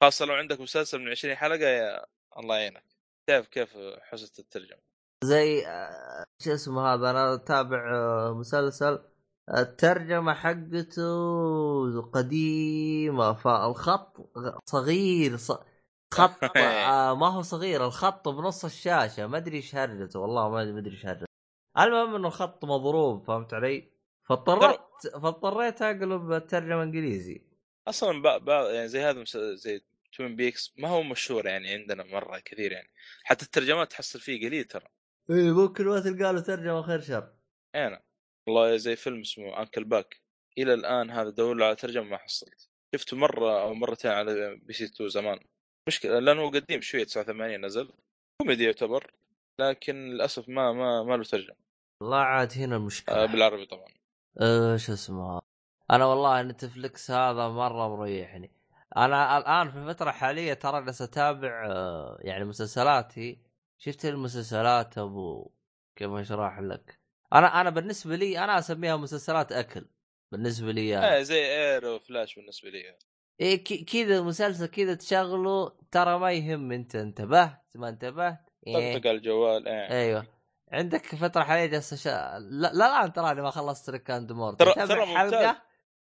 خاصة 0.00 0.24
لو 0.24 0.34
عندك 0.34 0.60
مسلسل 0.60 0.98
من 0.98 1.08
20 1.08 1.34
حلقة 1.34 1.66
يا 1.66 2.06
الله 2.38 2.56
يعينك. 2.56 2.84
تعرف 3.26 3.46
كيف 3.48 3.76
حسنة 4.00 4.30
الترجمة؟ 4.38 4.78
زي 5.24 5.66
آه، 5.66 6.24
شو 6.42 6.54
اسمه 6.54 6.94
هذا 6.94 7.10
أنا 7.10 7.34
أتابع 7.34 7.94
آه، 7.94 8.34
مسلسل 8.34 8.98
الترجمة 9.58 10.34
حقته 10.34 12.02
قديمة 12.02 13.32
فالخط 13.32 14.30
صغير 14.66 15.36
ص... 15.36 15.52
خط 16.14 16.42
آه 16.56 17.14
ما 17.16 17.28
هو 17.28 17.42
صغير 17.42 17.86
الخط 17.86 18.28
بنص 18.28 18.64
الشاشة. 18.64 19.26
ما 19.26 19.36
أدري 19.36 19.56
إيش 19.56 19.74
هرجته 19.74 20.20
والله 20.20 20.48
ما 20.48 20.62
ادري 20.62 20.90
إيش 20.90 21.06
هرجته. 21.06 21.26
المهم 21.78 22.14
إنه 22.14 22.28
الخط 22.28 22.64
مضروب 22.64 23.24
فهمت 23.26 23.54
علي؟ 23.54 23.92
فاضطريت 24.28 24.80
فاضطريت 25.22 25.82
اقلب 25.82 26.32
الترجمة 26.32 26.82
إنجليزي. 26.82 27.42
أصلا 27.88 28.22
بقى 28.22 28.44
بقى 28.44 28.74
يعني 28.74 28.88
زي 28.88 29.00
هذا 29.00 29.24
زي 29.54 29.80
توين 30.16 30.36
بيكس 30.36 30.74
ما 30.78 30.88
هو 30.88 31.02
مشهور 31.02 31.46
يعني 31.46 31.68
عندنا 31.68 32.04
مرة 32.04 32.38
كثير 32.38 32.72
يعني. 32.72 32.90
حتى 33.24 33.44
الترجمات 33.44 33.90
تحصل 33.92 34.20
فيه 34.20 34.48
قليل 34.48 34.64
ترى. 34.64 34.86
إي 35.30 35.50
ممكن 35.52 35.84
ما 35.84 36.00
تلقى 36.00 36.32
له 36.32 36.40
ترجمة 36.40 36.82
خير 36.82 37.00
شر. 37.00 37.32
أنا 37.74 38.02
والله 38.46 38.76
زي 38.76 38.96
فيلم 38.96 39.20
اسمه 39.20 39.60
Uncle 39.60 39.84
Buck 39.84 40.20
إلى 40.58 40.74
الآن 40.74 41.10
هذا 41.10 41.30
دور 41.30 41.62
على 41.64 41.74
ترجمة 41.76 42.04
ما 42.04 42.16
حصلت. 42.16 42.68
شفته 42.94 43.16
مرة 43.16 43.62
أو 43.62 43.74
مرتين 43.74 44.10
على 44.10 44.56
MBC 44.62 44.84
2 44.84 45.08
زمان. 45.10 45.38
مشكلة 45.86 46.18
لأنه 46.18 46.42
هو 46.42 46.48
قديم 46.48 46.80
شوية 46.80 47.04
89 47.04 47.64
نزل. 47.64 47.88
كوميدي 48.42 48.64
يعتبر 48.64 49.10
لكن 49.60 49.94
للأسف 49.94 50.48
ما 50.48 50.72
ما 50.72 51.02
ما 51.02 51.16
له 51.16 51.24
ترجمة. 51.24 51.56
والله 52.00 52.16
عاد 52.16 52.52
هنا 52.52 52.76
المشكلة. 52.76 53.14
آه، 53.22 53.26
بالعربي 53.26 53.66
طبعا. 53.66 53.88
أه 54.40 54.76
شو 54.76 54.92
اسمه. 54.92 55.40
أنا 55.90 56.04
والله 56.04 56.42
Netflix 56.42 57.10
هذا 57.10 57.48
مرة 57.48 57.96
مريحني. 57.96 58.50
أنا 58.96 59.38
الآن 59.38 59.70
في 59.70 59.78
الفترة 59.78 60.10
الحاليه 60.10 60.54
ترى 60.54 60.84
جالس 60.84 61.02
اتابع 61.02 61.66
آه، 61.70 62.18
يعني 62.20 62.44
مسلسلاتي. 62.44 63.38
شفت 63.78 64.04
المسلسلات 64.04 64.98
أبو 64.98 65.50
كيف 65.96 66.10
اشرح 66.10 66.58
لك. 66.60 66.98
أنا 67.32 67.60
أنا 67.60 67.70
بالنسبة 67.70 68.16
لي 68.16 68.38
أنا 68.44 68.58
أسميها 68.58 68.96
مسلسلات 68.96 69.52
أكل. 69.52 69.86
بالنسبة 70.32 70.72
لي 70.72 70.98
أنا. 70.98 71.18
آه 71.18 71.22
زي 71.22 71.44
Arrow 71.44 71.86
و 71.86 71.94
Flash 71.94 72.34
بالنسبة 72.34 72.70
لي. 72.70 72.96
إيه 73.40 73.64
ك- 73.64 73.84
كذا 73.92 74.20
مسلسل 74.20 74.66
كذا 74.66 74.94
تشغله 74.94 75.72
ترى 75.90 76.18
ما 76.18 76.32
يهم 76.32 76.72
أنت 76.72 76.94
انتبهت؟ 76.96 77.62
ما 77.74 77.88
انتبهت؟ 77.88 78.50
إيه. 78.66 78.94
طقطق 78.94 79.06
على 79.08 79.16
الجوال 79.16 79.68
إيه. 79.68 79.90
أيوه. 79.90 80.26
عندك 80.72 81.06
فترة 81.06 81.42
حاليه 81.42 81.66
جالس 81.66 81.92
أش... 81.92 82.06
لا 82.40 82.72
لا 82.72 83.06
تراني 83.06 83.42
ما 83.42 83.50
خلصت 83.50 83.90
Rick 83.90 84.10
and 84.10 84.32
Morty 84.32 84.58
ترى 84.58 84.72
ترى 84.86 85.06
حلقة؟ 85.06 85.62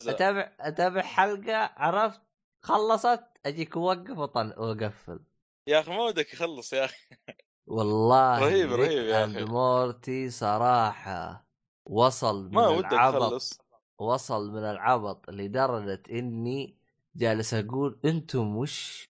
اتابع 0.07 0.53
أتابع 0.61 1.03
حلقة 1.03 1.57
عرفت؟ 1.77 2.21
خلصت 2.63 3.25
أجيك 3.47 3.77
اوقف 3.77 4.19
وطن 4.19 4.53
وأقفل. 4.57 5.21
يا 5.67 5.81
أخي 5.81 5.91
ما 5.91 6.03
ودك 6.05 6.33
يخلص 6.33 6.73
يا 6.73 6.85
أخي. 6.85 6.97
والله 7.67 8.39
رهيب- 8.41 8.73
رهيب 8.73 9.03
يا 9.07 9.25
and 9.25 9.37
أخي. 9.37 9.45
Morty 9.45 10.31
صراحة 10.31 11.49
وصل 11.87 12.45
من 12.49 12.55
ما 12.55 12.69
ودك 12.69 12.93
العبط 12.93 13.15
يخلص 13.23 13.61
وصل 13.99 14.51
من 14.53 14.65
العبط 14.65 15.31
لدرجة 15.31 16.03
إني 16.11 16.78
جالس 17.19 17.55
أقول 17.55 18.01
أنتم 18.05 18.57
وش 18.57 19.05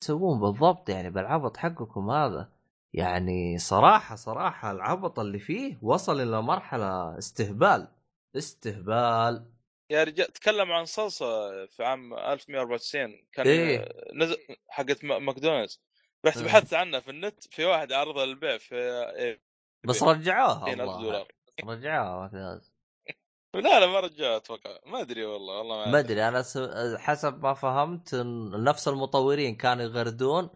تسوون 0.00 0.40
بالضبط؟ 0.40 0.88
يعني 0.88 1.10
بالعبط 1.10 1.56
حقكم 1.56 2.10
هذا. 2.10 2.52
يعني 2.94 3.58
صراحة 3.58 4.16
صراحة 4.16 4.70
العبط 4.70 5.18
اللي 5.18 5.38
فيه 5.38 5.78
وصل 5.82 6.20
إلى 6.20 6.42
مرحلة 6.42 7.18
استهبال 7.18 7.88
استهبال. 8.36 9.50
يا 9.90 10.04
رجال 10.04 10.26
تكلم 10.32 10.72
عن 10.72 10.84
صلصة 10.84 11.26
في 11.66 11.84
عام 11.84 12.14
1194 12.14 13.26
كان 13.32 13.46
إيه. 13.46 13.88
نزل 14.14 14.36
حقت 14.68 15.04
ماكدونالدز. 15.04 15.80
رحت 16.26 16.36
إيه. 16.36 16.44
بحثت 16.44 16.74
عنها 16.74 17.00
في 17.00 17.10
النت 17.10 17.44
في 17.50 17.64
واحد 17.64 17.92
عرضها 17.92 18.26
للبيع 18.26 18.58
في 18.58 18.74
إيه 19.16 19.40
بس 19.84 20.02
رجعوها 20.02 20.64
20000 20.64 20.80
والله 20.80 21.02
دولار 21.02 21.28
رجعوها 21.64 22.20
ماكدونالدز 22.20 22.72
لا 23.54 23.80
لا 23.80 23.86
ما 23.86 24.00
رجعها 24.00 24.36
أتوقع. 24.36 24.78
ما 24.86 25.00
أدري 25.00 25.24
والله 25.24 25.58
والله 25.58 25.76
ما 25.76 25.90
ما 25.92 25.98
أدري. 25.98 26.28
أنا 26.28 26.42
س... 26.42 26.58
حسب 26.96 27.42
ما 27.42 27.54
فهمت 27.54 28.14
نفس 28.54 28.88
المطورين 28.88 29.56
كانوا 29.56 29.84
يغردون 29.84 30.50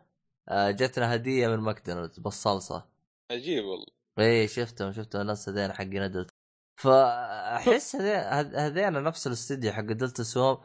آه، 0.48 0.70
جتنا 0.70 1.14
هدية 1.14 1.48
من 1.48 1.56
ماكدونالدز 1.56 2.18
بالصلصة. 2.18 2.86
عجيب 3.30 3.64
والله. 3.64 3.86
إيه 4.18 4.46
شفتهم 4.46 4.92
شفتهم 4.92 5.26
ناس 5.26 5.48
هذين 5.48 5.72
حقين 5.72 6.02
Adult. 6.02 6.30
فاحس 6.76 7.96
هذي- 7.96 8.14
هذ- 8.14 8.54
هذين 8.56 9.02
نفس 9.02 9.26
الاستديو 9.26 9.72
حق 9.72 9.80
دلتا 9.82 10.22
سوم 10.22 10.58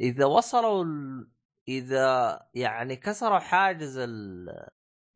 إذا 0.00 0.24
وصلوا 0.24 0.84
ال... 0.84 1.28
إذا 1.68 2.40
يعني 2.54 2.96
كسروا 2.96 3.38
حاجز 3.38 3.96
ال... 3.98 4.48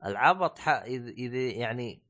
العبط 0.05 0.59
ح... 0.59 0.69
إذا 0.69 1.39
يعني 1.39 2.03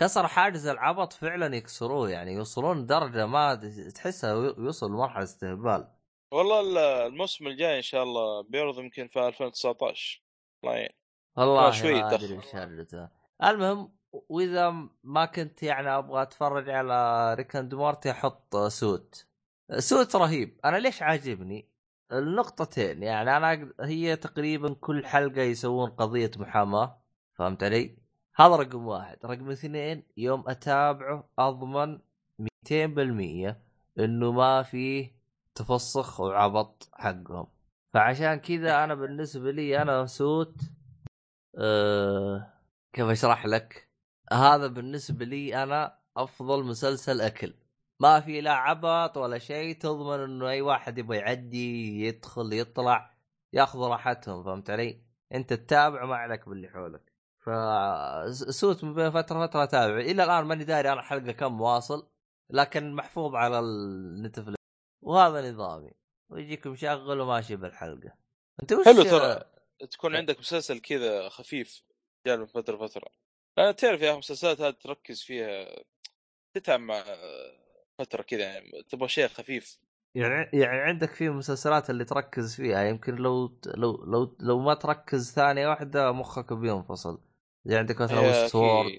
ك... 0.00 0.02
ك- 0.02 0.04
كسروا 0.04 0.26
حاجز 0.26 0.66
العبط 0.66 1.12
فعلا 1.12 1.56
يكسروه 1.56 2.10
يعني 2.10 2.32
يوصلون 2.32 2.86
درجة 2.86 3.26
ما 3.26 3.54
تحسها 3.94 4.54
يوصل 4.58 4.90
لمرحلة 4.90 5.22
استهبال. 5.22 5.88
والله 6.32 6.60
ال- 6.60 6.78
الموسم 6.78 7.46
الجاي 7.46 7.76
إن 7.76 7.82
شاء 7.82 8.02
الله 8.02 8.42
بيعرض 8.42 8.78
يمكن 8.78 9.08
في 9.08 9.28
2019 9.28 10.22
الله 10.64 10.76
يعين. 10.76 10.90
والله 11.36 11.70
شوي 11.70 12.00
المهم 13.44 13.92
وإذا 14.12 14.74
ما 15.04 15.24
كنت 15.24 15.62
يعني 15.62 15.88
أبغى 15.88 16.22
أتفرج 16.22 16.70
على 16.70 17.34
Rick 17.34 17.56
and 17.56 17.74
Morty 17.74 18.10
أحط 18.10 18.56
Suits. 18.56 19.26
Suits 19.78 20.16
رهيب. 20.16 20.60
أنا 20.64 20.76
ليش 20.76 21.02
عاجبني؟ 21.02 21.70
لنقطتين. 22.12 23.02
يعني 23.02 23.36
أنا 23.36 23.72
هي 23.80 24.16
تقريبا 24.16 24.74
كل 24.74 25.06
حلقة 25.06 25.42
يسوون 25.42 25.90
قضية 25.90 26.30
محاماة 26.36 27.02
فهمت 27.34 27.62
علي؟ 27.62 27.99
هذا 28.40 28.56
رقم 28.56 28.86
واحد. 28.86 29.18
رقم 29.24 29.50
اثنين 29.50 30.02
يوم 30.16 30.44
أتابعه 30.48 31.28
أضمن 31.38 31.98
200% 32.38 33.56
إنه 33.98 34.32
ما 34.32 34.62
فيه 34.62 35.12
تفسخ 35.54 36.20
وعبط 36.20 36.88
حقهم. 36.92 37.46
فعشان 37.94 38.34
كذا 38.34 38.84
أنا 38.84 38.94
بالنسبة 38.94 39.50
لي 39.50 39.82
أنا 39.82 40.06
Suits 40.06 40.56
أه 41.58 42.52
كيف 42.92 43.06
أشرح 43.06 43.46
لك؟ 43.46 43.88
هذا 44.32 44.66
بالنسبة 44.66 45.24
لي 45.24 45.62
أنا 45.62 45.98
أفضل 46.16 46.64
مسلسل 46.64 47.20
أكل. 47.20 47.54
ما 48.00 48.20
في 48.20 48.40
لا 48.40 48.52
عبط 48.52 49.16
ولا 49.16 49.38
شيء 49.38 49.78
تضمن 49.78 50.20
إنه 50.20 50.48
أي 50.48 50.60
واحد 50.60 50.98
يبغى 50.98 51.16
يعدي 51.16 52.00
يدخل 52.06 52.52
يطلع 52.52 53.14
يأخذ 53.52 53.78
راحتهم 53.80 54.44
فهمت 54.44 54.70
علي؟ 54.70 55.02
أنت 55.34 55.52
تتابع 55.52 56.04
ما 56.04 56.16
عليك 56.16 56.48
باللي 56.48 56.68
حولك. 56.68 57.09
فسوت 57.40 58.84
من 58.84 58.94
بين 58.94 59.10
فترة 59.10 59.46
فترة 59.46 59.62
اتابع 59.62 59.98
إلى 59.98 60.24
الآن 60.24 60.44
ماني 60.44 60.64
داري 60.64 60.92
أنا 60.92 61.02
حلقة 61.02 61.32
كم 61.32 61.60
واصل 61.60 62.10
لكن 62.50 62.94
محفوظ 62.94 63.34
على 63.34 63.58
النتفلكس 63.58 64.60
وهذا 65.02 65.50
نظامي. 65.50 65.92
ويجيك 66.30 66.66
مشغل 66.66 67.20
وماشي 67.20 67.56
بالحلقة. 67.56 68.14
أنت 68.62 68.72
وش 68.72 68.84
حلو 68.84 69.02
ترى. 69.02 69.44
تكون 69.90 70.16
عندك 70.16 70.38
مسلسل 70.38 70.78
كذا 70.78 71.28
خفيف 71.28 71.82
جاء 72.26 72.36
من 72.36 72.46
فترة 72.46 72.86
فترة. 72.86 73.08
أنا 73.58 73.72
تعرف 73.72 74.00
يا 74.00 74.06
أخي 74.06 74.12
المسلسلات 74.12 74.60
هذه 74.60 74.74
تركز 74.80 75.22
فيها 75.22 75.84
تتعب 76.54 76.80
مع 76.80 77.04
فترة 77.98 78.22
كذا 78.22 78.40
يعني 78.40 78.70
تبغى 78.88 79.08
شيء 79.08 79.28
خفيف. 79.28 79.78
يعني 80.14 80.50
يعني 80.52 80.80
عندك 80.80 81.10
في 81.10 81.28
مسلسلات 81.28 81.90
اللي 81.90 82.04
تركز 82.04 82.54
فيها. 82.54 82.84
يمكن 82.84 83.14
لو 83.14 83.60
لو 83.66 84.04
لو 84.04 84.36
لو 84.40 84.58
ما 84.58 84.74
تركز 84.74 85.32
ثانية 85.32 85.68
واحدة 85.68 86.12
مخك 86.12 86.52
بينفصل. 86.52 87.29
زي 87.64 87.76
عندك 87.76 88.00
مثلا 88.00 88.20
يا 88.20 88.44
Westworld 88.44 88.86
أخي، 88.86 88.98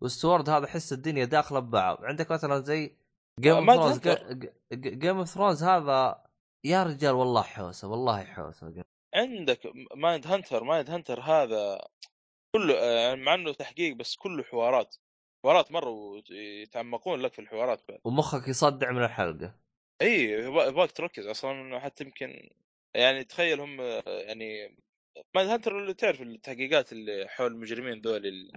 Westworld 0.00 0.50
هذا 0.50 0.66
حس 0.66 0.92
الدنيا 0.92 1.24
داخلة 1.24 1.60
ببعض. 1.60 2.04
عندك 2.04 2.30
مثلا 2.30 2.60
زي 2.60 2.96
Game 3.40 3.70
of 3.70 3.92
Thrones. 3.92 4.48
Game 4.72 5.16
of 5.18 5.28
Thrones 5.28 5.64
هذا 5.64 6.24
يا 6.64 6.82
رجال 6.82 7.14
والله 7.14 7.42
حوسة 7.42 7.88
والله 7.88 8.24
حوسة. 8.24 8.84
عندك 9.14 9.72
Mindhunter 9.96 10.64
Mindhunter 10.64 11.20
هذا 11.20 11.88
كله 12.56 12.74
آه، 12.78 13.14
مع 13.14 13.34
إنه 13.34 13.52
تحقيق 13.52 13.96
بس 13.96 14.16
كله 14.16 14.42
حوارات. 14.42 14.96
حوارات 15.44 15.72
مرة 15.72 15.90
ويتعمقون 15.90 17.20
لك 17.20 17.32
في 17.32 17.38
الحوارات 17.38 17.82
بعد. 17.88 18.00
ومخك 18.04 18.48
يصدع 18.48 18.90
من 18.90 19.04
الحلقة. 19.04 19.54
اي 20.02 20.24
يبغاك 20.30 20.92
تركز 20.92 21.26
أصلا 21.26 21.80
حتى 21.80 22.04
يمكن 22.04 22.50
يعني 22.94 23.24
تخيل 23.24 23.60
هم 23.60 23.80
آه، 23.80 24.02
يعني 24.06 24.76
Mindhunter 25.34 25.78
اللي 25.78 25.94
تعرف 25.94 26.22
التحقيقات 26.22 26.92
اللي 26.92 27.28
حول 27.28 27.52
المجرمين 27.52 28.00
ذول 28.00 28.26
اللي 28.26 28.52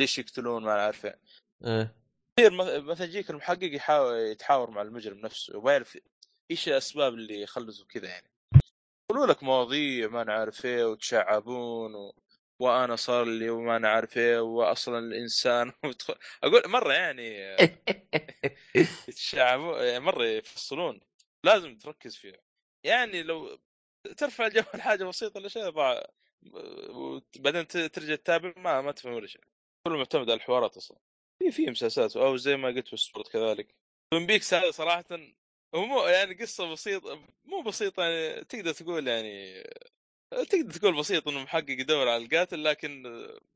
ليش 0.00 0.18
يقتلون 0.18 0.62
ما 0.64 0.72
عارف 0.72 1.06
إيه. 1.06 1.94
مث- 2.40 2.82
مثلا 2.84 3.06
يجيك 3.06 3.30
المحقق 3.30 3.74
يحاول 3.74 4.14
يتحاور 4.14 4.70
مع 4.70 4.82
المجرم 4.82 5.18
نفسه 5.18 5.58
وما 5.58 5.72
يعرف 5.72 5.98
إيش 6.50 6.68
الأسباب 6.68 7.14
اللي 7.14 7.46
خلته 7.46 7.84
كذا 7.84 8.08
يعني. 8.08 8.30
يقولوا 9.10 9.26
لك 9.26 9.42
مواضيع 9.42 10.08
ما 10.08 10.22
أنا 10.22 10.32
عارف 10.32 10.64
إيه 10.64 10.84
وتشعبون 10.84 11.94
و... 11.94 12.14
وأنا 12.62 12.96
صار 12.96 13.24
لي 13.24 13.50
وما 13.50 13.76
أنا 13.76 13.88
عارف 13.88 14.16
إيه 14.18 14.38
واصلا 14.40 14.98
الإنسان 14.98 15.72
أقول 16.44 16.62
مرة 16.70 16.92
يعني 16.92 17.56
يتشعبون 19.08 19.98
مرة 19.98 20.24
يفصلون 20.24 21.00
لازم 21.44 21.76
تركز 21.78 22.16
فيها. 22.16 22.40
يعني 22.84 23.22
لو 23.22 23.58
ترفع 24.16 24.46
الجو 24.46 24.62
حاجة 24.80 25.04
بسيطة 25.04 25.38
ولا 25.40 25.48
شيء 25.48 25.68
ضاع 25.68 26.10
وبعدين 26.90 27.66
ترجع 27.66 28.14
تتابع 28.14 28.52
ما 28.56 28.80
ما 28.80 28.92
تفهم 28.92 29.12
ولا 29.12 29.26
شيء. 29.26 29.42
كله 29.86 29.96
معتمد 29.98 30.30
على 30.30 30.36
الحوارات 30.36 30.76
أصلا. 30.76 30.98
في 31.38 31.50
في 31.52 31.66
مسلسلات 31.70 32.16
أو 32.16 32.36
زي 32.36 32.56
ما 32.56 32.68
قلت 32.68 32.86
في 32.86 32.92
السبورت 32.92 33.28
كذلك. 33.28 33.74
Twin 34.12 34.26
Peaks 34.26 34.54
هذا 34.54 34.70
صراحة 34.70 35.04
هو 35.74 35.84
مو 35.86 36.02
يعني 36.06 36.34
قصة 36.34 36.72
بسيطه 36.72 37.26
مو 37.44 37.62
بسيطة 37.62 38.02
يعني 38.02 38.44
تقدر 38.44 38.72
تقول 38.72 39.08
يعني 39.08 39.62
تقدر 40.50 40.72
تقول 40.72 40.96
بسيط 40.96 41.28
إنه 41.28 41.42
محقق 41.42 41.70
يدور 41.70 42.08
على 42.08 42.24
القاتل 42.24 42.64
لكن 42.64 43.02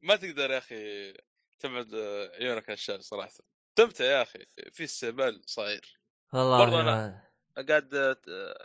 ما 0.03 0.17
تقدر 0.17 0.51
يا 0.51 0.59
أخي 0.59 1.13
تبعد 1.59 1.95
عيونك 2.41 2.69
عن 2.69 2.75
الشاشة 2.75 3.01
صراحة. 3.01 3.31
استمتع 3.79 4.05
يا 4.05 4.23
أخي 4.23 4.47
في 4.73 4.85
استهبال 4.85 5.43
صاير 5.47 5.99
والله 6.33 6.59
برضو 6.65 6.77
أنا- 6.83 7.34
قاعد 7.69 8.17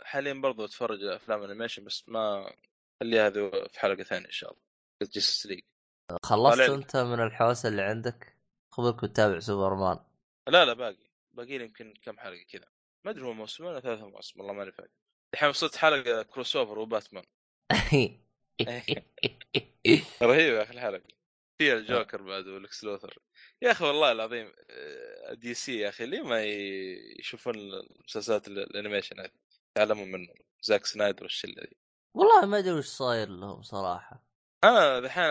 حاليا 0.04 0.32
برضو 0.32 0.64
أتفرج 0.64 1.04
أفلام 1.04 1.42
animation 1.42 1.84
بس 1.84 2.08
ما 2.08 2.52
خليها 3.00 3.26
هذه 3.26 3.68
في 3.72 3.80
حلقة 3.80 4.02
ثانية 4.02 4.26
إن 4.26 4.30
شاء 4.30 4.50
الله. 4.50 4.62
Justice 5.02 5.46
League 5.46 5.62
خلصت. 6.22 6.60
أنت 6.60 6.96
من 6.96 7.20
الحوسة 7.20 7.68
اللي 7.68 7.82
عندك؟ 7.82 8.36
خذك 8.72 9.02
وتتابع 9.02 9.38
سوبرمان 9.38 9.98
لا 10.48 10.64
لا 10.64 10.72
باقي. 10.72 11.10
باقي 11.32 11.58
لي 11.58 11.64
يمكن 11.64 11.94
كم 12.02 12.18
حلقة 12.18 12.42
كذا. 12.52 12.66
ما 13.04 13.10
أدري 13.10 13.24
هو 13.24 13.32
موسمين 13.32 13.70
ولا 13.70 13.80
ثلاثة 13.80 14.08
مواسم 14.08 14.40
والله 14.40 14.52
ماني 14.52 14.72
فاكر. 14.72 14.90
الحين 15.34 15.48
وصلت 15.48 15.76
حلقة 15.76 16.22
crossover 16.22 16.78
وباتمان 16.78 17.24
رهيب 20.22 20.54
يا 20.54 20.62
أخي 20.62 20.74
الحلقة. 20.74 21.02
فيها 21.58 21.74
الجوكر 21.74 22.22
بعد 22.22 22.46
و 22.46 22.55
Lex 22.55 22.84
Luthor. 22.84 23.18
يا 23.62 23.70
أخي 23.70 23.84
والله 23.84 24.12
العظيم 24.12 24.52
آه، 24.70 25.34
DC 25.34 25.78
يا 25.78 25.88
أخي 25.88 26.06
ليه 26.06 26.22
ما 26.22 26.42
يشوفون 27.18 27.54
المسلسلات 27.56 28.48
ال- 28.48 28.58
ال 28.58 28.64
animation 28.64 29.20
هذه 29.20 29.30
يتعلمون 29.76 30.12
منه 30.12 30.32
زاك 30.62 30.86
سنايدر 30.86 31.22
والشلة 31.22 31.62
ذي 31.62 31.76
والله 32.16 32.46
ما 32.46 32.58
أدري 32.58 32.72
وش 32.72 32.86
صاير 32.86 33.28
لهم 33.28 33.62
صراحة. 33.62 34.24
أنا 34.64 35.00
دحين 35.00 35.24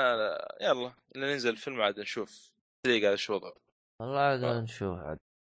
يلا 0.61 0.93
ننزل 1.15 1.49
الفيلم 1.49 1.81
عاد 1.81 1.99
نشوف 1.99 2.51
تدري 2.85 3.05
قاعد 3.05 3.15
شو 3.17 3.33
وضعه. 3.33 3.53
والله 4.01 4.19
عاد 4.19 4.43
آه. 4.43 4.61
نشوف 4.61 4.99
عاد. 4.99 5.17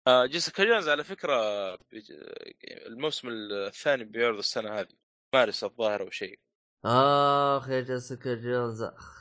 آه، 0.08 0.26
جيسيكا 0.26 0.64
جونز 0.64 0.90
على 0.90 1.04
فكرة 1.04 1.34
الموسم 2.88 3.28
الثاني 3.30 4.04
بيعرض 4.04 4.38
السنة 4.38 4.80
هذه 4.80 4.88
مارس 5.36 5.64
الظاهر 5.64 6.02
أو 6.02 6.10
شيء. 6.10 6.40
آخ 6.86 7.70
يا 7.70 7.82
جيسيكا 7.82 8.36
جونز 8.36 8.82
اخ 8.82 9.20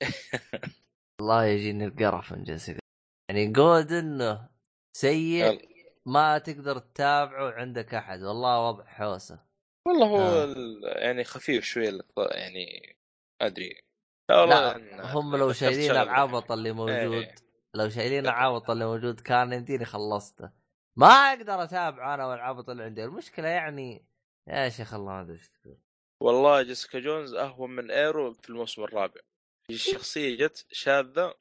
والله 1.20 1.44
يجيني 1.44 1.84
القرف 1.86 2.32
من 2.32 2.44
جيسيكا 2.44 2.80
يعني 3.28 3.52
God 3.56 3.92
إنه 3.92 4.48
سيء. 4.96 5.68
ما 6.06 6.38
تقدر 6.38 6.78
تتابعه 6.78 7.50
عندك 7.52 7.94
أحد 7.94 8.22
والله 8.22 8.68
وضع 8.68 8.84
حوسة 8.84 9.44
والله 9.88 10.06
هو 10.06 10.18
آه. 10.18 10.54
يعني 10.98 11.24
خفيف 11.24 11.78
اللقطة- 11.78 12.34
يعني 12.36 12.96
أدري 13.40 13.82
لا 14.30 14.40
والله 14.40 14.76
لا 14.76 14.96
إن- 15.02 15.16
هم 15.16 15.36
لو 15.36 15.52
شايلين 15.52 15.90
العبط 15.90 16.52
اللي 16.52 16.72
موجود 16.72 17.12
إيه. 17.12 17.34
لو 17.74 17.88
شايلين. 17.88 18.24
العبط 18.24 18.70
اللي 18.70 18.84
موجود 18.86 19.20
كان 19.20 19.52
يمديني 19.52 19.84
خلصته 19.84 20.50
ما 20.96 21.06
أقدر 21.06 21.62
اتابع 21.62 22.14
أنا 22.14 22.26
والعبط 22.26 22.70
اللي 22.70 22.82
عندي 22.84 23.04
المشكلة 23.04 23.48
يعني 23.48 24.04
يا 24.48 24.68
شيخ 24.68 24.94
الله 24.94 25.12
ما 25.12 25.20
أدري 25.20 25.32
إيش 25.36 25.48
تقول 25.48 25.78
والله 26.22 26.62
جيسيكا 26.62 26.98
جونز 27.00 27.34
أهون 27.34 27.70
من 27.70 27.90
إيرو 27.90 28.32
في 28.32 28.48
الموسم 28.50 28.82
الرابع 28.84 29.20
الشخصية 29.70 30.36
جت 30.46 30.66
شاذة 30.72 31.34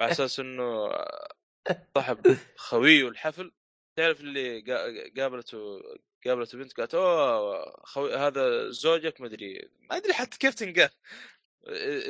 على 0.00 0.12
أساس 0.12 0.40
إنه 0.40 0.90
صاحب 1.94 2.36
خويه 2.56 3.08
الحفل 3.08 3.52
تعرف 3.98 4.20
اللي 4.20 4.60
قا- 4.62 5.20
قابلته 5.20 5.58
قابلته 6.26 6.58
بنت 6.58 6.72
قالت 6.72 6.94
أوه 6.94 7.82
خوي 7.84 8.14
هذا 8.16 8.70
زوجك 8.70 9.20
ما 9.20 9.26
أدري. 9.26 9.70
ما 9.90 9.96
أدري 9.96 10.12
حتى 10.12 10.38
كيف 10.38 10.54
تنقال. 10.54 10.90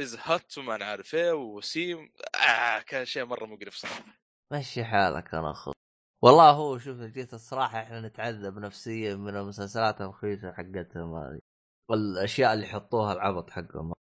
إز 0.03 0.17
هات 0.23 0.59
وما 0.59 0.75
أنا 0.75 0.85
عارف 0.85 1.15
إيه 1.15 1.33
وسيم. 1.33 2.13
آه 2.35 2.79
كان 2.79 3.05
شيء 3.05 3.25
مرة 3.25 3.47
مقرف 3.47 3.75
صراحة. 3.75 4.05
مشي 4.53 4.85
حالك 4.85 5.35
أنا 5.35 5.51
اخو 5.51 5.73
والله 6.25 6.51
هو 6.51 6.79
شوف 6.79 7.01
جيت 7.01 7.35
الصراحة 7.35 7.79
إحنا 7.83 8.01
نتعذب 8.01 8.59
نفسيا 8.59 9.15
من 9.15 9.37
المسلسلات 9.37 10.01
الرخيصه 10.01 10.53
حقتهم 10.53 11.15
هذه 11.15 11.41
والأشياء 11.91 12.55
اللي 12.55 12.65
يحطوها 12.65 13.13
العبط 13.13 13.51
حقهم. 13.51 13.93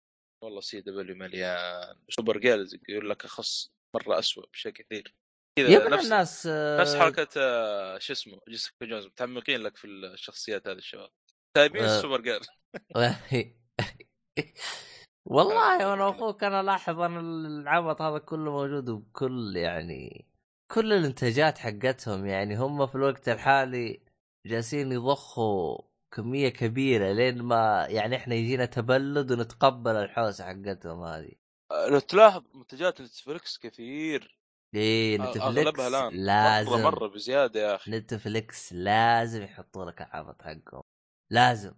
والله 0.44 0.62
CW 0.62 1.16
مليان. 1.16 1.96
Supergirl 2.10 2.76
يقول 2.90 3.10
لك 3.10 3.26
أخص 3.26 3.72
مرة 3.96 4.20
أسوأ 4.20 4.46
بشيء 4.54 4.72
كثير. 4.72 5.16
كذا 5.60 5.90
نفس 5.90 6.04
الناس 6.06 6.48
آه، 6.48 6.82
نفس 6.82 6.96
حركة 6.96 7.28
آه، 7.38 7.98
شو 7.98 8.14
اسمه 8.14 8.40
جيسيكا 8.50 8.86
جونز. 8.86 9.06
متعمقين 9.06 9.62
لك 9.62 9.78
في 9.78 9.88
الشخصيات 9.88 10.68
هذه 10.68 10.78
الشباب. 10.78 11.10
تايبين 11.58 11.84
آه. 11.84 11.98
ال 11.98 12.22
Supergirl 12.22 12.46
والله 15.32 15.90
وأنا 15.90 16.10
أخوك 16.10 16.44
أنا 16.44 16.64
لاحظ 16.64 17.00
أن 17.00 17.18
العبط 17.46 18.02
هذا 18.02 18.18
كله 18.18 18.52
موجود 18.52 18.90
بكل 18.90 19.54
يعني 19.56 20.26
كل 20.72 20.94
الانتاجات 20.94 21.58
حقتهم 21.58 22.26
يعني 22.26 22.56
هم 22.56 22.88
في 22.88 22.96
الوقت 22.96 23.30
الحالي 23.30 24.04
جالسين 24.48 24.92
يضخوا 24.92 25.82
كمية 26.12 26.50
كبيرة 26.50 27.12
لين 27.12 27.42
ما 27.42 27.86
يعني 27.90 28.16
إحنا 28.16 28.36
يجينا 28.36 28.66
تبلد 28.66 29.32
ونتقبل 29.32 29.96
الحوسة 29.96 30.46
حقتهم 30.46 31.04
هذه. 31.04 31.32
لو 31.90 32.00
تلاحظ 32.00 32.44
منتجات 32.54 33.02
نتفلكس 33.02 33.58
كثير. 33.58 34.42
إيه 34.76 35.16
الآن 35.16 36.10
لازم. 36.14 36.82
مرة 36.82 37.08
بزيادة 37.08 37.60
يا 37.60 37.76
أخي. 37.76 37.92
نتفليكس 37.92 38.74
لازم 38.74 39.44
يحطوا 39.44 39.86
لك 39.86 40.02
العبط 40.02 40.42
حقهم. 40.42 40.84
لازم. 41.30 41.74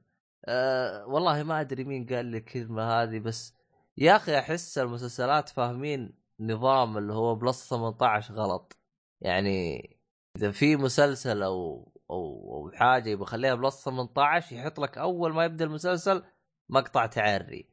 أه 0.46 1.06
والله 1.06 1.44
ما 1.44 1.62
أدري 1.62 1.84
مين 1.84 2.06
قال 2.06 2.26
لي 2.26 2.38
الكلمة 2.38 2.84
هذه 2.84 3.20
بس 3.20 3.54
يا 3.98 4.16
أخي 4.16 4.40
أحس 4.40 4.78
المسلسلات 4.78 5.50
فاهمين 5.50 6.24
نظام 6.40 6.98
اللي 6.98 7.14
هو 7.14 7.36
plus 7.36 7.70
18 7.70 8.34
غلط. 8.34 8.78
يعني 9.22 9.90
إذا 10.38 10.52
في 10.52 10.76
مسلسل 10.76 11.44
أو 11.44 11.93
أو 12.10 12.54
أو 12.56 12.72
حاجة 12.74 13.10
يبغى 13.10 13.24
يخليها 13.24 13.56
plus 13.56 13.84
18 13.86 14.56
يحط 14.56 14.80
لك 14.80 14.98
أول 14.98 15.34
ما 15.34 15.46
يبدأ 15.46 15.66
المسلسل 15.66 16.24
مقطع 16.70 17.06
تعري. 17.06 17.70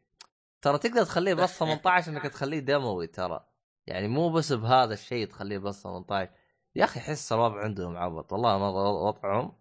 ترى 0.63 0.79
تقدر 0.79 1.05
تخليه 1.05 1.35
plus 1.35 1.59
18 1.61 2.13
إنك 2.13 2.23
تخليه 2.23 2.59
دموي 2.59 3.07
ترى. 3.07 3.47
يعني 3.87 4.09
مو 4.09 4.31
بس 4.33 4.53
بهذا 4.53 4.95
الشيء 4.95 5.27
تخليه 5.27 5.59
plus 5.59 5.83
18 5.83 6.33
يا 6.77 6.85
أخي 6.85 7.01
أحس 7.01 7.33
الوضع 7.33 7.61
عندهم 7.65 7.97
عبط. 7.97 8.33
والله 8.33 8.59
ما 8.59 8.69
وضعهم 9.09 9.53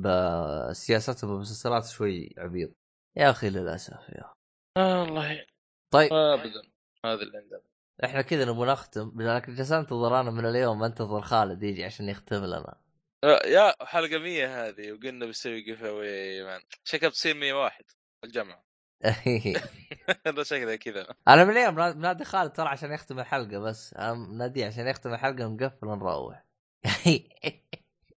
بسياستهم 0.00 1.30
بالمسلسلات 1.30 1.86
شوي 1.86 2.34
عبيط. 2.38 2.70
يا 3.16 3.30
أخي 3.30 3.50
للأسف 3.50 4.08
يا 4.08 4.32
آه 4.76 5.04
الله 5.04 5.44
طيب. 5.90 6.12
ابدا 6.12 6.62
هذا 7.04 7.22
اللي 7.22 7.38
عندنا. 7.38 7.60
إحنا 8.04 8.22
كذا 8.22 8.44
نبغى 8.44 8.72
نختم. 8.72 9.12
لكن 9.22 9.54
جالس 9.54 9.72
انتظر 9.72 10.20
أنا 10.20 10.30
من 10.30 10.46
اليوم 10.46 10.82
انتظر 10.84 11.20
خالد 11.20 11.62
يجي 11.62 11.84
عشان 11.84 12.08
يختم 12.08 12.44
لنا. 12.44 12.58
آه، 12.68 12.87
يا 13.24 13.74
حلقة 13.84 14.18
100 14.18 14.68
هذه 14.68 14.92
وقلنا 14.92 15.26
بنسوي 15.26 15.60
giveaway 15.60 16.44
مان 16.44 16.60
شكلها 16.84 17.10
بتصير 17.10 17.34
101 17.34 17.84
الجمعة. 18.24 18.64
أنا 20.26 20.42
شكلها 20.42 20.76
كذا. 20.76 21.14
أنا 21.28 21.44
من 21.44 21.56
اليوم 21.56 22.00
نادي 22.00 22.24
خالد 22.24 22.52
ترى 22.52 22.68
عشان 22.68 22.92
يختم 22.92 23.20
الحلقة 23.20 23.58
بس. 23.58 23.94
أنا 23.94 24.14
ناديه 24.14 24.66
عشان 24.66 24.86
يختم 24.86 25.14
الحلقة 25.14 25.48
نقفل 25.48 25.86
ونروح. 25.86 26.44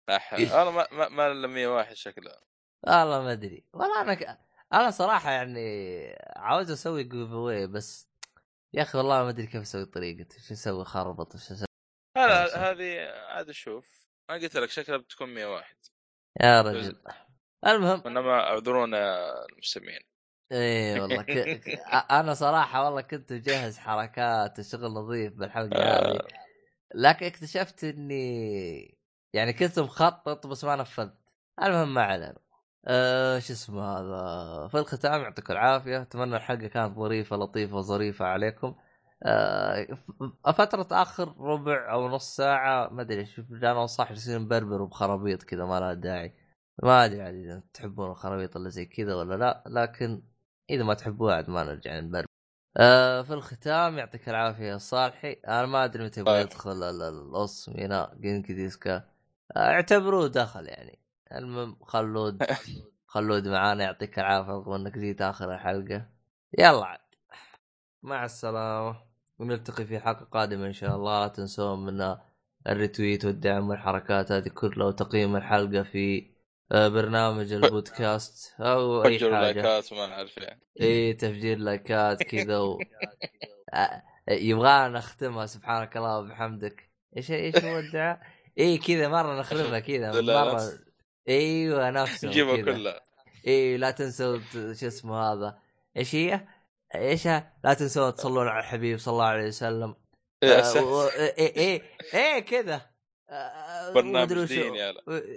أنا 0.09 0.69
ما 0.69 0.87
ما, 0.91 1.09
ما 1.09 1.31
إلا 1.31 1.47
101 1.47 1.95
شكلها 1.95 2.41
والله 2.87 3.21
ما 3.21 3.31
أدري. 3.31 3.65
والله 3.73 4.01
أنا 4.01 4.13
ك... 4.13 4.39
أنا 4.73 4.91
صراحة 4.91 5.31
يعني 5.31 5.59
عاوز 6.35 6.71
أسوي 6.71 7.03
giveaway 7.03 7.67
بس 7.67 8.09
يا 8.73 8.81
أخي 8.81 8.97
والله 8.97 9.23
ما 9.23 9.29
أدري 9.29 9.47
كيف 9.47 9.61
أسوي 9.61 9.85
طريقته 9.85 10.39
شو 10.47 10.53
أسوي 10.53 10.85
خربط 10.85 11.35
وش 11.35 11.51
أسوي 11.51 11.65
هذه 12.55 12.99
عاد 13.29 13.51
شوف 13.51 14.10
أنا 14.29 14.39
قلت 14.39 14.57
لك 14.57 14.69
شكلها 14.69 14.97
بتكون 14.97 15.29
101 15.33 15.75
يا 16.41 16.61
رجل. 16.61 17.01
المهم 17.67 18.01
إنما 18.05 18.39
أعذرونا 18.39 19.17
المستمعين. 19.45 20.01
إيه 20.51 21.01
والله 21.01 21.23
ك... 21.23 21.67
أنا 22.11 22.33
صراحة 22.33 22.85
والله 22.85 23.01
كنت 23.01 23.33
مجهز 23.33 23.77
حركات 23.77 24.59
وشغل 24.59 24.91
نظيف 24.91 25.33
بالحلقة 25.33 25.83
هذه. 25.83 26.17
آه. 26.17 26.27
لكن 26.95 27.25
اكتشفت 27.25 27.83
إني 27.83 28.97
يعني 29.33 29.53
كنت 29.53 29.79
مخطط 29.79 30.47
بس 30.47 30.63
ما 30.63 30.75
نفذت. 30.75 31.17
المهم 31.63 31.93
ما 31.93 32.03
علينا. 32.03 32.39
أه 32.87 33.39
شو 33.39 33.53
اسمه 33.53 33.83
هذا؟ 33.83 34.67
في 34.67 34.77
الختام 34.77 35.21
يعطيكم 35.21 35.53
العافية. 35.53 36.01
أتمنى 36.01 36.35
الحلقة 36.35 36.67
كانت 36.67 36.95
ظريفة 36.97 37.35
لطيفة 37.35 37.75
وظريفه 37.75 38.25
عليكم. 38.25 38.75
فترة 40.53 40.87
آخر 40.91 41.35
ربع 41.39 41.91
أو 41.93 42.09
نص 42.09 42.35
ساعة 42.35 42.89
ما 42.89 43.01
أدري 43.01 43.25
شوف 43.25 43.45
جانا 43.53 43.85
صح 43.85 44.11
يصير 44.11 44.39
مبربر 44.39 44.81
وبخرابيط 44.81 45.43
كذا 45.43 45.65
ما 45.65 45.79
لها 45.79 45.93
داعي. 45.93 46.33
ما 46.83 47.05
أدري 47.05 47.21
عاد 47.21 47.35
إذا 47.35 47.63
تحبون 47.73 48.11
الخرابيط 48.11 48.55
اللي 48.57 48.69
زي 48.69 48.85
كذا 48.85 49.15
ولا 49.15 49.35
لا 49.35 49.63
لكن 49.67 50.23
إذا 50.69 50.83
ما 50.83 50.93
تحبوها 50.93 51.35
عاد 51.35 51.49
ما 51.49 51.63
نرجع 51.63 51.99
نبربر. 51.99 52.25
آه 52.77 53.21
في 53.21 53.33
الختام 53.33 53.97
يعطيك 53.97 54.29
العافية 54.29 54.63
يا 54.63 54.77
صالحي. 54.77 55.31
أنا 55.33 55.65
ما 55.65 55.83
أدري 55.85 56.03
متى 56.05 56.19
يبغى 56.19 56.33
طيب. 56.33 56.45
يدخل 56.45 56.83
ال- 56.83 57.01
الأص 57.01 57.69
ميناء 57.69 58.15
جينكي 58.15 58.53
ديسكا. 58.53 58.95
آه، 59.55 59.59
اعتبروه 59.59 60.27
دخل 60.27 60.67
يعني. 60.67 60.99
المهم 61.31 61.77
خلود 61.83 62.43
خلود 63.13 63.47
معانا 63.47 63.83
يعطيك 63.83 64.19
العافية 64.19 64.51
رغم 64.51 64.73
إنك 64.73 64.97
جيت 64.97 65.21
آخر 65.21 65.53
الحلقة. 65.55 66.09
يلا 66.59 66.85
عاد. 66.85 66.99
مع 68.03 68.25
السلامة. 68.25 69.10
ونلتقي 69.41 69.85
في 69.85 69.99
حلقة 69.99 70.25
قادمة 70.25 70.67
إن 70.67 70.73
شاء 70.73 70.95
الله 70.95 71.21
لا 71.21 71.27
تنسون 71.27 71.85
من 71.85 72.15
ال 72.67 72.74
retweet 72.74 73.25
والدعم 73.25 73.69
والحركات 73.69 74.31
هذه 74.31 74.47
كلها 74.47 74.87
وتقييم 74.87 75.35
الحلقة 75.35 75.83
في 75.83 76.31
آه، 76.71 76.87
برنامج 76.87 77.53
البودكاست 77.53 78.53
أو 78.59 79.03
أي 79.03 79.19
حاجة 79.19 79.29
لايكات 79.29 79.91
وما 79.91 80.07
نعرف 80.07 80.37
يعني 80.37 80.61
إي 80.81 81.13
تفجير 81.13 81.57
لايكات 81.57 82.23
كذا 82.23 82.57
و... 82.59 82.79
يبغانا 84.29 84.89
نختمها 84.97 85.45
سبحانك 85.45 85.97
الله 85.97 86.19
وبحمدك 86.19 86.89
إيش 87.17 87.31
إيش 87.31 87.63
هو 87.63 87.79
الدعاء؟ 87.79 88.21
إي 88.59 88.77
كذا 88.77 89.07
مرة 89.07 89.39
نخربها 89.39 89.79
كذا 89.89 90.21
مرة. 90.21 90.61
إيوه 91.29 91.89
نفسه 91.89 92.27
نجيبها. 92.27 92.55
كلها 92.61 93.01
إي 93.47 93.77
لا 93.77 93.91
تنسوا 93.91 94.39
شو 94.53 94.87
اسمه 94.87 95.17
هذا 95.17 95.59
إيش 95.97 96.15
هي؟ 96.15 96.47
إيش 96.95 97.25
لا 97.27 97.73
تنسوا 97.79 98.09
تصلون 98.09 98.47
على 98.47 98.59
الحبيب 98.59 98.99
صلى 98.99 99.11
الله 99.11 99.25
عليه 99.25 99.47
وسلم 99.47 99.95
آه،. 100.43 100.83
و- 100.83 101.07
إيه 101.07 101.55
إيه 101.57 101.81
إيه 102.13 102.39
كذا 102.39 102.81
آه، 103.29 103.93
برنامج 103.93 104.15
مدري 104.31 104.39
وشو. 104.39 104.53
ديني 104.53 104.83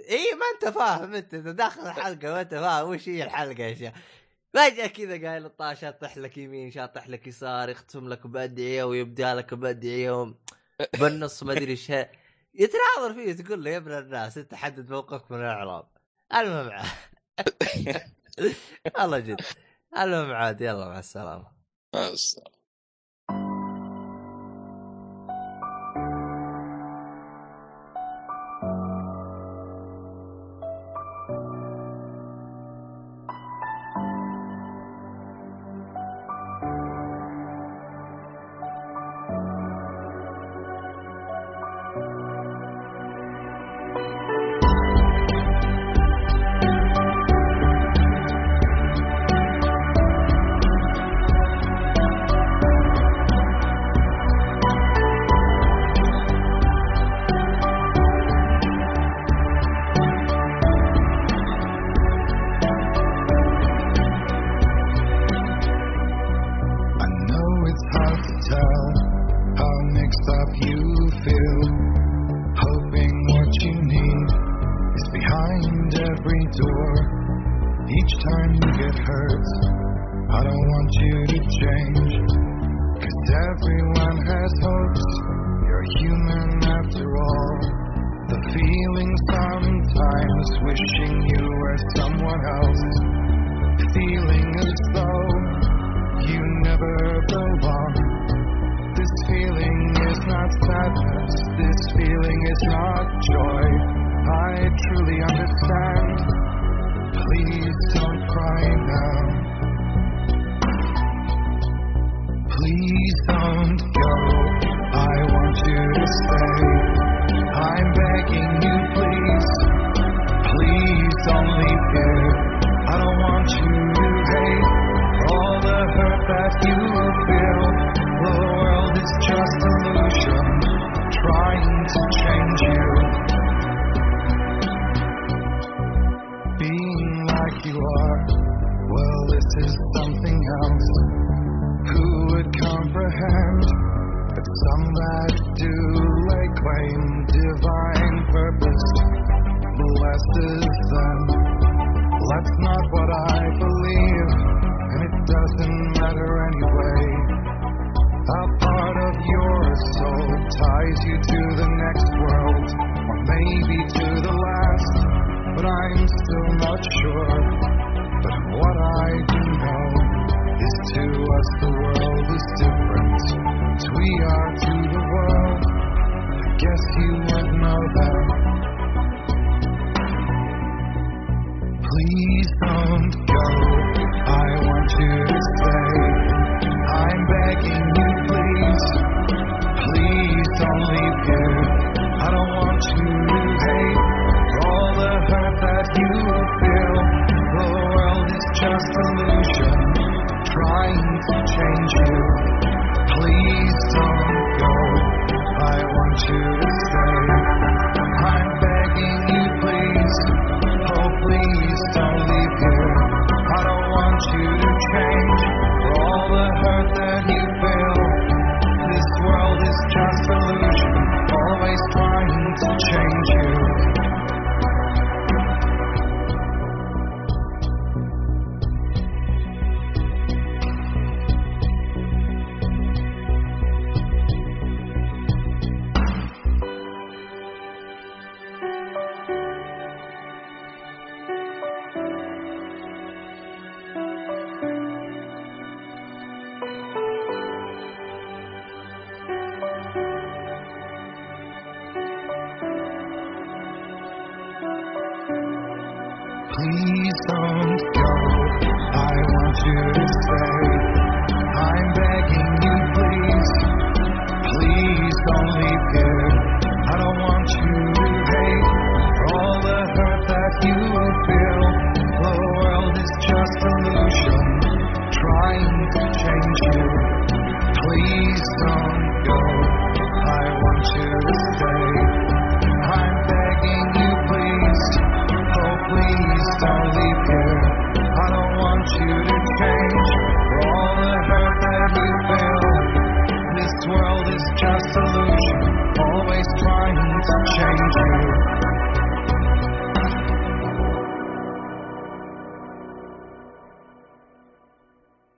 اي 0.09 0.31
ما 0.33 0.45
أنت 0.55 0.75
فاهم 0.75 1.13
أنت 1.15 1.35
داخل 1.35 1.81
الحلقة 1.87 2.33
ما 2.33 2.41
أنت 2.41 2.53
فاهم 2.55 2.89
وش 2.89 3.09
هي 3.09 3.23
الحلقة 3.23 3.63
يا 3.63 3.73
شيخ 3.75 3.93
فجأة 4.53 4.87
كذا 4.87 5.29
قايل 5.29 5.45
الطاش 5.45 5.79
شاطح 5.81 6.17
لك 6.17 6.37
يمين 6.37 6.71
شاطح 6.71 7.09
لك 7.09 7.27
يسار 7.27 7.69
يختم 7.69 8.09
لك 8.09 8.27
بادعيه 8.27 8.83
ويبدأ 8.83 9.35
لك 9.35 9.53
بادعيه 9.53 10.21
و- 10.21 10.33
بالنص 10.99 11.43
ما 11.43 11.51
أدري 11.53 11.71
إيش. 11.71 11.89
يتناظر 12.53 13.13
فيه 13.13 13.33
تقول 13.33 13.63
له 13.63 13.71
يا 13.71 13.77
ابن 13.77 13.91
الناس 13.91 14.37
أنت 14.37 14.55
حدد 14.55 14.89
موقفك 14.91 15.31
من 15.31 15.39
الإعراب 15.39 15.87
المهم. 16.35 16.83
والله 18.99 19.19
جد 19.19 19.41
المهم 19.97 20.31
عاد 20.31 20.61
يلا 20.61 20.87
مع 20.87 20.99
السلامة 20.99 21.51
بس. 21.93 22.39
I 22.39 22.54